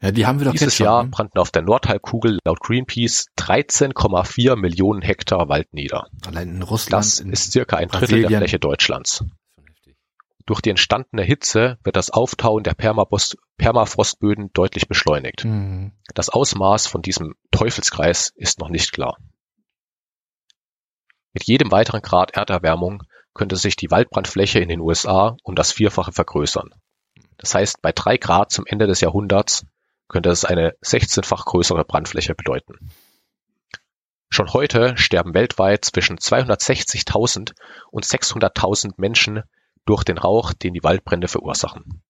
[0.01, 1.09] Ja, die haben wir doch Dieses schon, Jahr ne?
[1.09, 6.07] brannten auf der Nordhalbkugel laut Greenpeace 13,4 Millionen Hektar Wald nieder.
[6.25, 7.06] Allein in Russland.
[7.06, 8.40] Das in ist circa ein Drittel der Brasilien.
[8.40, 9.23] Fläche Deutschlands.
[10.48, 15.45] Durch die entstandene Hitze wird das Auftauen der Permabos- Permafrostböden deutlich beschleunigt.
[15.45, 15.91] Mhm.
[16.15, 19.17] Das Ausmaß von diesem Teufelskreis ist noch nicht klar.
[21.34, 23.03] Mit jedem weiteren Grad Erderwärmung
[23.34, 26.74] könnte sich die Waldbrandfläche in den USA um das Vierfache vergrößern.
[27.38, 29.66] Das heißt, bei drei Grad zum Ende des Jahrhunderts
[30.08, 32.92] könnte es eine 16-fach größere Brandfläche bedeuten.
[34.30, 37.53] Schon heute sterben weltweit zwischen 260.000
[37.90, 39.43] und 600.000 Menschen
[39.85, 42.01] durch den Rauch, den die Waldbrände verursachen.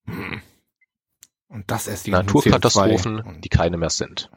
[1.48, 4.30] Und das erst die Naturkatastrophen, die keine mehr sind.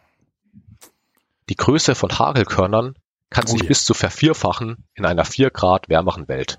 [1.48, 2.94] Die Größe von Hagelkörnern
[3.34, 3.68] kann Oh sich ja.
[3.68, 6.58] bis zu vervierfachen in einer 4 Grad wärmeren Welt.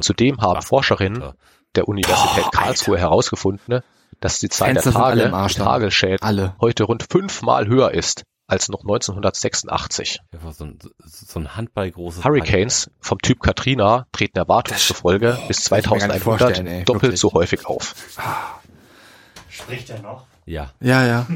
[0.00, 1.32] Zudem haben Forscherinnen
[1.74, 3.80] der Universität Karlsruhe herausgefunden,
[4.20, 5.58] dass die Zahl Fenster der Tage Arsch.
[5.58, 6.56] Hagelschäden Alle.
[6.60, 10.20] heute rund fünfmal höher ist als noch 1986.
[10.32, 15.78] Einfach so ein, so ein Hurricanes vom Typ Katrina treten Erwartungen zufolge bis das kann
[15.78, 17.20] ich mir gar nicht vorstellen, 2100 ey, doppelt wirklich.
[17.20, 17.94] so häufig auf.
[19.48, 20.26] Spricht er noch?
[20.46, 20.72] Ja.
[20.80, 21.26] Ja, ja.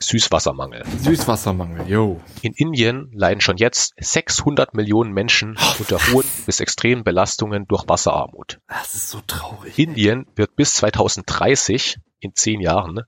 [0.00, 0.84] Süßwassermangel.
[0.98, 2.20] Süßwassermangel, yo.
[2.42, 8.60] In Indien leiden schon jetzt 600 Millionen Menschen unter hohen bis extremen Belastungen durch Wasserarmut.
[8.68, 9.78] Das ist so traurig.
[9.78, 13.00] Indien wird bis 2030, in zehn Jahren,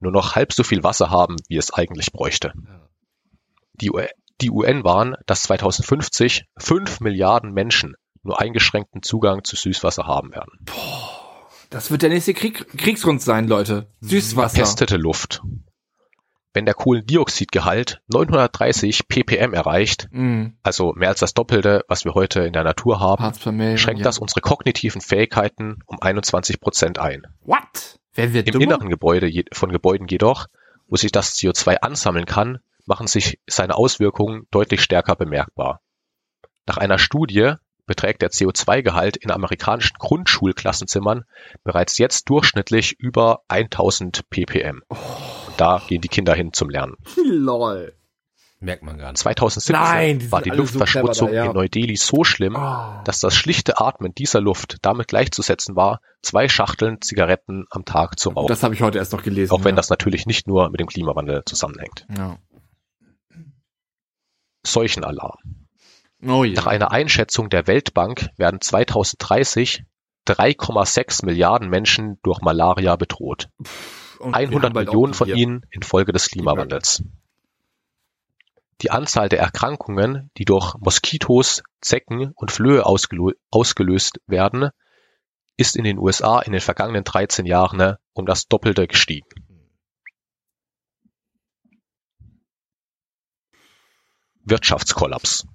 [0.00, 2.52] nur noch halb so viel Wasser haben, wie es eigentlich bräuchte.
[3.74, 3.90] Die,
[4.40, 10.66] die UN waren, dass 2050 fünf Milliarden Menschen nur eingeschränkten Zugang zu Süßwasser haben werden.
[11.70, 13.88] Das wird der nächste Krieg, Kriegsgrund sein, Leute.
[14.00, 14.56] Süßwasser.
[14.56, 15.42] Verpestete Luft.
[16.58, 20.56] Wenn der Kohlendioxidgehalt 930 ppm erreicht, Mhm.
[20.64, 24.04] also mehr als das Doppelte, was wir heute in der Natur haben, Million, schränkt ja.
[24.04, 27.22] das unsere kognitiven Fähigkeiten um 21 Prozent ein.
[27.42, 28.00] What?
[28.12, 28.64] Wer wird Im dummer?
[28.64, 30.46] inneren Gebäude von Gebäuden jedoch,
[30.88, 35.80] wo sich das CO2 ansammeln kann, machen sich seine Auswirkungen deutlich stärker bemerkbar.
[36.66, 37.52] Nach einer Studie
[37.86, 41.22] beträgt der CO2-Gehalt in amerikanischen Grundschulklassenzimmern
[41.62, 44.82] bereits jetzt durchschnittlich über 1000 ppm.
[44.88, 44.98] Und
[45.60, 46.96] da gehen die Kinder hin zum Lernen.
[47.24, 47.94] Lol.
[48.60, 49.18] Merkt man gar nicht.
[49.18, 51.50] 2017 Nein, die war die so Luftverschmutzung clever da, ja.
[51.50, 52.54] in Neu-Delhi so schlimm,
[53.04, 58.30] dass das schlichte Atmen dieser Luft damit gleichzusetzen war, zwei Schachteln Zigaretten am Tag zu
[58.30, 58.48] rauchen.
[58.48, 59.52] Das habe ich heute erst noch gelesen.
[59.52, 59.76] Auch wenn ja.
[59.76, 62.04] das natürlich nicht nur mit dem Klimawandel zusammenhängt.
[62.16, 62.38] Ja.
[64.66, 65.38] Seuchenalarm.
[66.26, 66.54] Oh ja.
[66.54, 69.84] Nach einer Einschätzung der Weltbank werden 2030
[70.26, 73.48] 3,6 Milliarden Menschen durch Malaria bedroht.
[74.18, 77.02] Und wir 100 haben bald auch Millionen von ihnen infolge des Klimawandels.
[78.80, 84.70] Die Anzahl der Erkrankungen, die durch Moskitos, Zecken und Flöhe ausgelö ausgelöst werden,
[85.56, 89.28] ist in den USA in den vergangenen 13 Jahren um das Doppelte gestiegen.
[94.44, 95.46] Wirtschaftskollaps.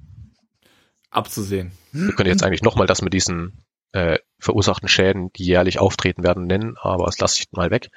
[1.09, 1.72] Abzusehen.
[1.92, 6.48] Wir können jetzt eigentlich nochmal das mit diesen äh, verursachten Schäden, die jährlich auftreten werden,
[6.48, 7.90] nennen, aber das lasse ich mal weg.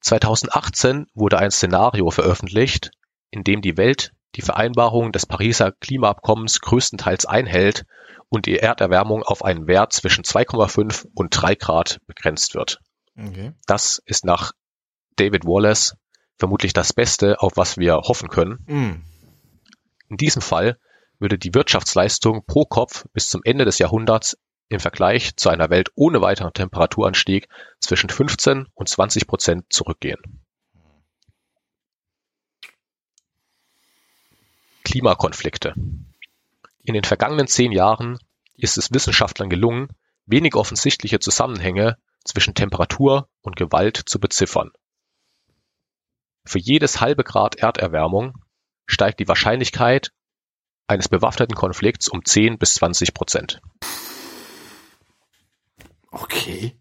[0.00, 2.90] 2018 wurde ein Szenario veröffentlicht,
[3.30, 7.84] in dem die Welt die Vereinbarung des Pariser Klimaabkommens größtenteils einhält
[8.28, 12.78] und die Erderwärmung auf einen Wert zwischen 2,5 und 3 Grad begrenzt wird.
[13.16, 13.52] Okay.
[13.66, 14.52] Das ist nach
[15.16, 15.96] David Wallace
[16.38, 18.64] vermutlich das Beste, auf was wir hoffen können.
[18.66, 19.04] Mm.
[20.10, 20.78] In diesem Fall
[21.18, 24.36] würde die Wirtschaftsleistung pro Kopf bis zum Ende des Jahrhunderts
[24.68, 27.48] im Vergleich zu einer Welt ohne weiteren Temperaturanstieg
[27.80, 30.20] zwischen 15 und 20 Prozent zurückgehen.
[34.84, 35.74] Klimakonflikte.
[36.82, 38.18] In den vergangenen zehn Jahren
[38.54, 39.88] ist es Wissenschaftlern gelungen,
[40.26, 44.70] wenig offensichtliche Zusammenhänge zwischen Temperatur und Gewalt zu beziffern.
[46.44, 48.42] Für jedes halbe Grad Erderwärmung
[48.86, 50.12] steigt die Wahrscheinlichkeit
[50.86, 53.60] eines bewaffneten Konflikts um 10 bis 20 Prozent.
[56.10, 56.74] Okay.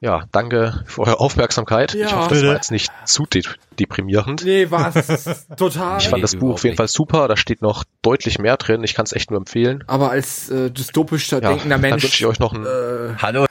[0.00, 1.94] Ja, danke für eure Aufmerksamkeit.
[1.94, 2.06] Ja.
[2.06, 3.44] ich hoffe, das war jetzt nicht zu de
[3.78, 4.44] deprimierend.
[4.44, 5.46] Nee, was?
[5.56, 5.98] Total.
[6.00, 7.28] Ich fand das Buch auf jeden Fall super.
[7.28, 8.82] Da steht noch deutlich mehr drin.
[8.82, 9.84] Ich kann es echt nur empfehlen.
[9.86, 12.02] Aber als äh, dystopisch Ja, denkender dann Mensch.
[12.02, 13.46] wünsche ich euch noch einen äh, Hallo.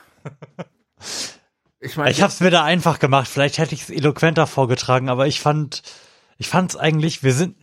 [1.79, 3.29] Ich meine, Ich habe es mir da einfach gemacht.
[3.29, 5.83] Vielleicht hätte ich es eloquenter vorgetragen, aber ich fand,
[6.37, 7.55] ich fand es eigentlich, wir sind,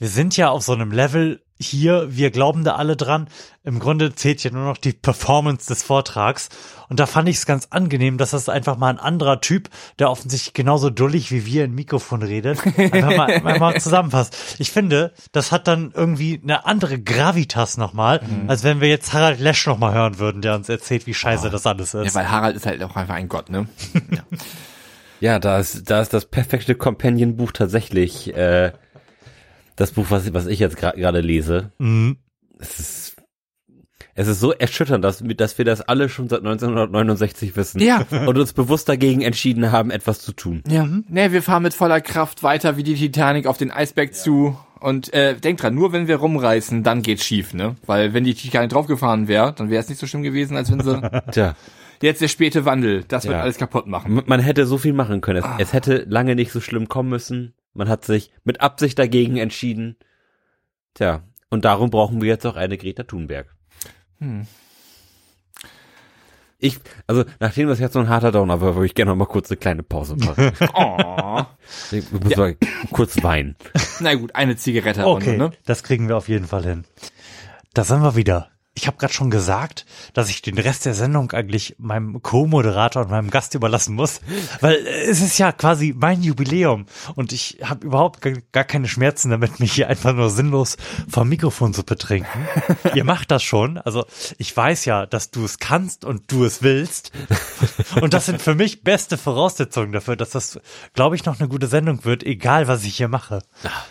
[0.00, 3.28] wir sind ja auf so einem Level hier, wir glauben da alle dran.
[3.64, 6.48] Im Grunde zählt ja nur noch die Performance des Vortrags.
[6.88, 10.10] Und da fand ich es ganz angenehm, dass das einfach mal ein anderer Typ, der
[10.10, 14.56] offensichtlich genauso dullig wie wir ein Mikrofon redet, einfach mal, einfach mal zusammenfasst.
[14.58, 19.38] Ich finde, das hat dann irgendwie eine andere Gravitas nochmal, als wenn wir jetzt Harald
[19.38, 22.06] Lesch nochmal hören würden, der uns erzählt, wie scheiße das alles ist.
[22.06, 23.68] ja, weil Harald ist halt auch einfach ein Gott, ne?
[25.20, 28.72] Ja, da ist, da ist das perfekte Companion-Buch tatsächlich äh,
[29.80, 31.72] das Buch, was, was ich jetzt gerade lese.
[31.78, 32.18] Mhm.
[32.58, 33.16] Es ist,
[34.14, 38.04] es ist so erschütternd, dass, wir- dass wir das alle schon seit 1969 wissen Ja.
[38.10, 40.62] und uns bewusst dagegen entschieden haben, etwas zu tun.
[40.68, 40.86] Ja.
[41.08, 44.58] Nee, wir fahren mit voller Kraft weiter wie die Titanic auf den Eisberg zu.
[44.80, 47.76] Und äh, denkt dran, nur wenn wir rumreißen, dann geht's schief, ne?
[47.84, 50.80] Weil wenn die Titanic draufgefahren wäre, dann wäre es nicht so schlimm gewesen, als wenn
[50.80, 51.00] sie.
[51.32, 51.54] Tja.
[52.02, 53.42] Jetzt der späte Wandel, das wird Ja.
[53.42, 54.22] alles kaputt machen.
[54.24, 55.40] Man hätte so viel machen können.
[55.40, 55.56] Es, Ah.
[55.58, 57.52] es hätte lange nicht so schlimm kommen müssen.
[57.72, 59.96] Man hat sich mit Absicht dagegen entschieden.
[60.94, 63.54] Tja, und darum brauchen wir jetzt auch eine Greta Thunberg.
[64.18, 64.46] Hm.
[66.62, 69.24] Ich, also nachdem das jetzt so ein harter Downer war, würde ich gerne noch mal
[69.24, 70.52] kurz eine kleine Pause machen.
[70.74, 71.42] Oh.
[71.90, 72.56] Ich muss mal
[72.92, 73.56] kurz weinen.
[74.00, 75.52] Na gut, eine Zigarette Okay, ne?
[75.64, 76.84] das kriegen wir auf jeden Fall hin.
[77.72, 78.49] Da sind wir wieder.
[78.74, 79.84] Ich habe gerade schon gesagt,
[80.14, 84.20] dass ich den Rest der Sendung eigentlich meinem Co-Moderator und meinem Gast überlassen muss,
[84.60, 88.20] weil äh, es ist ja quasi mein Jubiläum und ich habe überhaupt
[88.52, 90.76] gar- keine Schmerzen damit, mich hier einfach nur sinnlos
[91.08, 92.46] vom Mikrofon zu betrinken.
[92.94, 94.06] Ihr macht das schon, also
[94.38, 97.10] ich weiß ja, dass du es kannst und du es willst
[98.00, 100.60] und das sind für mich beste Voraussetzungen dafür, dass das,
[100.94, 103.40] glaube ich, noch eine gute Sendung wird, egal was ich hier mache.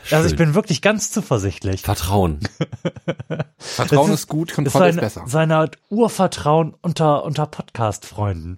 [0.10, 1.82] also ich bin wirklich ganz zuversichtlich.
[1.82, 2.40] Vertrauen.
[3.58, 5.24] Vertrauen Das ist gut, das Kontrolle ist besser.
[5.28, 8.58] Seine Art Urvertrauen unter, unter Podcast-Freunden.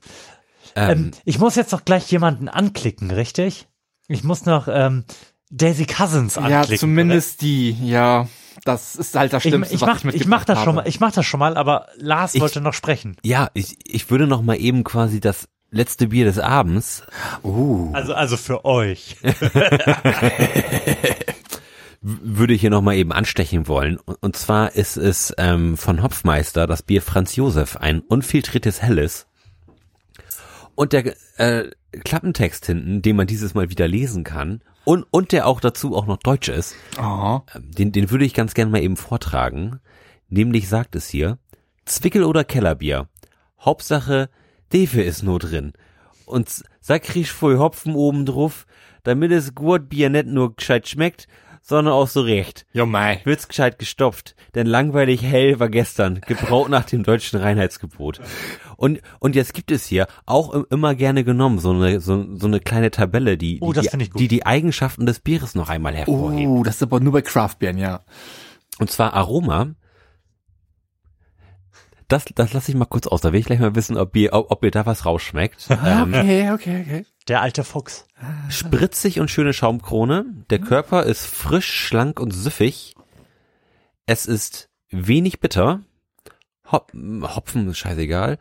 [0.76, 3.68] Ähm, Ähm, ich muss jetzt noch gleich jemanden anklicken, richtig?
[4.08, 5.04] Ich muss noch ähm,
[5.50, 6.78] Daisy Cousins Ja, anklicken.
[6.80, 8.28] zumindest die, ja.
[8.66, 10.68] Das ist halt das Ich, Schlimmste, ich, was mach, ich ich mitgebracht mach das schon
[10.68, 10.76] habe.
[10.84, 13.18] mal, ich mach das schon mal, aber Lars Ich- wollte noch sprechen.
[13.24, 17.04] ja, ich, ich würde noch mal eben quasi das letzte Bier des Abends.
[17.44, 17.90] Uh.
[17.94, 19.16] Also, also für euch.
[22.02, 23.98] würde ich hier noch mal eben anstechen wollen.
[23.98, 29.28] Und, zwar ist es ähm, von Hopfmeister das Bier Franz Josef, ein unfiltriertes Helles.
[30.74, 31.70] Und der äh,
[32.04, 36.08] Klappentext hinten, den man dieses Mal wieder lesen kann und, und der auch dazu auch
[36.08, 37.42] noch deutsch ist, Oh.
[37.56, 39.80] den, den würde ich ganz gerne mal eben vortragen.
[40.28, 41.38] Nämlich sagt es hier,
[41.86, 43.10] Zwickel oder Kellerbier.
[43.60, 44.30] Hauptsache,
[44.74, 45.74] Defe ist nur drin.
[46.26, 48.66] Und sag kriegst voll Hopfen oben drauf,
[49.04, 51.28] damit es gut Bier nicht nur gescheit schmeckt,
[51.62, 52.66] sondern auch so recht.
[52.74, 53.22] Jo mei.
[53.24, 58.20] Wird's gescheit gestopft, denn langweilig hell war gestern, gebraut nach dem deutschen Reinheitsgebot.
[58.78, 62.48] Und, und jetzt gibt es hier auch im- immer gerne genommen so eine, so, so
[62.48, 66.48] eine kleine Tabelle, die, Oh, die, die, die die Eigenschaften des Bieres noch einmal hervorhebt.
[66.50, 68.02] Uh, das ist aber nur bei Craftbeeren, ja.
[68.80, 69.68] Und zwar Aroma.
[72.12, 73.22] Das, das lasse ich mal kurz aus.
[73.22, 75.68] Da will ich gleich mal wissen, ob ihr, ob, ob ihr da was rausschmeckt.
[75.84, 77.06] Ähm, Okay, okay, okay.
[77.28, 78.06] Der alte Fuchs.
[78.50, 80.26] Spritzig und schöne Schaumkrone.
[80.50, 82.96] Der Körper ist frisch, schlank und süffig.
[84.06, 85.82] Es ist wenig bitter.
[86.72, 88.38] Hop Hopfen ist scheißegal.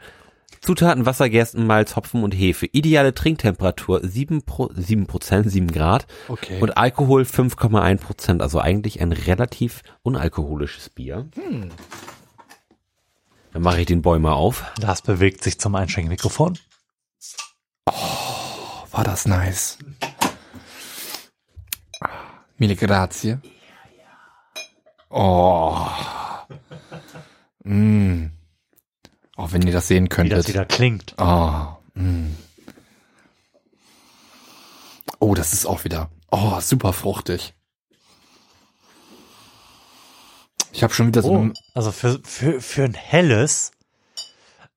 [0.61, 2.67] Zutaten Wasser, Gerstenmalz, Hopfen und Hefe.
[2.67, 6.07] Ideale Trinktemperatur 7, Pro, 7 Prozent, 7 Grad.
[6.29, 6.61] Okay.
[6.61, 8.43] Und Alkohol 5,1 Prozent.
[8.43, 11.29] Also eigentlich ein relativ unalkoholisches Bier.
[11.35, 11.71] Hm.
[13.53, 14.65] Dann mache ich den Bäumer auf.
[14.79, 16.59] Lars bewegt sich zum Einschenkmikrofon.
[17.85, 19.79] War das nice.
[22.57, 23.39] Mille grazie.
[25.09, 25.77] Oh.
[27.65, 28.27] Mm.
[29.37, 30.39] Oh, wenn ihr das sehen Wie könntet.
[30.39, 31.15] das wieder klingt.
[31.19, 31.67] Oh.
[31.95, 32.37] Mm.
[35.19, 36.11] Oh, das ist auch wieder.
[36.31, 37.55] Oh, super fruchtig.
[40.73, 43.73] Ich habe schon wieder so Oh, also für, für, für ein helles,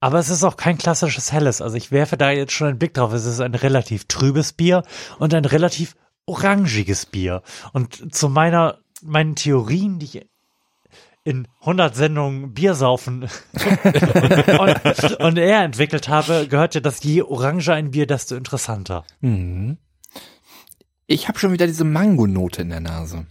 [0.04, 1.62] aber es ist auch kein klassisches helles.
[1.62, 3.14] Also ich werfe da jetzt schon einen Blick drauf.
[3.14, 4.84] Es ist ein relativ trübes Bier
[5.18, 7.42] und ein relativ orangiges Bier.
[7.72, 10.28] Und zu meiner, meinen Theorien, die ich
[11.24, 13.24] in 100 Sendungen Biersaufen
[14.60, 19.06] und, und er entwickelt habe, gehört ja, dass je oranger ein Bier, desto interessanter.
[19.22, 19.78] Mhm.
[21.08, 23.26] Ich habe schon wieder diese Mangonote in der Nase.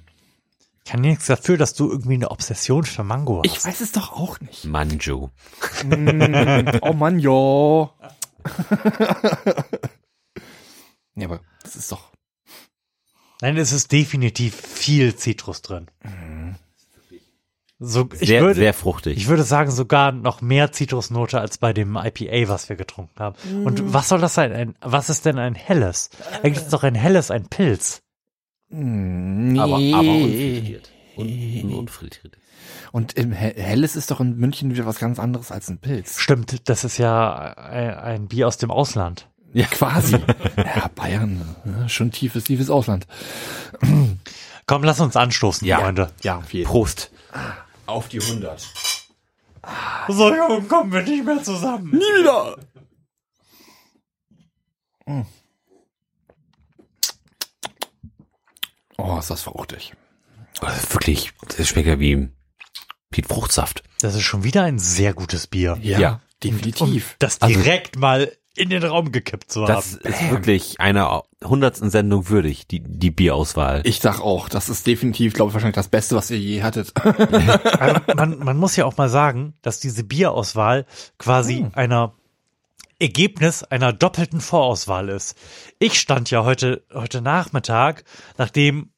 [0.92, 3.46] Kann nichts dafür, dass du irgendwie eine Obsession für Mango hast.
[3.50, 4.66] Ich weiß es doch auch nicht.
[4.66, 5.30] Manjo.
[5.86, 7.30] Mm, oh Mann, ja.
[11.24, 12.12] aber das ist doch.
[13.40, 15.86] Nein, es ist definitiv viel Zitrus drin.
[17.78, 19.16] So, ich Sehr, würde, sehr fruchtig.
[19.16, 23.36] Ich würde sagen, sogar noch mehr Zitrusnote als bei dem IPA, was wir getrunken haben.
[23.64, 24.52] Und was soll das sein?
[24.52, 26.10] Ein, was ist denn ein helles?
[26.42, 28.01] Eigentlich ist doch ein helles ein Pilz.
[28.73, 29.59] Nee.
[29.59, 30.91] aber, aber unfiltriert.
[31.17, 32.39] Un, unfiltriert.
[32.91, 36.18] Und im He- Helles ist doch in München wieder was ganz anderes als ein Pilz.
[36.18, 39.28] Stimmt, das ist ja ein, Bier aus dem Ausland.
[39.52, 40.17] Ja, quasi.
[40.57, 43.07] ja, Bayern, ne, schon tiefes, tiefes Ausland.
[44.67, 45.81] Komm, lass uns anstoßen, Ja.
[45.81, 46.10] Freunde.
[46.23, 47.10] Ja, auf jeden Prost.
[47.86, 48.67] Auf die 100.
[50.09, 51.91] So jung kommen wir nicht mehr zusammen.
[51.92, 52.57] Nie wieder.
[59.02, 59.92] Oh, ist das fruchtig.
[60.60, 62.28] Das ist wirklich, das schmeckt ja wie,
[63.10, 63.82] wie Fruchtsaft.
[64.00, 65.78] Das ist schon wieder ein sehr gutes Bier.
[65.82, 66.20] Ja, Ja.
[66.44, 67.16] definitiv.
[67.18, 70.12] Das Also- direkt mal in den Raum gekippt zu Das haben.
[70.12, 73.81] ist wirklich einer hundertsten Sendung würdig, die, die Bierauswahl.
[73.84, 76.92] Ich sag auch, das ist definitiv, glaube ich, wahrscheinlich das Beste, was ihr je hattet.
[77.81, 80.84] Also man, man muss ja auch mal sagen, dass diese Bierauswahl
[81.18, 81.70] quasi Hm.
[81.74, 82.12] einer
[82.98, 85.36] Ergebnis einer doppelten Vorauswahl ist.
[85.78, 88.05] Ich stand ja heute, heute Nachmittag,
[88.39, 88.91] nachdem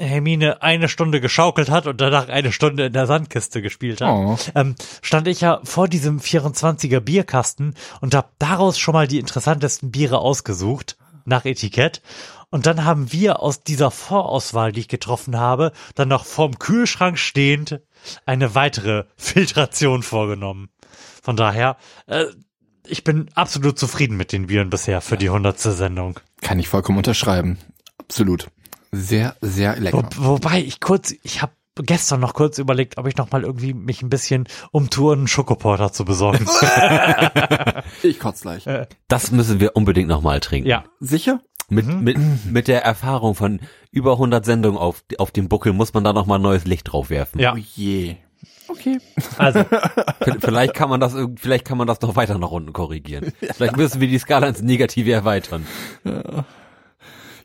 [0.00, 4.38] Hermine eine Stunde geschaukelt hat und danach eine Stunde in der Sandkiste gespielt hat, Oh.
[4.54, 9.90] ähm, stand ich ja vor diesem 24er Bierkasten und habe daraus schon mal die interessantesten
[9.90, 12.02] Biere ausgesucht, nach Etikett.
[12.50, 17.16] Und dann haben wir aus dieser Vorauswahl, die ich getroffen habe, dann noch vorm Kühlschrank
[17.18, 17.80] stehend
[18.26, 20.70] eine weitere Filtration vorgenommen.
[21.22, 22.24] Von daher, äh,
[22.86, 26.18] ich bin absolut zufrieden mit den Bieren bisher für die hundertste Sendung.
[26.40, 27.58] Kann ich vollkommen unterschreiben.
[27.98, 28.48] Absolut.
[28.92, 30.08] Sehr, sehr Wo, lecker.
[30.16, 34.02] wobei ich kurz, ich habe gestern noch kurz überlegt, ob ich noch mal irgendwie mich
[34.02, 36.46] ein bisschen umtue, einen Schokoporter zu besorgen.
[38.02, 38.64] Ich kotz gleich.
[39.08, 40.68] Das müssen wir unbedingt nochmal trinken.
[40.68, 41.40] ja, Sicher?
[41.68, 43.60] Mit, mit, mit der Erfahrung von
[43.92, 47.38] über 100 Sendungen auf, auf dem Buckel muss man da nochmal neues Licht drauf werfen.
[47.40, 47.52] ja.
[47.54, 48.16] Oh je.
[48.68, 48.98] Okay.
[49.38, 49.64] Also,
[50.40, 53.32] Vielleicht kann man das, vielleicht kann man das noch weiter nach unten korrigieren.
[53.54, 55.66] Vielleicht müssen wir die Skala ins Negative erweitern.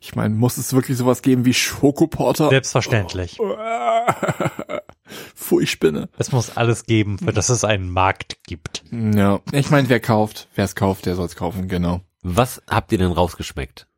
[0.06, 2.48] Ich meine, muss es wirklich sowas geben wie Schokoporter?
[2.50, 3.38] selbstverständlich.
[5.34, 6.08] Pfui, ich spinne.
[6.16, 8.84] Es muss alles geben, für das es einen Markt gibt.
[8.92, 9.40] Ja.
[9.50, 12.02] Ich meine, wer kauft, wer es kauft, der soll es kaufen, genau.
[12.22, 13.88] Was habt ihr denn rausgeschmeckt?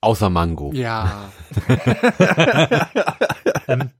[0.00, 0.72] Außer Mango.
[0.72, 1.30] Ja.
[3.68, 3.90] Ähm,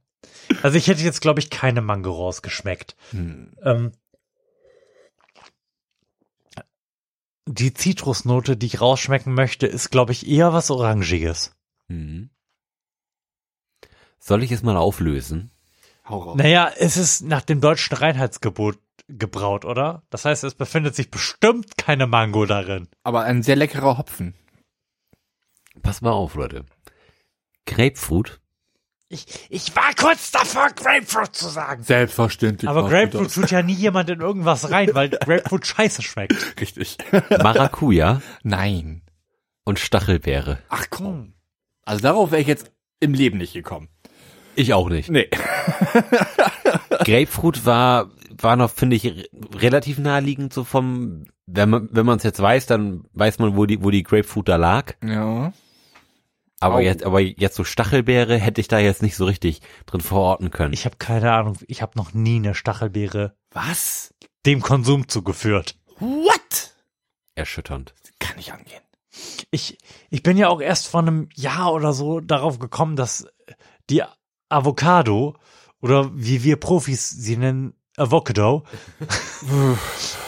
[0.63, 2.95] also ich hätte jetzt, glaube ich, keine Mango rausgeschmeckt.
[3.11, 3.51] Hm.
[3.61, 3.91] Ähm,
[7.47, 11.55] die Zitrusnote, die ich rausschmecken möchte, ist, glaube ich, eher was Orangiges.
[11.87, 12.29] Mhm.
[14.19, 15.51] Soll ich es mal auflösen?
[16.07, 16.37] Hau raus.
[16.37, 18.77] Naja, es ist nach dem deutschen Reinheitsgebot
[19.07, 20.03] gebraut, oder?
[20.09, 22.89] Das heißt, es befindet sich bestimmt keine Mango darin.
[23.03, 24.33] Aber ein sehr leckerer Hopfen.
[25.81, 26.65] Pass mal auf, Leute.
[27.65, 28.41] Grapefruit.
[29.09, 31.81] Ich, ich war kurz davor, Grapefruit zu sagen.
[31.83, 32.69] Selbstverständlich.
[32.69, 36.59] Aber Grapefruit tut ja nie jemand in irgendwas rein, weil Grapefruit scheiße schmeckt.
[36.59, 36.97] Richtig.
[37.41, 39.01] Maracuja Nein.
[39.63, 40.59] und Stachelbeere.
[40.69, 41.33] Ach komm.
[41.85, 42.69] Also darauf wäre ich jetzt
[42.99, 43.87] im Leben nicht gekommen.
[44.55, 45.09] Ich auch nicht.
[45.09, 45.29] Nee.
[47.05, 48.09] Grapefruit war,
[48.41, 52.41] war noch, finde ich, re- relativ naheliegend so vom, wenn man, wenn man es jetzt
[52.41, 54.93] weiß, dann weiß man, wo die, wo die Grapefruit da lag.
[55.03, 55.53] Ja.
[56.59, 60.49] Aber jetzt, aber jetzt so Stachelbeere hätte ich da jetzt nicht so richtig drin verorten
[60.49, 60.73] können.
[60.73, 64.13] Ich habe keine Ahnung, ich habe noch nie eine Stachelbeere Was?
[64.45, 65.75] dem Konsum zugeführt.
[65.99, 66.73] What?
[67.35, 67.93] Erschütternd.
[68.19, 68.81] Kann nicht angehen.
[69.51, 69.77] Ich,
[70.09, 73.27] ich bin ja auch erst vor einem Jahr oder so darauf gekommen, dass
[73.89, 74.03] die
[74.49, 75.35] Avocado
[75.81, 78.63] oder wie wir Profis sie nennen, Avocado,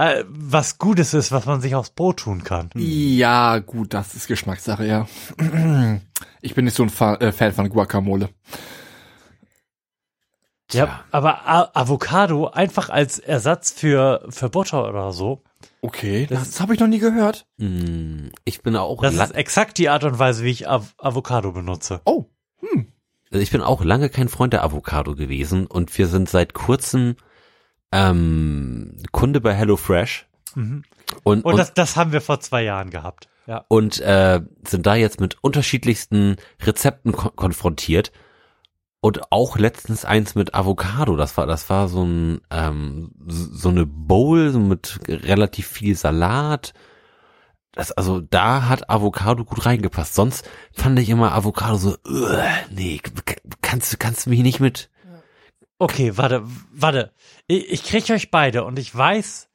[0.00, 2.70] äh, was Gutes ist, was man sich aufs Brot tun kann.
[2.74, 5.06] Ja, gut, das ist Geschmackssache, ja.
[6.42, 8.30] Ich bin nicht so ein Fa äh, Fan von Guacamole.
[10.72, 15.42] Ja, aber A Avocado einfach als Ersatz für, für Butter oder so.
[15.82, 17.46] Okay, das, habe ich noch nie gehört.
[17.56, 21.52] Mm, Ich bin auch Das ist exakt die Art und Weise, wie ich Av Avocado
[21.52, 22.00] benutze.
[22.04, 22.26] Oh.
[23.32, 27.14] Also ich bin auch lange kein Freund der Avocado gewesen und wir sind seit kurzem
[27.92, 30.82] ähm, Kunde bei HelloFresh Mhm.
[31.22, 33.28] und, Und und, das, das haben wir vor zwei Jahren gehabt.
[33.46, 33.64] Ja.
[33.68, 38.12] und äh, sind da jetzt mit unterschiedlichsten Rezepten ko konfrontiert
[39.00, 41.16] und auch letztens eins mit Avocado.
[41.16, 46.74] Das war das war so ein ähm, so eine Bowl mit relativ viel Salat.
[47.72, 50.14] Das, also da hat Avocado gut reingepasst.
[50.14, 53.00] Sonst fand ich immer Avocado so, "Ugh, nee,
[53.62, 54.89] kannst du kannst du mich nicht mit
[55.80, 56.42] Okay, warte,
[56.72, 57.10] warte.
[57.46, 59.48] Ich, ich krieg euch beide und ich weiß,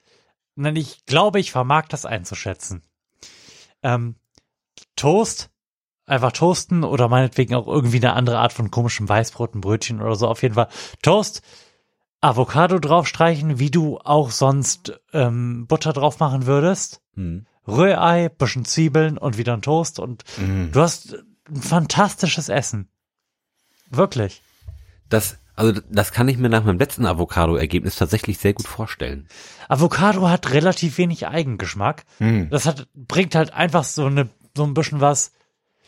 [0.56, 2.82] nein, ich glaube, ich vermag das einzuschätzen.
[3.84, 4.16] Ähm,
[4.96, 5.52] Toast,
[6.08, 10.16] einfach toasten oder meinetwegen auch irgendwie eine andere Art von komischem Weißbrot, ein Brötchen oder
[10.16, 10.28] so.
[10.28, 10.70] Auf jeden Fall
[11.04, 11.44] Toast,
[12.22, 17.04] Avocado draufstreichen, wie du auch sonst ähm, Butter drauf machen würdest.
[17.14, 17.46] Hm.
[17.68, 20.72] Rührei, bisschen Zwiebeln und wieder ein Toast und Mhm.
[20.72, 22.90] du hast ein fantastisches Essen.
[23.92, 24.42] Wirklich.
[25.08, 29.28] Das, also das kann ich mir nach meinem letzten Avocado-Ergebnis tatsächlich sehr gut vorstellen.
[29.70, 32.04] Avocado hat relativ wenig Eigengeschmack.
[32.20, 32.50] Hm.
[32.50, 35.32] Das hat, bringt halt einfach so eine, so ein bisschen was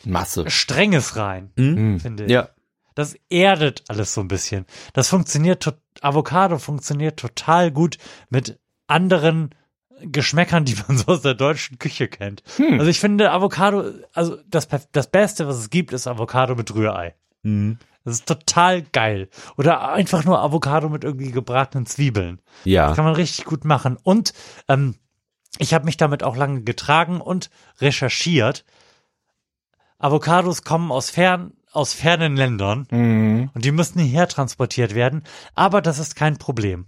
[0.04, 0.48] Masse.
[0.50, 2.00] Strenges rein, Hm.
[2.00, 2.30] finde ich.
[2.30, 2.48] Ja.
[2.94, 4.64] Das erdet alles so ein bisschen.
[4.92, 7.98] Das funktioniert, Avocado funktioniert total gut
[8.30, 9.54] mit anderen
[10.00, 12.42] Geschmäckern, die man so aus der deutschen Küche kennt.
[12.56, 12.78] Hm.
[12.78, 16.74] Also ich finde Avocado, also das, Perf- das Beste, was es gibt, ist Avocado mit
[16.74, 17.14] Rührei.
[17.42, 17.78] Mhm.
[18.08, 19.28] Das ist total geil.
[19.56, 22.40] Oder einfach nur Avocado mit irgendwie gebratenen Zwiebeln.
[22.64, 22.88] Ja.
[22.88, 23.96] Das kann man richtig gut machen.
[24.02, 24.32] Und
[24.68, 24.96] ähm,
[25.58, 28.64] ich habe mich damit auch lange getragen und recherchiert.
[29.98, 33.50] Avocados kommen aus fern aus fernen Ländern Mhm.
[33.52, 35.22] und die müssen hierher transportiert werden.
[35.54, 36.86] Aber das ist kein Problem.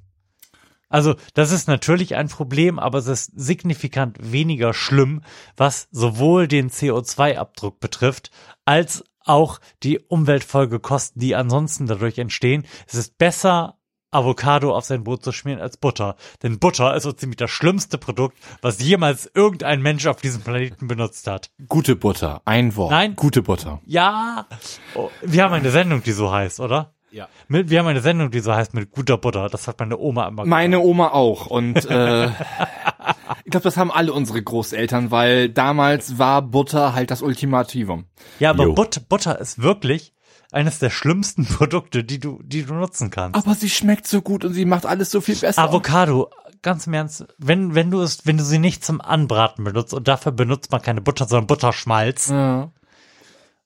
[0.88, 5.22] Also das ist natürlich ein Problem, aber es ist signifikant weniger schlimm,
[5.56, 8.30] was sowohl den CO2-Abdruck betrifft,
[8.64, 12.66] als auch die Umweltfolgekosten, die ansonsten dadurch entstehen.
[12.86, 13.76] Es ist besser,
[14.10, 16.16] Avocado auf sein Brot zu schmieren als Butter.
[16.42, 20.88] Denn Butter ist so ziemlich das schlimmste Produkt, was jemals irgendein Mensch auf diesem Planeten
[20.88, 21.50] benutzt hat.
[21.68, 22.42] Gute Butter.
[22.44, 22.90] Ein Wort.
[22.90, 23.14] Nein.
[23.14, 23.80] Gute Butter.
[23.84, 24.46] Ja,
[24.94, 26.92] oh, wir haben eine Sendung, die so heißt, oder?
[27.12, 27.28] Ja.
[27.48, 29.48] Mit, wir haben eine Sendung, die so heißt mit guter Butter.
[29.48, 31.46] Das hat meine Oma immer Meine Oma auch.
[31.46, 32.30] Und äh,
[33.44, 38.06] ich glaube, das haben alle unsere Großeltern, weil damals war Butter halt das Ultimativum.
[38.38, 40.12] Ja, aber But Butter ist wirklich
[40.52, 43.36] eines der schlimmsten Produkte, die du, die du nutzen kannst.
[43.36, 45.62] Aber sie schmeckt so gut und sie macht alles so viel besser.
[45.62, 46.30] Avocado,
[46.62, 50.08] ganz im Ernst, wenn, wenn du es, wenn du sie nicht zum Anbraten benutzt und
[50.08, 52.28] dafür benutzt man keine Butter, sondern Butterschmalz.
[52.30, 52.72] Ja.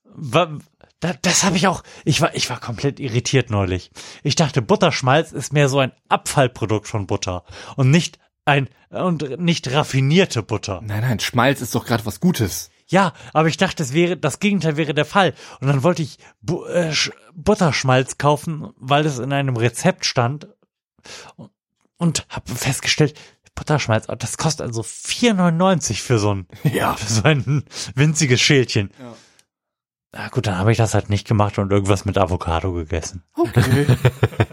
[0.05, 0.59] Wa-
[1.01, 3.91] da, das habe ich auch, ich war, ich war komplett irritiert neulich.
[4.23, 7.45] Ich dachte, Butterschmalz ist mehr so ein Abfallprodukt von Butter
[7.77, 10.81] und nicht ein, und nicht raffinierte Butter.
[10.85, 12.71] Nein, nein, Schmalz ist doch gerade was Gutes.
[12.87, 15.35] Ja, aber ich dachte, es wäre, das Gegenteil wäre der Fall.
[15.61, 20.49] Und dann wollte ich Bu äh, Sch Butterschmalz kaufen, weil es in einem Rezept stand.
[21.37, 21.51] Und,
[21.97, 23.19] und habe festgestellt,
[23.55, 26.95] Butterschmalz, oh, das kostet also 4,99 für so ein, Ja.
[26.95, 27.65] für so ein
[27.95, 28.91] winziges Schälchen.
[29.01, 29.15] Ja.
[30.13, 33.25] Na gut, dann habe ich das halt nicht gemacht und irgendwas mit Avocado gegessen.
[33.35, 33.87] Okay.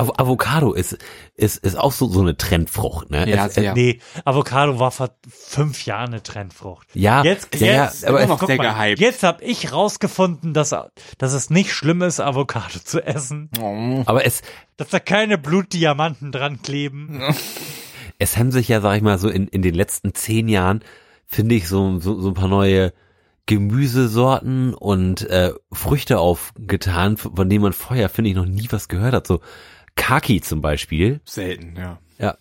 [0.00, 0.98] Avo Avocado ist,
[1.34, 3.28] ist, ist auch so, so eine Trendfrucht, ne?
[3.28, 3.74] Ja, es, sehr.
[3.74, 6.88] Nee, Avocado war vor fünf Jahren eine Trendfrucht.
[6.94, 9.00] Ja, jetzt, ja, jetzt, ja, aber immer es- noch sehr guck mal, gehypt.
[9.00, 10.74] jetzt habe ich rausgefunden, dass,
[11.18, 13.50] dass es nicht schlimm ist, Avocado zu essen.
[13.60, 14.02] Oh.
[14.06, 14.42] aber es,
[14.76, 17.22] Dass da keine Blutdiamanten dran kleben.
[18.18, 20.82] es haben sich ja, sag ich mal, so in, in den letzten zehn Jahren,
[21.26, 22.92] finde ich, so, so, so ein paar neue
[23.46, 29.14] Gemüsesorten und äh, Früchte aufgetan, von denen man vorher, finde ich, noch nie was gehört
[29.14, 29.26] hat.
[29.26, 29.40] So
[29.96, 31.20] Kaki zum Beispiel.
[31.24, 31.98] Selten, ja.
[32.18, 32.36] Ja.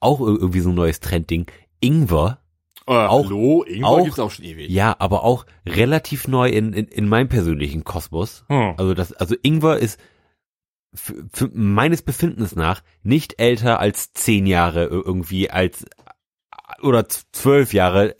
[0.00, 1.46] Auch ir- irgendwie so ein neues Trendding.
[1.80, 2.38] Ingwer.
[2.86, 4.70] Äh, Auch- hallo, Ingwer auch- gibt's auch schon ewig.
[4.70, 8.44] Ja, aber auch relativ neu in, in, in meinem persönlichen Kosmos.
[8.48, 8.74] Hm.
[8.78, 10.00] Also das, also Ingwer ist
[10.94, 15.84] für, für meines Befindens nach nicht älter als zehn Jahre ir- irgendwie als
[16.82, 18.14] oder zwölf Jahre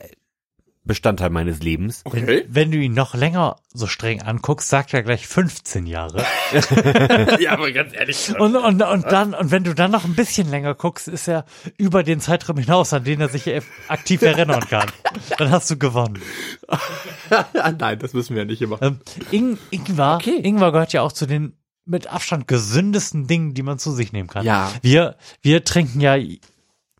[0.89, 2.01] Bestandteil meines Lebens.
[2.03, 2.45] Okay.
[2.49, 6.25] Wenn du ihn noch länger so streng anguckst, sagt er gleich 15 Jahre.
[7.39, 8.37] ja, aber ganz ehrlich.
[8.37, 11.45] Und, und, und dann, und wenn du dann noch ein bisschen länger guckst, ist er
[11.77, 13.49] über den Zeitraum hinaus, an den er sich
[13.87, 14.89] aktiv erinnern kann.
[15.37, 16.21] Dann hast du gewonnen.
[17.77, 18.81] Nein, das müssen wir nicht immer.
[18.81, 18.99] Ähm,
[19.31, 21.53] Ing, Ingwer, Ingwer gehört ja auch zu den
[21.85, 24.45] mit Abstand gesündesten Dingen, die man zu sich nehmen kann.
[24.45, 24.71] Ja.
[24.81, 26.17] Wir, wir trinken ja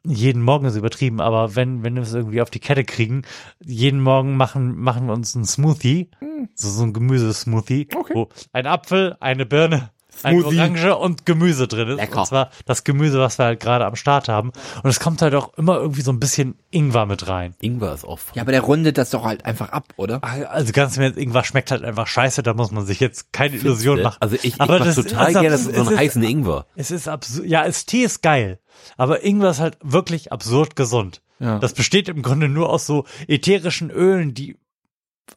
[0.03, 3.23] jeden Morgen ist übertrieben, aber wenn, wenn wir es irgendwie auf die Kette kriegen,
[3.63, 6.09] jeden Morgen machen, machen wir uns einen Smoothie.
[6.19, 6.49] Hm.
[6.55, 9.91] So, so ein Gemüsesmoothie, wo ein Apfel, eine Birne,
[10.25, 10.43] ein.
[10.43, 11.97] Orange und Gemüse drin ist.
[11.97, 12.19] Lecker.
[12.21, 14.51] Und zwar das Gemüse, was wir halt gerade am Start haben.
[14.83, 17.55] Und es kommt halt auch immer irgendwie so ein bisschen Ingwer mit rein.
[17.59, 18.19] Ingwer ist auch.
[18.33, 20.23] Ja, aber der rundet das doch halt einfach ab, oder?
[20.23, 23.55] Also ganz im Ernst, Ingwer schmeckt halt einfach scheiße, da muss man sich jetzt keine
[23.55, 24.03] Illusion du?
[24.03, 24.17] machen.
[24.19, 26.65] Also ich- ich aber mach das total ist gerne so einen ist- heißen Ingwer.
[26.75, 27.45] Es ist absurd.
[27.47, 28.59] Ja, es Tee ist geil.
[28.97, 31.21] Aber Ingwer ist halt wirklich absurd gesund.
[31.39, 31.59] Ja.
[31.59, 34.57] Das besteht im Grunde nur aus so ätherischen Ölen, die,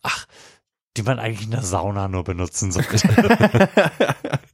[0.02, 0.27] ach,
[0.97, 2.97] die man eigentlich in der Sauna nur benutzen sollte.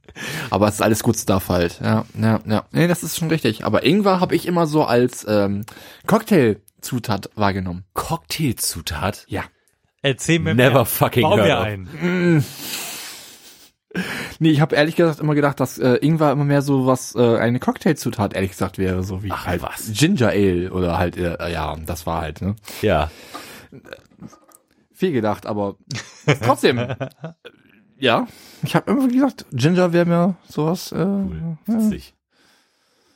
[0.49, 1.79] Aber es ist alles Good Stuff halt.
[1.81, 2.65] Ja, ja, ja.
[2.71, 3.65] Nee, das ist schon richtig.
[3.65, 5.65] Aber Ingwer habe ich immer so als ähm,
[6.07, 7.85] Cocktailzutat wahrgenommen.
[7.93, 9.25] Cocktailzutat?
[9.27, 9.43] Ja.
[10.01, 10.85] Erzähl mir Never mehr.
[10.85, 11.63] fucking Bau heard mir of.
[11.65, 12.37] einen.
[12.37, 12.43] Mm.
[14.37, 17.37] Nee, ich habe ehrlich gesagt immer gedacht, dass äh, Ingwer immer mehr so was äh,
[17.37, 19.91] eine Cocktailzutat ehrlich gesagt wäre, so wie halt was?
[19.93, 22.55] Ginger Ale oder halt äh, ja, das war halt, ne?
[22.81, 23.09] Ja.
[24.93, 25.75] Viel gedacht, aber
[26.45, 26.77] trotzdem.
[27.99, 28.27] Ja,
[28.63, 31.57] ich habe immer gesagt, Ginger wäre mir sowas äh, ja.
[31.65, 32.13] Witzig.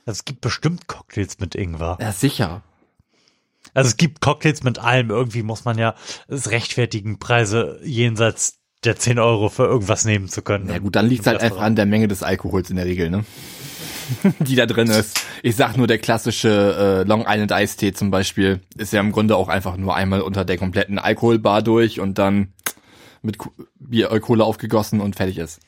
[0.06, 1.98] Es gibt bestimmt Cocktails mit Ingwer.
[2.00, 2.62] ja, sicher.
[3.74, 5.10] Also es gibt Cocktails mit allem.
[5.10, 5.96] Irgendwie muss man ja
[6.28, 10.70] es rechtfertigen, Preise jenseits der 10 Euro für irgendwas nehmen zu können.
[10.70, 13.24] Ja gut, dann liegt halt einfach an der Menge des Alkohols in der Regel, ne?
[14.40, 15.22] Die da drin ist.
[15.44, 19.14] Ich sag nur, der klassische äh, Long Island Ice Tee zum Beispiel ist ja im
[19.14, 22.54] Grunde auch einfach nur einmal unter der kompletten Alkoholbar durch und dann
[23.24, 23.38] mit
[23.76, 25.60] Bier äh, aufgegossen und fertig ist.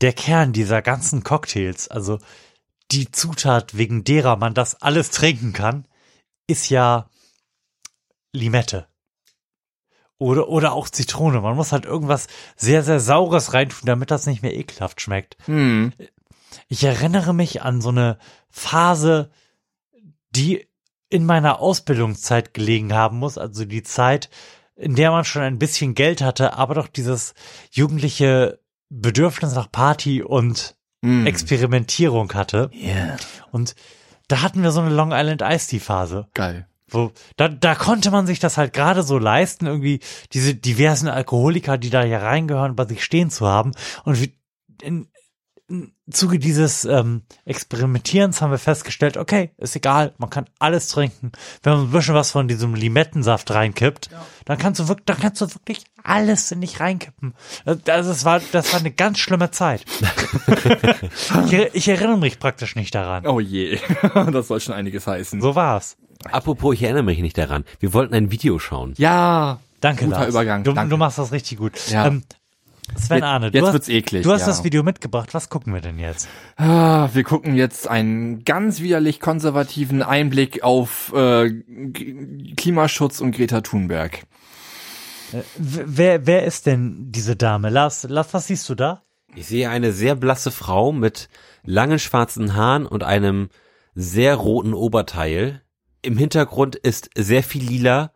[0.00, 2.18] Der Kern dieser ganzen Cocktails, also
[2.90, 5.86] die Zutat, wegen derer man das alles trinken kann,
[6.46, 7.08] ist ja
[8.32, 8.86] Limette.
[10.18, 11.40] Oder, oder auch Zitrone.
[11.40, 15.36] Man muss halt irgendwas sehr, sehr Saures reintun, damit das nicht mehr ekelhaft schmeckt.
[15.46, 15.92] Hm.
[16.68, 19.30] Ich erinnere mich an so eine Phase,
[20.30, 20.68] die
[21.08, 24.30] in meiner Ausbildungszeit gelegen haben muss, also die Zeit,
[24.76, 27.34] in der man schon ein bisschen Geld hatte, aber doch dieses
[27.70, 31.26] jugendliche Bedürfnis nach Party und Mm.
[31.26, 32.70] Experimentierung hatte.
[32.72, 33.18] Yeah.
[33.52, 33.74] Und
[34.28, 36.28] da hatten wir so eine Long Island Ice Tea Phase.
[36.32, 36.66] Geil.
[36.88, 40.00] Wo, da, da konnte man sich das halt gerade so leisten, irgendwie
[40.32, 43.72] diese diversen Alkoholiker, die da hier reingehören, bei sich stehen zu haben.
[44.04, 44.30] Und
[44.80, 45.08] in,
[46.10, 51.32] Zuge dieses ähm, Experimentierens haben wir festgestellt, okay, ist egal, man kann alles trinken.
[51.62, 54.10] Wenn man ein bisschen was von diesem Limettensaft reinkippt,
[54.44, 57.34] dann kannst du wirklich, dann kannst du wirklich alles in dich reinkippen.
[57.64, 59.86] Also das war, das war eine ganz schlimme Zeit.
[61.46, 63.26] ich, ich erinnere mich praktisch nicht daran.
[63.26, 63.78] Oh je.
[64.32, 65.40] das soll schon einiges heißen.
[65.40, 65.96] So war's.
[66.30, 67.64] Apropos, ich erinnere mich nicht daran.
[67.80, 68.92] Wir wollten ein Video schauen.
[68.98, 69.60] Ja.
[69.80, 70.28] Danke, Guter Lars.
[70.28, 70.64] Übergang.
[70.64, 70.90] Du, Danke.
[70.90, 71.72] du machst das richtig gut.
[71.88, 72.06] Ja.
[72.06, 72.22] Ähm,
[72.96, 74.46] Sven Jetzt- Arne, du jetzt hast, wird's eklig, du hast ja.
[74.46, 75.34] das Video mitgebracht.
[75.34, 76.28] Was gucken wir denn jetzt?
[76.56, 81.50] Ah, wir gucken jetzt einen ganz widerlich konservativen Einblick auf äh,
[82.56, 84.24] Klimaschutz und Greta Thunberg.
[85.32, 87.70] Äh, wer, wer ist denn diese Dame?
[87.70, 89.02] Lars, Lars, was siehst du da?
[89.34, 91.28] Ich sehe eine sehr blasse Frau mit
[91.64, 93.48] langen schwarzen Haaren und einem
[93.94, 95.62] sehr roten Oberteil.
[96.02, 98.12] Im Hintergrund ist sehr viel lila.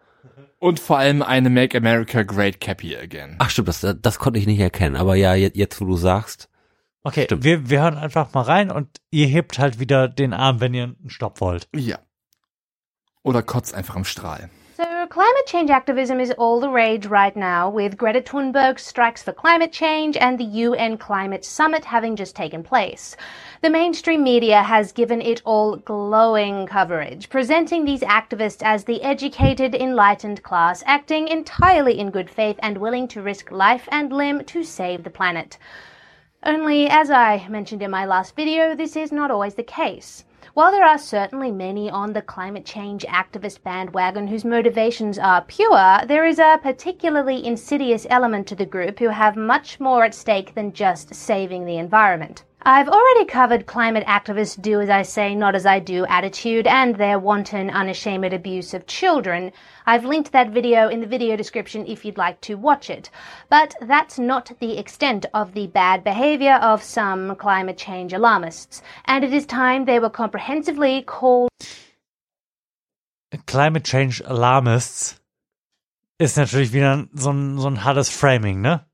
[0.61, 3.37] Und vor allem eine Make America Great Cappy Again.
[3.39, 4.97] Ach stimmt, das, das konnte ich nicht erkennen.
[4.97, 6.49] Aber ja, jetzt, jetzt wo du sagst.
[7.05, 7.45] Okay, Stimmt.
[7.45, 10.85] wir, wir hören einfach mal rein und ihr hebt halt wieder den Arm, wenn ihr
[10.85, 11.69] einen Stopp wollt.
[11.75, 11.99] Ja.
[13.23, 14.51] Oder kotzt einfach am Strahl.
[14.77, 19.33] So, climate change activism is all the rage right now, with Greta Thunberg's strikes for
[19.33, 23.17] climate change and the UN Climate Summit having just taken place.
[23.61, 29.75] The mainstream media has given it all glowing coverage, presenting these activists as the educated,
[29.75, 34.63] enlightened class acting entirely in good faith and willing to risk life and limb to
[34.63, 35.59] save the planet.
[36.45, 40.25] Only, as I mentioned in my last video, this is not always the case.
[40.55, 46.07] While there are certainly many on the climate change activist bandwagon whose motivations are pure,
[46.07, 50.55] there is a particularly insidious element to the group who have much more at stake
[50.55, 52.45] than just saving the environment.
[52.71, 56.95] I've already covered climate activists' do as I say, not as I do attitude and
[56.95, 59.53] their wanton, unashamed abuse of children.
[59.87, 63.09] I've linked that video in the video description if you'd like to watch it.
[63.49, 68.83] But that's not the extent of the bad behavior of some climate change alarmists.
[69.07, 71.49] And it is time they were comprehensively called
[73.47, 75.19] Climate Change Alarmists
[76.21, 78.85] ist natürlich wieder so ein, so ein hartes Framing, ne?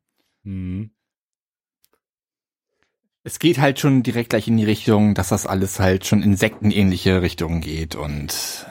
[0.47, 0.94] Mhm.
[3.27, 6.37] Es geht halt schon direkt gleich in die Richtung, dass das alles halt schon in
[6.37, 8.67] sektenähnliche Richtungen geht und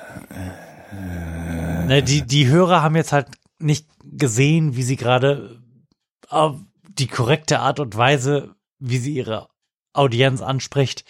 [1.88, 3.27] Ne, die, die Hörer haben jetzt halt
[3.59, 5.59] nicht gesehen, wie sie gerade
[6.30, 9.49] auf die korrekte Art und Weise, wie sie ihre
[9.91, 11.03] Audienz anspricht,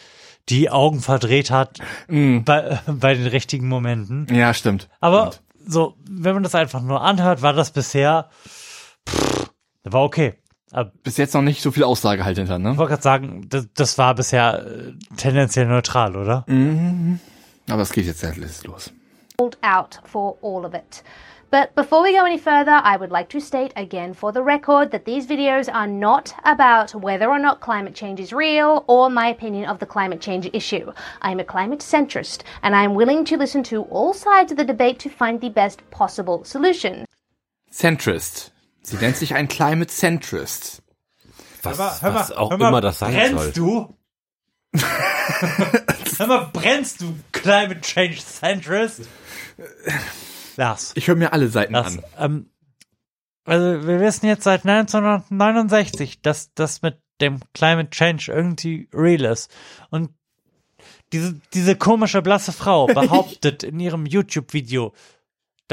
[0.49, 4.27] die Augen verdreht hat bei, bei den richtigen Momenten.
[4.33, 4.89] Ja, stimmt.
[5.01, 5.31] Aber
[5.65, 8.29] so, wenn man das einfach nur anhört, war das bisher
[9.07, 9.51] pff,
[9.83, 10.35] war okay.
[10.73, 12.71] Aber Bis jetzt noch nicht so viel Aussage halt hinter, ne?
[12.71, 16.43] ich wollte gerade sagen, das, das war bisher äh, tendenziell neutral, oder?
[16.47, 17.19] Mhm.
[17.69, 18.91] Aber es geht jetzt endlich los.
[19.37, 21.03] called out for all of it.
[21.49, 24.89] But before we go any further, I would like to state again for the record
[24.91, 29.27] that these videos are not about whether or not climate change is real or my
[29.27, 30.91] opinion of the climate change issue.
[31.21, 34.57] I am a climate centrist and I am willing to listen to all sides of
[34.57, 37.05] the debate to find the best possible solution.
[37.71, 38.49] Centrist.
[38.83, 40.83] Sie nennt sich ein Climate Centrist.
[41.63, 43.51] Was, Hör mal, hör was mal, auch hör mal, immer das sein brennst soll.
[43.53, 43.97] du?
[46.17, 49.01] Hör mal, brennst du, Climate Change Centrist?
[50.57, 50.91] Lars.
[50.95, 52.03] Ich höre mir alle Seiten Das, an.
[52.19, 52.49] ähm,
[53.45, 59.51] also wir wissen jetzt seit 1969, dass das mit dem Climate Change irgendwie real ist.
[59.89, 60.11] Und
[61.13, 64.93] diese, diese komische blasse Frau behauptet in ihrem YouTube-Video,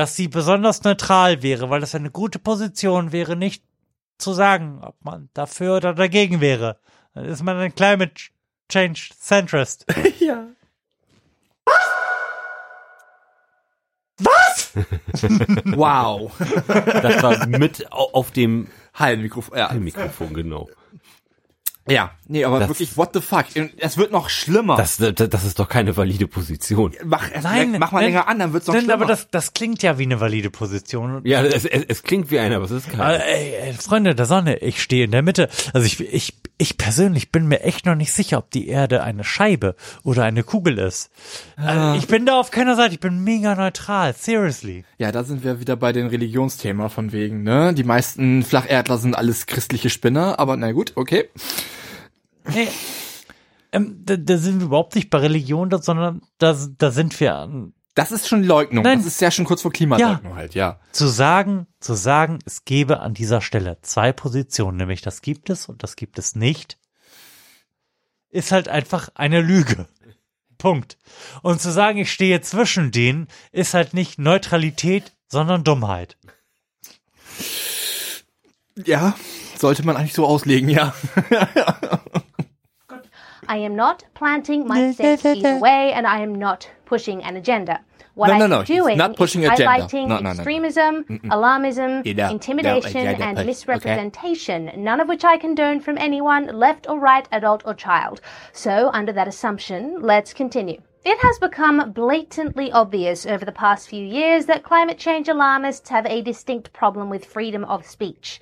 [0.00, 3.62] dass sie besonders neutral wäre, weil das eine gute Position wäre, nicht
[4.16, 6.78] zu sagen, ob man dafür oder dagegen wäre.
[7.12, 8.14] Dann ist man ein Climate
[8.70, 9.84] Change Centrist.
[10.18, 10.46] ja.
[14.18, 14.72] Was?
[15.66, 16.32] Wow.
[16.66, 19.58] Das war mit au- auf dem Hallenmikrofon.
[19.58, 19.70] Ja.
[19.74, 20.66] Mikrofon, genau.
[21.88, 23.46] Ja, nee, aber Das- wirklich, what the fuck?
[23.78, 24.76] Es wird noch schlimmer.
[24.76, 26.92] Das, das, das ist doch keine valide Position.
[27.04, 28.94] mach, Nein, mach mal nein, länger an, dann wird's noch Denn, schlimmer.
[29.02, 31.22] aber das, das klingt ja wie eine valide Position.
[31.24, 33.24] Ja, es, es, es klingt wie einer, aber es ist keine.
[33.24, 35.48] ey, ey, Freunde der Sonne, ich stehe in der Mitte.
[35.72, 39.24] Also ich, ich, ich persönlich bin mir echt noch nicht sicher, ob die Erde eine
[39.24, 41.10] Scheibe oder eine Kugel ist.
[41.56, 44.84] Also ich bin da auf keiner Seite, ich bin mega neutral, seriously.
[44.98, 47.72] ja, da sind wir wieder bei den Religionsthema von wegen, ne?
[47.74, 51.28] Die meisten Flacherdler sind alles christliche Spinner, aber na gut, okay.
[52.48, 52.68] Nee,
[53.72, 57.72] ähm, da, da sind wir überhaupt nicht bei Religion, sondern da, da sind wir an,
[57.94, 58.82] Das ist schon Leugnung.
[58.84, 58.98] Nein.
[58.98, 60.80] Das ist ja schon kurz vor Klimaleugnung halt, ja.
[60.92, 65.66] zu sagen, zu sagen, es gäbe an dieser Stelle zwei Positionen, nämlich das gibt es
[65.66, 66.78] und das gibt es nicht,
[68.30, 69.86] ist halt einfach eine Lüge.
[70.58, 70.98] Punkt.
[71.42, 76.18] Und zu sagen, ich stehe zwischen denen, ist halt nicht Neutralität, sondern Dummheit.
[78.84, 79.16] Ja,
[79.56, 80.94] sollte man eigentlich so auslegen, ja.
[83.50, 87.80] I am not planting my six feet away and I am not pushing an agenda.
[88.14, 89.64] What No, I no, am no, he's doing not is pushing agenda.
[89.66, 90.30] highlighting No, no, no, no.
[90.30, 91.30] extremism, Mm-mm.
[91.36, 93.46] alarmism, Yeah, no, intimidation, agenda, and okay.
[93.46, 98.20] misrepresentation, none of which I condone from anyone, left or right, adult or child.
[98.52, 100.80] So, under that assumption, let's continue.
[101.04, 106.06] It has become blatantly obvious over the past few years that climate change alarmists have
[106.06, 108.40] a distinct problem with freedom of speech.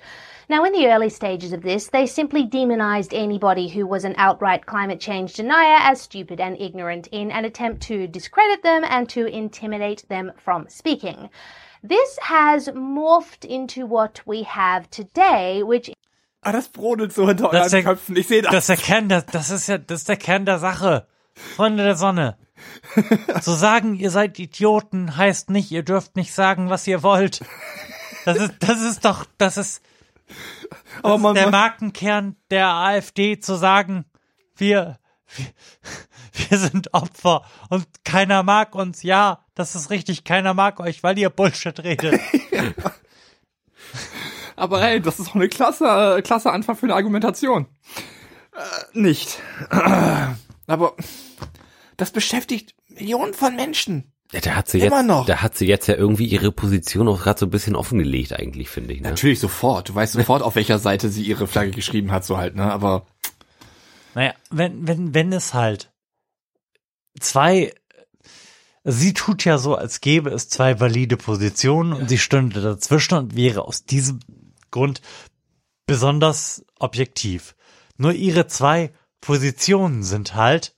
[0.49, 4.65] Now, in the early stages of this, they simply demonized anybody who was an outright
[4.65, 9.27] climate change denier as stupid and ignorant in an attempt to discredit them and to
[9.27, 11.29] intimidate them from speaking.
[11.83, 15.91] This has morphed into what we have today, which
[16.41, 18.17] Ah, das brodelt so hinter Das euren Köpfen.
[18.17, 18.51] Ich sehe das.
[18.51, 21.05] Das ist der Kern, der, das ist ja, das ist der Kern der Sache.
[21.35, 22.37] Freunde der Sonne.
[23.41, 27.41] Zu sagen, ihr seid Idioten, heißt nicht, ihr dürft nicht sagen, was ihr wollt.
[28.25, 29.98] Das ist, das ist doch, das ist, das
[31.03, 34.05] Aber ist man- der Markenkern der AfD zu sagen,
[34.55, 34.97] wir,
[35.35, 35.45] wir,
[36.49, 39.03] wir sind Opfer und keiner mag uns.
[39.03, 42.19] Ja, das ist richtig, keiner mag euch, weil ihr Bullshit redet.
[44.55, 47.67] Aber hey, das ist doch eine klasse, klasse Anfang für eine Argumentation.
[48.53, 48.59] Äh,
[48.99, 49.39] nicht.
[50.67, 50.95] Aber
[51.97, 54.11] das beschäftigt Millionen von Menschen.
[54.31, 55.25] Ja, da hat sie Immer jetzt, noch.
[55.25, 58.69] da hat sie jetzt ja irgendwie ihre Position auch gerade so ein bisschen offengelegt, eigentlich,
[58.69, 59.01] finde ich.
[59.01, 59.09] Ne?
[59.09, 59.89] Natürlich sofort.
[59.89, 62.71] Du weißt sofort, auf welcher Seite sie ihre Flagge geschrieben hat, so halt, ne?
[62.71, 63.07] Aber
[64.13, 65.91] Naja, wenn, wenn, wenn es halt
[67.19, 67.73] zwei,
[68.83, 73.35] sie tut ja so, als gäbe es zwei valide Positionen und sie stünde dazwischen und
[73.35, 74.19] wäre aus diesem
[74.69, 75.01] Grund
[75.87, 77.55] besonders objektiv.
[77.97, 80.75] Nur ihre zwei Positionen sind halt,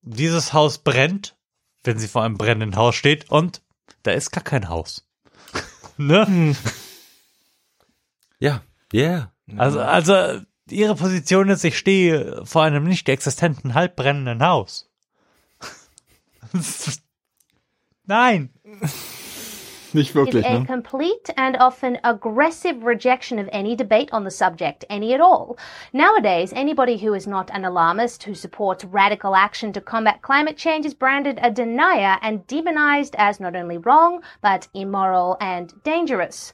[0.00, 1.36] dieses Haus brennt,
[1.84, 3.62] wenn sie vor einem brennenden Haus steht und
[4.02, 5.06] da ist gar kein Haus.
[5.96, 6.56] ne?
[8.38, 8.62] Ja,
[8.92, 9.32] ja.
[9.56, 14.90] Also, also ihre Position ist, ich stehe vor einem nicht existenten, halb brennenden Haus.
[18.04, 18.50] Nein.
[19.94, 25.14] Nicht is a complete and often aggressive rejection of any debate on the subject, any
[25.14, 25.56] at all.
[25.92, 30.86] Nowadays, anybody who is not an alarmist who supports radical action to combat climate change
[30.86, 36.52] is branded a denier and demonized as not only wrong, but immoral and dangerous.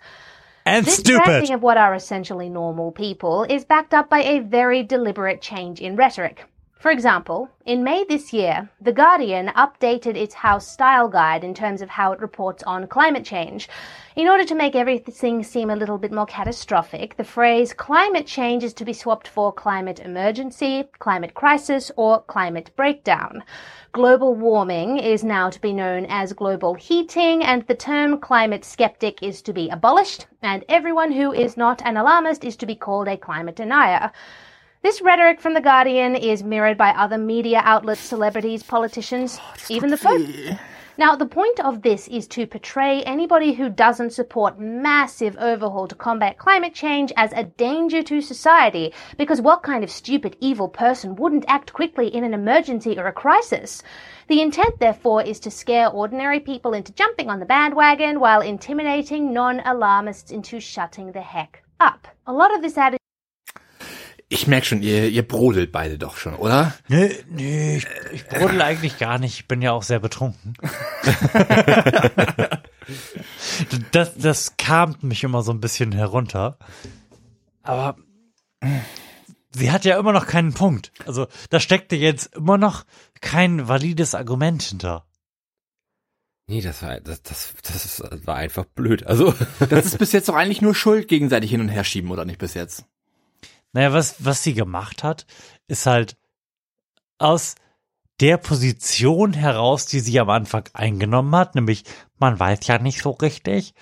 [0.65, 1.25] And this stupid.
[1.25, 5.81] branding of what are essentially normal people is backed up by a very deliberate change
[5.81, 6.45] in rhetoric.
[6.79, 11.83] For example, in May this year, The Guardian updated its house style guide in terms
[11.83, 13.69] of how it reports on climate change.
[14.15, 18.63] In order to make everything seem a little bit more catastrophic, the phrase climate change
[18.63, 23.43] is to be swapped for climate emergency, climate crisis, or climate breakdown.
[23.91, 29.21] Global warming is now to be known as global heating, and the term climate skeptic
[29.21, 33.09] is to be abolished, and everyone who is not an alarmist is to be called
[33.09, 34.13] a climate denier.
[34.89, 39.99] This rhetoric from The Guardian is mirrored by other media outlets, celebrities, politicians, even the
[39.99, 40.59] Pope.
[40.97, 45.95] Now, the point of this is to portray anybody who doesn't support massive overhaul to
[45.95, 51.17] combat climate change as a danger to society, because what kind of stupid, evil person
[51.17, 53.83] wouldn't act quickly in an emergency or a crisis?
[54.29, 59.35] The intent, therefore, is to scare ordinary people into jumping on the bandwagon while intimidating
[59.35, 62.09] non-alarmists into shutting the heck up.
[62.27, 62.99] A lot of this attitude
[64.31, 66.75] Ich merke schon, ihr, ihr brodelt beide doch schon, oder?
[66.89, 69.41] Nö, nö, ich, ich brodel eigentlich gar nicht.
[69.41, 70.53] Ich bin ja auch sehr betrunken.
[73.93, 76.59] das, das kamt mich immer so ein bisschen herunter.
[77.63, 77.97] Aber
[79.55, 80.93] sie hat ja immer noch keinen Punkt.
[81.07, 82.85] Also da steckte jetzt immer noch
[83.23, 85.07] kein valides Argument hinter.
[86.49, 89.07] Nee, das war, das, das, das war einfach blöd.
[89.07, 89.35] Also.
[89.69, 92.39] Das ist bis jetzt doch eigentlich nur Schuld gegenseitig hin und her schieben, oder nicht
[92.39, 92.85] bis jetzt?
[93.73, 95.27] Naja, was, was sie gemacht hat,
[95.67, 96.17] ist halt
[97.19, 97.57] aus
[98.21, 101.85] der Position heraus, die sie am Anfang eingenommen hat, nämlich
[102.19, 103.75] man weiß ja nicht so richtig,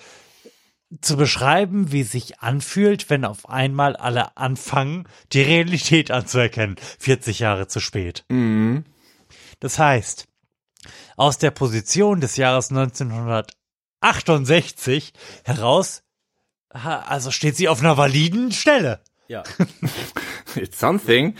[1.01, 7.39] zu beschreiben, wie es sich anfühlt, wenn auf einmal alle anfangen, die Realität anzuerkennen, 40
[7.39, 8.25] Jahre zu spät.
[8.29, 8.85] Mhm.
[9.59, 10.27] Das heißt,
[11.17, 16.03] aus der Position des Jahres 1968 heraus,
[16.69, 19.01] also steht sie auf einer validen Stelle.
[19.27, 19.43] Ja.
[20.55, 21.35] It's something.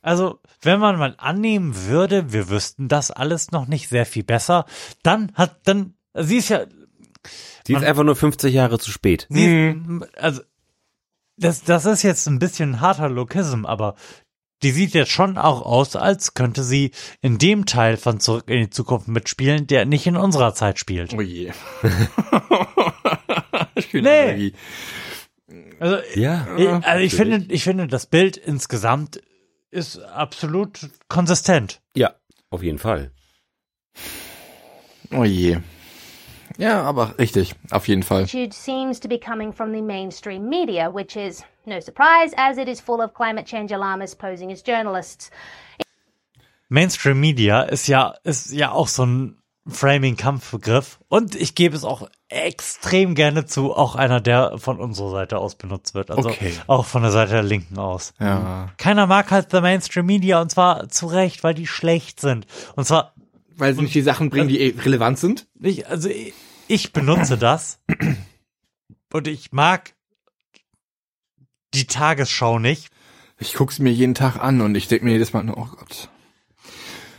[0.00, 4.64] Also, wenn man mal annehmen würde, wir wüssten das alles noch nicht sehr viel besser,
[5.02, 6.64] dann hat, dann, sie ist ja,
[7.66, 9.26] Die ist einfach nur 50 Jahre zu spät.
[9.28, 10.40] sie ist, also,
[11.36, 13.94] das, das ist jetzt ein bisschen ein harter Lokism, aber
[14.64, 18.60] die sieht jetzt schon auch aus, als könnte sie in dem Teil von Zurück in
[18.62, 21.14] die Zukunft mitspielen, der nicht in unserer Zeit spielt.
[21.14, 21.52] Oh je.
[23.92, 24.26] bin Nee.
[24.30, 24.54] irgendwie-
[25.80, 26.46] Also, Ja.
[26.56, 29.20] ich, also ich finde, ich finde, das Bild insgesamt
[29.70, 30.78] ist absolut
[31.08, 31.80] konsistent.
[31.94, 32.14] Ja,
[32.50, 33.12] auf jeden Fall.
[35.10, 35.58] Oh je.
[36.58, 38.26] Ja, aber richtig, auf jeden Fall.
[38.26, 42.80] seems to be coming from the mainstream media, which is no surprise as it is
[42.80, 45.30] full of climate change alarmists posing as journalists.
[46.68, 49.37] Mainstream Media ist ja, ist ja auch so ein
[49.68, 50.98] Framing-Kampfbegriff.
[51.08, 55.54] Und ich gebe es auch extrem gerne zu, auch einer, der von unserer Seite aus
[55.54, 56.10] benutzt wird.
[56.10, 56.52] Also Okay.
[56.66, 58.14] auch von der Seite der Linken aus.
[58.20, 58.70] Ja.
[58.78, 62.46] Keiner mag halt the Mainstream Media und zwar zu Recht, weil die schlecht sind.
[62.76, 63.14] Und zwar,
[63.56, 65.46] Weil sie nicht die Sachen bringen, die eh relevant sind?
[65.60, 66.34] ich, also ich,
[66.66, 67.78] ich benutze das
[69.12, 69.94] und ich mag
[71.74, 72.88] die Tagesschau nicht.
[73.38, 76.08] Ich guck's mir jeden Tag an und ich denk mir jedes Mal, nur, oh Gott.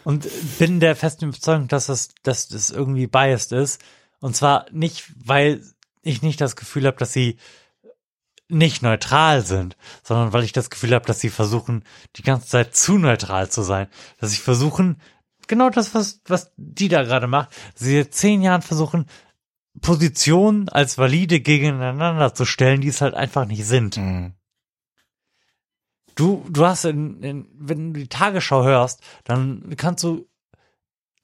[0.10, 3.80] Und bin der festen Überzeugung, dass das, dass das irgendwie biased ist.
[4.20, 5.64] Und zwar nicht, weil
[6.02, 7.38] ich nicht das Gefühl habe, dass sie
[8.48, 11.84] nicht neutral sind, sondern weil ich das Gefühl habe, dass sie versuchen,
[12.16, 13.86] die ganze Zeit zu neutral zu sein.
[14.20, 15.00] Dass sie versuchen,
[15.48, 19.06] genau das, was, was die da gerade macht, sie seit zehn Jahren versuchen,
[19.80, 23.98] Positionen als valide gegeneinander zu stellen, die es halt einfach nicht sind.
[23.98, 24.34] Mhm.
[26.20, 30.28] Du, du hast in, in, wenn du die Tagesschau hörst, dann kannst du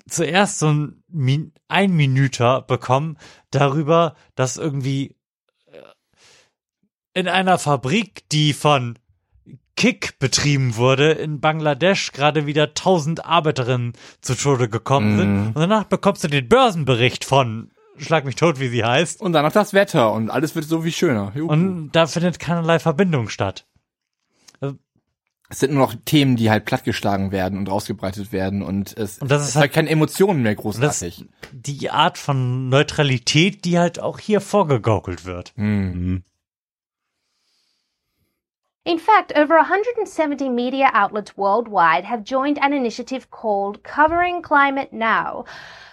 [0.08, 3.18] zuerst so ein, Min ein Minüter bekommen
[3.52, 5.18] darüber, dass irgendwie
[5.66, 5.80] äh,
[7.14, 8.98] in einer Fabrik, die von
[9.76, 15.34] Kick betrieben wurde, in Bangladesch gerade wieder tausend Arbeiterinnen zu Tode gekommen sind.
[15.34, 15.48] Mhm.
[15.48, 19.20] Und danach bekommst du den Börsenbericht von Schlag mich tot, wie sie heißt.
[19.20, 21.34] Und dann noch das Wetter und alles wird so wie schöner.
[21.36, 21.50] Juhu.
[21.50, 23.66] Und da findet keinerlei Verbindung statt.
[25.50, 29.30] Es sind nur noch Themen, die halt plattgeschlagen werden und rausgebreitet werden und es, Und
[29.30, 31.26] das ist es hat halt- keine Emotionen mehr Und das, großartig.
[31.52, 35.54] die Art von Neutralität, die halt auch hier vorgegaukelt wird.
[35.56, 36.24] Mhm.
[38.88, 45.46] In fact, over 170 media outlets worldwide have joined an initiative called Covering Climate Now.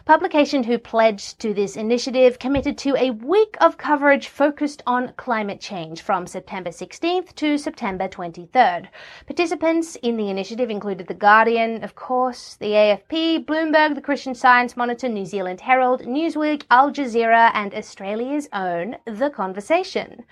[0.05, 5.61] Publication who pledged to this initiative committed to a week of coverage focused on climate
[5.61, 8.89] change from September 16th to September 23rd.
[9.27, 14.77] Participants in the initiative included The Guardian, of course, the AFP, Bloomberg, the Christian Science
[14.77, 20.25] Monitor, New Zealand Herald, Newsweek, Al Jazeera, and Australia's own The Conversation.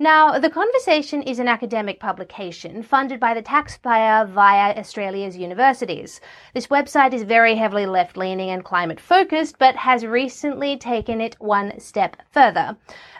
[0.00, 6.20] Now, The Conversation is an academic publication funded by the taxpayer via Australia's universities.
[6.54, 11.34] This website is very heavily left leaning and climate focused, but has recently taken it
[11.40, 12.76] one step further.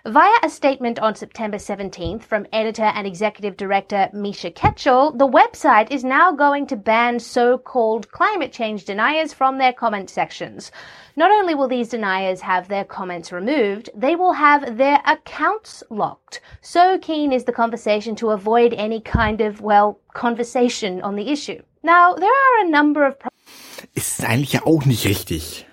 [0.08, 5.90] Via a statement on September 17th from editor and executive director Misha Ketchell, the website
[5.90, 10.72] is now going to ban so called climate change deniers from their comment sections.
[11.14, 16.40] Not only will these deniers have their comments removed, they will have their accounts locked.
[16.62, 21.60] So keen is the conversation to avoid any kind of, well, conversation on the issue.
[21.82, 23.14] Now, there are a number of
[23.94, 25.66] Ist eigentlich auch nicht richtig.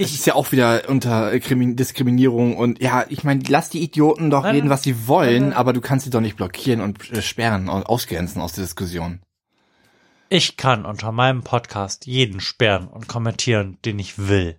[0.00, 4.30] Das ist ja auch wieder unter Krimi Diskriminierung und ja, ich meine, lass die Idioten
[4.30, 7.68] doch reden, was sie wollen, aber du kannst sie doch nicht blockieren und äh, sperren
[7.68, 9.20] und ausgrenzen aus der Diskussion.
[10.32, 14.56] Ich kann unter meinem Podcast jeden sperren und kommentieren, den ich will.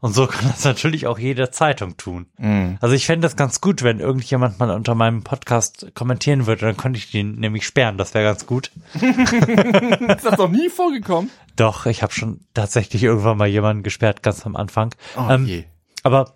[0.00, 2.24] Und so kann das natürlich auch jede Zeitung tun.
[2.38, 2.78] Mhm.
[2.80, 6.78] Also ich fände es ganz gut, wenn irgendjemand mal unter meinem Podcast kommentieren würde, dann
[6.78, 8.70] könnte ich den nämlich sperren, das wäre ganz gut.
[8.94, 11.30] ist das noch nie vorgekommen?
[11.54, 14.94] Doch, ich habe schon tatsächlich irgendwann mal jemanden gesperrt, ganz am Anfang.
[15.18, 15.64] Oh ähm, je.
[16.02, 16.34] aber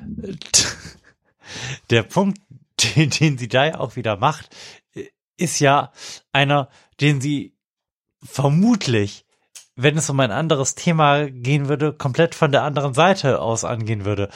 [1.90, 2.40] der Punkt,
[2.96, 4.50] den, den sie da ja auch wieder macht,
[5.40, 5.92] ist ja
[6.32, 6.68] einer,
[7.00, 7.56] den sie
[8.22, 9.24] vermutlich,
[9.76, 14.04] wenn es um ein anderes Thema gehen würde, komplett von der anderen Seite aus angehen
[14.04, 14.28] würde.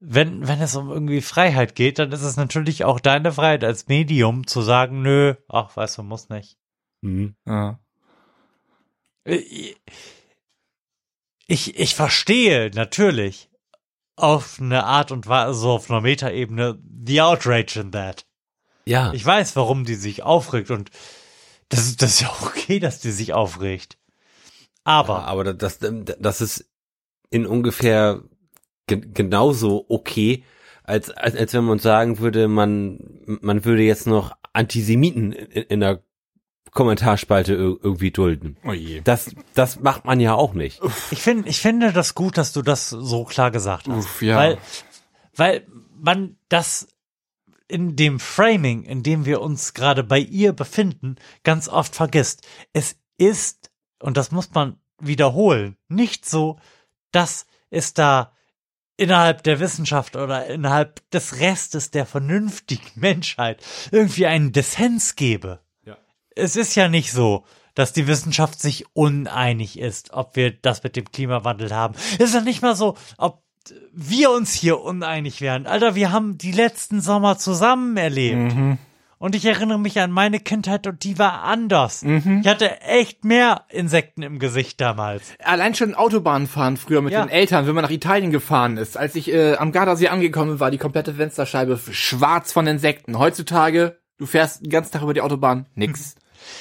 [0.00, 3.86] Wenn, wenn es um irgendwie Freiheit geht, dann ist es natürlich auch deine Freiheit als
[3.86, 6.58] Medium zu sagen, nö, ach, weißt du, muss nicht.
[7.02, 7.36] Mhm.
[7.46, 7.78] Ja.
[11.46, 13.48] Ich, ich verstehe natürlich
[14.16, 18.26] auf eine Art und Weise, so auf einer Metaebene, the outrage in that.
[18.84, 19.12] Ja.
[19.12, 20.90] Ich weiß, warum die sich aufregt und
[21.68, 23.96] das, ist- das ist ja auch okay, dass die sich aufregt.
[24.84, 26.66] Aber, aber das, das ist
[27.30, 28.22] in ungefähr
[28.88, 30.44] ge genauso okay,
[30.82, 32.98] als, als, als wenn man sagen würde, man,
[33.40, 36.02] man würde jetzt noch Antisemiten in, in der
[36.72, 38.56] Kommentarspalte ir- irgendwie dulden.
[38.64, 39.00] Oh je.
[39.04, 40.80] Das, das macht man ja auch nicht.
[41.10, 43.96] ich finde, ich finde das gut, dass du das so klar gesagt hast.
[43.98, 44.36] Uff, ja.
[44.36, 44.58] Weil,
[45.36, 46.88] weil man das
[47.72, 52.46] in dem Framing, in dem wir uns gerade bei ihr befinden, ganz oft vergisst.
[52.74, 56.60] Es ist, und das muss man wiederholen, nicht so,
[57.12, 58.36] dass es da
[58.98, 65.60] innerhalb der Wissenschaft oder innerhalb des Restes der vernünftigen Menschheit irgendwie einen Dissens gäbe.
[65.86, 65.96] Ja.
[66.36, 70.94] Es ist ja nicht so, dass die Wissenschaft sich uneinig ist, ob wir das mit
[70.94, 71.94] dem Klimawandel haben.
[72.18, 73.42] Es ist ja nicht mal so, ob
[73.92, 75.66] wir uns hier uneinig wären.
[75.66, 78.54] Alter, wir haben die letzten Sommer zusammen erlebt.
[78.54, 78.78] Mhm.
[79.18, 82.02] Und ich erinnere mich an meine Kindheit und die war anders.
[82.02, 82.40] Mhm.
[82.42, 85.22] Ich hatte echt mehr Insekten im Gesicht damals.
[85.44, 87.24] Allein schon Autobahn fahren früher mit Ja.
[87.24, 88.96] den Eltern, wenn man nach Italien gefahren ist.
[88.96, 93.16] Als ich äh, am Gardasee angekommen bin, war die komplette Fensterscheibe schwarz von Insekten.
[93.16, 96.16] Heutzutage, du fährst den ganzen Tag über die Autobahn, nix.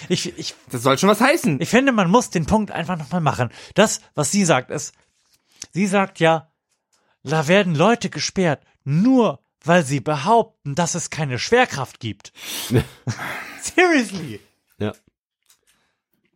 [0.08, 1.60] Ich, ich, Das soll schon was heißen.
[1.60, 3.50] ich finde, man muss den Punkt einfach nochmal machen.
[3.74, 4.94] Das, was sie sagt, ist,
[5.72, 6.51] sie sagt ja,
[7.24, 12.34] da werden Leute gesperrt, nur weil sie behaupten, dass es keine Schwerkraft gibt.
[13.62, 14.40] Seriously.
[14.80, 14.94] Ja.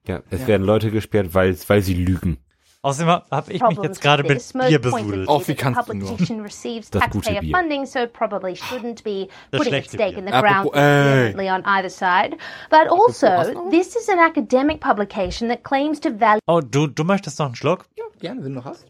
[0.07, 2.37] Ja, es werden Leute gesperrt, weil, weil sie lügen.
[2.83, 5.27] Außerdem habe ich mich jetzt gerade mit Bier besudelt.
[5.27, 6.17] Auch wie kannst du nur?
[6.19, 7.57] Das gute Bier.
[7.57, 10.19] funding, so probably shouldn't be Das putting its schlechte stake Bier.
[10.19, 12.37] in the ground on either side.
[12.69, 17.39] But also, this is an academic publication that claims to value Oh, du, du möchtest
[17.39, 17.87] noch einen Schluck?
[17.97, 18.85] Ja, gerne, wenn du noch hast.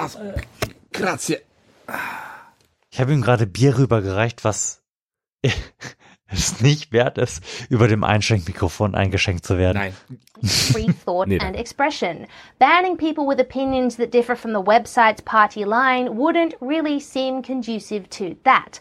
[0.00, 0.18] Also,
[0.92, 1.38] grazie.
[2.90, 4.82] Ich habe ihm gerade Bier rübergereicht, was
[6.26, 9.78] es nicht wert ist, über dem Einschenkmikrofon eingeschenkt zu werden.
[9.78, 9.96] Nein.
[10.42, 12.26] free thought Nee, and expression.
[12.58, 18.08] Banning people with opinions that differ from the website's party line wouldn't really seem conducive
[18.10, 18.80] to that.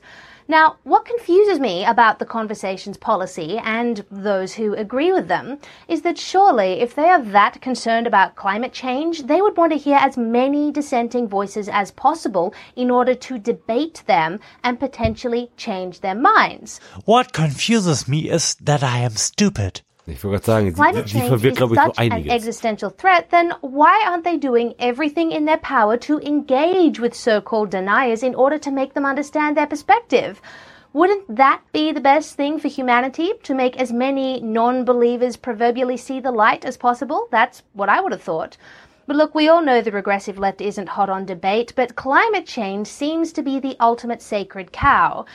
[0.49, 6.01] Now, what confuses me about the conversation's policy and those who agree with them is
[6.01, 9.97] that surely, if they are that concerned about climate change, they would want to hear
[9.97, 16.15] as many dissenting voices as possible in order to debate them and potentially change their
[16.15, 16.79] minds.
[17.05, 19.81] What confuses me is that I am stupid.
[20.11, 22.29] Ich wollte gerade sagen, climate sie, sie change verwirrt, is glaube ich, so such an
[22.29, 27.69] existential threat, then why aren't they doing everything in their power to engage with so-called
[27.69, 30.41] deniers in order to make them understand their perspective?
[30.91, 33.33] Wouldn't that be the best thing for humanity?
[33.43, 37.27] To make as many non-believers proverbially see the light as possible?
[37.31, 38.57] That's what I would have thought.
[39.05, 42.87] But look, we all know the regressive left isn't hot on debate, but climate change
[42.87, 45.25] seems to be the ultimate sacred cow.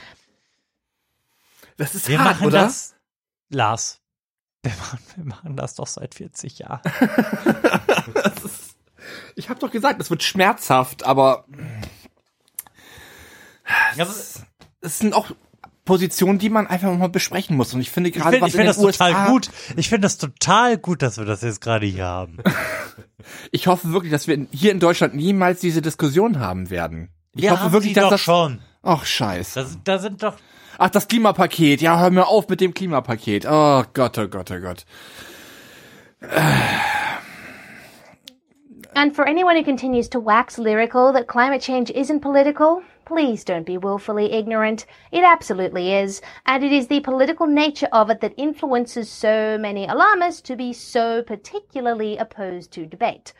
[1.76, 2.58] Das ist Wir hart, machen oder?
[2.62, 2.94] das,
[3.50, 4.00] Lars.
[4.64, 6.80] Wir machen, wir machen das doch seit 40 Jahren.
[8.44, 8.76] Ist,
[9.36, 11.44] ich habe doch gesagt, es wird schmerzhaft, aber
[13.96, 14.42] Das,
[14.80, 15.30] das sind auch
[15.84, 17.74] Positionen, die man einfach mal besprechen muss.
[17.74, 19.50] Und ich finde Ich gerade, finde was ich find in das den total USA, gut.
[19.76, 22.38] Ich finde das total gut, dass wir das jetzt gerade hier haben.
[23.52, 27.08] Ich hoffe wirklich, dass wir hier in Deutschland niemals diese Diskussion haben werden.
[27.34, 28.60] Ich Wir hoffe wirklich, dass doch das schon.
[28.82, 29.66] Ach, scheiße.
[29.82, 30.36] Da sind doch
[30.78, 31.80] Ach, das Klimapaket.
[31.80, 33.46] Ja, hör mir auf mit dem Klimapaket.
[33.46, 34.84] Oh Gott, oh Gott, oh Gott.
[38.96, 43.66] And for anyone who continues to wax lyrical that climate change isn't political, please don't
[43.66, 44.86] be willfully ignorant.
[45.10, 49.86] It absolutely is, and it is the political nature of it that influences so many
[49.86, 53.32] alarmists to be so particularly opposed to debate.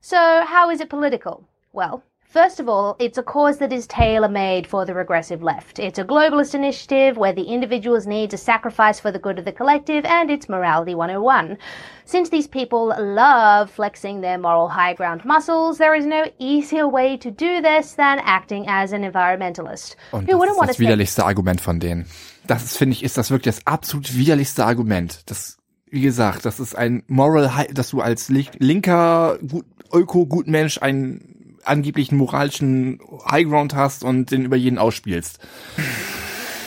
[0.00, 1.46] So, how is it political?
[1.72, 5.78] Well, First of all, it's a cause that is tailor made for the regressive left.
[5.78, 9.52] It's a globalist initiative where the individual's needs are sacrificed for the good of the
[9.52, 11.56] collective, and it's Morality 101.
[12.04, 17.16] Since these people love flexing their moral high ground muscles, there is no easier way
[17.16, 19.96] to do this than acting as an environmentalist.
[20.12, 22.04] Und Who das wouldn't ist want to das widerlichste Argument von denen.
[22.46, 25.22] Das finde ich, ist das wirklich das absolut widerlichste Argument.
[25.30, 25.56] Das,
[25.90, 31.34] wie gesagt, das ist ein Moral dass du als li- linker gut, Öko-Gutmensch einen
[31.68, 35.38] angeblichen moralischen Highground hast und den über jeden ausspielst.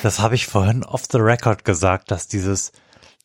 [0.03, 2.71] Das habe ich vorhin off the record gesagt, dass dieses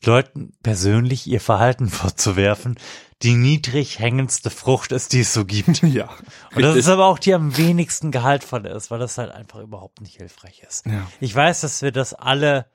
[0.04, 2.76] Leuten persönlich ihr Verhalten vorzuwerfen
[3.22, 5.82] die niedrig hängendste Frucht ist, die es so gibt.
[5.86, 6.08] Ja.
[6.54, 10.00] Und das ist aber auch die am wenigsten gehaltvolle ist, weil das halt einfach überhaupt
[10.00, 10.84] nicht hilfreich ist.
[10.86, 11.06] Ja.
[11.20, 12.66] Ich weiß, dass wir das alle,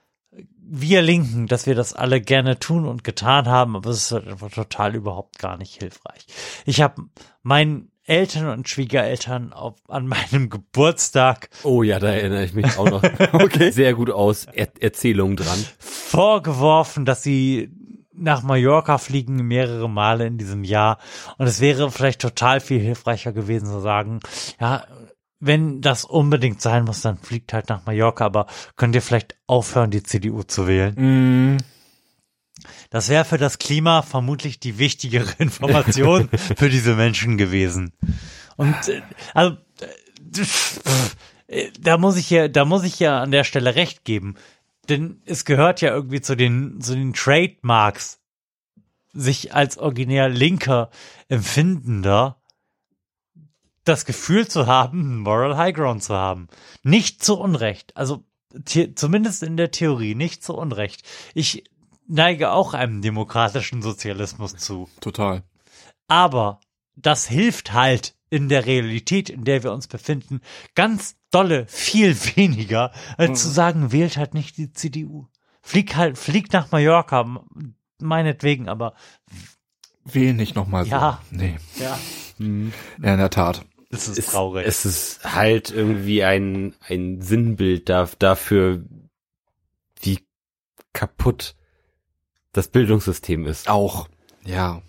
[0.58, 4.28] wir Linken, dass wir das alle gerne tun und getan haben, aber es ist halt
[4.28, 6.26] einfach total überhaupt gar nicht hilfreich.
[6.66, 7.04] Ich habe
[7.44, 12.90] meinen Eltern und Schwiegereltern auf, an meinem Geburtstag Oh ja, da erinnere ich mich auch
[12.90, 13.04] noch
[13.72, 14.46] sehr gut aus.
[14.52, 15.60] Er Erzählungen dran.
[15.80, 17.72] vorgeworfen, dass sie
[18.14, 21.00] nach Mallorca fliegen mehrere Male in diesem Jahr.
[21.38, 24.20] Und es wäre vielleicht total viel hilfreicher gewesen zu sagen,
[24.60, 24.84] ja,
[25.40, 29.90] wenn das unbedingt sein muss, dann fliegt halt nach Mallorca, aber könnt ihr vielleicht aufhören,
[29.90, 31.56] die CDU zu wählen?
[31.56, 31.58] Mm.
[32.90, 37.94] Das wäre für das Klima vermutlich die wichtigere Information für diese Menschen gewesen.
[38.58, 39.02] Und äh,
[39.34, 39.58] also
[41.48, 44.36] äh, da muss ich ja, da muss ich ja an der Stelle recht geben,
[44.90, 48.20] denn es gehört ja irgendwie zu den zu den Trademarks,
[49.14, 50.90] sich als originär Linker
[51.28, 52.42] empfindender
[53.84, 56.48] das Gefühl zu haben, Moral High Ground zu haben.
[56.84, 57.96] Nicht zu Unrecht.
[57.98, 58.24] Also
[58.96, 61.04] zumindest in der Theorie nicht zu Unrecht.
[61.34, 61.64] Ich
[62.12, 64.90] neige auch einem demokratischen Sozialismus zu.
[65.00, 65.44] Total.
[66.08, 66.60] Aber
[66.96, 70.42] das hilft halt in der Realität, in der wir uns befinden,
[70.76, 75.28] ganz dolle viel weniger, als zu sagen, wählt halt nicht die CDU.
[75.62, 77.44] Flieg halt, fliegt nach Mallorca,
[78.00, 78.94] meinetwegen, aber
[80.04, 80.92] Wähl nicht nochmal so.
[80.92, 81.22] Ja.
[81.30, 81.58] Nee.
[81.78, 82.00] ja,
[82.40, 83.66] Ja, in der Tat.
[83.92, 84.66] es ist Es, traurig.
[84.66, 88.84] es ist halt irgendwie ein, ein Sinnbild da, dafür,
[90.02, 90.26] wie
[90.94, 91.56] kaputt
[92.54, 93.70] das Bildungssystem ist.
[93.70, 94.08] Auch.
[94.46, 94.82] Ja.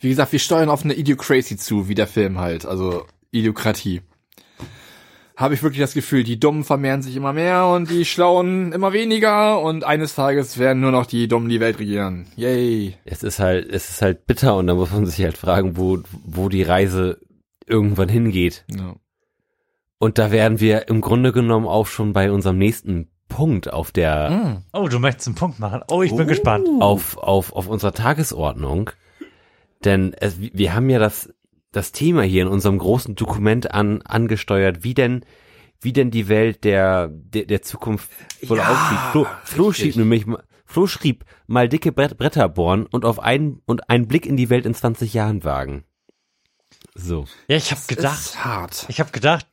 [0.00, 2.66] Wie gesagt, wir steuern auf eine Idiocracy zu, wie der Film halt.
[2.66, 4.02] Also Idiokratie.
[5.36, 8.92] Habe ich wirklich das Gefühl, die Dummen vermehren sich immer mehr und die Schlauen immer
[8.92, 12.26] weniger und eines Tages werden nur noch die Dummen die Welt regieren.
[12.34, 12.96] Yay.
[13.04, 16.00] Es ist halt, es ist halt bitter und da muss man sich halt fragen, wo,
[16.24, 17.20] wo die Reise
[17.66, 18.64] irgendwann hingeht.
[18.68, 18.96] Ja.
[19.98, 24.28] Und da wären wir im Grunde genommen auch schon bei unserem nächsten Punkt auf der,
[24.30, 24.62] Hm.
[24.72, 25.82] oh, du möchtest einen Punkt machen.
[25.88, 26.66] Oh, ich bin gespannt.
[26.80, 28.90] auf, auf, auf unserer Tagesordnung.
[29.84, 31.32] Denn es, wir haben ja das,
[31.70, 35.24] das Thema hier in unserem großen Dokument an, angesteuert, wie denn,
[35.80, 38.10] wie denn die Welt der, der, der Zukunft
[38.42, 38.98] wohl Ja, aussieht.
[39.12, 43.62] Flo, Flo schrieb nämlich, mal- Flo schrieb, mal dicke Brett, Bretter bohren und auf einen,
[43.66, 45.84] und einen Blick in die Welt in 20 Jahren wagen.
[46.94, 47.24] So.
[47.46, 48.86] Ja, ich habe gedacht, Ist hart.
[48.88, 49.46] ich habe gedacht,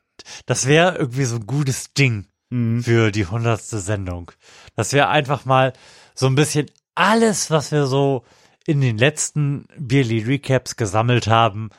[0.46, 2.82] das wäre irgendwie so ein gutes Ding Mhm.
[2.82, 4.32] für die hundertste Sendung.
[4.76, 5.72] Dass wir einfach mal
[6.14, 8.24] so ein bisschen alles, was wir so
[8.66, 11.70] in den letzten Beerly Recaps gesammelt haben,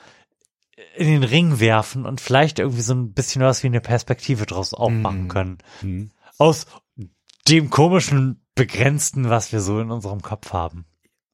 [0.95, 4.73] in den Ring werfen und vielleicht irgendwie so ein bisschen was wie eine Perspektive draus
[4.73, 5.27] aufmachen Mhm.
[5.27, 5.57] können.
[5.81, 6.11] Mhm.
[6.37, 6.65] Aus
[7.47, 10.85] dem komischen, begrenzten, was wir so in unserem Kopf haben.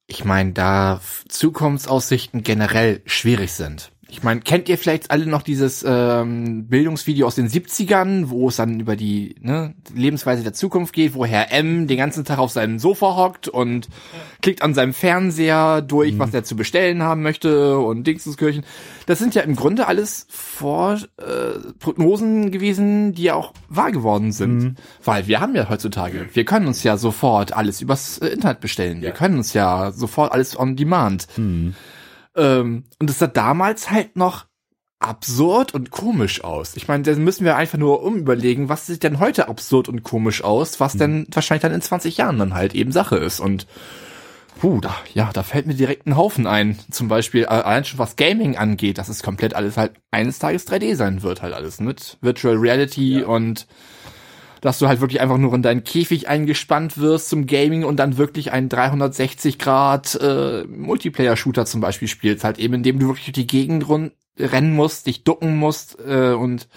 [0.07, 3.92] Ich meine, da Zukunftsaussichten generell schwierig sind.
[4.13, 8.57] Ich meine, kennt ihr vielleicht alle noch dieses ähm, Bildungsvideo aus den 70ern, wo es
[8.57, 12.51] dann über die ne, Lebensweise der Zukunft geht, wo Herr M den ganzen Tag auf
[12.51, 13.89] seinem Sofa hockt und
[14.43, 18.63] klickt an seinem Fernseher durch, was er zu bestellen haben möchte und Dingsenskirchen.
[19.07, 24.31] Das sind ja im Grunde alles Vor äh, Prognosen gewesen, die ja auch wahr geworden
[24.31, 24.75] sind.
[25.03, 29.01] Weil wir haben ja heutzutage, wir können uns ja sofort alles übers äh, Internet bestellen.
[29.01, 31.27] Wir können uns ja sofort alles on demand.
[32.35, 34.45] Ähm, und es sah damals halt noch
[34.99, 36.75] absurd und komisch aus.
[36.75, 40.43] Ich meine, dann müssen wir einfach nur umüberlegen, was sieht denn heute absurd und komisch
[40.43, 43.39] aus, was denn wahrscheinlich dann in 20 Jahren dann halt eben Sache ist.
[43.39, 43.67] Und
[44.59, 46.79] puh, da, ja, da fällt mir direkt ein Haufen ein.
[46.89, 50.67] Zum Beispiel äh, allein schon was Gaming angeht, dass es komplett alles halt eines Tages
[50.67, 53.67] 3D sein wird halt alles mit Virtual Reality und
[54.63, 58.17] dass du halt wirklich einfach nur in deinen Käfig eingespannt wirst zum Gaming und dann
[58.17, 63.33] wirklich einen 360 Grad äh, Multiplayer-Shooter zum Beispiel spielst, halt eben indem du wirklich durch
[63.33, 66.69] die Gegend run rennen musst, dich ducken musst äh, und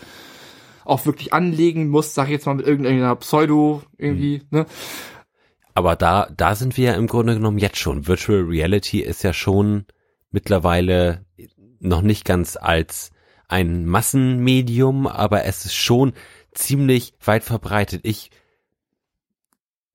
[0.84, 4.66] auch wirklich anlegen musst, sag ich jetzt mal mit irgendeiner Pseudo irgendwie, ne?
[5.72, 8.08] Aber da, da sind wir ja im Grunde genommen jetzt schon.
[8.08, 9.84] Virtual Reality ist ja schon
[10.32, 11.24] mittlerweile
[11.78, 13.12] noch nicht ganz als
[13.46, 16.14] ein Massenmedium, aber es ist schon
[16.56, 18.00] ziemlich weit verbreitet.
[18.04, 18.30] Ich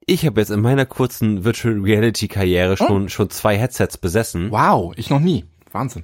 [0.05, 4.51] ich habe jetzt in meiner kurzen Virtual Reality Karriere schon schon zwei Headsets besessen.
[4.51, 5.45] Wow, ich noch nie.
[5.71, 6.03] Wahnsinn.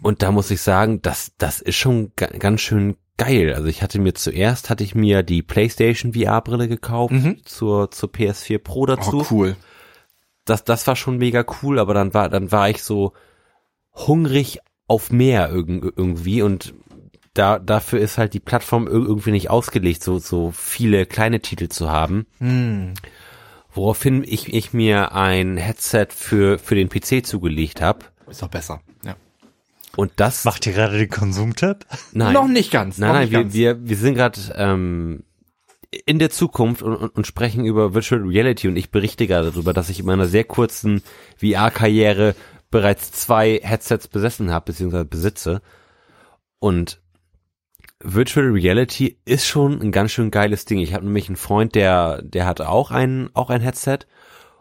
[0.00, 3.54] Und da muss ich sagen, das das ist schon ga ganz schön geil.
[3.54, 8.10] Also ich hatte mir zuerst hatte ich mir die PlayStation VR Brille gekauft zur zur
[8.10, 9.20] PS4 Pro dazu.
[9.20, 9.56] Oh, cool.
[10.44, 13.12] Das das war schon mega cool, aber dann war dann war ich so
[13.94, 16.74] hungrig auf mehr irg irgendwie und
[17.34, 21.68] da dafür ist halt die Plattform ir- irgendwie nicht ausgelegt, so so viele kleine Titel
[21.68, 22.26] zu haben.
[22.38, 22.94] Hm.
[23.72, 28.06] Woraufhin ich ich mir ein Headset für für den PC zugelegt habe.
[28.28, 28.80] Ist doch besser.
[29.04, 29.16] Ja.
[29.96, 31.84] Und das Macht ihr gerade den Konsumtipp?
[32.12, 32.32] Nein.
[32.32, 32.98] Noch nicht ganz.
[32.98, 33.54] Nein, nein, wir, ganz.
[33.54, 35.24] wir, wir sind gerade ähm,
[36.06, 39.72] in der Zukunft und, und, und sprechen über Virtual Reality und ich berichte gerade darüber,
[39.72, 41.02] dass ich in meiner sehr kurzen
[41.38, 42.34] VR-Karriere
[42.70, 45.62] bereits zwei Headsets besessen habe, beziehungsweise besitze.
[46.58, 47.00] Und
[48.00, 50.78] Virtual Reality ist schon ein ganz schön geiles Ding.
[50.78, 54.00] Ich habe nämlich einen Freund, der, der hat auch ein, auch ein Headset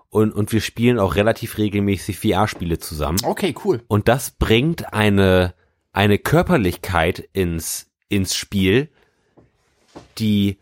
[0.09, 3.17] und, und wir spielen auch relativ regelmäßig VR-Spiele zusammen.
[3.23, 3.81] Okay, cool.
[3.87, 5.55] Und das bringt eine,
[5.91, 8.89] eine Körperlichkeit ins, ins Spiel,
[10.19, 10.59] die,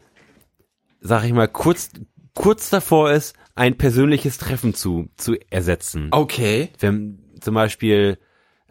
[1.01, 1.89] sag ich mal, kurz,
[2.33, 6.07] kurz davor ist, ein persönliches Treffen zu, zu ersetzen.
[6.11, 6.69] Okay.
[6.79, 8.17] Wenn zum Beispiel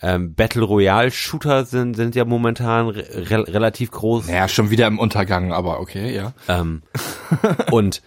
[0.02, 4.28] ähm, Battle Royale Shooter sind, sind ja momentan re re relativ groß.
[4.28, 6.32] Ja, schon wieder im Untergang, aber okay, ja.
[6.48, 6.82] Ähm,
[7.70, 8.02] und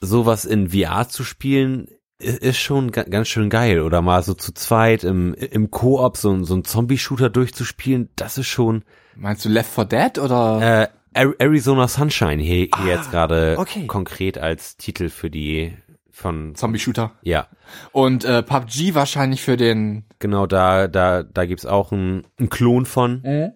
[0.00, 3.80] sowas in VR zu spielen, ist schon ga ganz schön geil.
[3.80, 8.48] Oder mal so zu zweit im, im Koop so, so einen Zombie-Shooter durchzuspielen, das ist
[8.48, 8.84] schon.
[9.16, 10.60] Meinst du Left 4 Dead oder?
[10.82, 13.86] Äh, Ar- Arizona Sunshine hier, hier jetzt gerade okay.
[13.86, 15.76] konkret als Titel für die
[16.12, 17.12] von Zombie-Shooter.
[17.22, 17.48] Ja.
[17.90, 20.04] Und äh, PUBG wahrscheinlich für den.
[20.18, 23.22] Genau, da, da, da gibt's auch einen, Klon von.
[23.24, 23.52] Mhm.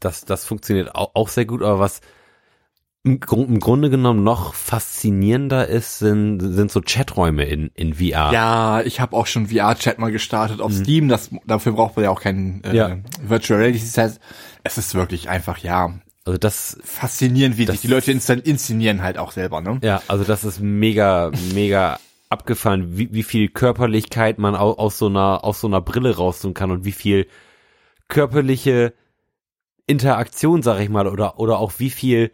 [0.00, 2.00] Das, das funktioniert auch, auch sehr gut, aber was
[3.02, 8.30] im, Gru- im Grunde genommen noch faszinierender ist, sind, sind so Chaträume in, in VR.
[8.32, 11.08] Ja, ich habe auch schon VR-Chat mal gestartet auf Steam.
[11.08, 12.74] Das, dafür braucht man ja auch keinen äh, Mhm.
[12.74, 12.96] Ja.
[13.22, 13.80] Virtual Reality.
[13.84, 14.20] Das heißt,
[14.64, 15.94] es ist wirklich einfach, ja,
[16.30, 19.78] Also das, faszinierend, wie Das- sich die Leute inszenieren halt auch selber, ne?
[19.82, 25.06] ja, also das ist mega, mega abgefahren, wie, wie viel Körperlichkeit man au- aus so
[25.06, 27.26] einer, aus so einer Brille rausholen kann und wie viel
[28.08, 28.94] körperliche
[29.86, 32.30] Interaktion, sag ich mal, oder, oder auch wie viel,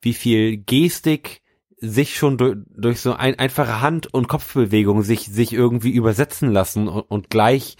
[0.00, 1.42] wie viel Gestik
[1.80, 6.88] sich schon durch, durch so ein, einfache Hand- und Kopfbewegung sich, sich irgendwie übersetzen lassen
[6.88, 7.76] und, und gleich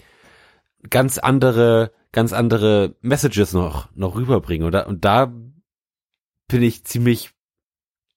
[0.88, 4.72] ganz andere, ganz andere Messages noch, noch rüberbringen.
[4.72, 5.32] Da, und da
[6.50, 7.30] bin ich ziemlich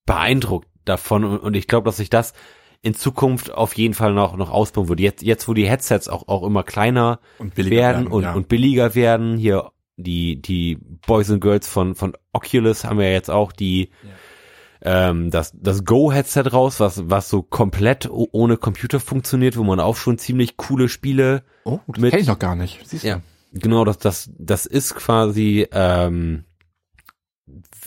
[0.06, 2.34] beeindruckt davon und, und ich glaube, dass sich das
[2.82, 5.00] in Zukunft auf jeden Fall noch, noch ausbauen wird.
[5.00, 8.34] Jetzt, jetzt, wo die Headsets auch, auch immer kleiner Und billiger werden, werden, und, ja.
[8.34, 13.30] und billiger werden, hier die, die Boys and Girls von, von Oculus haben ja jetzt
[13.30, 13.90] auch die,
[14.82, 19.96] ähm, das, das Go-Headset raus, was, was so komplett ohne Computer funktioniert, wo man auch
[19.96, 22.82] schon ziemlich coole Spiele Oh, das mit- kenn ich noch gar nicht.
[22.86, 23.08] Siehst du?
[23.08, 23.22] ja,
[23.54, 26.44] genau, das, das, das ist quasi, ähm,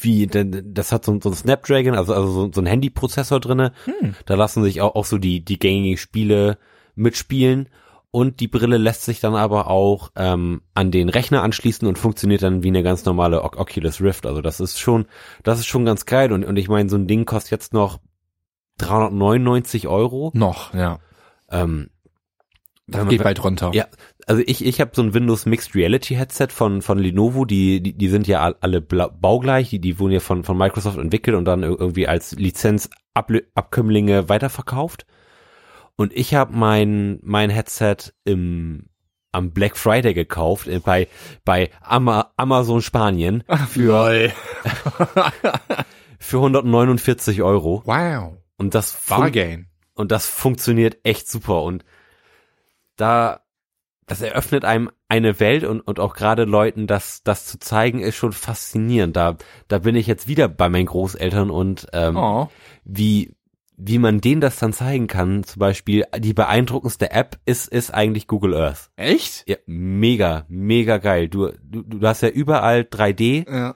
[0.01, 3.73] wie, denn das hat so, so ein Snapdragon, also, also so, so ein Handyprozessor drinne.
[3.85, 4.15] Hm.
[4.27, 6.59] Da lassen sich auch, auch so die, die gängigen Spiele
[6.95, 7.69] mitspielen.
[8.11, 12.43] Und die Brille lässt sich dann aber auch ähm, an den Rechner anschließen und funktioniert
[12.43, 14.25] dann wie eine ganz normale O- Oculus Rift.
[14.25, 15.07] Also das ist schon,
[15.43, 16.33] das ist schon ganz geil.
[16.33, 17.99] Und, und ich meine, so ein Ding kostet jetzt noch
[18.79, 20.31] 399 Euro.
[20.35, 20.99] Noch, ja.
[21.51, 21.91] Ähm,
[22.89, 23.73] Das geht bald runter.
[23.75, 23.87] Ja,
[24.27, 27.95] also ich, ich habe so ein Windows Mixed Reality Headset von, von Lenovo, die, die,
[27.95, 31.45] die sind ja all- alle baugleich, die, die wurden ja von, von Microsoft entwickelt und
[31.47, 35.05] dann ir- irgendwie als Lizenzabkömmlinge weiterverkauft.
[35.97, 38.85] Und ich habe mein, mein Headset im,
[39.33, 41.09] am Black Friday gekauft, äh, bei,
[41.45, 44.31] bei Ama, Amazon Spanien für,
[46.19, 47.83] für 149 Euro.
[47.85, 48.35] Wow.
[48.59, 49.69] Und das Bargain.
[49.95, 51.85] und das funktioniert echt super und
[52.97, 53.41] da
[54.07, 58.15] das eröffnet einem eine Welt und, und auch gerade Leuten das, das zu zeigen, ist
[58.15, 59.17] schon faszinierend.
[59.17, 62.49] Da, da bin ich jetzt wieder bei meinen Großeltern und ähm, Oh.
[62.85, 63.35] wie,
[63.77, 65.43] wie man denen das dann zeigen kann.
[65.43, 68.91] Zum Beispiel die beeindruckendste App ist, ist eigentlich Google Earth.
[68.95, 69.43] Echt?
[69.49, 71.29] Ja, mega, mega geil.
[71.29, 73.51] Du, du, du hast ja überall 3D.
[73.53, 73.75] Ja.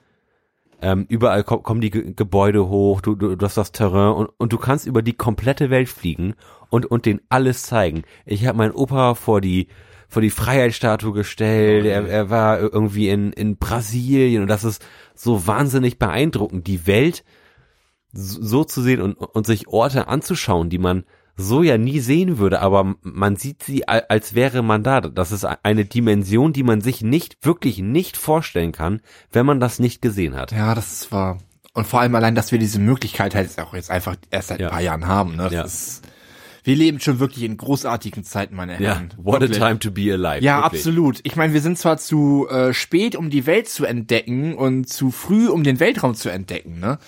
[0.81, 4.29] Ähm, überall ko kommen die Ge Gebäude hoch, du, du, du hast das Terrain und,
[4.37, 6.33] und du kannst über die komplette Welt fliegen
[6.71, 8.01] und, und denen alles zeigen.
[8.25, 9.67] Ich habe meinen Opa vor die
[10.07, 14.83] vor die Freiheitsstatue gestellt, er, er war irgendwie in, in Brasilien und das ist
[15.15, 17.23] so wahnsinnig beeindruckend, die Welt
[18.11, 21.05] so zu sehen und, und sich Orte anzuschauen, die man
[21.37, 24.99] so ja nie sehen würde, aber man sieht sie, al- als wäre man da.
[24.99, 29.01] Das ist eine Dimension, die man sich nicht, wirklich nicht vorstellen kann,
[29.31, 30.51] wenn man das nicht gesehen hat.
[30.51, 31.37] Ja, das wahr.
[31.73, 34.69] Und vor allem allein, dass wir diese Möglichkeit halt auch jetzt einfach erst seit ein
[34.69, 35.37] paar Jahren haben.
[35.37, 35.49] Ne?
[35.49, 36.01] Das ist,
[36.63, 39.13] wir leben schon wirklich in großartigen Zeiten, meine Ja, Herren.
[39.17, 39.59] what a Wirklich.
[39.59, 40.43] time to be alive.
[40.43, 40.81] Ja, wirklich.
[40.81, 41.19] absolut.
[41.23, 45.11] Ich meine, wir sind zwar zu äh, spät, um die Welt zu entdecken und zu
[45.11, 46.99] früh, um den Weltraum zu entdecken, ne?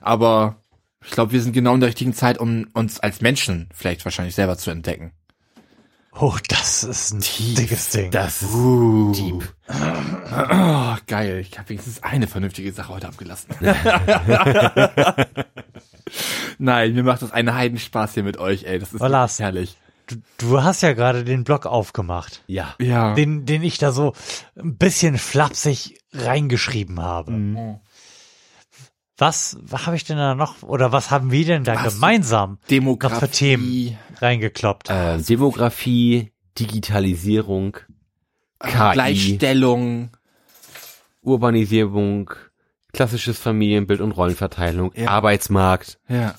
[0.00, 0.56] Aber
[1.04, 4.34] ich glaube, wir sind genau in der richtigen Zeit, um uns als Menschen vielleicht wahrscheinlich
[4.34, 5.12] selber zu entdecken.
[6.12, 8.10] Oh, das ist ein dickes Ding.
[8.10, 9.12] Das ist uh.
[9.12, 9.54] deep.
[9.68, 11.38] Oh, geil.
[11.38, 13.54] Ich habe wenigstens eine vernünftige Sache heute abgelassen.
[16.62, 18.78] Nein, mir macht das einen Heidenspaß hier mit euch, ey.
[18.78, 19.78] Das ist Lars, herrlich.
[20.06, 22.42] Du, du hast ja gerade den Blog aufgemacht.
[22.46, 22.74] Ja.
[22.78, 23.14] Ja.
[23.14, 24.12] Den, den ich da so
[24.56, 27.30] ein bisschen flapsig reingeschrieben habe.
[27.32, 27.80] Mhm.
[29.16, 31.94] Was, was habe ich denn da noch, oder was haben wir denn da Was?
[31.94, 33.14] gemeinsam Demografie.
[33.14, 34.90] noch für Themen reingekloppt?
[34.90, 37.78] Äh, Demografie, Digitalisierung,
[38.58, 40.10] KI, Gleichstellung.
[41.22, 42.30] Urbanisierung,
[42.92, 45.98] klassisches Familienbild und Rollenverteilung, Arbeitsmarkt.
[46.08, 46.34] Ja.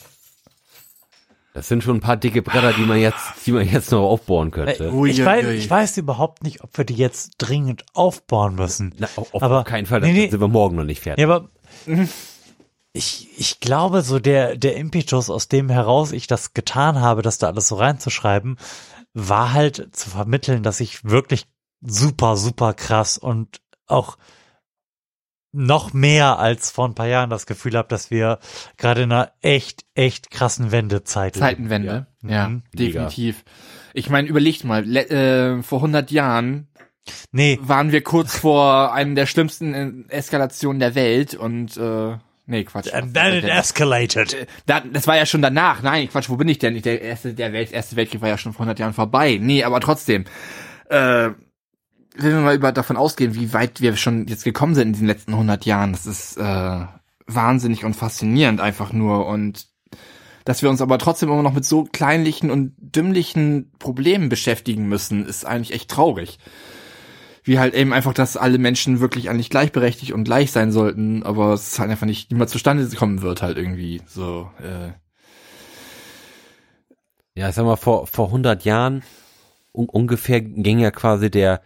[1.53, 4.51] Das sind schon ein paar dicke Bretter, die man jetzt, die man jetzt noch aufbohren
[4.51, 4.91] könnte.
[5.07, 8.93] Ich, weiß, ich weiß überhaupt nicht, ob wir die jetzt dringend aufbauen müssen.
[8.97, 11.21] Na, auf, auf aber, keinen Fall, dann nee, sind wir morgen noch nicht fertig.
[11.21, 11.49] Ja, aber
[12.93, 17.37] ich, ich glaube, so der, der Impetus, aus dem heraus ich das getan habe, das
[17.37, 18.57] da alles so reinzuschreiben,
[19.13, 21.47] war halt zu vermitteln, dass ich wirklich
[21.81, 24.17] super, super krass und auch
[25.53, 28.39] noch mehr als vor ein paar Jahren das Gefühl habe, dass wir
[28.77, 31.45] gerade in einer echt, echt krassen Wendezeit leben.
[31.45, 32.07] Zeitenwende.
[32.23, 32.63] Ja, Mhm.
[32.73, 33.43] definitiv.
[33.93, 36.67] Ich meine, überlegt mal, äh, vor 100 Jahren
[37.31, 37.59] nee.
[37.61, 42.15] waren wir kurz vor einem der schlimmsten äh, Eskalationen der Welt und äh,
[42.45, 42.93] nee, Quatsch.
[42.93, 44.47] And then it escalated.
[44.67, 45.81] Da, das war ja schon danach.
[45.81, 46.81] Nein, Quatsch, wo bin ich denn?
[46.81, 49.37] Der erste, der Welt, erste Weltkrieg war ja schon vor 100 Jahren vorbei.
[49.41, 50.23] Nee, aber trotzdem.
[50.89, 51.31] Äh,
[52.23, 55.07] wenn wir mal über davon ausgehen, wie weit wir schon jetzt gekommen sind in den
[55.07, 56.85] letzten 100 Jahren, das ist äh,
[57.27, 59.67] wahnsinnig und faszinierend einfach nur und
[60.45, 65.25] dass wir uns aber trotzdem immer noch mit so kleinlichen und dümmlichen Problemen beschäftigen müssen,
[65.25, 66.39] ist eigentlich echt traurig.
[67.43, 71.53] Wie halt eben einfach, dass alle Menschen wirklich eigentlich gleichberechtigt und gleich sein sollten, aber
[71.53, 74.49] es halt einfach nicht niemals zustande kommen wird halt irgendwie so.
[74.59, 74.91] Äh.
[77.33, 79.03] Ja, ich sag mal, vor, vor 100 Jahren
[79.73, 81.61] un ungefähr ging ja quasi der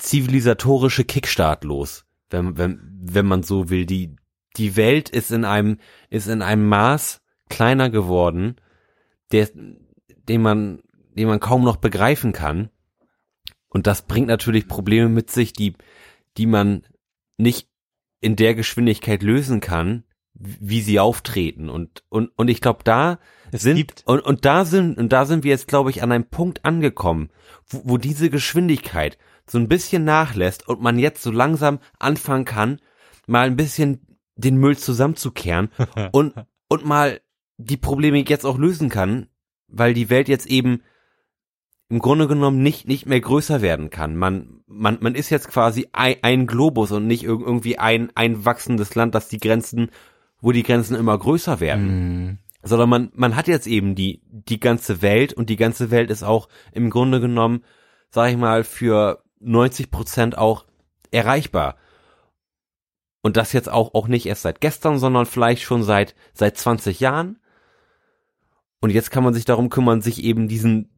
[0.00, 3.86] zivilisatorische Kickstart los, wenn, wenn, wenn man so will.
[3.86, 4.16] Die,
[4.56, 8.56] die Welt ist in einem, ist in einem Maß kleiner geworden,
[9.32, 10.82] der, den man,
[11.16, 12.70] den man kaum noch begreifen kann.
[13.68, 15.74] Und das bringt natürlich Probleme mit sich, die,
[16.36, 16.84] die man
[17.36, 17.68] nicht
[18.20, 20.04] in der Geschwindigkeit lösen kann,
[20.34, 21.68] wie sie auftreten.
[21.68, 23.18] Und, und, und ich glaube, da
[23.52, 26.64] sind, und, und da sind, und da sind wir jetzt, glaube ich, an einem Punkt
[26.64, 27.30] angekommen,
[27.66, 29.18] wo, wo diese Geschwindigkeit
[29.50, 32.80] so ein bisschen nachlässt und man jetzt so langsam anfangen kann,
[33.26, 34.00] mal ein bisschen
[34.36, 35.70] den Müll zusammenzukehren
[36.12, 36.34] und,
[36.68, 37.20] und mal
[37.58, 39.26] die Probleme jetzt auch lösen kann,
[39.68, 40.82] weil die Welt jetzt eben
[41.88, 44.16] im Grunde genommen nicht, nicht mehr größer werden kann.
[44.16, 48.44] Man, man, man ist jetzt quasi ein, ein Globus und nicht irg- irgendwie ein, ein
[48.44, 49.90] wachsendes Land, das die Grenzen,
[50.40, 52.38] wo die Grenzen immer größer werden.
[52.62, 56.22] Sondern man, man hat jetzt eben die, die ganze Welt und die ganze Welt ist
[56.22, 57.64] auch im Grunde genommen,
[58.10, 60.64] sag ich mal, für 90 Prozent auch
[61.10, 61.76] erreichbar.
[63.22, 67.00] Und das jetzt auch, auch nicht erst seit gestern, sondern vielleicht schon seit, seit 20
[67.00, 67.38] Jahren.
[68.80, 70.88] Und jetzt kann man sich darum kümmern, sich eben diesen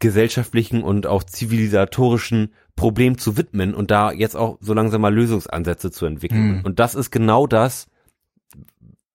[0.00, 5.90] gesellschaftlichen und auch zivilisatorischen Problem zu widmen und da jetzt auch so langsam mal Lösungsansätze
[5.90, 6.58] zu entwickeln.
[6.58, 6.64] Hm.
[6.64, 7.88] Und das ist genau das,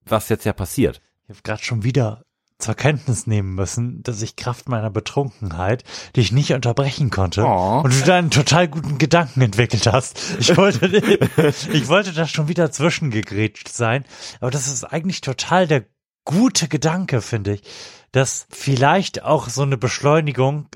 [0.06, 1.02] was jetzt ja passiert.
[1.24, 2.26] Ich habe gerade schon wieder
[2.60, 5.84] zur Kenntnis nehmen müssen, dass ich Kraft meiner Betrunkenheit
[6.16, 7.82] dich nicht unterbrechen konnte Oh.
[7.84, 10.20] und du da einen total guten Gedanken entwickelt hast.
[10.40, 14.06] Ich wollte, ich wollte da schon wieder zwischengegrätscht sein,
[14.40, 15.86] aber das ist eigentlich total der
[16.26, 17.64] gute Gedanke, finde ich,
[18.12, 20.70] dass vielleicht auch so eine Beschleunigung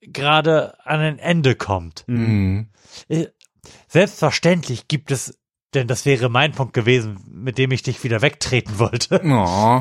[0.00, 2.04] gerade an ein Ende kommt.
[2.06, 2.68] Mhm.
[3.08, 3.26] Äh,
[3.88, 5.38] Selbstverständlich gibt es,
[5.74, 9.20] denn das wäre mein Punkt gewesen, mit dem ich dich wieder wegtreten wollte.
[9.24, 9.28] Oh.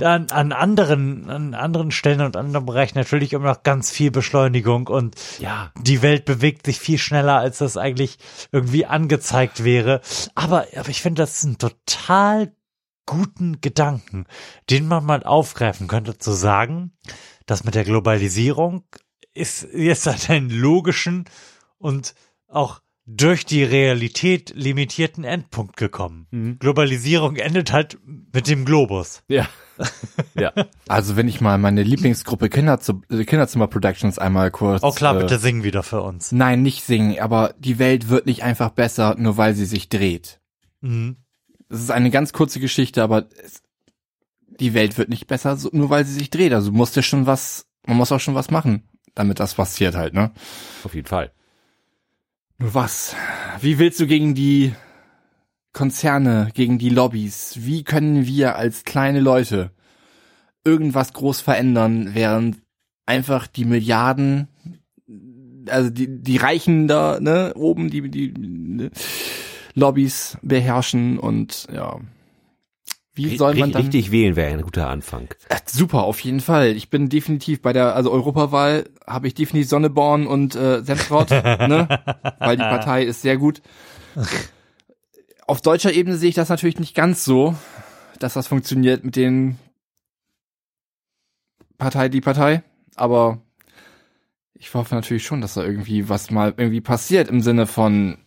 [0.05, 4.87] An, an anderen, an anderen Stellen und anderen Bereichen natürlich immer noch ganz viel Beschleunigung
[4.87, 5.71] und Ja.
[5.79, 8.17] die Welt bewegt sich viel schneller, als das eigentlich
[8.51, 10.01] irgendwie angezeigt wäre.
[10.35, 12.53] Aber, aber ich finde, das ist ein total
[13.05, 14.25] guten Gedanken,
[14.69, 16.93] den man mal aufgreifen könnte, zu sagen,
[17.45, 18.85] dass mit der Globalisierung
[19.33, 21.25] ist jetzt an einen logischen
[21.77, 22.13] und
[22.47, 26.57] auch durch die Realität limitierten Endpunkt gekommen.
[26.59, 29.23] Globalisierung endet halt mit dem Globus.
[29.27, 29.47] Ja.
[30.35, 30.53] ja.
[30.87, 34.83] Also wenn ich mal meine Lieblingsgruppe Kinderzu äh, Kinderzimmer Productions einmal kurz.
[34.83, 36.31] Oh klar, äh, bitte singen wieder für uns.
[36.31, 40.39] Nein, nicht singen, aber die Welt wird nicht einfach besser, nur weil sie sich dreht.
[40.81, 41.17] Mhm.
[41.69, 43.63] Es ist eine ganz kurze Geschichte, aber es,
[44.59, 46.53] die Welt wird nicht besser, so, nur weil sie sich dreht.
[46.53, 50.13] Also musst du schon was, man muss auch schon was machen, damit das passiert halt,
[50.13, 50.31] ne?
[50.83, 51.31] Auf jeden Fall.
[52.63, 53.15] Was?
[53.59, 54.73] Wie willst du gegen die
[55.73, 59.71] Konzerne, gegen die Lobbys, wie können wir als kleine Leute
[60.63, 62.61] irgendwas groß verändern, während
[63.07, 64.47] einfach die Milliarden,
[65.69, 68.91] also die, die Reichen da, ne, oben, die, die ne,
[69.73, 71.99] Lobbys beherrschen und ja.
[73.13, 75.27] Wie soll man dann Richtig wählen wäre ein guter Anfang.
[75.49, 76.69] Äh, Super, auf jeden Fall.
[76.77, 81.87] Ich bin definitiv bei der, also Europawahl habe ich definitiv Sonneborn und äh, Semprot, ne?
[82.39, 83.61] Weil die Partei ist sehr gut.
[85.45, 87.55] Auf deutscher Ebene sehe ich das natürlich nicht ganz so,
[88.19, 89.57] dass das funktioniert mit den
[91.77, 92.63] Partei, die Partei.
[92.95, 93.41] Aber
[94.53, 98.19] ich hoffe natürlich schon, dass da irgendwie was mal irgendwie passiert im Sinne von,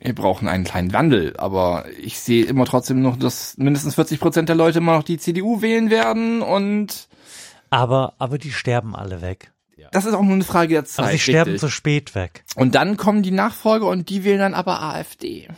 [0.00, 4.48] wir brauchen einen kleinen Wandel, aber ich sehe immer trotzdem noch, dass mindestens 40 Prozent
[4.48, 7.08] der Leute immer noch die CDU wählen werden und
[7.70, 9.52] Aber, aber die sterben alle weg.
[9.90, 11.04] das ist auch nur eine Frage der Zeit.
[11.04, 11.60] Aber sie sterben richtig.
[11.60, 12.44] zu spät weg.
[12.54, 15.48] und dann kommen die Nachfolger und die wählen dann aber AfD.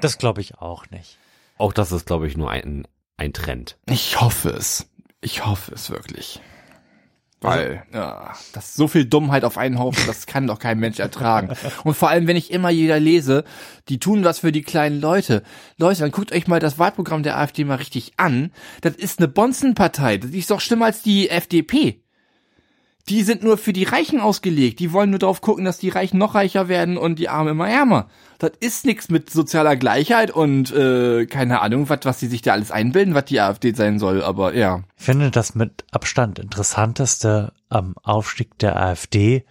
[0.00, 1.18] Das glaube ich auch nicht.
[1.56, 3.78] Auch das ist, glaube ich, nur ein, ein Trend.
[3.86, 4.86] Ich hoffe es.
[5.20, 6.40] Ich hoffe es wirklich.
[7.44, 10.98] Weil, ja, das ist so viel Dummheit auf einen Haufen, das kann doch kein Mensch
[10.98, 11.54] ertragen.
[11.84, 13.44] Und vor allem, wenn ich immer jeder lese,
[13.88, 15.42] die tun was für die kleinen Leute.
[15.76, 18.52] Leute, dann guckt euch mal das Wahlprogramm der AfD mal richtig an.
[18.80, 20.18] Das ist eine Bonzenpartei.
[20.18, 22.03] Das ist doch schlimmer als die FDP.
[23.10, 24.80] Die sind nur für die Reichen ausgelegt.
[24.80, 27.68] Die wollen nur darauf gucken, dass die Reichen noch reicher werden und die Armen immer
[27.68, 28.08] ärmer.
[28.38, 32.52] Das ist nix mit sozialer Gleichheit und äh, keine Ahnung, was was sie sich da
[32.52, 34.22] alles einbilden, was die AfD sein soll.
[34.22, 34.82] Aber ja.
[34.96, 39.44] Ich finde das mit Abstand interessanteste am Aufstieg der AfD.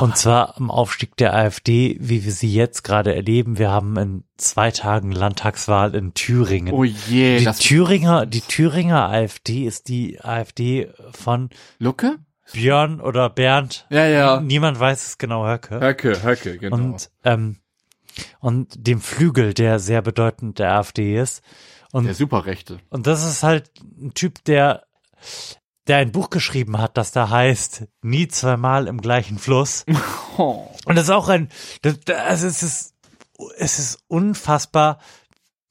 [0.00, 3.58] Und zwar am Aufstieg der AfD, wie wir sie jetzt gerade erleben.
[3.58, 6.72] Wir haben in zwei Tagen Landtagswahl in Thüringen.
[6.72, 12.18] Oh je, die Thüringer, die Thüringer AfD ist die AfD von Lucke?
[12.52, 13.86] Björn oder Bernd.
[13.90, 14.40] Ja, ja.
[14.40, 15.80] Niemand weiß es genau, Höcke.
[15.80, 16.76] Höcke, Höcke, genau.
[16.76, 17.56] Und, ähm,
[18.40, 21.42] und dem Flügel, der sehr bedeutend der AfD ist.
[21.92, 22.78] Und, Der Superrechte.
[22.88, 24.84] Und das ist halt ein Typ, der,
[25.86, 29.84] der ein Buch geschrieben hat, das da heißt, nie zweimal im gleichen Fluss.
[30.36, 31.48] Und das ist auch ein,
[31.82, 32.94] das, das, es ist,
[33.58, 34.98] es ist unfassbar,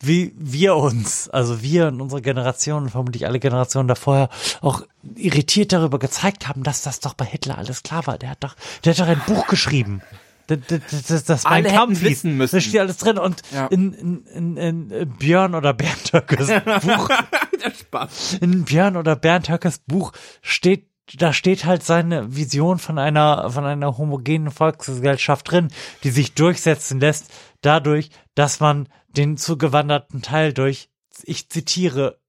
[0.01, 4.29] wie wir uns, also wir und unsere Generation und vermutlich alle Generationen davor
[4.61, 4.83] auch
[5.15, 8.17] irritiert darüber gezeigt haben, dass das doch bei Hitler alles klar war.
[8.17, 8.55] Der hat doch,
[8.85, 10.01] der hat doch ein Buch geschrieben.
[10.47, 12.55] Das, das, das, das Alle mein hätten Kampf wissen müssen.
[12.55, 13.67] Da steht alles drin und Ja.
[13.67, 17.09] in, in, in, in Björn oder Bernd Höckes Buch
[17.63, 18.33] Der Spaß.
[18.41, 20.11] in Björn oder Bernd Höckes Buch
[20.41, 20.87] steht,
[21.17, 25.67] da steht halt seine Vision von einer, von einer homogenen Volksgesellschaft drin,
[26.03, 27.25] die sich durchsetzen lässt,
[27.61, 30.89] dadurch, dass man den zugewanderten Teil durch,
[31.23, 32.19] ich zitiere,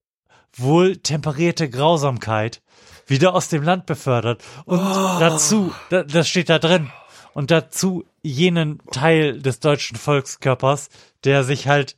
[0.53, 2.63] wohl temperierte Grausamkeit
[3.07, 4.43] wieder aus dem Land befördert.
[4.65, 6.91] Und dazu, da, das steht da drin.
[7.35, 10.89] Und dazu jenen Teil des deutschen Volkskörpers,
[11.25, 11.97] der sich halt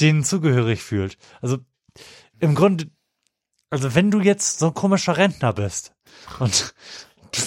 [0.00, 1.16] denen zugehörig fühlt.
[1.40, 1.58] Also
[2.40, 2.90] im Grunde,
[3.70, 5.92] also wenn du jetzt so ein komischer Rentner bist
[6.40, 6.74] und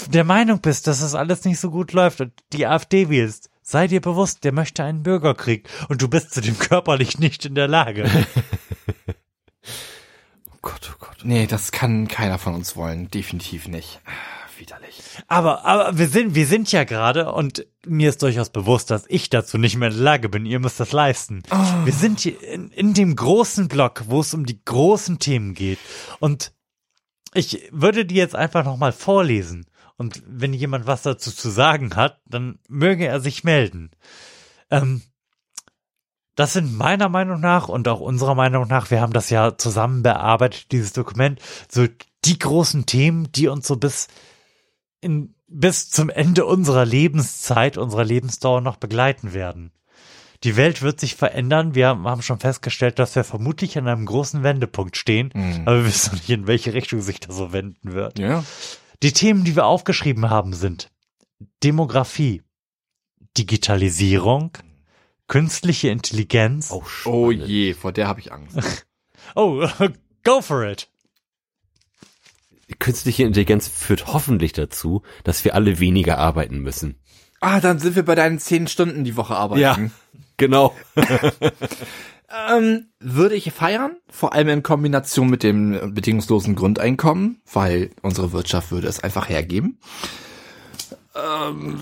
[0.07, 3.87] der Meinung bist, dass das alles nicht so gut läuft und die AfD wählst, sei
[3.87, 7.67] dir bewusst, der möchte einen Bürgerkrieg und du bist zu dem körperlich nicht in der
[7.67, 8.09] Lage.
[11.25, 13.09] Nee, das kann keiner von uns wollen.
[13.09, 13.99] Definitiv nicht.
[14.59, 15.01] Widerlich.
[15.27, 19.31] Aber, aber wir sind, wir sind ja gerade und mir ist durchaus bewusst, dass ich
[19.31, 20.45] dazu nicht mehr in der Lage bin.
[20.45, 21.41] Ihr müsst das leisten.
[21.83, 25.79] Wir sind hier in, in dem großen Block, wo es um die großen Themen geht.
[26.19, 26.53] Und
[27.33, 29.65] ich würde die jetzt einfach nochmal vorlesen.
[29.97, 33.91] Und wenn jemand was dazu zu sagen hat, dann möge er sich melden.
[34.69, 35.01] Ähm,
[36.35, 40.03] das sind meiner Meinung nach und auch unserer Meinung nach, wir haben das ja zusammen
[40.03, 41.87] bearbeitet, dieses Dokument, so
[42.25, 44.07] die großen Themen, die uns so bis
[44.99, 49.71] in bis zum Ende unserer Lebenszeit, unserer Lebensdauer noch begleiten werden.
[50.43, 51.75] Die Welt wird sich verändern.
[51.75, 55.61] Wir haben schon festgestellt, dass wir vermutlich an einem großen Wendepunkt stehen, Mhm.
[55.65, 58.19] aber wir wissen nicht, in welche Richtung sich das so wenden wird.
[58.19, 58.43] Ja.
[59.03, 60.91] Die Themen, die wir aufgeschrieben haben, sind
[61.63, 62.41] Demografie,
[63.37, 64.51] Digitalisierung,
[65.27, 66.71] künstliche Intelligenz.
[66.71, 68.85] Oh, Oh je, vor der habe ich Angst.
[69.33, 69.67] Oh,
[70.23, 70.87] go for it.
[72.77, 76.99] Künstliche Intelligenz führt hoffentlich dazu, dass wir alle weniger arbeiten müssen.
[77.39, 79.61] Ah, dann sind wir bei deinen zehn Stunden die Woche arbeiten.
[79.61, 79.77] Ja,
[80.37, 80.75] genau.
[82.49, 88.71] Ähm, würde ich feiern, vor allem in Kombination mit dem bedingungslosen Grundeinkommen, weil unsere Wirtschaft
[88.71, 89.77] würde es einfach hergeben.
[91.15, 91.79] Ähm,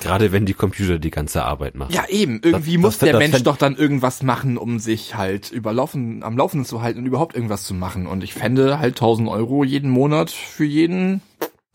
[0.00, 1.92] Gerade wenn die Computer die ganze Arbeit machen.
[1.92, 2.40] ja, eben.
[2.42, 6.22] Irgendwie Das- muss das- der das Mensch doch dann irgendwas machen, um sich halt überlaufen,
[6.22, 8.06] am Laufen zu halten und überhaupt irgendwas zu machen.
[8.06, 11.22] Und ich fände halt 1000 Euro jeden Monat für jeden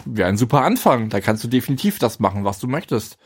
[0.06, 1.10] wäre ein super Anfang.
[1.10, 3.18] Da kannst du definitiv das machen, was du möchtest.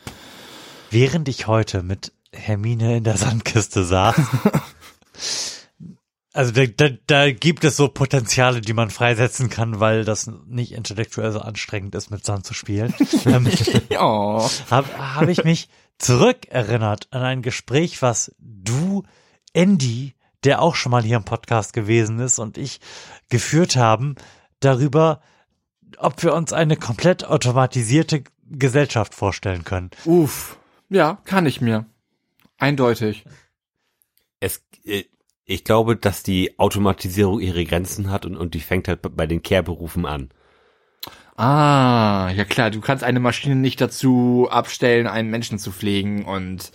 [0.91, 4.15] Während ich heute mit Hermine in der Sandkiste saß,
[6.33, 10.73] also da, da, da gibt es so Potenziale, die man freisetzen kann, weil das nicht
[10.73, 12.93] intellektuell so anstrengend ist, mit Sand zu spielen.
[13.25, 13.49] ähm,
[13.89, 14.47] ja.
[14.69, 19.03] Habe hab ich mich zurückerinnert an ein Gespräch, was du,
[19.53, 22.79] Andy, der auch schon mal hier im Podcast gewesen ist, und ich
[23.29, 24.15] geführt haben,
[24.59, 25.21] darüber,
[25.97, 29.91] ob wir uns eine komplett automatisierte Gesellschaft vorstellen können.
[30.05, 30.57] Uff.
[30.89, 31.85] Ja, kann ich mir.
[32.59, 33.23] Eindeutig.
[34.39, 35.05] Es, äh,
[35.45, 39.41] ich glaube, dass die Automatisierung ihre Grenzen hat und, und die fängt halt bei den
[39.41, 40.29] Care-Berufen an.
[41.35, 46.71] Ah, ja klar, du kannst eine Maschine nicht dazu abstellen, einen Menschen zu pflegen und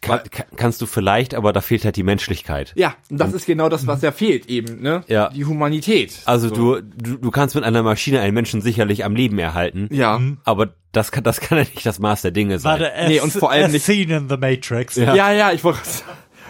[0.00, 2.72] Kann, kann, kannst du vielleicht, aber da fehlt halt die Menschlichkeit.
[2.76, 5.04] ja, und das ist genau das, was ja fehlt eben, ne?
[5.08, 5.28] Ja.
[5.30, 6.20] Die Humanität.
[6.24, 6.54] Also So.
[6.54, 9.88] du, du, du kannst mit einer Maschine einen Menschen sicherlich am Leben erhalten.
[9.90, 10.20] Ja.
[10.44, 12.80] Aber das kann, das kann ja nicht das Maß der Dinge sein.
[12.80, 14.96] Warte, Nee, und vor allem nicht- Scene in the Matrix.
[14.96, 15.14] Ja.
[15.14, 15.80] Ja, ja, ich wollte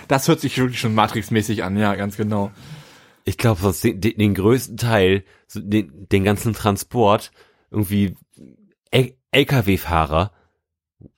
[0.08, 2.50] das hört sich wirklich schon Matrix-mäßig an, ja, ganz genau.
[3.24, 7.30] Ich glaube, sonst den, den, größten Teil, den, den ganzen Transport,
[7.70, 8.16] irgendwie
[8.90, 10.32] L- LKW-Fahrer,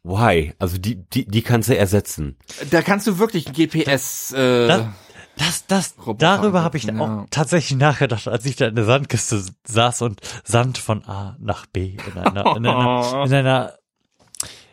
[0.03, 0.55] why?
[0.59, 2.37] Also die, die, die kannst du ersetzen.
[2.71, 7.21] Da kannst du wirklich ein GPS äh, Das, das, das darüber habe ich einsetzen, auch
[7.23, 7.27] ja.
[7.31, 11.97] tatsächlich nachgedacht, als ich da in der Sandkiste saß und Sand von A nach B
[12.07, 13.75] in einer, in einer, in einer,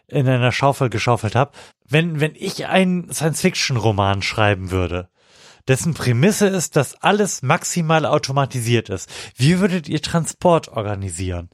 [0.07, 1.51] in einer Schaufel geschaufelt habe.
[1.87, 5.09] Wenn, wenn ich einen Science-Fiction-Roman schreiben würde,
[5.67, 11.49] dessen Prämisse ist, dass alles maximal automatisiert ist, wie würdet ihr Transport organisieren?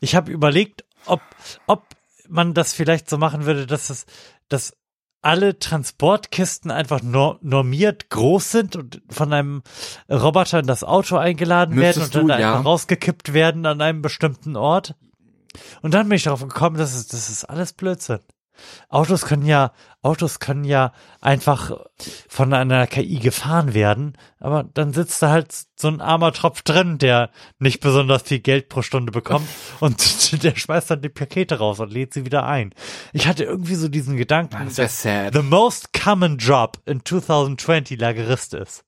[0.00, 1.20] Ich habe überlegt, ob,
[1.66, 1.84] ob
[2.30, 4.06] man das vielleicht so machen würde, dass es,
[4.48, 4.72] dass
[5.22, 9.62] alle Transportkisten einfach nor normiert groß sind und von einem
[10.10, 12.52] Roboter in das Auto eingeladen werden Müsstest und dann du, ja.
[12.52, 14.94] einfach rausgekippt werden an einem bestimmten Ort.
[15.82, 18.20] Und dann bin ich darauf gekommen, das ist, das ist alles Blödsinn.
[18.88, 19.72] Autos können ja,
[20.02, 21.72] Autos können ja einfach
[22.28, 26.98] von einer KI gefahren werden, aber dann sitzt da halt so ein armer Tropf drin,
[26.98, 29.48] der nicht besonders viel Geld pro Stunde bekommt
[29.80, 32.74] und der schmeißt dann die Pakete raus und lädt sie wieder ein.
[33.12, 35.34] Ich hatte irgendwie so diesen Gedanken, Das wär sad.
[35.34, 38.84] the most common job in 2020 Lagerist ist.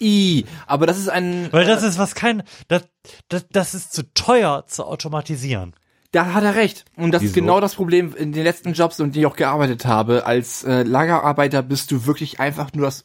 [0.00, 2.82] I, aber das ist ein Weil das ist was kein, das,
[3.28, 5.74] das, das ist zu teuer zu automatisieren.
[6.12, 6.84] Da hat er recht.
[6.96, 7.40] Und das ist Wieso?
[7.40, 10.26] genau das Problem in den letzten Jobs, in denen ich auch gearbeitet habe.
[10.26, 13.02] Als äh, Lagerarbeiter bist du wirklich einfach nur das,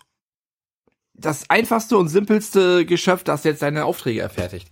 [1.13, 4.69] das einfachste und simpelste Geschöpf, das jetzt seine Aufträge erfertigt.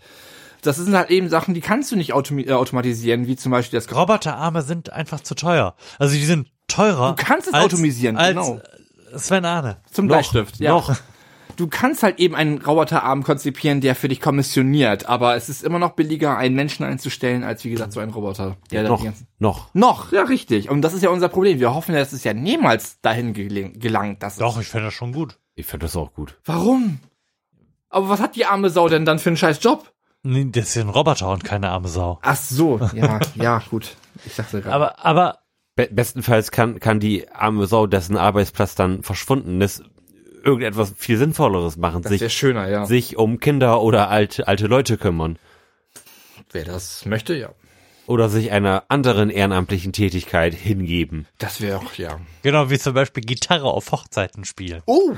[0.62, 3.80] Das sind halt eben Sachen, die kannst du nicht automi- äh, automatisieren, wie zum Beispiel
[3.80, 5.76] das Roboterarme sind einfach zu teuer.
[5.98, 7.16] Also die sind teurer.
[7.16, 8.60] Du kannst es als, automisieren, als genau.
[9.16, 9.78] Sven Ahne.
[9.92, 10.72] Zum Noch, Bleistift, ja.
[10.72, 10.94] Noch.
[11.56, 15.80] Du kannst halt eben einen Roboterarm konzipieren, der für dich kommissioniert, aber es ist immer
[15.80, 18.58] noch billiger, einen Menschen einzustellen, als wie gesagt so einen Roboter.
[18.72, 19.74] Der da noch, ganzen- noch.
[19.74, 20.70] noch, ja richtig.
[20.70, 21.60] Und das ist ja unser Problem.
[21.60, 24.22] Wir hoffen, dass es ja niemals dahin geling- gelangt.
[24.24, 25.38] Dass Doch, ich fände das schon gut.
[25.56, 26.38] Ich finde das auch gut.
[26.46, 27.00] Warum?
[27.90, 29.92] Aber was hat die arme Sau denn dann für einen scheiß Job?
[30.24, 32.20] Nee, das ist ja ein Roboter und keine arme Sau.
[32.24, 33.96] Ach so, ja, ja, gut.
[34.26, 34.76] Ich dachte gerade.
[34.76, 35.40] Aber, aber,
[35.78, 39.84] Be bestenfalls kann, kann die arme Sau, dessen Arbeitsplatz dann verschwunden ist,
[40.46, 42.02] irgendetwas viel Sinnvolleres machen.
[42.04, 42.86] das wäre Sich, schöner, ja.
[42.86, 45.40] sich um Kinder oder alte, alte Leute kümmern.
[46.52, 47.50] Wer das möchte, ja.
[48.08, 51.28] Oder sich einer anderen ehrenamtlichen Tätigkeit hingeben.
[51.40, 52.20] Das wäre auch, ja.
[52.44, 54.84] genau wie zum Beispiel Gitarre auf Hochzeiten spielen.
[54.86, 55.14] Oh,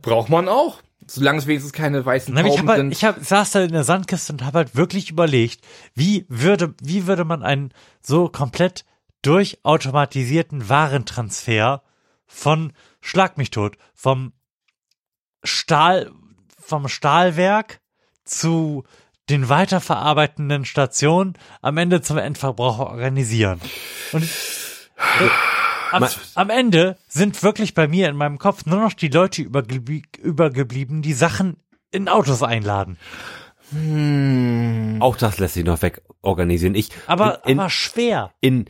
[0.00, 0.80] braucht man auch.
[1.06, 2.92] Solange es wenigstens keine weißen Nein, ich Tauben hab halt, sind.
[2.92, 5.60] ich hab, saß da in der Sandkiste und habe halt wirklich überlegt,
[5.94, 8.84] wie würde, wie würde man einen so komplett
[9.22, 11.82] durchautomatisierten Warentransfer
[12.26, 14.32] von Schlag mich tot, vom
[15.42, 16.10] Stahl,
[16.58, 17.80] vom Stahlwerk
[18.24, 18.84] zu
[19.28, 23.60] den weiterverarbeitenden Stationen am Ende zum Endverbraucher organisieren.
[24.12, 25.28] Und äh,
[25.92, 30.02] am, am Ende sind wirklich bei mir in meinem Kopf nur noch die Leute übergeblie
[30.22, 31.56] übergeblieben, die Sachen
[31.90, 32.98] in Autos einladen.
[35.00, 36.74] Auch das lässt sich noch wegorganisieren.
[36.74, 38.32] Ich, Aber, in, aber schwer.
[38.40, 38.66] in,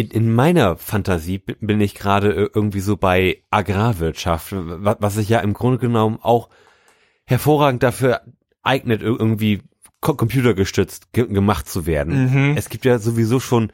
[0.00, 5.14] in, in meiner Fantasie bi- bin ich gerade ir- irgendwie so bei Agrarwirtschaft, wa- was
[5.14, 6.48] sich ja im Grunde genommen auch
[7.24, 8.20] hervorragend dafür
[8.62, 9.62] eignet, ir- irgendwie
[10.00, 12.50] co- computergestützt ge gemacht zu werden.
[12.50, 12.56] Mhm.
[12.56, 13.72] Es gibt ja sowieso schon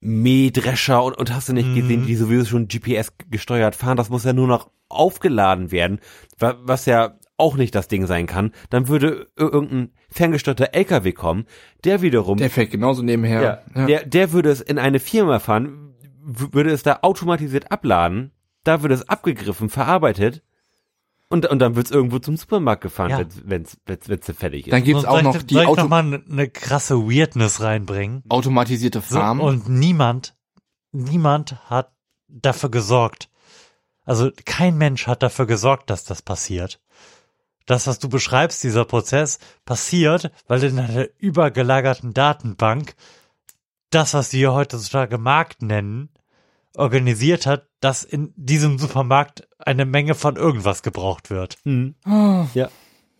[0.00, 3.96] Mähdrescher und, und hast du nicht gesehen, die sowieso schon GPS gesteuert fahren.
[3.96, 6.00] Das muss ja nur noch aufgeladen werden,
[6.38, 8.52] wa- was ja auch nicht das Ding sein kann.
[8.70, 11.46] Dann würde ir- irgendein ferngesteuerter LKW kommen,
[11.84, 13.42] der wiederum Der fährt genauso nebenher.
[13.42, 13.86] ja, Ja.
[13.86, 18.32] Der, der würde es in eine Firma fahren, würde es da automatisiert abladen,
[18.62, 20.42] da würde es abgegriffen, verarbeitet
[21.28, 23.18] und, und dann wird es irgendwo zum Supermarkt gefahren, Ja.
[23.18, 24.72] wenn's wenn's wenn's wenn's fertig ist.
[24.72, 28.22] Dann gibt's auch noch die soll ich Auto noch mal eine ne krasse Weirdness reinbringen.
[28.28, 29.40] automatisierte So, Farm.
[29.40, 30.36] und niemand,
[30.92, 31.92] niemand hat
[32.28, 33.28] dafür gesorgt.
[34.04, 36.80] Also kein Mensch hat dafür gesorgt, dass das passiert.
[37.66, 42.94] Das, was du beschreibst, dieser Prozess, passiert, weil in einer übergelagerten Datenbank
[43.90, 46.10] das, was wir heutzutage Markt nennen,
[46.76, 51.56] organisiert hat, dass in diesem Supermarkt eine Menge von irgendwas gebraucht wird.
[52.54, 52.68] Ja.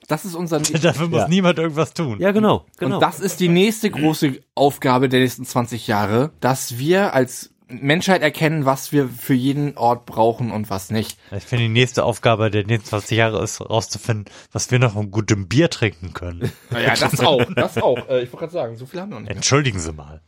[0.09, 1.29] Das ist unser Dafür muss Ja.
[1.29, 2.21] niemand irgendwas tun.
[2.21, 2.97] Ja, genau, genau.
[2.97, 8.21] Und das ist die nächste große Aufgabe der nächsten 20 Jahre, dass wir als Menschheit
[8.23, 11.19] erkennen, was wir für jeden Ort brauchen und was nicht.
[11.35, 15.11] Ich finde, die nächste Aufgabe der nächsten 20 Jahre ist, rauszufinden, was wir noch von
[15.11, 16.53] gutem Bier trinken können.
[16.71, 17.97] Ja, das auch, das auch.
[18.09, 19.35] Äh, ich wollte gerade sagen, so viel haben wir noch nicht.
[19.35, 20.21] Entschuldigen Sie mal.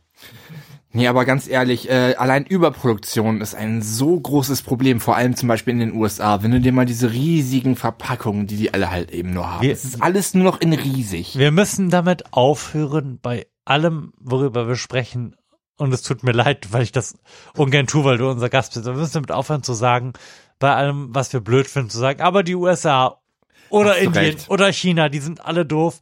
[0.93, 5.47] Nee, aber ganz ehrlich, äh, allein Überproduktion ist ein so großes Problem, vor allem zum
[5.47, 6.41] Beispiel in den USA.
[6.41, 9.61] Wenn du dir mal diese riesigen Verpackungen, die die alle halt eben nur haben.
[9.61, 11.37] Wir- es ist alles nur noch in riesig.
[11.37, 15.35] Wir müssen damit aufhören, bei allem, worüber wir sprechen,
[15.77, 17.15] und es tut mir leid, weil ich das
[17.55, 20.13] ungern tue, weil du unser Gast bist, wir müssen damit aufhören zu sagen,
[20.59, 23.21] bei allem, was wir blöd finden, zu sagen, aber die USA
[23.69, 24.49] oder Indien recht.
[24.49, 25.99] oder China, die sind alle doof.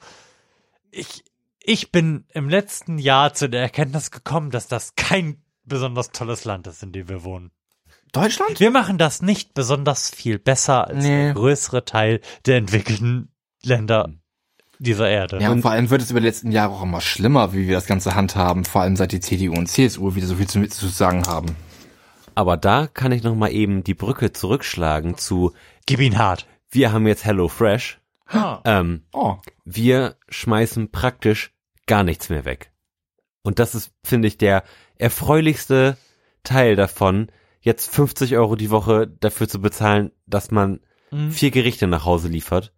[0.92, 1.24] Ich,
[1.62, 6.68] ich bin im letzten Jahr zu der Erkenntnis gekommen, dass das kein besonders tolles Land
[6.68, 7.52] ist, in dem wir wohnen.
[8.14, 8.60] Deutschland?
[8.62, 11.26] Wir machen das nicht besonders viel besser als Nee.
[11.26, 13.30] der größere Teil der entwickelten
[13.62, 14.10] Länder
[14.80, 15.40] dieser Erde.
[15.42, 17.76] Ja, und vor allem wird es über die letzten Jahre auch immer schlimmer, wie wir
[17.76, 20.88] das Ganze handhaben, vor allem seit die CDU und CSU wieder so viel zu, zu
[20.88, 21.56] sagen haben.
[22.36, 25.54] Aber da kann ich noch mal eben die Brücke zurückschlagen zu
[25.86, 26.48] Gib ihn hart.
[26.70, 28.00] Wir haben jetzt Hello Fresh.
[28.28, 28.60] Ah.
[28.66, 29.36] Ähm, Oh.
[29.66, 31.54] wir schmeißen praktisch
[31.86, 32.72] gar nichts mehr weg.
[33.44, 34.64] Und das ist, finde ich, der
[34.98, 35.98] erfreulichste
[36.44, 37.28] Teil davon,
[37.62, 40.80] jetzt 50 Euro die Woche dafür zu bezahlen, dass man
[41.12, 41.32] Mhm.
[41.32, 42.74] vier Gerichte nach Hause liefert.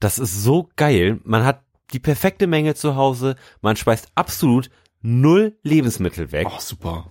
[0.00, 1.20] Das ist so geil.
[1.24, 1.62] Man hat
[1.92, 3.36] die perfekte Menge zu Hause.
[3.60, 4.70] Man speist absolut
[5.00, 6.48] null Lebensmittel weg.
[6.50, 7.10] Oh, super.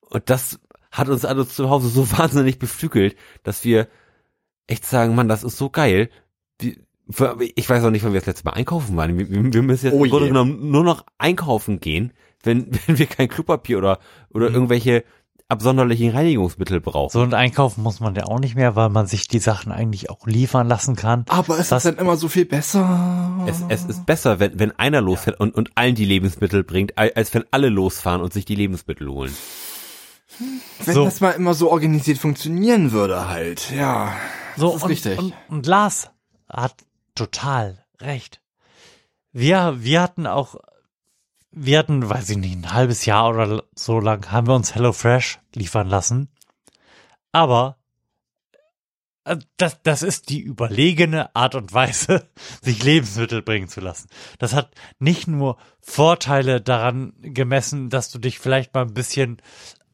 [0.00, 0.58] Und das
[0.90, 3.88] hat uns alle zu Hause so wahnsinnig beflügelt, dass wir
[4.66, 6.10] echt sagen, Mann, das ist so geil.
[6.60, 9.16] Ich weiß auch nicht, wann wir das letzte Mal einkaufen waren.
[9.18, 13.28] Wir, müssen jetzt Oh im Grunde genommen nur noch einkaufen gehen, wenn, wenn wir kein
[13.28, 13.98] Klopapier oder,
[14.30, 15.04] oder irgendwelche
[15.48, 17.10] absonderlichen Reinigungsmittel brauchen.
[17.10, 20.10] So ein Einkaufen muss man ja auch nicht mehr, weil man sich die Sachen eigentlich
[20.10, 21.24] auch liefern lassen kann.
[21.28, 23.44] Aber ist Das- das dann immer so viel besser?
[23.46, 27.12] Es, es ist besser, wenn, wenn einer losfährt und, und allen die Lebensmittel bringt, al-
[27.14, 29.34] als wenn alle losfahren und sich die Lebensmittel holen.
[30.84, 31.04] Wenn so.
[31.04, 34.12] das mal immer so organisiert funktionieren würde halt, ja.
[34.56, 35.18] So, das ist und, richtig.
[35.18, 36.10] Und, und Lars
[36.48, 36.74] hat
[37.14, 38.40] total recht.
[39.32, 40.56] Wir, wir hatten auch,
[41.60, 45.40] wir hatten, weiß ich nicht, ein halbes Jahr oder so lang haben wir uns HelloFresh
[45.54, 46.28] liefern lassen.
[47.32, 47.78] Aber
[49.24, 52.28] äh, das, das ist die überlegene Art und Weise,
[52.62, 54.08] sich Lebensmittel bringen zu lassen.
[54.38, 59.42] Das hat nicht nur Vorteile daran gemessen, dass du dich vielleicht mal ein bisschen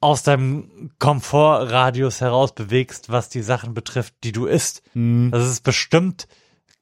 [0.00, 4.82] aus deinem Komfortradius heraus bewegst, was die Sachen betrifft, die du isst.
[5.30, 6.28] Das ist bestimmt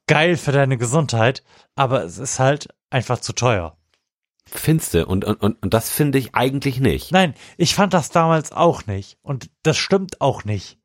[0.07, 1.41] geil für deine Gesundheit,
[1.75, 3.77] aber es ist halt einfach zu teuer.
[4.55, 7.11] Finste und, und, und, und das finde ich eigentlich nicht.
[7.11, 9.17] Nein, ich fand das damals auch nicht.
[9.21, 10.77] Und das stimmt auch nicht.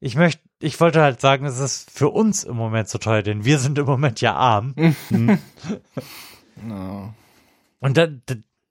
[0.00, 3.44] Ich möchte, ich wollte halt sagen, es ist für uns im Moment zu teuer, denn
[3.44, 4.74] wir sind im Moment ja arm.
[6.62, 7.12] No.
[7.80, 8.06] Und da,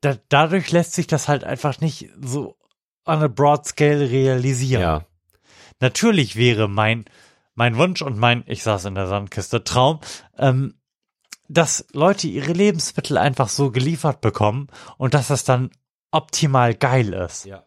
[0.01, 2.55] da, dadurch lässt sich das halt einfach nicht so
[3.05, 4.81] on a broad scale realisieren.
[4.81, 5.05] Ja.
[5.79, 7.05] Natürlich wäre mein,
[7.55, 9.99] mein Wunsch und mein, ich saß in der Sandkiste, Traum,
[10.37, 10.75] ähm,
[11.53, 14.67] dass Leute ihre Lebensmittel einfach so geliefert bekommen
[14.97, 15.71] und dass das dann
[16.11, 17.45] optimal geil ist.
[17.45, 17.63] Ja.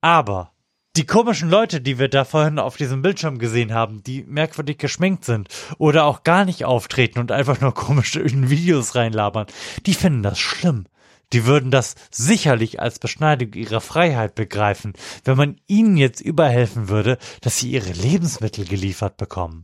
[0.00, 0.52] Aber
[0.96, 5.24] die komischen Leute, die wir da vorhin auf diesem Bildschirm gesehen haben, die merkwürdig geschminkt
[5.24, 9.46] sind oder auch gar nicht auftreten und einfach nur komische in Videos reinlabern,
[9.86, 10.86] die finden das schlimm.
[11.32, 14.94] Die würden das sicherlich als Beschneidung ihrer Freiheit begreifen,
[15.24, 19.62] wenn man ihnen jetzt überhelfen würde, dass sie ihre Lebensmittel geliefert bekommen.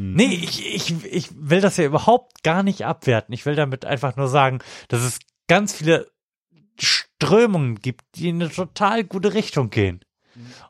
[0.00, 3.34] Nee, ich, ich, ich will das ja überhaupt gar nicht abwerten.
[3.34, 6.10] Ich will damit einfach nur sagen, dass es ganz viele
[6.78, 10.00] Strömungen gibt, die in eine total gute Richtung gehen.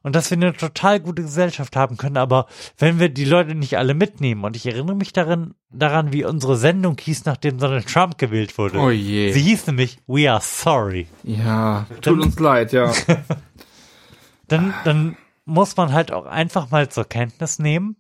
[0.03, 2.47] Und dass wir eine total gute Gesellschaft haben können, aber
[2.79, 6.57] wenn wir die Leute nicht alle mitnehmen, und ich erinnere mich daran, daran, wie unsere
[6.57, 8.79] Sendung hieß, nachdem Donald Trump gewählt wurde.
[8.79, 9.33] Oh je.
[9.33, 11.07] Sie hieß nämlich We Are Sorry.
[11.23, 12.93] Ja, tut uns leid, ja.
[14.49, 17.95] Dann, dann muss man halt auch einfach mal zur Kenntnis nehmen,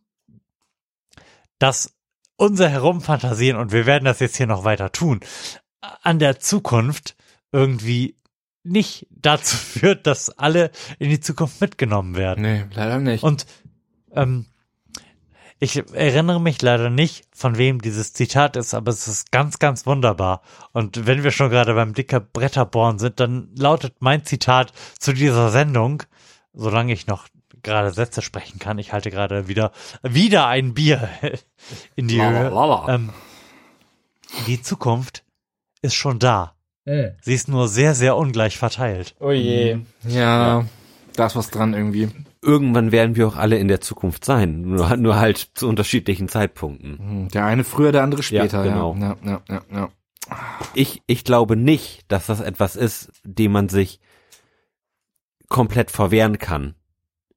[1.60, 1.94] dass
[2.36, 5.20] unser Herumfantasieren, und wir werden das jetzt hier noch weiter tun,
[6.02, 7.14] an der Zukunft
[7.52, 8.16] irgendwie
[8.64, 12.42] nicht dazu führt, dass alle in die Zukunft mitgenommen werden.
[12.42, 13.22] Nee, leider nicht.
[13.22, 13.46] Und
[14.12, 14.46] ähm,
[15.62, 19.84] ich erinnere mich leider nicht, von wem dieses Zitat ist, aber es ist ganz, ganz
[19.84, 20.40] wunderbar.
[20.72, 25.50] Und wenn wir schon gerade beim dicker Bretterborn sind, dann lautet mein Zitat zu dieser
[25.50, 26.02] Sendung,
[26.54, 27.28] solange ich noch
[27.62, 29.72] gerade Sätze sprechen kann, ich halte gerade wieder,
[30.02, 31.08] wieder ein Bier
[31.96, 32.48] in die Lala, Höhe.
[32.50, 32.94] lala.
[32.94, 33.10] Ähm,
[34.46, 35.24] die Zukunft
[35.82, 36.54] ist schon da.
[36.84, 37.10] Äh.
[37.22, 39.14] Sie ist nur sehr, sehr ungleich verteilt.
[39.20, 39.78] Oh je.
[40.06, 40.64] Ja,
[41.14, 42.08] da ist was dran irgendwie.
[42.42, 46.98] Irgendwann werden wir auch alle in der Zukunft sein, nur, nur halt zu unterschiedlichen Zeitpunkten.
[46.98, 48.64] Hm, Der eine früher, der andere später.
[48.64, 48.96] Ja, genau.
[48.98, 49.88] Ja, ja, ja, ja.
[50.74, 54.00] Ich, ich glaube nicht, dass das etwas ist, dem man sich
[55.48, 56.74] komplett verwehren kann.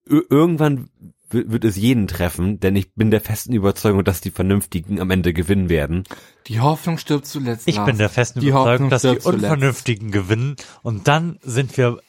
[0.10, 0.90] Ir irgendwann
[1.30, 5.10] wi- wird es jeden treffen, denn ich bin der festen Überzeugung, dass die Vernünftigen am
[5.12, 6.04] Ende gewinnen werden.
[6.48, 7.68] Die Hoffnung stirbt zuletzt.
[7.68, 7.86] Ich Lars.
[7.86, 9.44] bin der festen Die Überzeugung, Hoffnung dass die stirbt zuletzt.
[9.44, 12.00] Unvernünftigen gewinnen und dann sind wir.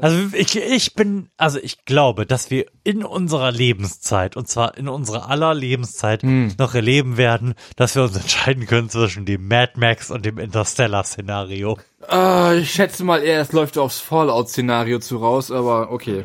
[0.00, 4.88] Also ich, ich bin, also ich glaube, dass wir in unserer Lebenszeit, und zwar in
[4.88, 6.52] unserer aller Lebenszeit, Hm.
[6.58, 11.78] noch erleben werden, dass wir uns entscheiden können zwischen dem Mad Max und dem Interstellar-Szenario.
[12.10, 16.24] Äh, ich schätze mal eher, es läuft aufs Fallout-Szenario zu raus, aber okay.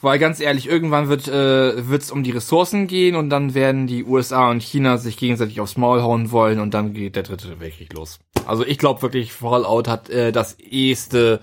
[0.00, 4.04] Weil ganz ehrlich, irgendwann wird äh, wird's um die Ressourcen gehen und dann werden die
[4.04, 7.92] USA und China sich gegenseitig aufs Maul hauen wollen und dann geht der dritte Weltkrieg
[7.94, 8.20] los.
[8.46, 11.40] Also ich glaube wirklich, Fallout hat äh, das eheste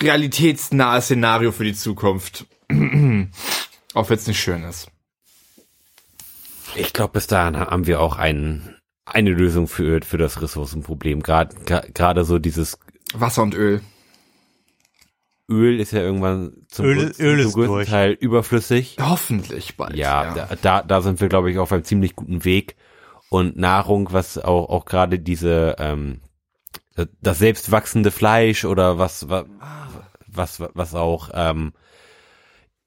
[0.00, 2.46] realitätsnahe Szenario für die Zukunft.
[3.94, 4.88] Auch wenn es nicht schön ist.
[6.76, 11.22] Ich glaube, bis dahin haben wir auch ein, eine Lösung für, für das Ressourcenproblem.
[11.22, 11.54] Gerade
[11.92, 12.78] gerade so dieses
[13.14, 13.80] Wasser und Öl.
[15.48, 17.88] Öl ist ja irgendwann zum, Öl- größten- Öl zum ist größten durch.
[17.88, 18.96] Teil überflüssig.
[19.00, 19.94] Hoffentlich bald.
[19.94, 22.74] Ja, Da, da, da sind wir, glaube ich, auf einem ziemlich guten Weg.
[23.28, 26.20] Und Nahrung, was auch, auch gerade diese, ähm,
[27.20, 29.44] das selbst wachsende Fleisch oder was, was,
[30.36, 31.72] was, was auch ähm,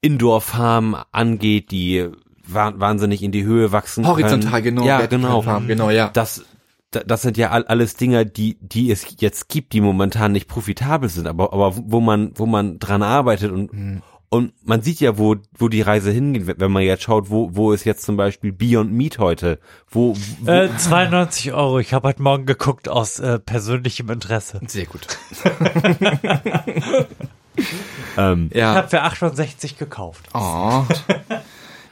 [0.00, 2.08] Indoor-Farm angeht, die
[2.46, 4.76] wa- wahnsinnig in die Höhe wachsen Horizontal, können.
[4.76, 5.42] genau, Ja, genau.
[5.42, 6.08] Farm, genau, ja.
[6.08, 6.44] Das,
[6.92, 10.48] da- das sind ja all- alles Dinger, die, die es jetzt gibt, die momentan nicht
[10.48, 14.02] profitabel sind, aber, aber wo man, wo man dran arbeitet und, Mhm.
[14.30, 17.50] und man sieht ja, wo, wo die Reise hingeht, wenn- wenn man jetzt schaut, wo,
[17.56, 19.58] wo ist jetzt zum Beispiel Beyond Meat heute,
[19.90, 21.80] wo, wo Äh, 92 Euro.
[21.80, 24.60] Ich habe heute Morgen geguckt aus äh, persönlichem Interesse.
[24.66, 25.06] Sehr gut.
[28.16, 30.28] ähm, Ich habe für 68 gekauft.
[30.34, 30.84] Oh.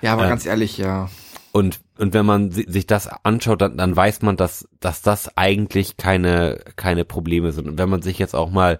[0.03, 0.29] Ja, aber Ja.
[0.29, 1.09] ganz ehrlich, ja.
[1.53, 5.37] Und, und wenn man si- sich das anschaut, dann, dann weiß man, dass, dass das
[5.39, 7.67] eigentlich keine, keine Probleme sind.
[7.69, 8.79] Und wenn man sich jetzt auch mal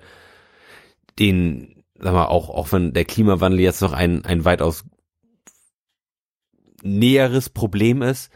[1.19, 4.85] den, sag mal, auch, auch wenn der Klimawandel jetzt noch ein, ein weitaus
[6.83, 8.31] näheres Problem ist,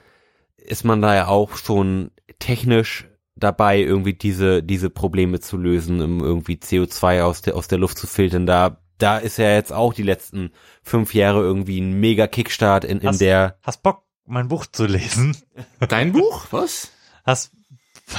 [0.56, 3.06] ist man da ja auch schon technisch
[3.40, 7.98] dabei, irgendwie diese, diese Probleme zu lösen, um irgendwie CO2 aus der, aus der Luft
[7.98, 8.46] zu filtern.
[8.46, 10.52] Da, da ist ja jetzt auch die letzten
[10.82, 14.86] fünf Jahre irgendwie ein mega Kickstart in, in Hast- der, Hast Bock, mein Buch zu
[14.86, 15.36] lesen?
[15.88, 16.46] Dein Buch?
[16.50, 16.90] Was?
[17.24, 17.52] Hast,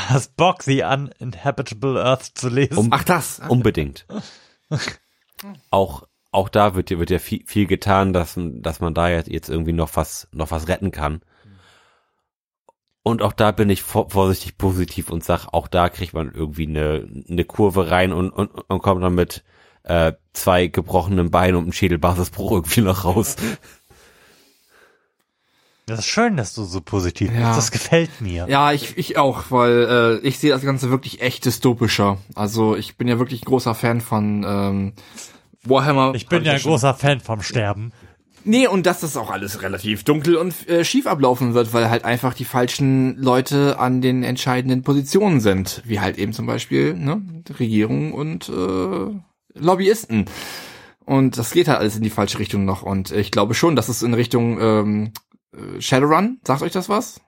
[0.07, 2.77] hast Bock, The Uninhabitable Earth zu lesen?
[2.77, 3.41] Um, Ach, das.
[3.47, 4.05] Unbedingt.
[5.69, 9.29] auch, auch da wird ja, wird ja viel, viel getan, dass, dass man da jetzt,
[9.29, 11.21] jetzt irgendwie noch was, noch was retten kann.
[13.03, 16.67] Und auch da bin ich vor, vorsichtig positiv und sag, auch da kriegt man irgendwie
[16.67, 19.43] eine, eine Kurve rein und, und, und kommt dann mit
[19.83, 23.37] äh, zwei gebrochenen Beinen und einem Schädelbasisbruch irgendwie noch raus.
[25.87, 27.47] Das ist schön, dass du so positiv Ja.
[27.47, 27.57] bist.
[27.57, 28.45] Das gefällt mir.
[28.47, 32.17] Ja, ich, ich auch, weil äh, ich sehe das Ganze wirklich echt dystopischer.
[32.35, 34.93] Also ich bin ja wirklich großer Fan von ähm,
[35.63, 36.13] Warhammer.
[36.15, 37.91] Ich bin ja ein schon- großer Fan vom Sterben.
[38.43, 42.05] Nee, und dass das auch alles relativ dunkel und äh, schief ablaufen wird, weil halt
[42.05, 45.81] einfach die falschen Leute an den entscheidenden Positionen sind.
[45.85, 47.21] Wie halt eben zum Beispiel ne,
[47.59, 50.25] Regierung und äh, Lobbyisten.
[51.05, 52.83] Und das geht halt alles in die falsche Richtung noch.
[52.83, 55.11] Und ich glaube schon, dass es in Richtung ähm,
[55.53, 57.21] äh, Shadowrun, sagt euch das was?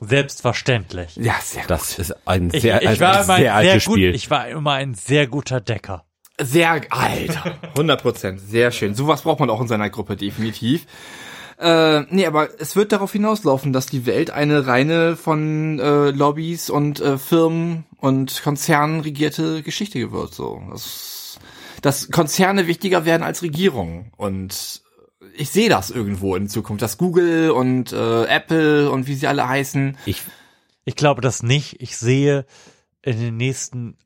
[0.00, 1.16] Selbstverständlich.
[1.16, 3.84] Ja, sehr Das ist ein Ich, sehr, ich, ein war immer sehr ein sehr altes
[3.84, 4.14] gut, Spiel.
[4.14, 6.04] ich war immer ein sehr guter Decker.
[6.40, 7.58] Sehr, Alter.
[7.74, 8.40] 100 Prozent.
[8.40, 8.94] Sehr schön.
[8.94, 10.86] Sowas braucht man auch in seiner Gruppe, definitiv.
[11.58, 16.70] Äh, nee, aber es wird darauf hinauslaufen, dass die Welt eine reine von äh, Lobbys
[16.70, 20.34] und äh, Firmen und Konzernen regierte Geschichte wird.
[20.34, 21.38] So, das,
[21.82, 24.10] dass Konzerne wichtiger werden als Regierungen.
[24.16, 24.82] Und
[25.36, 29.46] ich sehe das irgendwo in Zukunft, dass Google und äh, Apple und wie sie alle
[29.48, 29.96] heißen.
[30.06, 30.22] Ich,
[30.84, 31.80] Ich glaube das nicht.
[31.80, 32.44] Ich sehe
[33.02, 33.96] in den nächsten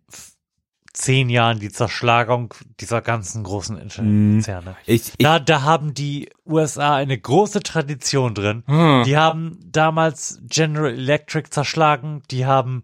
[0.97, 4.71] zehn Jahren die Zerschlagung dieser ganzen großen Internetkonzerne.
[4.71, 4.77] Mhm.
[4.87, 8.63] ich, ich, Da, da haben die USA eine große Tradition drin.
[8.67, 9.03] Hm.
[9.05, 12.83] Die haben damals General Electric zerschlagen, die haben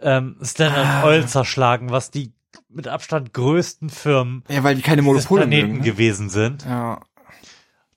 [0.00, 1.04] ähm, Standard Ah.
[1.06, 2.32] Oil zerschlagen, was die
[2.68, 5.84] mit Abstand größten Firmen Ja, weil die keine des Monopole Planeten mögen, ne?
[5.90, 7.00] gewesen sind, Ja.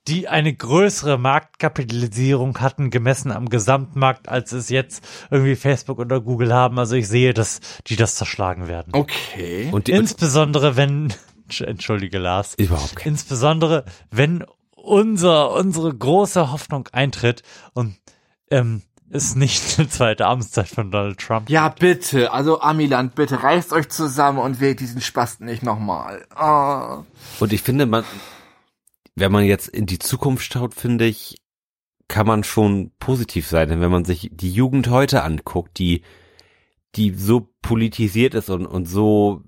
[0.07, 6.53] Die eine größere Marktkapitalisierung hatten, gemessen am Gesamtmarkt, als es jetzt irgendwie Facebook oder Google
[6.53, 6.77] haben.
[6.77, 8.93] Also ich sehe, dass die das zerschlagen werden.
[8.93, 9.69] Okay.
[9.71, 11.13] und die, Insbesondere wenn,
[11.59, 13.13] entschuldige Lars, überhaupt kein.
[13.13, 14.43] insbesondere wenn
[14.75, 17.41] unser, unsere große Hoffnung eintritt
[17.73, 17.95] und
[18.51, 21.49] ähm, ist nicht eine zweite Amtszeit von Donald Trump.
[21.49, 22.33] Ja, bitte.
[22.33, 26.25] Also Amiland, bitte reißt euch zusammen und wählt diesen Spasten nicht nochmal.
[26.35, 27.03] Ah.
[27.39, 28.03] Und ich finde, man,
[29.15, 31.37] wenn man jetzt in die Zukunft schaut, finde ich,
[32.07, 33.69] kann man schon positiv sein.
[33.69, 36.01] Denn wenn man sich die Jugend heute anguckt, die,
[36.95, 39.43] die so politisiert ist und, und so,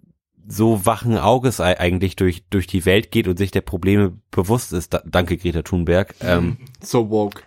[0.47, 4.73] so wachen Auges ei- eigentlich durch, durch die Welt geht und sich der Probleme bewusst
[4.73, 7.41] ist, da, danke Greta Thunberg, ähm, So woke.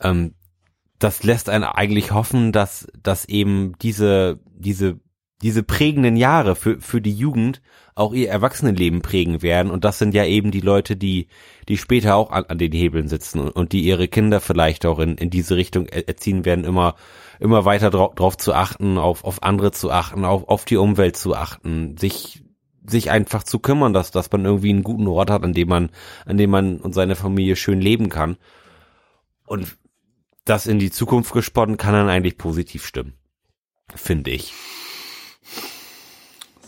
[0.00, 0.34] ähm,
[0.98, 4.98] das lässt einen eigentlich hoffen, dass, dass eben diese, diese,
[5.42, 7.60] diese prägenden Jahre für, für die Jugend
[7.96, 9.72] auch ihr Erwachsenenleben prägen werden.
[9.72, 11.28] Und das sind ja eben die Leute, die,
[11.68, 14.98] die später auch an, an den Hebeln sitzen und, und die ihre Kinder vielleicht auch
[14.98, 16.94] in, in diese Richtung er- erziehen werden, immer,
[17.40, 21.16] immer weiter drauf, drauf zu achten, auf, auf andere zu achten, auf, auf die Umwelt
[21.16, 22.44] zu achten, sich,
[22.86, 25.90] sich einfach zu kümmern, dass, dass man irgendwie einen guten Ort hat, an dem man,
[26.26, 28.36] an dem man und seine Familie schön leben kann.
[29.46, 29.78] Und
[30.44, 33.14] das in die Zukunft gesponnen kann dann eigentlich positiv stimmen.
[33.94, 34.52] Finde ich.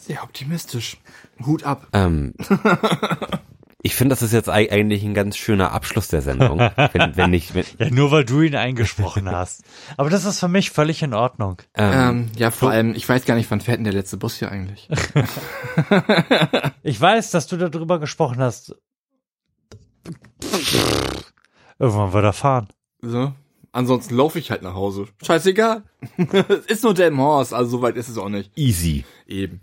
[0.09, 0.97] Sehr optimistisch.
[1.45, 1.87] Hut ab.
[1.93, 2.33] Ähm,
[3.83, 6.59] ich finde, das ist jetzt ei- eigentlich ein ganz schöner Abschluss der Sendung.
[6.59, 9.63] Wenn, wenn nicht, wenn, Ja, nur weil du ihn eingesprochen hast.
[9.99, 11.59] Aber das ist für mich völlig in Ordnung.
[11.75, 14.51] Ähm, ja, vor allem, ich weiß gar nicht, wann fährt denn der letzte Bus hier
[14.51, 14.89] eigentlich?
[16.83, 18.75] Ich weiß, dass du darüber gesprochen hast.
[21.79, 22.69] Irgendwann wird er fahren.
[23.03, 23.33] So.
[23.71, 25.07] Ansonsten laufe ich halt nach Hause.
[25.23, 25.83] Scheißegal.
[26.49, 28.51] es ist nur Delmhorst, also so weit ist es auch nicht.
[28.57, 29.05] easy.
[29.27, 29.61] Eben.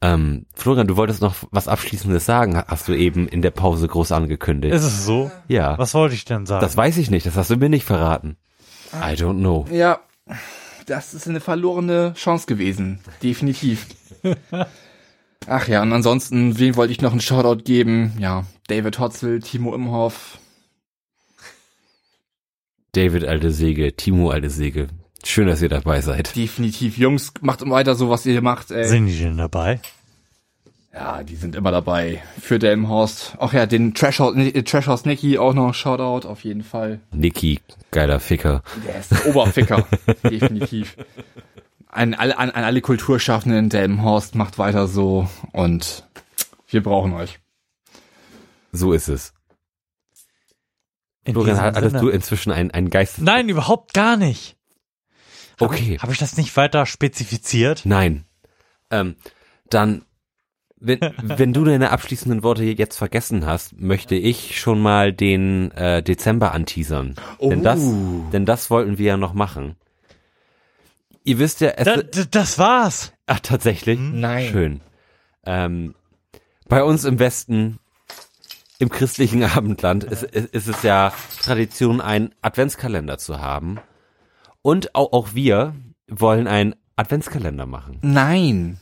[0.00, 4.12] Ähm, Florian, du wolltest noch was Abschließendes sagen, hast du eben in der Pause groß
[4.12, 4.74] angekündigt.
[4.74, 5.30] Ist es so?
[5.48, 5.76] ja.
[5.76, 6.60] Was wollte ich denn sagen?
[6.60, 8.36] Das weiß ich nicht, das hast du mir nicht verraten.
[8.94, 9.66] I don't know.
[9.70, 10.00] Ja,
[10.86, 13.00] das ist eine verlorene Chance gewesen.
[13.22, 13.86] Definitiv.
[15.46, 18.12] Ach ja, und ansonsten, wem wollte ich noch einen Shoutout geben?
[18.18, 20.38] Ja, David Hotzel, Timo Imhoff.
[22.92, 24.88] David alte Säge, Timo alte Säge.
[25.24, 26.34] Schön, dass ihr dabei seid.
[26.36, 26.96] Definitiv.
[26.96, 28.70] Jungs, macht weiter so, was ihr macht.
[28.70, 28.84] Ey.
[28.86, 29.80] Sind die denn dabei?
[30.92, 32.22] Ja, die sind immer dabei.
[32.40, 33.36] Für Delmhorst.
[33.38, 37.00] Ach ja, den Trashhouse, äh, Trashhouse Nicky auch noch Shoutout, auf jeden Fall.
[37.12, 38.62] Niki, geiler Ficker.
[38.86, 39.86] Der ist der Oberficker.
[40.24, 40.96] Definitiv.
[41.86, 46.04] An alle, an, an alle Kulturschaffenden in Delmenhorst, macht weiter so und
[46.68, 47.38] wir brauchen euch.
[48.72, 49.32] So ist es.
[51.24, 52.00] In Florian, hattest Sinne.
[52.00, 53.20] du inzwischen ein, ein Geist?
[53.20, 54.57] Nein, überhaupt gar nicht.
[55.60, 55.98] Okay.
[56.00, 57.82] Habe ich das nicht weiter spezifiziert?
[57.84, 58.24] Nein.
[58.90, 59.16] Ähm,
[59.70, 60.02] dann,
[60.80, 66.02] wenn, wenn du deine abschließenden Worte jetzt vergessen hast, möchte ich schon mal den äh,
[66.02, 67.14] Dezember anteasern.
[67.40, 68.24] Denn das, Oh.
[68.32, 69.76] denn das wollten wir ja noch machen.
[71.24, 73.12] Ihr wisst ja, es, Da, da, das war's.
[73.26, 74.48] ach tatsächlich, Nein.
[74.50, 74.80] schön.
[75.44, 75.94] Ähm,
[76.68, 77.78] bei uns im Westen,
[78.78, 81.12] im christlichen Abendland, ist, ist, ist es ja
[81.42, 83.78] Tradition, einen Adventskalender zu haben.
[84.62, 85.74] Und auch, auch wir
[86.08, 87.98] wollen einen Adventskalender machen.
[88.02, 88.78] Nein.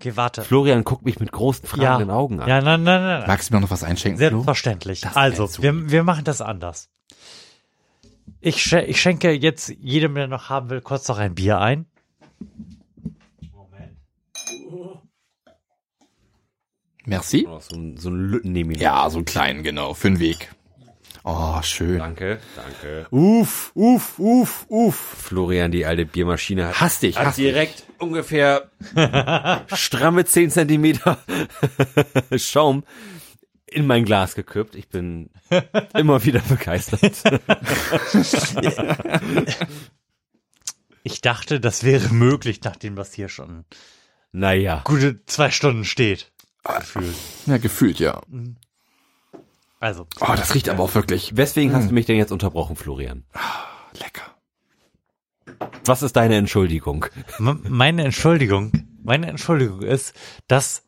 [0.00, 0.42] Okay, warte.
[0.42, 2.48] Florian guckt mich mit großen fragenden Augen an.
[2.48, 3.18] Ja, nein, nein, nein.
[3.20, 3.28] nein.
[3.28, 4.18] Magst du mir noch was einschenken?
[4.18, 5.04] Selbstverständlich.
[5.14, 6.88] Also, wir, wir machen das anders.
[8.40, 11.86] Ich, schen- ich schenke jetzt jedem, der noch haben will, kurz noch ein Bier ein.
[17.04, 17.46] Merci.
[17.60, 20.50] So, ein- so ein Lütten nehmen Ja, so einen kleinen, genau, für den Weg.
[21.30, 21.98] Oh, schön.
[21.98, 23.06] Danke, danke.
[23.10, 24.96] Uff, uff, uff, uff.
[24.96, 27.44] Florian, die alte Biermaschine hat, Hass dich, hat hass dich.
[27.44, 28.70] direkt ungefähr
[29.74, 31.18] stramme 10 Zentimeter
[32.36, 32.82] Schaum
[33.66, 34.74] in mein Glas gekippt.
[34.74, 35.28] Ich bin
[35.94, 37.02] immer wieder begeistert.
[41.02, 43.66] Ich dachte, das wäre möglich, nachdem was hier schon
[44.32, 44.80] naja.
[44.84, 46.32] gute zwei Stunden steht.
[46.64, 47.14] Gefühlt.
[47.44, 48.22] Ja, gefühlt, ja.
[49.80, 50.06] Also.
[50.20, 51.36] Oh, das riecht aber auch wirklich.
[51.36, 51.88] Weswegen hast Hm.
[51.88, 53.24] du mich denn jetzt unterbrochen, Florian?
[53.92, 54.22] Lecker.
[55.84, 57.06] Was ist deine Entschuldigung?
[57.38, 60.14] M- Meine Entschuldigung, meine Entschuldigung ist,
[60.46, 60.82] dass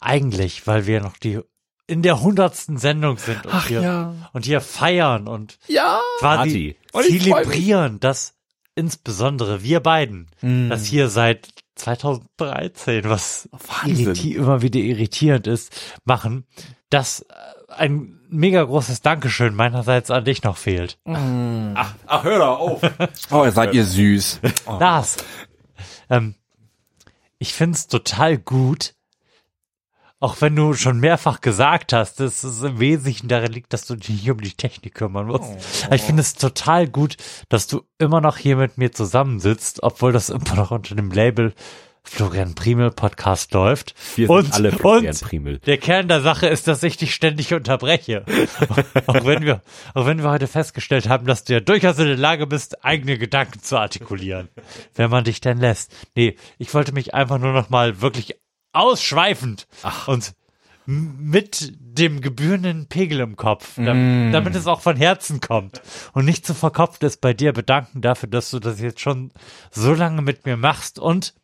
[0.00, 1.40] eigentlich, weil wir noch die
[1.86, 4.14] in der hundertsten Sendung sind und Ach hier ja.
[4.32, 6.00] und hier feiern und Ja.
[6.20, 7.18] quasi Party.
[7.18, 8.34] Zelebrieren, dass
[8.76, 10.68] insbesondere wir beiden, Mm.
[10.68, 14.04] das hier seit 2013, was Wahnsinn.
[14.06, 15.72] irriti immer wieder irritierend ist,
[16.04, 16.46] machen,
[16.90, 17.24] dass äh,
[17.70, 20.98] ein mega großes Dankeschön meinerseits an dich noch fehlt.
[21.04, 22.80] Ach, ach, hör doch auf.
[23.30, 24.40] Oh, seid ihr süß.
[24.66, 24.78] Oh.
[24.78, 25.16] Lars,
[26.08, 26.34] ähm,
[27.38, 28.94] ich find's total gut,
[30.18, 33.96] auch wenn du schon mehrfach gesagt hast, dass es im Wesentlichen darin liegt, dass du
[33.96, 35.86] dich nicht um die Technik kümmern musst.
[35.86, 37.16] Aber ich finde es total gut,
[37.48, 41.54] dass du immer noch hier mit mir zusammensitzt, obwohl das immer noch unter dem Label
[42.02, 43.94] Florian Primel Podcast läuft.
[44.16, 45.58] Wir sind und, alle Florian und Primel.
[45.60, 48.24] der Kern der Sache ist, dass ich dich ständig unterbreche.
[49.06, 49.62] auch wenn wir,
[49.94, 53.18] auch wenn wir heute festgestellt haben, dass du ja durchaus in der Lage bist, eigene
[53.18, 54.48] Gedanken zu artikulieren.
[54.94, 55.92] wenn man dich denn lässt.
[56.14, 58.36] Nee, ich wollte mich einfach nur noch mal wirklich
[58.72, 59.66] ausschweifend
[60.06, 60.32] und
[60.86, 64.32] m- mit dem gebührenden Pegel im Kopf, dam- Mm.
[64.32, 68.28] damit es auch von Herzen kommt und nicht zu verkopft ist, bei dir bedanken dafür,
[68.28, 69.32] dass du das jetzt schon
[69.70, 71.34] so lange mit mir machst und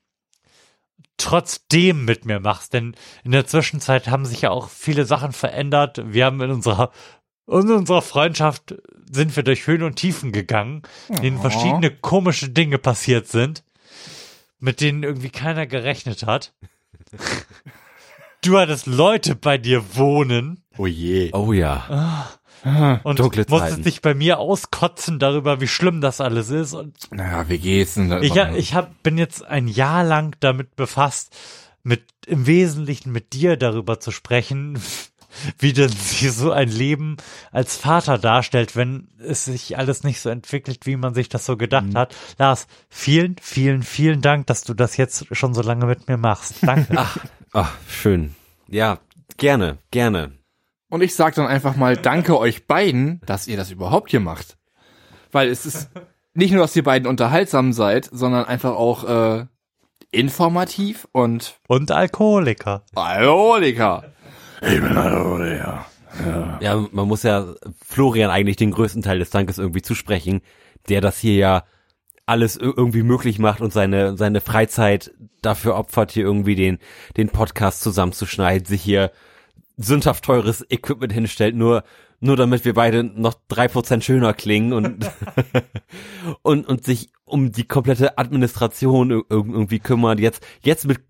[1.16, 2.72] trotzdem mit mir machst.
[2.72, 6.00] Denn in der Zwischenzeit haben sich ja auch viele Sachen verändert.
[6.04, 6.90] Wir haben in unserer
[7.48, 8.74] in unserer Freundschaft
[9.08, 13.62] sind wir durch Höhen und Tiefen gegangen, in denen verschiedene komische Dinge passiert sind,
[14.58, 16.54] mit denen irgendwie keiner gerechnet hat.
[18.42, 21.30] Du hattest Leute bei dir wohnen Oh je.
[21.32, 22.28] Oh ja.
[23.04, 26.72] Und Dunkle musstest dich bei mir auskotzen darüber, wie schlimm das alles ist.
[26.74, 28.20] Und Naja, wie geht's denn da?
[28.20, 31.36] ich, ich hab, bin jetzt ein Jahr lang damit befasst,
[31.82, 34.80] mit im Wesentlichen mit dir darüber zu sprechen,
[35.58, 37.16] wie denn sich so ein Leben
[37.52, 41.56] als Vater darstellt, wenn es sich alles nicht so entwickelt, wie man sich das so
[41.56, 41.96] gedacht Mhm.
[41.96, 42.16] hat.
[42.38, 46.54] Lars, vielen, vielen, vielen Dank, dass du das jetzt schon so lange mit mir machst.
[46.62, 46.94] Danke.
[46.96, 47.18] Ach,
[47.52, 48.34] ach, schön.
[48.68, 48.98] Ja,
[49.36, 50.32] gerne, gerne.
[50.88, 54.56] Und ich sag dann einfach mal Danke euch beiden, dass ihr das überhaupt hier macht.
[55.32, 55.90] Weil es ist
[56.34, 59.46] nicht nur, dass ihr beiden unterhaltsam seid, sondern einfach auch äh,
[60.12, 62.84] informativ und Und Alkoholiker.
[62.94, 64.12] Alkoholiker.
[64.62, 65.86] Ich bin Alkoholiker.
[66.60, 70.40] Ja, man muss ja Florian eigentlich den größten Teil des Dankes irgendwie zusprechen,
[70.88, 71.64] der das hier ja
[72.24, 76.78] alles ir- irgendwie möglich macht und seine, seine Freizeit dafür opfert, hier irgendwie den,
[77.18, 79.10] den Podcast zusammenzuschneiden, sich hier
[79.76, 81.84] sündhaft teures Equipment hinstellt, nur,
[82.20, 85.10] nur damit wir beide noch drei Prozent schöner klingen und,
[86.42, 90.20] und, und sich um die komplette Administration ir- irgendwie kümmert.
[90.20, 91.00] Jetzt, jetzt mit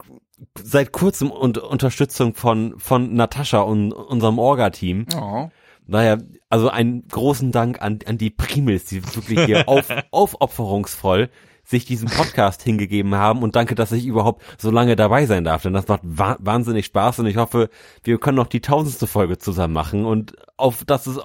[0.63, 5.07] seit kurzem und Unterstützung von, von Natascha und unserem Orga-Team.
[5.17, 5.49] Oh.
[5.87, 6.19] Naja,
[6.51, 11.31] also einen großen Dank an, an die Primels, die wirklich hier auf, aufopferungsvoll
[11.67, 15.63] sich diesem Podcast hingegeben haben und danke, dass ich überhaupt so lange dabei sein darf,
[15.63, 17.69] denn das macht wa wahnsinnig Spaß und ich hoffe,
[18.05, 21.19] wir können noch die tausendste Folge zusammen machen und auf, dass es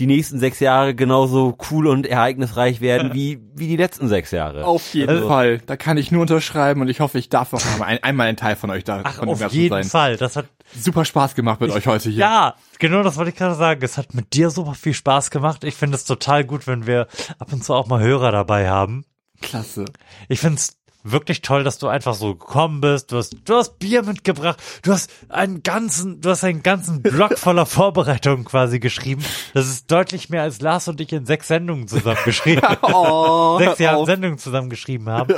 [0.00, 4.64] die nächsten sechs Jahre genauso cool und ereignisreich werden wie, wie die letzten sechs Jahre.
[4.64, 5.58] Auf jeden Also- Fall.
[5.66, 8.36] Da kann ich nur unterschreiben und ich hoffe, ich darf noch einmal ein, einmal ein
[8.36, 9.84] Teil von euch da Ach, von auf jeden sein.
[9.84, 10.16] Fall.
[10.16, 12.20] Das hat Super Spaß gemacht mit euch heute hier.
[12.20, 13.80] Ja, genau das wollte ich gerade sagen.
[13.84, 15.62] Es hat mit dir super viel Spaß gemacht.
[15.62, 17.06] Ich finde es total gut, wenn wir
[17.38, 19.04] ab und zu auch mal Hörer dabei haben.
[19.44, 19.84] Klasse.
[20.28, 23.12] Ich finde es wirklich toll, dass du einfach so gekommen bist.
[23.12, 24.58] Du hast, du hast Bier mitgebracht.
[24.82, 29.22] Du hast einen ganzen, du hast einen ganzen Block voller Vorbereitungen quasi geschrieben.
[29.52, 32.62] Das ist deutlich mehr als Lars und ich in sechs Sendungen zusammen geschrieben.
[32.82, 34.06] Oh, sechs Jahren auf.
[34.06, 35.34] Sendungen zusammen geschrieben haben.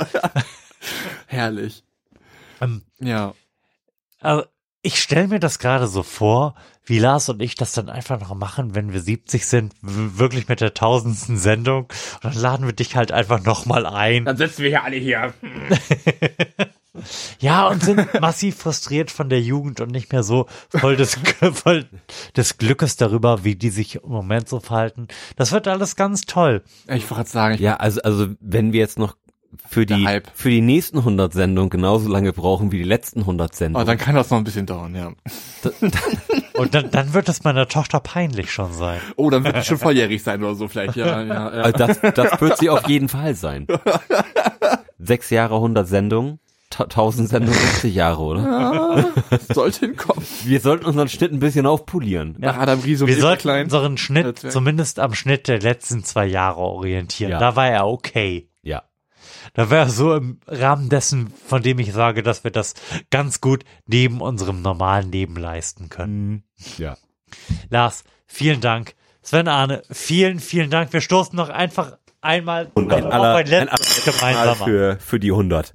[1.27, 1.83] Herrlich.
[2.61, 3.33] Ähm, Ja.
[4.19, 4.45] Also,
[4.87, 8.33] ich stelle mir das gerade so vor, wie Lars und ich das dann einfach noch
[8.33, 11.87] machen, wenn wir 70 sind, wirklich mit der tausendsten Sendung.
[12.13, 14.23] Und dann laden wir dich halt einfach nochmal ein.
[14.23, 15.33] Dann sitzen wir hier alle hier.
[17.39, 21.19] Ja, und sind massiv frustriert von der Jugend und nicht mehr so voll des,
[21.53, 21.85] voll
[22.35, 25.07] des Glückes darüber, wie die sich im Moment so verhalten.
[25.35, 26.63] Das wird alles ganz toll.
[26.87, 29.15] Ich wollte sagen, ich Ja, also, also wenn wir jetzt noch
[29.69, 33.55] für die, für die nächsten 100 Sendungen genauso lange brauchen wie die letzten 100 oh,
[33.55, 33.87] Sendungen.
[33.87, 35.11] dann kann das noch ein bisschen dauern, ja.
[36.53, 38.99] Und dann, dann wird es meiner Tochter peinlich schon sein.
[39.15, 40.95] Oh, dann wird die schon volljährig sein oder so vielleicht.
[40.95, 41.47] Ja, ja, ja.
[41.49, 43.67] Also das, das wird sie auf jeden Fall sein.
[44.99, 46.39] Sechs Jahre, 100 Sendungen.
[46.69, 48.41] Ta- 1000 Sendungen, 60 Jahre, oder?
[48.41, 50.25] Ja, sollte hinkommen.
[50.43, 52.35] Wir sollten unseren Schnitt ein bisschen aufpolieren.
[52.39, 53.63] Nach Adam Riese und Wir sollten Klein.
[53.65, 54.51] unseren Schnitt Netzwerk.
[54.51, 57.31] zumindest am Schnitt der letzten zwei Jahre orientieren.
[57.31, 57.39] Ja.
[57.39, 58.46] Da war er okay.
[59.53, 62.73] Da war er so im Rahmen dessen, von dem ich sage, dass wir das
[63.09, 66.43] ganz gut neben unserem normalen Leben leisten können.
[66.77, 66.97] Ja.
[67.69, 68.95] Lars, vielen Dank.
[69.21, 70.93] Sven Arne, vielen, vielen Dank.
[70.93, 74.69] Wir stoßen noch einfach einmal Ein auf aller, ein ein letztes aller Mal gemeinsam an.
[74.69, 75.73] für, für die 100.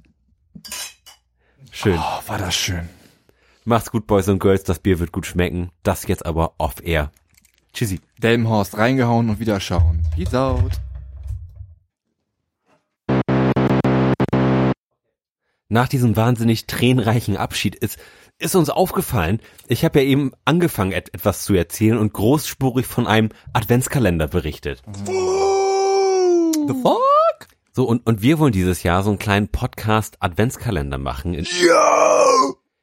[1.71, 1.97] Schön.
[1.97, 2.89] Oh, war das schön.
[3.65, 4.63] Macht's gut, Boys und Girls.
[4.63, 5.69] Das Bier wird gut schmecken.
[5.83, 7.11] Das jetzt aber off-air.
[7.73, 8.01] Tschüssi.
[8.17, 10.05] Delmenhorst reingehauen und wieder schauen.
[10.15, 10.71] Peace out.
[15.69, 17.97] Nach diesem wahnsinnig tränenreichen Abschied ist,
[18.39, 23.07] ist uns aufgefallen, ich habe ja eben angefangen, et etwas zu erzählen und großspurig von
[23.07, 24.81] einem Adventskalender berichtet.
[26.67, 27.47] The fuck?
[27.71, 31.33] So, und, und wir wollen dieses Jahr so einen kleinen Podcast-Adventskalender machen.
[31.33, 32.25] In, Ja!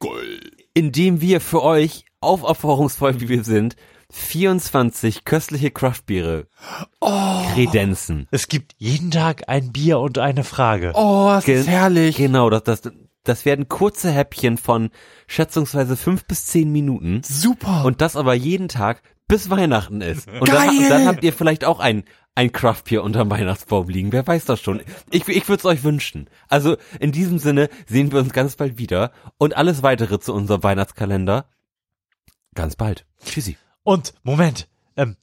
[0.00, 0.40] Geil.
[0.74, 3.76] in dem wir für euch, aufopferungsvoll wie wir sind,
[4.10, 6.46] 24 köstliche Craftbiere
[7.00, 7.42] Oh.
[7.54, 8.26] kredenzen.
[8.30, 10.92] Es gibt jeden Tag ein Bier und eine Frage.
[10.94, 12.16] Oh, das Ge- ist herrlich.
[12.16, 12.82] Genau, das, das,
[13.24, 14.90] das werden kurze Häppchen von
[15.26, 17.22] schätzungsweise fünf bis zehn Minuten.
[17.24, 17.84] Super.
[17.84, 20.28] Und das aber jeden Tag bis Weihnachten ist.
[20.28, 20.68] Und Geil.
[20.80, 22.02] Dann, dann habt ihr vielleicht auch ein,
[22.34, 24.10] ein Craftbier unterm Weihnachtsbaum liegen.
[24.12, 24.82] Wer weiß das schon.
[25.10, 26.28] Ich, ich würde es euch wünschen.
[26.48, 29.12] Also in diesem Sinne sehen wir uns ganz bald wieder.
[29.38, 31.46] Und alles weitere zu unserem Weihnachtskalender
[32.54, 33.06] ganz bald.
[33.24, 33.56] Tschüssi.
[33.90, 35.16] Und, Moment, ähm,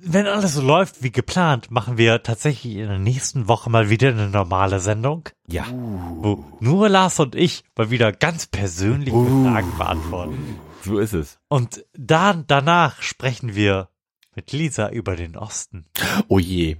[0.00, 4.10] wenn alles so läuft wie geplant, machen wir tatsächlich in der nächsten Woche mal wieder
[4.10, 5.28] eine normale Sendung.
[5.48, 5.64] Ja.
[5.72, 10.60] Wo nur Lars und ich mal wieder ganz persönliche Fragen beantworten.
[10.84, 11.40] So ist es.
[11.48, 13.88] Und dann, danach sprechen wir
[14.36, 15.86] mit Lisa über den Osten.
[16.28, 16.76] Oh je.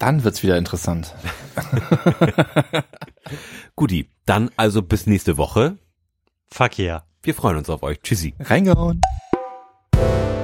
[0.00, 1.14] Dann wird's wieder interessant.
[3.76, 5.78] Guti, dann also bis nächste Woche.
[6.50, 7.06] Fuck yeah.
[7.22, 8.00] Wir freuen uns auf euch.
[8.00, 8.34] Tschüssi.
[8.40, 9.00] Reingehauen.
[9.94, 10.37] you